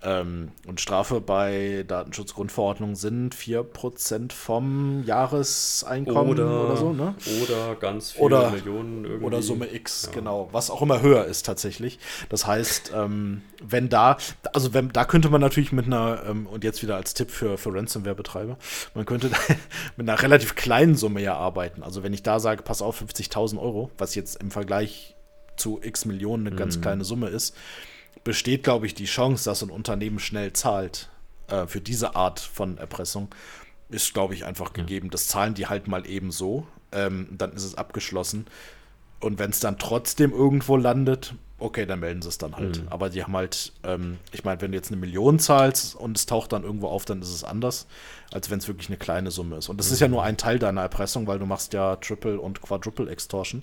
Ähm, 0.03 0.53
und 0.67 0.81
Strafe 0.81 1.21
bei 1.21 1.85
Datenschutzgrundverordnung 1.87 2.97
sind 2.97 3.35
4% 3.35 4.33
vom 4.33 5.05
Jahreseinkommen 5.05 6.33
oder, 6.33 6.65
oder 6.65 6.77
so, 6.77 6.93
ne? 6.95 7.15
Oder 7.43 7.75
ganz 7.75 8.13
viele 8.13 8.25
oder, 8.25 8.51
Millionen 8.51 9.05
irgendwie. 9.05 9.27
Oder 9.27 9.43
Summe 9.43 9.71
X, 9.75 10.07
ja. 10.07 10.13
genau. 10.13 10.49
Was 10.53 10.71
auch 10.71 10.81
immer 10.81 11.03
höher 11.03 11.27
ist 11.27 11.45
tatsächlich. 11.45 11.99
Das 12.31 12.47
heißt, 12.47 12.93
ähm, 12.95 13.43
wenn 13.63 13.91
da, 13.91 14.17
also 14.55 14.73
wenn, 14.73 14.89
da 14.89 15.05
könnte 15.05 15.29
man 15.29 15.43
natürlich 15.43 15.71
mit 15.71 15.85
einer, 15.85 16.23
ähm, 16.27 16.47
und 16.47 16.65
jetzt 16.65 16.83
wieder 16.83 16.97
als 16.97 17.13
Tipp 17.13 17.31
für, 17.31 17.59
für 17.59 17.75
Ransomware-Betreiber, 17.75 18.57
man 18.95 19.05
könnte 19.05 19.31
mit 19.99 20.09
einer 20.09 20.23
relativ 20.23 20.55
kleinen 20.55 20.95
Summe 20.95 21.21
ja 21.21 21.37
arbeiten. 21.37 21.83
Also 21.83 22.03
wenn 22.03 22.15
ich 22.15 22.23
da 22.23 22.41
sage, 22.41 22.63
pass 22.63 22.81
auf, 22.81 23.03
50.000 23.03 23.61
Euro, 23.61 23.91
was 23.99 24.15
jetzt 24.15 24.41
im 24.41 24.51
Vergleich 24.51 25.15
zu 25.57 25.79
x 25.83 26.07
Millionen 26.07 26.47
eine 26.47 26.55
mhm. 26.55 26.59
ganz 26.59 26.81
kleine 26.81 27.05
Summe 27.05 27.29
ist, 27.29 27.55
besteht, 28.25 28.65
glaube 28.65 28.87
ich, 28.87 28.95
die 28.95 29.07
Chance, 29.07 29.45
dass 29.45 29.63
ein 29.63 29.71
Unternehmen 29.71 30.19
schnell 30.19 30.53
zahlt 30.53 31.09
äh, 31.49 31.67
für 31.67 31.81
diese 31.81 32.15
Art 32.17 32.41
von 32.41 32.79
Erpressung, 32.79 33.29
ist, 33.89 34.15
glaube 34.15 34.35
ich, 34.35 34.45
einfach 34.45 34.69
ja. 34.69 34.83
gegeben. 34.83 35.11
Das 35.11 35.27
zahlen 35.27 35.55
die 35.55 35.67
halt 35.67 35.89
mal 35.89 36.07
eben 36.07 36.31
so. 36.31 36.67
Ähm, 36.93 37.29
dann 37.31 37.53
ist 37.53 37.65
es 37.65 37.77
abgeschlossen. 37.77 38.47
Und 39.21 39.39
wenn 39.39 39.51
es 39.51 39.61
dann 39.61 39.79
trotzdem 39.79 40.33
irgendwo 40.33 40.77
landet, 40.77 41.35
okay, 41.59 41.87
dann 41.87 42.01
melden 42.01 42.23
sie 42.23 42.29
es 42.29 42.39
dann 42.39 42.57
halt. 42.57 42.83
Mhm. 42.83 42.89
Aber 42.89 43.11
die 43.11 43.23
haben 43.23 43.37
halt, 43.37 43.73
ähm, 43.85 44.19
ich 44.33 44.45
meine, 44.45 44.61
wenn 44.61 44.73
du 44.73 44.79
jetzt 44.79 44.91
eine 44.91 45.01
Million 45.01 45.39
zahlst 45.39 45.95
und 45.95 46.17
es 46.17 46.27
taucht 46.27 46.53
dann 46.53 46.65
irgendwo 46.65 46.89
auf, 46.89 47.05
dann 47.05 47.21
ist 47.21 47.33
es 47.33 47.45
anders, 47.45 47.87
als 48.33 48.51
wenn 48.51 48.59
es 48.59 48.67
wirklich 48.67 48.89
eine 48.89 48.97
kleine 48.97 49.31
Summe 49.31 49.57
ist. 49.57 49.69
Und 49.69 49.79
das 49.79 49.89
mhm. 49.89 49.93
ist 49.95 50.01
ja 50.01 50.09
nur 50.09 50.23
ein 50.23 50.37
Teil 50.37 50.59
deiner 50.59 50.81
Erpressung, 50.81 51.27
weil 51.27 51.39
du 51.39 51.47
machst 51.47 51.73
ja 51.73 51.97
Triple 51.97 52.41
und 52.41 52.63
Quadruple 52.63 53.11
Extortion. 53.11 53.63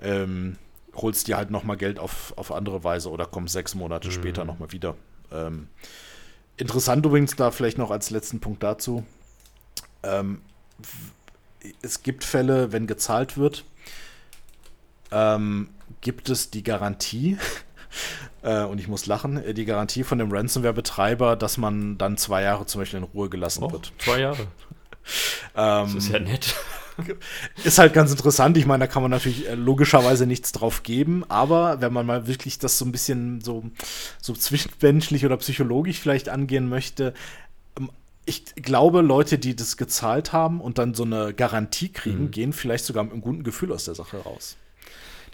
Ähm, 0.00 0.56
holst 0.96 1.28
dir 1.28 1.36
halt 1.36 1.50
nochmal 1.50 1.76
Geld 1.76 1.98
auf, 1.98 2.32
auf 2.36 2.52
andere 2.52 2.84
Weise 2.84 3.10
oder 3.10 3.26
kommst 3.26 3.52
sechs 3.52 3.74
Monate 3.74 4.08
mhm. 4.08 4.12
später 4.12 4.44
nochmal 4.44 4.72
wieder. 4.72 4.96
Ähm, 5.32 5.68
interessant 6.56 7.04
übrigens 7.04 7.36
da 7.36 7.50
vielleicht 7.50 7.78
noch 7.78 7.90
als 7.90 8.10
letzten 8.10 8.40
Punkt 8.40 8.62
dazu. 8.62 9.04
Ähm, 10.02 10.40
es 11.82 12.02
gibt 12.02 12.24
Fälle, 12.24 12.72
wenn 12.72 12.86
gezahlt 12.86 13.36
wird, 13.36 13.64
ähm, 15.10 15.68
gibt 16.00 16.28
es 16.28 16.50
die 16.50 16.62
Garantie, 16.62 17.38
äh, 18.42 18.64
und 18.64 18.78
ich 18.78 18.88
muss 18.88 19.06
lachen, 19.06 19.36
äh, 19.38 19.54
die 19.54 19.64
Garantie 19.64 20.04
von 20.04 20.18
dem 20.18 20.30
Ransomware-Betreiber, 20.32 21.36
dass 21.36 21.56
man 21.56 21.98
dann 21.98 22.16
zwei 22.16 22.42
Jahre 22.42 22.66
zum 22.66 22.80
Beispiel 22.80 22.98
in 22.98 23.04
Ruhe 23.04 23.28
gelassen 23.28 23.64
oh, 23.64 23.72
wird. 23.72 23.92
Zwei 23.98 24.20
Jahre. 24.20 24.46
das 25.54 25.94
ist 25.94 26.08
ja 26.08 26.18
nett 26.18 26.54
ist 27.64 27.78
halt 27.78 27.92
ganz 27.92 28.10
interessant. 28.10 28.56
Ich 28.56 28.66
meine, 28.66 28.84
da 28.84 28.86
kann 28.86 29.02
man 29.02 29.10
natürlich 29.10 29.48
äh, 29.48 29.54
logischerweise 29.54 30.26
nichts 30.26 30.52
drauf 30.52 30.82
geben, 30.82 31.24
aber 31.28 31.80
wenn 31.80 31.92
man 31.92 32.06
mal 32.06 32.26
wirklich 32.26 32.58
das 32.58 32.78
so 32.78 32.84
ein 32.84 32.92
bisschen 32.92 33.40
so, 33.40 33.64
so 34.20 34.34
zwischenmenschlich 34.34 35.24
oder 35.24 35.36
psychologisch 35.36 36.00
vielleicht 36.00 36.28
angehen 36.28 36.68
möchte, 36.68 37.14
ähm, 37.78 37.90
ich 38.24 38.44
glaube, 38.56 39.02
Leute, 39.02 39.38
die 39.38 39.54
das 39.54 39.76
gezahlt 39.76 40.32
haben 40.32 40.60
und 40.60 40.78
dann 40.78 40.94
so 40.94 41.04
eine 41.04 41.32
Garantie 41.32 41.90
kriegen, 41.90 42.24
mhm. 42.24 42.30
gehen 42.32 42.52
vielleicht 42.52 42.84
sogar 42.84 43.04
mit 43.04 43.12
einem 43.12 43.22
guten 43.22 43.44
Gefühl 43.44 43.72
aus 43.72 43.84
der 43.84 43.94
Sache 43.94 44.18
raus. 44.18 44.56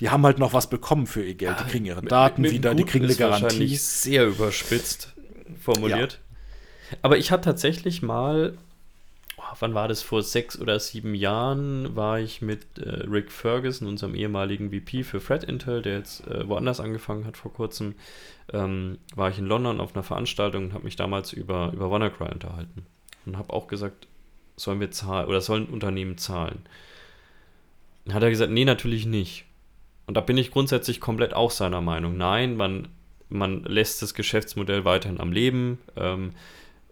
Die 0.00 0.10
haben 0.10 0.24
halt 0.26 0.38
noch 0.38 0.52
was 0.52 0.68
bekommen 0.68 1.06
für 1.06 1.24
ihr 1.24 1.34
Geld. 1.34 1.56
Die 1.60 1.70
kriegen 1.70 1.84
ihre 1.84 2.02
Daten 2.02 2.42
mit, 2.42 2.50
mit 2.50 2.58
wieder, 2.58 2.74
die 2.74 2.84
kriegen 2.84 3.04
eine 3.04 3.14
Garantie. 3.14 3.76
Sehr 3.76 4.26
überspitzt 4.26 5.14
formuliert. 5.60 6.20
Ja. 6.90 6.96
Aber 7.02 7.18
ich 7.18 7.30
hatte 7.30 7.44
tatsächlich 7.44 8.02
mal 8.02 8.58
wann 9.60 9.74
war 9.74 9.88
das, 9.88 10.02
vor 10.02 10.22
sechs 10.22 10.58
oder 10.58 10.78
sieben 10.78 11.14
Jahren 11.14 11.94
war 11.96 12.20
ich 12.20 12.42
mit 12.42 12.78
äh, 12.78 13.04
Rick 13.08 13.30
Ferguson, 13.30 13.88
unserem 13.88 14.14
ehemaligen 14.14 14.70
VP 14.70 15.02
für 15.02 15.20
Fred 15.20 15.44
Intel, 15.44 15.82
der 15.82 15.98
jetzt 15.98 16.26
äh, 16.26 16.48
woanders 16.48 16.80
angefangen 16.80 17.26
hat 17.26 17.36
vor 17.36 17.52
kurzem, 17.52 17.94
ähm, 18.52 18.98
war 19.14 19.30
ich 19.30 19.38
in 19.38 19.46
London 19.46 19.80
auf 19.80 19.94
einer 19.94 20.02
Veranstaltung 20.02 20.66
und 20.66 20.74
habe 20.74 20.84
mich 20.84 20.96
damals 20.96 21.32
über, 21.32 21.72
über 21.72 21.90
WannaCry 21.90 22.32
unterhalten. 22.32 22.86
Und 23.26 23.36
habe 23.36 23.52
auch 23.52 23.68
gesagt, 23.68 24.08
sollen 24.56 24.80
wir 24.80 24.90
zahlen 24.90 25.28
oder 25.28 25.40
sollen 25.40 25.66
Unternehmen 25.66 26.18
zahlen? 26.18 26.60
Dann 28.04 28.14
hat 28.14 28.22
er 28.22 28.30
gesagt, 28.30 28.50
nee, 28.50 28.64
natürlich 28.64 29.06
nicht. 29.06 29.44
Und 30.06 30.16
da 30.16 30.20
bin 30.20 30.36
ich 30.36 30.50
grundsätzlich 30.50 31.00
komplett 31.00 31.34
auch 31.34 31.50
seiner 31.50 31.80
Meinung. 31.80 32.16
Nein, 32.16 32.56
man, 32.56 32.88
man 33.28 33.62
lässt 33.64 34.02
das 34.02 34.14
Geschäftsmodell 34.14 34.84
weiterhin 34.84 35.20
am 35.20 35.32
Leben. 35.32 35.78
Ähm, 35.96 36.32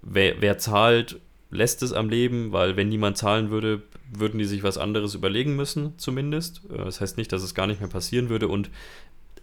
wer, 0.03 0.41
wer 0.41 0.59
zahlt, 0.59 1.21
lässt 1.51 1.83
es 1.83 1.93
am 1.93 2.09
Leben, 2.09 2.53
weil 2.53 2.77
wenn 2.77 2.89
niemand 2.89 3.17
zahlen 3.17 3.51
würde, 3.51 3.83
würden 4.13 4.39
die 4.39 4.45
sich 4.45 4.63
was 4.63 4.79
anderes 4.79 5.15
überlegen 5.15 5.57
müssen, 5.57 5.99
zumindest. 5.99 6.63
Äh, 6.71 6.79
das 6.79 7.01
heißt 7.01 7.17
nicht, 7.17 7.33
dass 7.33 7.43
es 7.43 7.55
gar 7.55 7.67
nicht 7.67 7.81
mehr 7.81 7.91
passieren 7.91 8.29
würde 8.29 8.49
und 8.49 8.71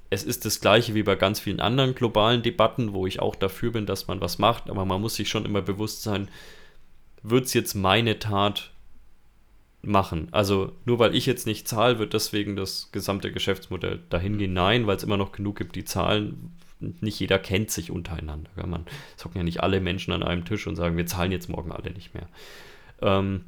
es 0.09 0.23
ist 0.23 0.45
das 0.45 0.61
gleiche 0.61 0.93
wie 0.93 1.03
bei 1.03 1.15
ganz 1.15 1.39
vielen 1.39 1.59
anderen 1.59 1.93
globalen 1.93 2.41
Debatten, 2.41 2.93
wo 2.93 3.05
ich 3.05 3.19
auch 3.19 3.35
dafür 3.35 3.71
bin, 3.71 3.85
dass 3.85 4.07
man 4.07 4.21
was 4.21 4.39
macht, 4.39 4.69
aber 4.69 4.85
man 4.85 5.01
muss 5.01 5.15
sich 5.15 5.27
schon 5.27 5.45
immer 5.45 5.61
bewusst 5.61 6.03
sein, 6.03 6.29
wird 7.23 7.45
es 7.45 7.53
jetzt 7.53 7.73
meine 7.73 8.19
Tat 8.19 8.71
machen. 9.81 10.29
Also 10.31 10.73
nur 10.85 10.99
weil 10.99 11.15
ich 11.15 11.25
jetzt 11.25 11.45
nicht 11.45 11.67
zahle, 11.67 11.99
wird 11.99 12.13
deswegen 12.13 12.55
das 12.55 12.89
gesamte 12.91 13.31
Geschäftsmodell 13.31 13.99
dahin 14.09 14.37
gehen. 14.37 14.53
Nein, 14.53 14.87
weil 14.87 14.97
es 14.97 15.03
immer 15.03 15.17
noch 15.17 15.31
genug 15.31 15.57
gibt, 15.57 15.75
die 15.75 15.85
zahlen. 15.85 16.53
Nicht 16.79 17.19
jeder 17.19 17.39
kennt 17.39 17.71
sich 17.71 17.91
untereinander. 17.91 18.49
Man 18.55 18.85
hocken 19.23 19.37
ja 19.37 19.43
nicht 19.43 19.61
alle 19.61 19.79
Menschen 19.79 20.13
an 20.13 20.23
einem 20.23 20.45
Tisch 20.45 20.67
und 20.67 20.75
sagen, 20.75 20.97
wir 20.97 21.05
zahlen 21.05 21.31
jetzt 21.31 21.49
morgen 21.49 21.71
alle 21.71 21.91
nicht 21.91 22.13
mehr. 22.13 22.27
Ähm, 23.01 23.45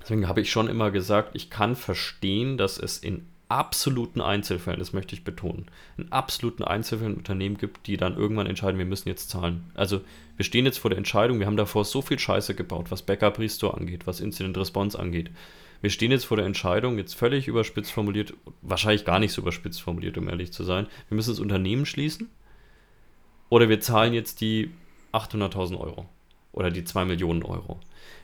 deswegen 0.00 0.28
habe 0.28 0.40
ich 0.40 0.50
schon 0.50 0.68
immer 0.68 0.90
gesagt, 0.90 1.30
ich 1.34 1.50
kann 1.50 1.76
verstehen, 1.76 2.56
dass 2.56 2.78
es 2.78 2.98
in 2.98 3.26
absoluten 3.48 4.22
Einzelfällen, 4.22 4.78
das 4.78 4.94
möchte 4.94 5.14
ich 5.14 5.24
betonen, 5.24 5.66
in 5.98 6.10
absoluten 6.10 6.64
Einzelfällen 6.64 7.16
Unternehmen 7.16 7.58
gibt, 7.58 7.86
die 7.86 7.98
dann 7.98 8.16
irgendwann 8.16 8.46
entscheiden, 8.46 8.78
wir 8.78 8.86
müssen 8.86 9.10
jetzt 9.10 9.28
zahlen. 9.28 9.70
Also 9.74 10.00
wir 10.36 10.44
stehen 10.46 10.64
jetzt 10.64 10.78
vor 10.78 10.88
der 10.88 10.96
Entscheidung, 10.96 11.38
wir 11.38 11.46
haben 11.46 11.58
davor 11.58 11.84
so 11.84 12.00
viel 12.00 12.18
Scheiße 12.18 12.54
gebaut, 12.54 12.90
was 12.90 13.02
Backup 13.02 13.38
Restore 13.38 13.76
angeht, 13.76 14.06
was 14.06 14.20
Incident 14.20 14.56
Response 14.56 14.98
angeht. 14.98 15.30
Wir 15.82 15.90
stehen 15.90 16.12
jetzt 16.12 16.24
vor 16.24 16.38
der 16.38 16.46
Entscheidung, 16.46 16.96
jetzt 16.96 17.14
völlig 17.14 17.46
überspitzt 17.46 17.92
formuliert, 17.92 18.32
wahrscheinlich 18.62 19.04
gar 19.04 19.18
nicht 19.18 19.32
so 19.32 19.42
überspitzt 19.42 19.82
formuliert, 19.82 20.16
um 20.16 20.28
ehrlich 20.28 20.52
zu 20.52 20.64
sein. 20.64 20.86
Wir 21.08 21.16
müssen 21.16 21.30
das 21.30 21.40
Unternehmen 21.40 21.84
schließen 21.84 22.30
oder 23.52 23.68
wir 23.68 23.80
zahlen 23.80 24.14
jetzt 24.14 24.40
die 24.40 24.70
800.000 25.12 25.78
Euro 25.78 26.06
oder 26.52 26.70
die 26.70 26.84
2 26.84 27.04
Millionen 27.04 27.42
Euro. 27.42 27.78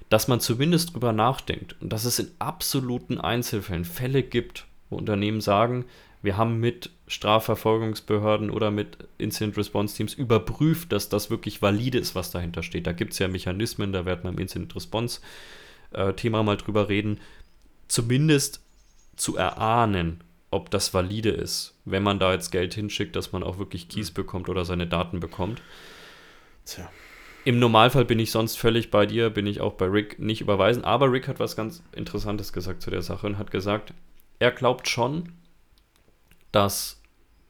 Dass 0.09 0.27
man 0.27 0.41
zumindest 0.41 0.95
drüber 0.95 1.13
nachdenkt 1.13 1.77
und 1.83 1.93
dass 1.93 2.07
es 2.07 2.19
in 2.19 2.31
absoluten 2.39 3.21
Einzelfällen 3.21 3.85
Fälle 3.85 4.23
gibt, 4.23 4.65
wo 4.89 4.97
Unternehmen 4.97 5.43
sagen, 5.43 5.85
wir 6.23 6.39
haben 6.39 6.61
mit 6.61 6.89
Strafverfolgungsbehörden 7.09 8.49
oder 8.49 8.71
mit 8.71 8.97
Incident 9.19 9.59
Response 9.59 9.95
Teams 9.95 10.15
überprüft, 10.15 10.93
dass 10.93 11.11
das 11.11 11.29
wirklich 11.29 11.61
valide 11.61 11.99
ist, 11.99 12.15
was 12.15 12.31
dahinter 12.31 12.63
steht. 12.63 12.87
Da 12.87 12.93
gibt 12.93 13.13
es 13.13 13.19
ja 13.19 13.29
Mechanismen, 13.29 13.93
da 13.93 14.07
werden 14.07 14.23
wir 14.23 14.31
im 14.31 14.39
Incident 14.39 14.75
Response 14.75 15.21
äh, 15.91 16.15
Thema 16.15 16.43
mal 16.43 16.57
drüber 16.57 16.89
reden. 16.89 17.21
Zumindest 17.87 18.63
zu 19.17 19.37
erahnen, 19.37 20.25
ob 20.51 20.71
das 20.71 20.95
valide 20.95 21.31
ist, 21.31 21.75
wenn 21.85 22.03
man 22.03 22.19
da 22.19 22.33
jetzt 22.33 22.51
Geld 22.51 22.75
hinschickt, 22.75 23.15
dass 23.17 23.33
man 23.33 23.43
auch 23.43 23.59
wirklich 23.59 23.89
Keys 23.89 24.11
bekommt 24.11 24.49
oder 24.49 24.65
seine 24.65 24.87
Daten 24.87 25.21
bekommt. 25.21 25.63
Tja. 26.65 26.91
Im 27.45 27.59
Normalfall 27.59 28.05
bin 28.05 28.19
ich 28.19 28.31
sonst 28.31 28.59
völlig 28.59 28.91
bei 28.91 29.07
dir, 29.07 29.31
bin 29.31 29.47
ich 29.47 29.61
auch 29.61 29.75
bei 29.75 29.87
Rick 29.87 30.19
nicht 30.19 30.41
überweisen. 30.41 30.85
Aber 30.85 31.11
Rick 31.11 31.29
hat 31.29 31.41
was 31.41 31.57
ganz 31.57 31.83
Interessantes 31.93 32.53
gesagt 32.53 32.83
zu 32.83 32.91
der 32.91 33.03
Sache 33.03 33.27
und 33.27 33.39
hat 33.39 33.51
gesagt, 33.51 33.95
er 34.39 34.51
glaubt 34.51 34.89
schon, 34.89 35.33
dass 36.53 37.01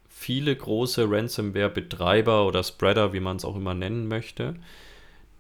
viele 0.09 0.55
große 0.55 1.09
Ransomware-Betreiber 1.09 2.47
oder 2.47 2.63
Spreader, 2.63 3.13
wie 3.13 3.21
man 3.21 3.37
es 3.37 3.45
auch 3.45 3.57
immer 3.57 3.75
nennen 3.75 4.09
möchte, 4.09 4.55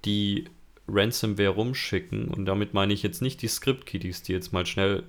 die 0.04 0.44
Ransomware 0.88 1.50
rumschicken, 1.50 2.28
und 2.28 2.46
damit 2.46 2.74
meine 2.74 2.94
ich 2.94 3.02
jetzt 3.02 3.20
nicht 3.20 3.42
die 3.42 3.48
Script-Kiddies, 3.48 4.22
die 4.22 4.32
jetzt 4.32 4.52
mal 4.52 4.64
schnell, 4.64 5.02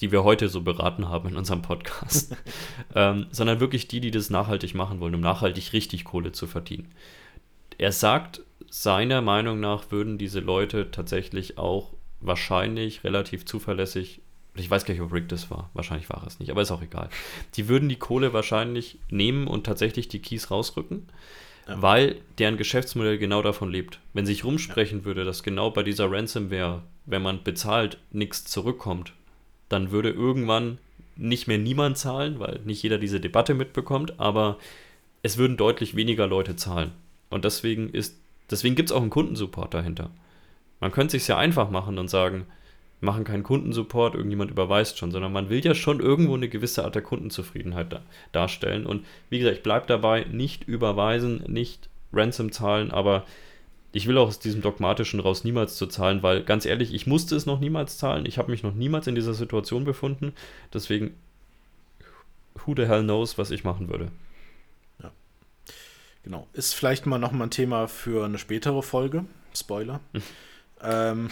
die 0.00 0.12
wir 0.12 0.24
heute 0.24 0.48
so 0.48 0.62
beraten 0.62 1.08
haben 1.08 1.28
in 1.28 1.36
unserem 1.36 1.62
Podcast, 1.62 2.36
ähm, 2.94 3.26
sondern 3.30 3.60
wirklich 3.60 3.88
die, 3.88 4.00
die 4.00 4.10
das 4.10 4.30
nachhaltig 4.30 4.74
machen 4.74 5.00
wollen, 5.00 5.14
um 5.14 5.20
nachhaltig 5.20 5.72
richtig 5.72 6.04
Kohle 6.04 6.32
zu 6.32 6.46
verdienen. 6.46 6.92
Er 7.78 7.92
sagt, 7.92 8.42
seiner 8.70 9.20
Meinung 9.20 9.60
nach 9.60 9.90
würden 9.90 10.18
diese 10.18 10.40
Leute 10.40 10.90
tatsächlich 10.90 11.58
auch 11.58 11.92
wahrscheinlich 12.20 13.04
relativ 13.04 13.44
zuverlässig 13.44 14.22
ich 14.54 14.70
weiß 14.70 14.84
gar 14.84 14.92
nicht, 14.92 15.02
ob 15.02 15.12
Rick 15.12 15.28
das 15.28 15.50
war. 15.50 15.70
Wahrscheinlich 15.72 16.10
war 16.10 16.26
es 16.26 16.38
nicht, 16.38 16.50
aber 16.50 16.62
ist 16.62 16.70
auch 16.70 16.82
egal. 16.82 17.08
Die 17.54 17.68
würden 17.68 17.88
die 17.88 17.96
Kohle 17.96 18.32
wahrscheinlich 18.32 18.98
nehmen 19.08 19.46
und 19.46 19.64
tatsächlich 19.64 20.08
die 20.08 20.20
Keys 20.20 20.50
rausrücken, 20.50 21.08
ja. 21.66 21.80
weil 21.80 22.20
deren 22.38 22.58
Geschäftsmodell 22.58 23.18
genau 23.18 23.40
davon 23.42 23.70
lebt. 23.70 23.98
Wenn 24.12 24.26
sich 24.26 24.44
rumsprechen 24.44 25.00
ja. 25.00 25.04
würde, 25.06 25.24
dass 25.24 25.42
genau 25.42 25.70
bei 25.70 25.82
dieser 25.82 26.10
Ransomware, 26.10 26.82
wenn 27.06 27.22
man 27.22 27.42
bezahlt, 27.42 27.98
nichts 28.10 28.44
zurückkommt, 28.44 29.14
dann 29.72 29.90
würde 29.90 30.10
irgendwann 30.10 30.78
nicht 31.16 31.48
mehr 31.48 31.58
niemand 31.58 31.98
zahlen, 31.98 32.38
weil 32.38 32.60
nicht 32.64 32.82
jeder 32.82 32.98
diese 32.98 33.20
Debatte 33.20 33.54
mitbekommt, 33.54 34.18
aber 34.18 34.58
es 35.22 35.38
würden 35.38 35.56
deutlich 35.56 35.94
weniger 35.94 36.26
Leute 36.26 36.56
zahlen. 36.56 36.92
Und 37.30 37.44
deswegen 37.44 37.90
ist, 37.90 38.18
deswegen 38.50 38.74
gibt 38.74 38.90
es 38.90 38.94
auch 38.94 39.00
einen 39.00 39.10
Kundensupport 39.10 39.72
dahinter. 39.72 40.10
Man 40.80 40.92
könnte 40.92 41.16
es 41.16 41.24
sich 41.24 41.28
ja 41.28 41.38
einfach 41.38 41.70
machen 41.70 41.98
und 41.98 42.08
sagen, 42.08 42.46
machen 43.00 43.24
keinen 43.24 43.42
Kundensupport, 43.42 44.14
irgendjemand 44.14 44.50
überweist 44.50 44.98
schon, 44.98 45.10
sondern 45.10 45.32
man 45.32 45.48
will 45.48 45.64
ja 45.64 45.74
schon 45.74 46.00
irgendwo 46.00 46.34
eine 46.34 46.48
gewisse 46.48 46.84
Art 46.84 46.94
der 46.94 47.02
Kundenzufriedenheit 47.02 47.92
da, 47.92 48.02
darstellen. 48.30 48.86
Und 48.86 49.04
wie 49.28 49.38
gesagt, 49.38 49.58
ich 49.58 49.62
bleibe 49.62 49.86
dabei, 49.86 50.24
nicht 50.30 50.64
überweisen, 50.64 51.44
nicht 51.46 51.88
Ransom 52.12 52.52
zahlen, 52.52 52.90
aber 52.90 53.24
ich 53.92 54.06
will 54.06 54.16
auch 54.18 54.28
aus 54.28 54.38
diesem 54.38 54.62
Dogmatischen 54.62 55.20
raus 55.20 55.44
niemals 55.44 55.76
zu 55.76 55.86
zahlen, 55.86 56.22
weil 56.22 56.42
ganz 56.42 56.64
ehrlich, 56.64 56.94
ich 56.94 57.06
musste 57.06 57.36
es 57.36 57.46
noch 57.46 57.60
niemals 57.60 57.98
zahlen. 57.98 58.24
Ich 58.26 58.38
habe 58.38 58.50
mich 58.50 58.62
noch 58.62 58.74
niemals 58.74 59.06
in 59.06 59.14
dieser 59.14 59.34
Situation 59.34 59.84
befunden. 59.84 60.32
Deswegen, 60.72 61.14
who 62.54 62.74
the 62.74 62.86
hell 62.86 63.02
knows, 63.02 63.36
was 63.36 63.50
ich 63.50 63.64
machen 63.64 63.88
würde. 63.88 64.10
Ja. 65.02 65.12
Genau. 66.24 66.46
Ist 66.54 66.74
vielleicht 66.74 67.04
mal 67.04 67.18
nochmal 67.18 67.48
ein 67.48 67.50
Thema 67.50 67.86
für 67.86 68.24
eine 68.24 68.38
spätere 68.38 68.82
Folge. 68.82 69.26
Spoiler. 69.54 70.00
ähm, 70.82 71.28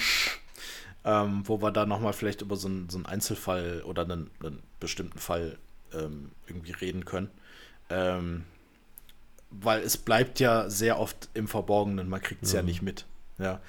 ähm, 1.04 1.42
wo 1.46 1.62
wir 1.62 1.70
da 1.70 1.86
nochmal 1.86 2.12
vielleicht 2.12 2.42
über 2.42 2.56
so 2.56 2.68
einen, 2.68 2.90
so 2.90 2.98
einen 2.98 3.06
Einzelfall 3.06 3.82
oder 3.86 4.02
einen, 4.02 4.30
einen 4.42 4.62
bestimmten 4.80 5.18
Fall 5.18 5.56
ähm, 5.94 6.30
irgendwie 6.46 6.72
reden 6.72 7.06
können. 7.06 7.30
Ähm, 7.88 8.44
weil 9.50 9.80
es 9.82 9.96
bleibt 9.96 10.40
ja 10.40 10.70
sehr 10.70 10.98
oft 10.98 11.28
im 11.34 11.48
Verborgenen, 11.48 12.08
man 12.08 12.20
kriegt 12.20 12.42
es 12.42 12.52
mhm. 12.52 12.56
ja 12.56 12.62
nicht 12.62 12.82
mit. 12.82 13.06
Ja. 13.38 13.60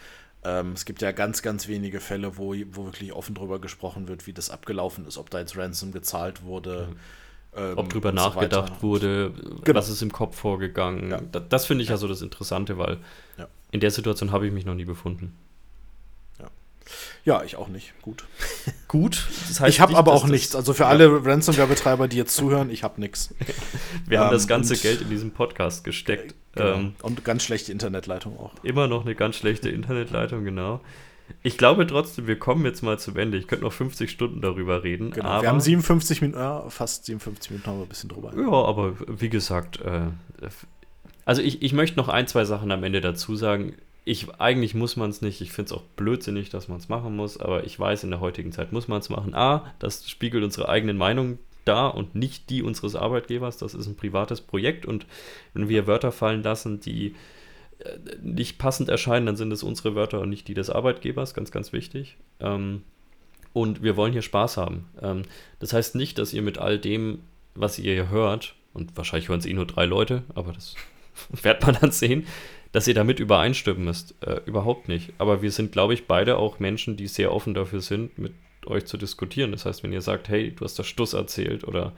Ähm, 0.44 0.74
es 0.74 0.86
gibt 0.86 1.02
ja 1.02 1.12
ganz, 1.12 1.42
ganz 1.42 1.68
wenige 1.68 2.00
Fälle, 2.00 2.38
wo, 2.38 2.56
wo 2.72 2.86
wirklich 2.86 3.14
offen 3.14 3.36
drüber 3.36 3.60
gesprochen 3.60 4.08
wird, 4.08 4.26
wie 4.26 4.34
das 4.34 4.50
abgelaufen 4.50 5.06
ist, 5.06 5.18
ob 5.18 5.30
da 5.30 5.40
jetzt 5.40 5.56
Ransom 5.56 5.92
gezahlt 5.92 6.44
wurde. 6.44 6.90
Mhm. 6.90 6.96
Ähm, 7.54 7.78
ob 7.78 7.90
drüber 7.90 8.12
nachgedacht 8.12 8.74
so 8.78 8.82
wurde, 8.82 9.34
genau. 9.64 9.78
was 9.78 9.90
ist 9.90 10.02
im 10.02 10.12
Kopf 10.12 10.38
vorgegangen. 10.38 11.12
Ja. 11.12 11.22
Das, 11.32 11.44
das 11.50 11.66
finde 11.66 11.84
ich 11.84 11.90
ja. 11.90 11.96
ja 11.96 11.98
so 11.98 12.08
das 12.08 12.22
Interessante, 12.22 12.78
weil 12.78 12.98
ja. 13.38 13.48
in 13.72 13.82
der 13.82 13.92
Situation 13.92 14.32
habe 14.32 14.48
ich 14.48 14.54
mich 14.54 14.66
noch 14.66 14.76
nie 14.76 14.86
befunden. 14.86 15.36
Ja, 17.24 17.44
ich 17.44 17.56
auch 17.56 17.68
nicht. 17.68 17.94
Gut. 18.02 18.26
Gut. 18.88 19.28
Das 19.48 19.60
heißt 19.60 19.70
ich 19.70 19.80
habe 19.80 19.96
aber 19.96 20.14
auch 20.14 20.28
nichts. 20.28 20.56
Also 20.56 20.74
für 20.74 20.84
ja. 20.84 20.90
alle 20.90 21.26
Ransomware-Betreiber, 21.26 22.08
die 22.08 22.18
jetzt 22.18 22.36
zuhören, 22.36 22.70
ich 22.70 22.84
habe 22.84 23.00
nichts. 23.00 23.34
Wir 24.08 24.18
ähm, 24.18 24.24
haben 24.26 24.32
das 24.32 24.48
ganze 24.48 24.76
Geld 24.78 25.02
in 25.02 25.10
diesem 25.10 25.32
Podcast 25.32 25.84
gesteckt. 25.84 26.36
Genau. 26.54 26.74
Ähm, 26.74 26.96
und 27.02 27.24
ganz 27.24 27.44
schlechte 27.44 27.72
Internetleitung 27.72 28.38
auch. 28.40 28.52
Immer 28.64 28.88
noch 28.88 29.06
eine 29.06 29.16
ganz 29.16 29.36
schlechte 29.36 29.70
Internetleitung, 29.70 30.44
genau. 30.44 30.82
Ich 31.44 31.58
glaube 31.58 31.88
trotzdem, 31.88 32.28
wir 32.28 32.38
kommen 32.38 32.66
jetzt 32.66 32.82
mal 32.82 33.00
zum 33.00 33.18
Ende. 33.18 33.38
Ich 33.38 33.48
könnte 33.48 33.64
noch 33.64 33.74
50 33.74 34.12
Stunden 34.12 34.42
darüber 34.42 34.84
reden. 34.84 35.12
Genau. 35.12 35.42
wir 35.42 35.48
haben 35.50 35.62
57 35.62 36.22
Minuten, 36.22 36.40
ja, 36.40 36.70
fast 36.70 37.06
57 37.06 37.52
Minuten 37.52 37.68
haben 37.70 37.78
wir 37.78 37.86
ein 37.86 37.90
bisschen 37.90 38.10
drüber. 38.10 38.34
Ja, 38.36 38.52
aber 38.52 38.96
wie 39.08 39.30
gesagt, 39.30 39.80
äh, 39.82 40.08
also 41.26 41.42
ich, 41.42 41.62
ich 41.62 41.74
möchte 41.74 41.98
noch 41.98 42.10
ein, 42.10 42.28
zwei 42.28 42.46
Sachen 42.46 42.72
am 42.72 42.84
Ende 42.84 43.00
dazu 43.00 43.36
sagen 43.36 43.76
ich, 44.04 44.30
eigentlich 44.40 44.74
muss 44.74 44.96
man 44.96 45.10
es 45.10 45.22
nicht. 45.22 45.42
Ich 45.42 45.52
finde 45.52 45.74
es 45.74 45.78
auch 45.78 45.84
blödsinnig, 45.96 46.50
dass 46.50 46.68
man 46.68 46.80
es 46.80 46.90
machen 46.90 47.16
muss, 47.16 47.38
aber 47.38 47.66
ich 47.66 47.80
weiß, 47.80 48.04
in 48.04 48.10
der 48.10 48.20
heutigen 48.20 48.52
Zeit 48.52 48.72
muss 48.72 48.88
man 48.88 49.00
es 49.00 49.10
machen. 49.10 49.36
A, 49.36 49.72
das 49.80 50.10
spiegelt 50.10 50.44
unsere 50.44 50.70
eigenen 50.70 50.98
Meinungen 50.98 51.40
dar 51.66 51.96
und 51.96 52.16
nicht 52.16 52.50
die 52.50 52.64
unseres 52.64 52.96
Arbeitgebers. 52.96 53.58
Das 53.58 53.76
ist 53.76 53.86
ein 53.86 53.96
privates 53.96 54.42
Projekt 54.42 54.86
und 54.86 55.06
wenn 55.54 55.70
wir 55.70 55.86
Wörter 55.86 56.12
fallen 56.12 56.42
lassen, 56.42 56.80
die 56.80 57.16
äh, 57.80 57.98
nicht 58.22 58.58
passend 58.58 58.90
erscheinen, 58.90 59.28
dann 59.28 59.36
sind 59.36 59.52
es 59.52 59.62
unsere 59.62 59.94
Wörter 59.94 60.20
und 60.20 60.30
nicht 60.30 60.48
die 60.48 60.56
des 60.56 60.72
Arbeitgebers. 60.72 61.36
Ganz, 61.36 61.52
ganz 61.52 61.72
wichtig. 61.72 62.18
Ähm, 62.40 62.82
und 63.54 63.84
wir 63.84 63.98
wollen 63.98 64.14
hier 64.14 64.22
Spaß 64.24 64.58
haben. 64.58 64.88
Ähm, 65.02 65.24
das 65.60 65.74
heißt 65.74 65.96
nicht, 65.96 66.18
dass 66.18 66.34
ihr 66.34 66.42
mit 66.42 66.58
all 66.58 66.80
dem, 66.80 67.20
was 67.54 67.78
ihr 67.78 67.94
hier 67.94 68.10
hört, 68.10 68.56
und 68.74 68.96
wahrscheinlich 68.96 69.30
hören 69.30 69.40
es 69.40 69.46
eh 69.46 69.54
nur 69.54 69.68
drei 69.68 69.86
Leute, 69.86 70.24
aber 70.34 70.54
das 70.54 70.76
wird 71.44 71.66
man 71.66 71.78
dann 71.80 71.92
sehen, 71.92 72.26
dass 72.72 72.88
ihr 72.88 72.94
damit 72.94 73.20
übereinstimmen 73.20 73.86
müsst. 73.86 74.16
Äh, 74.26 74.42
überhaupt 74.46 74.88
nicht. 74.88 75.14
Aber 75.18 75.42
wir 75.42 75.52
sind, 75.52 75.72
glaube 75.72 75.94
ich, 75.94 76.08
beide 76.08 76.38
auch 76.38 76.60
Menschen, 76.60 76.98
die 76.98 77.08
sehr 77.08 77.34
offen 77.34 77.54
dafür 77.54 77.82
sind, 77.82 78.18
mit 78.18 78.34
euch 78.66 78.86
zu 78.86 78.98
diskutieren. 78.98 79.52
Das 79.52 79.66
heißt, 79.66 79.84
wenn 79.84 79.94
ihr 79.94 80.02
sagt, 80.02 80.30
hey, 80.30 80.52
du 80.52 80.64
hast 80.64 80.78
da 80.78 80.84
Stuss 80.84 81.14
erzählt 81.14 81.68
oder 81.68 81.94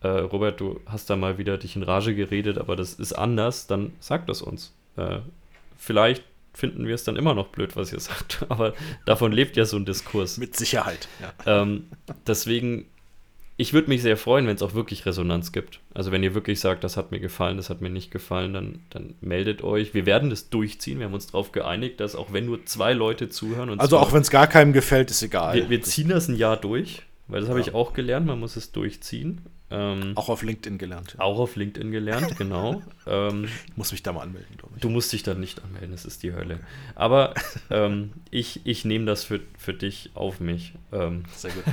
äh, 0.00 0.08
Robert, 0.08 0.60
du 0.60 0.80
hast 0.86 1.10
da 1.10 1.16
mal 1.16 1.38
wieder 1.38 1.58
dich 1.58 1.76
in 1.76 1.82
Rage 1.82 2.14
geredet, 2.14 2.58
aber 2.58 2.76
das 2.76 2.94
ist 2.94 3.12
anders, 3.12 3.66
dann 3.66 3.92
sagt 4.00 4.28
das 4.28 4.42
uns. 4.42 4.74
Äh, 4.96 5.20
vielleicht 5.76 6.24
finden 6.52 6.86
wir 6.86 6.94
es 6.94 7.04
dann 7.04 7.16
immer 7.16 7.34
noch 7.34 7.48
blöd, 7.48 7.76
was 7.76 7.92
ihr 7.92 8.00
sagt, 8.00 8.44
aber 8.48 8.74
davon 9.06 9.32
lebt 9.32 9.56
ja 9.56 9.64
so 9.64 9.76
ein 9.76 9.84
Diskurs. 9.84 10.38
Mit 10.38 10.56
Sicherheit. 10.56 11.08
Ja. 11.20 11.62
Ähm, 11.62 11.86
deswegen 12.26 12.86
ich 13.60 13.72
würde 13.74 13.88
mich 13.88 14.00
sehr 14.02 14.16
freuen, 14.16 14.46
wenn 14.46 14.54
es 14.56 14.62
auch 14.62 14.72
wirklich 14.72 15.04
Resonanz 15.04 15.52
gibt. 15.52 15.80
Also 15.92 16.12
wenn 16.12 16.22
ihr 16.22 16.32
wirklich 16.34 16.60
sagt, 16.60 16.82
das 16.84 16.96
hat 16.96 17.10
mir 17.10 17.18
gefallen, 17.20 17.56
das 17.58 17.68
hat 17.70 17.80
mir 17.82 17.90
nicht 17.90 18.10
gefallen, 18.10 18.52
dann, 18.54 18.78
dann 18.90 19.14
meldet 19.20 19.62
euch. 19.62 19.92
Wir 19.94 20.06
werden 20.06 20.30
das 20.30 20.48
durchziehen. 20.48 20.98
Wir 21.00 21.06
haben 21.06 21.14
uns 21.14 21.26
darauf 21.26 21.50
geeinigt, 21.52 21.98
dass 22.00 22.14
auch 22.14 22.32
wenn 22.32 22.46
nur 22.46 22.64
zwei 22.66 22.92
Leute 22.94 23.28
zuhören. 23.28 23.78
also 23.80 23.98
auch 23.98 24.12
wenn 24.12 24.22
es 24.22 24.30
gar 24.30 24.46
keinem 24.46 24.72
gefällt, 24.72 25.10
ist 25.10 25.22
egal. 25.22 25.54
Wir, 25.56 25.68
wir 25.70 25.82
ziehen 25.82 26.08
das 26.08 26.28
ein 26.28 26.36
Jahr 26.36 26.56
durch. 26.56 27.02
weil 27.26 27.40
das 27.40 27.50
habe 27.50 27.58
Ja. 27.60 27.66
ich 27.66 27.74
auch 27.74 27.92
gelernt, 27.92 28.26
man 28.26 28.38
muss 28.40 28.56
es 28.56 28.72
durchziehen. 28.72 29.42
Ähm, 29.70 30.12
Auch 30.14 30.30
auf 30.30 30.42
LinkedIn 30.42 30.78
gelernt. 30.78 31.16
Ja. 31.18 31.24
auch 31.24 31.38
auf 31.38 31.54
LinkedIn 31.56 31.90
gelernt, 31.90 32.38
genau. 32.38 32.80
ähm, 33.06 33.44
Ich 33.66 33.76
muss 33.76 33.92
mich 33.92 34.02
da 34.02 34.14
mal 34.14 34.22
anmelden, 34.22 34.56
glaube 34.56 34.72
ich. 34.76 34.80
du 34.80 34.88
musst 34.88 35.12
dich 35.12 35.24
dann 35.24 35.40
nicht 35.40 35.62
anmelden, 35.62 35.90
das 35.90 36.06
ist 36.06 36.22
die 36.22 36.32
Hölle. 36.32 36.60
Aber 36.94 37.34
ähm, 37.68 38.12
ich, 38.30 38.60
ich 38.64 38.86
nehme 38.86 39.04
das 39.04 39.24
für, 39.24 39.40
für 39.58 39.74
dich 39.74 40.08
auf 40.14 40.40
mich. 40.40 40.72
Ähm, 40.90 41.24
Sehr 41.34 41.50
gut. 41.50 41.64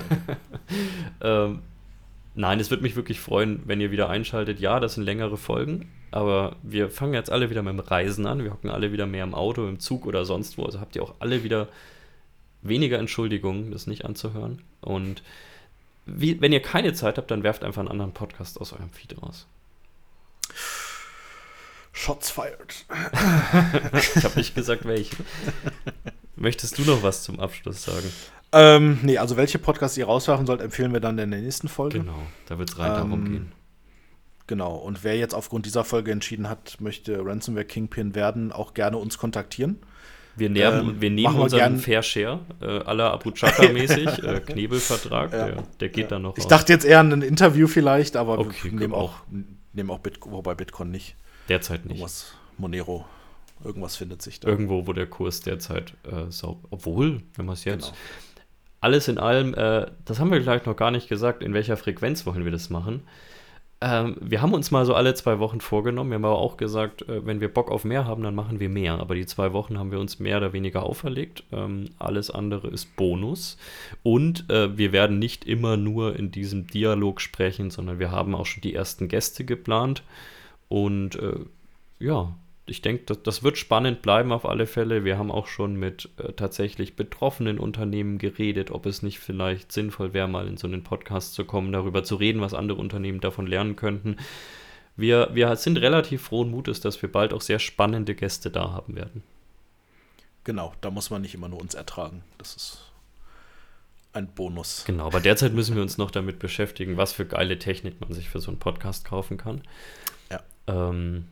danke. 1.21 1.61
nein, 2.35 2.59
es 2.59 2.69
würde 2.69 2.83
mich 2.83 2.95
wirklich 2.95 3.19
freuen, 3.19 3.61
wenn 3.65 3.81
ihr 3.81 3.91
wieder 3.91 4.09
einschaltet. 4.09 4.59
Ja, 4.59 4.79
das 4.79 4.95
sind 4.95 5.03
längere 5.03 5.37
Folgen, 5.37 5.91
aber 6.11 6.55
wir 6.63 6.89
fangen 6.89 7.13
jetzt 7.13 7.31
alle 7.31 7.49
wieder 7.49 7.63
mit 7.63 7.73
dem 7.73 7.79
Reisen 7.79 8.27
an. 8.27 8.43
Wir 8.43 8.51
hocken 8.51 8.69
alle 8.69 8.91
wieder 8.91 9.05
mehr 9.05 9.23
im 9.23 9.33
Auto, 9.33 9.67
im 9.67 9.79
Zug 9.79 10.05
oder 10.05 10.25
sonst 10.25 10.57
wo. 10.57 10.63
Also 10.63 10.79
habt 10.79 10.95
ihr 10.95 11.03
auch 11.03 11.15
alle 11.19 11.43
wieder 11.43 11.67
weniger 12.61 12.99
Entschuldigungen, 12.99 13.71
das 13.71 13.87
nicht 13.87 14.05
anzuhören. 14.05 14.61
Und 14.81 15.23
wie, 16.05 16.39
wenn 16.41 16.51
ihr 16.51 16.61
keine 16.61 16.93
Zeit 16.93 17.17
habt, 17.17 17.31
dann 17.31 17.43
werft 17.43 17.63
einfach 17.63 17.79
einen 17.79 17.89
anderen 17.89 18.13
Podcast 18.13 18.59
aus 18.61 18.73
eurem 18.73 18.89
Feed 18.89 19.21
raus. 19.21 19.47
Shots 21.91 22.29
fired. 22.29 22.85
Ich 24.15 24.23
habe 24.23 24.37
nicht 24.37 24.53
gesagt, 24.53 24.85
welche. 24.85 25.15
Möchtest 26.35 26.77
du 26.77 26.83
noch 26.83 27.01
was 27.03 27.23
zum 27.23 27.39
Abschluss 27.39 27.83
sagen? 27.83 28.11
Ähm, 28.51 28.99
nee, 29.03 29.17
also 29.17 29.35
welche 29.37 29.59
Podcasts 29.59 29.97
ihr 29.97 30.05
rauswerfen 30.05 30.45
sollt, 30.45 30.61
empfehlen 30.61 30.93
wir 30.93 30.99
dann 30.99 31.17
in 31.17 31.31
der 31.31 31.41
nächsten 31.41 31.67
Folge. 31.67 31.99
Genau, 31.99 32.17
da 32.47 32.57
wird 32.57 32.69
es 32.69 32.79
rein 32.79 32.91
darum 32.93 33.11
Ähm, 33.13 33.25
gehen. 33.31 33.51
Genau. 34.47 34.75
Und 34.75 35.03
wer 35.03 35.17
jetzt 35.17 35.33
aufgrund 35.33 35.65
dieser 35.65 35.83
Folge 35.83 36.11
entschieden 36.11 36.47
hat, 36.47 36.79
möchte 36.79 37.17
Ransomware 37.25 37.65
Kingpin 37.65 38.13
werden, 38.15 38.51
auch 38.51 38.73
gerne 38.75 38.97
uns 38.97 39.17
kontaktieren. 39.17 39.79
Wir, 40.37 40.49
nähren, 40.49 40.89
ähm, 40.89 41.01
wir 41.01 41.09
nehmen 41.09 41.33
wir 41.35 41.43
unseren 41.43 41.59
gern- 41.59 41.77
Fair 41.79 42.03
Share, 42.03 42.39
äh, 42.61 42.65
aller 42.65 43.11
Abu 43.11 43.31
Chaka-mäßig, 43.33 44.19
äh, 44.23 44.41
Knebelvertrag, 44.41 45.31
Ja. 45.33 45.45
der, 45.47 45.63
der 45.79 45.89
geht 45.89 46.11
dann 46.11 46.21
noch 46.23 46.37
Ich 46.37 46.43
raus. 46.43 46.49
dachte 46.49 46.73
jetzt 46.73 46.85
eher 46.85 46.99
an 46.99 47.11
ein 47.13 47.21
Interview 47.21 47.67
vielleicht, 47.67 48.15
aber 48.17 48.37
Okay, 48.39 48.55
wir 48.63 48.71
nehmen 48.73 48.91
wir 48.93 48.97
auch, 48.97 49.13
nehmen 49.73 49.89
auch 49.89 49.99
Bitcoin, 49.99 50.33
wobei 50.33 50.53
Bitcoin 50.53 50.91
nicht. 50.91 51.15
Derzeit 51.49 51.85
nicht. 51.85 51.95
Irgendwas, 51.95 52.33
Monero, 52.57 53.05
irgendwas 53.63 53.95
findet 53.95 54.21
sich 54.21 54.39
da. 54.41 54.49
Irgendwo, 54.49 54.85
wo 54.87 54.93
der 54.93 55.07
Kurs 55.07 55.39
derzeit 55.39 55.93
äh, 56.03 56.29
sauber. 56.29 56.67
Obwohl, 56.69 57.21
wenn 57.35 57.45
man 57.45 57.53
es 57.53 57.63
jetzt. 57.63 57.85
Genau. 57.85 57.97
Alles 58.85 59.07
in 59.07 59.17
allem, 59.17 59.55
äh, 59.55 59.87
das 60.05 60.19
haben 60.19 60.29
wir 60.29 60.39
gleich 60.41 60.63
noch 60.67 60.75
gar 60.75 60.91
nicht 60.91 61.09
gesagt, 61.09 61.41
in 61.41 61.55
welcher 61.55 61.75
Frequenz 61.75 62.23
wollen 62.27 62.45
wir 62.45 62.51
das 62.51 62.69
machen. 62.69 63.01
Ähm, 63.81 64.15
wir 64.21 64.43
haben 64.43 64.53
uns 64.53 64.69
mal 64.69 64.85
so 64.85 64.93
alle 64.93 65.15
zwei 65.15 65.39
Wochen 65.39 65.59
vorgenommen. 65.59 66.11
Wir 66.11 66.17
haben 66.17 66.25
aber 66.25 66.37
auch 66.37 66.55
gesagt, 66.55 67.01
äh, 67.09 67.25
wenn 67.25 67.41
wir 67.41 67.51
Bock 67.51 67.71
auf 67.71 67.83
mehr 67.83 68.05
haben, 68.05 68.21
dann 68.21 68.35
machen 68.35 68.59
wir 68.59 68.69
mehr. 68.69 68.99
Aber 68.99 69.15
die 69.15 69.25
zwei 69.25 69.53
Wochen 69.53 69.79
haben 69.79 69.89
wir 69.89 69.99
uns 69.99 70.19
mehr 70.19 70.37
oder 70.37 70.53
weniger 70.53 70.83
auferlegt. 70.83 71.43
Ähm, 71.51 71.89
alles 71.97 72.29
andere 72.29 72.67
ist 72.67 72.95
Bonus. 72.95 73.57
Und 74.03 74.47
äh, 74.51 74.77
wir 74.77 74.91
werden 74.91 75.17
nicht 75.17 75.45
immer 75.45 75.77
nur 75.77 76.15
in 76.15 76.29
diesem 76.29 76.67
Dialog 76.67 77.21
sprechen, 77.21 77.71
sondern 77.71 77.97
wir 77.97 78.11
haben 78.11 78.35
auch 78.35 78.45
schon 78.45 78.61
die 78.61 78.75
ersten 78.75 79.07
Gäste 79.07 79.45
geplant. 79.45 80.03
Und 80.69 81.15
äh, 81.15 81.39
ja, 81.97 82.35
ich 82.67 82.81
denke, 82.81 83.03
das, 83.05 83.21
das 83.23 83.43
wird 83.43 83.57
spannend 83.57 84.01
bleiben 84.01 84.31
auf 84.31 84.45
alle 84.45 84.65
Fälle. 84.65 85.03
Wir 85.03 85.17
haben 85.17 85.31
auch 85.31 85.47
schon 85.47 85.75
mit 85.75 86.09
äh, 86.17 86.33
tatsächlich 86.33 86.95
betroffenen 86.95 87.59
Unternehmen 87.59 88.17
geredet, 88.17 88.71
ob 88.71 88.85
es 88.85 89.03
nicht 89.03 89.19
vielleicht 89.19 89.71
sinnvoll 89.71 90.13
wäre, 90.13 90.27
mal 90.27 90.47
in 90.47 90.57
so 90.57 90.67
einen 90.67 90.83
Podcast 90.83 91.33
zu 91.35 91.45
kommen, 91.45 91.71
darüber 91.71 92.03
zu 92.03 92.15
reden, 92.15 92.41
was 92.41 92.53
andere 92.53 92.79
Unternehmen 92.79 93.19
davon 93.19 93.45
lernen 93.45 93.75
könnten. 93.75 94.17
Wir, 94.95 95.29
wir 95.33 95.55
sind 95.57 95.77
relativ 95.77 96.23
frohen 96.23 96.49
Mutes, 96.49 96.79
dass 96.79 97.01
wir 97.01 97.11
bald 97.11 97.33
auch 97.33 97.41
sehr 97.41 97.59
spannende 97.59 98.15
Gäste 98.15 98.49
da 98.49 98.71
haben 98.71 98.95
werden. 98.95 99.23
Genau, 100.43 100.73
da 100.81 100.89
muss 100.89 101.09
man 101.09 101.21
nicht 101.21 101.35
immer 101.35 101.49
nur 101.49 101.59
uns 101.59 101.73
ertragen. 101.73 102.23
Das 102.37 102.55
ist 102.55 102.91
ein 104.13 104.27
Bonus. 104.27 104.85
Genau, 104.85 105.05
aber 105.07 105.19
derzeit 105.19 105.53
müssen 105.53 105.75
wir 105.75 105.81
uns 105.81 105.97
noch 105.97 106.11
damit 106.11 106.39
beschäftigen, 106.39 106.97
was 106.97 107.13
für 107.13 107.25
geile 107.25 107.59
Technik 107.59 107.99
man 107.99 108.13
sich 108.13 108.29
für 108.29 108.39
so 108.39 108.49
einen 108.49 108.59
Podcast 108.59 109.05
kaufen 109.05 109.37
kann. 109.37 109.61
Ja. 110.31 110.41
Ähm, 110.67 111.25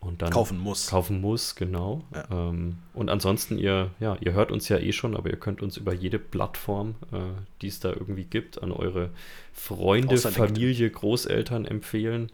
und 0.00 0.22
dann 0.22 0.30
Kaufen 0.30 0.58
muss. 0.58 0.88
kaufen 0.88 1.20
muss, 1.20 1.54
genau. 1.56 2.04
Ja. 2.14 2.26
Ähm, 2.30 2.78
und 2.94 3.08
ansonsten, 3.08 3.58
ihr, 3.58 3.90
ja, 3.98 4.16
ihr 4.20 4.32
hört 4.34 4.52
uns 4.52 4.68
ja 4.68 4.78
eh 4.78 4.92
schon, 4.92 5.16
aber 5.16 5.30
ihr 5.30 5.36
könnt 5.38 5.62
uns 5.62 5.76
über 5.76 5.92
jede 5.92 6.18
Plattform, 6.18 6.94
äh, 7.12 7.18
die 7.62 7.68
es 7.68 7.80
da 7.80 7.90
irgendwie 7.90 8.24
gibt, 8.24 8.62
an 8.62 8.72
eure 8.72 9.10
Freunde. 9.52 10.16
Familie, 10.18 10.90
Großeltern 10.90 11.64
empfehlen, 11.64 12.30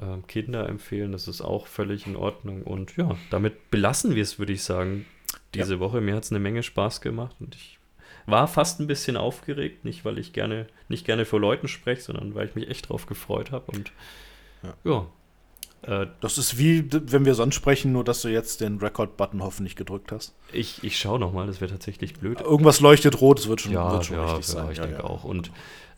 ähm, 0.00 0.26
Kinder 0.26 0.68
empfehlen. 0.68 1.12
Das 1.12 1.28
ist 1.28 1.40
auch 1.40 1.66
völlig 1.66 2.06
in 2.06 2.16
Ordnung. 2.16 2.62
Und 2.62 2.96
ja, 2.96 3.16
damit 3.30 3.70
belassen 3.70 4.14
wir 4.14 4.22
es, 4.22 4.38
würde 4.38 4.52
ich 4.52 4.62
sagen, 4.62 5.06
diese 5.54 5.80
Woche. 5.80 6.00
Mir 6.00 6.14
hat 6.16 6.24
es 6.24 6.30
eine 6.30 6.40
Menge 6.40 6.62
Spaß 6.62 7.00
gemacht 7.00 7.36
und 7.40 7.54
ich 7.54 7.78
war 8.26 8.46
fast 8.46 8.80
ein 8.80 8.86
bisschen 8.86 9.16
aufgeregt, 9.16 9.84
nicht 9.86 10.04
weil 10.04 10.18
ich 10.18 10.32
gerne, 10.34 10.66
nicht 10.88 11.06
gerne 11.06 11.24
vor 11.24 11.40
Leuten 11.40 11.68
spreche, 11.68 12.02
sondern 12.02 12.34
weil 12.34 12.48
ich 12.48 12.54
mich 12.54 12.68
echt 12.68 12.90
drauf 12.90 13.06
gefreut 13.06 13.50
habe. 13.52 13.72
Und 13.72 13.92
ja, 14.62 14.74
Äh, 14.84 15.06
Das 15.82 16.38
ist 16.38 16.58
wie, 16.58 16.84
wenn 16.90 17.24
wir 17.24 17.34
sonst 17.34 17.54
sprechen, 17.54 17.92
nur 17.92 18.04
dass 18.04 18.22
du 18.22 18.28
jetzt 18.28 18.60
den 18.60 18.78
Record-Button 18.78 19.42
hoffentlich 19.42 19.76
gedrückt 19.76 20.12
hast. 20.12 20.34
ich, 20.52 20.82
ich 20.82 20.98
schaue 20.98 21.18
nochmal, 21.18 21.46
das 21.46 21.60
wäre 21.60 21.70
tatsächlich 21.70 22.14
blöd. 22.14 22.40
Irgendwas 22.40 22.80
leuchtet 22.80 23.20
rot, 23.20 23.38
es 23.38 23.48
wird 23.48 23.60
schon, 23.60 23.72
Ja, 23.72 23.92
wird 23.92 24.04
schon 24.06 24.16
ja, 24.16 24.34
richtig 24.34 24.54
ja, 24.54 24.60
sein. 24.60 24.72
ich 24.72 24.78
Ja, 24.78 24.86
denke 24.86 25.04
auch. 25.04 25.24
Und 25.24 25.50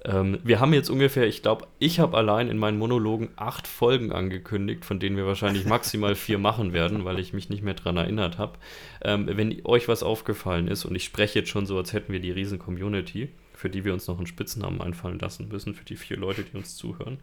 ähm, 0.05 0.39
wir 0.45 0.61
haben 0.61 0.73
jetzt 0.75 0.91
ungefähr, 0.91 1.27
ich 1.27 1.43
glaube, 1.43 1.67
ich 1.79 1.99
habe 1.99 2.17
allein 2.17 2.49
in 2.49 2.57
meinen 2.59 2.79
Monologen 2.79 3.31
acht 3.37 3.67
Folgen 3.67 4.13
angekündigt, 4.13 4.85
von 4.85 4.99
denen 5.01 5.17
wir 5.17 5.27
wahrscheinlich 5.27 5.65
maximal 5.67 6.15
vier 6.15 6.39
machen 6.49 6.73
werden, 6.73 7.05
weil 7.05 7.19
ich 7.19 7.33
mich 7.33 7.49
nicht 7.49 7.63
mehr 7.63 7.75
dran 7.75 7.97
erinnert 7.97 8.39
habe. 8.39 8.59
Ähm, 9.03 9.29
wenn 9.33 9.65
euch 9.65 9.89
was 9.89 10.03
aufgefallen 10.03 10.69
ist, 10.69 10.85
und 10.85 10.95
ich 10.95 11.05
spreche 11.05 11.41
jetzt 11.41 11.49
schon 11.51 11.67
so, 11.67 11.77
als 11.79 11.93
hätten 11.93 12.13
wir 12.13 12.21
die 12.21 12.31
riesen 12.33 12.59
Community, 12.59 13.29
für 13.55 13.69
die 13.71 13.85
wir 13.85 13.93
uns 13.93 14.07
noch 14.07 14.19
einen 14.19 14.27
Spitznamen 14.27 14.81
einfallen 14.81 15.19
lassen 15.19 15.49
müssen, 15.49 15.75
für 15.75 15.85
die 15.85 15.97
vier 15.97 16.17
Leute, 16.17 16.45
die 16.45 16.57
uns 16.57 16.77
zuhören, 16.77 17.19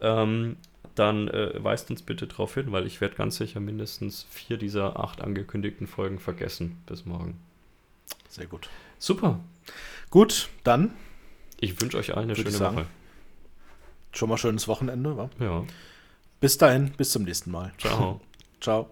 ähm, 0.00 0.56
dann 0.94 1.28
äh, 1.28 1.62
weist 1.62 1.90
uns 1.90 2.02
bitte 2.02 2.26
darauf 2.26 2.54
hin, 2.54 2.72
weil 2.72 2.86
ich 2.86 3.00
werde 3.00 3.14
ganz 3.14 3.36
sicher 3.36 3.60
mindestens 3.60 4.26
vier 4.30 4.56
dieser 4.56 4.98
acht 4.98 5.20
angekündigten 5.20 5.86
Folgen 5.86 6.18
vergessen 6.18 6.82
bis 6.86 7.06
morgen. 7.06 7.38
Sehr 8.28 8.46
gut. 8.46 8.68
Super. 8.98 9.40
Gut, 10.10 10.48
dann 10.64 10.92
Ich 11.60 11.80
wünsche 11.80 11.96
euch 11.98 12.14
allen 12.14 12.30
eine 12.30 12.36
schöne 12.36 12.50
sagen. 12.50 12.76
Woche. 12.76 12.86
schon 14.12 14.28
mal 14.28 14.36
schönes 14.38 14.68
Wochenende. 14.68 15.16
Wa? 15.16 15.30
Ja. 15.38 15.64
Bis 16.40 16.58
dahin, 16.58 16.92
bis 16.96 17.10
zum 17.12 17.22
nächsten 17.22 17.50
Mal. 17.50 17.72
Ciao. 17.78 18.20
Ciao. 18.60 18.90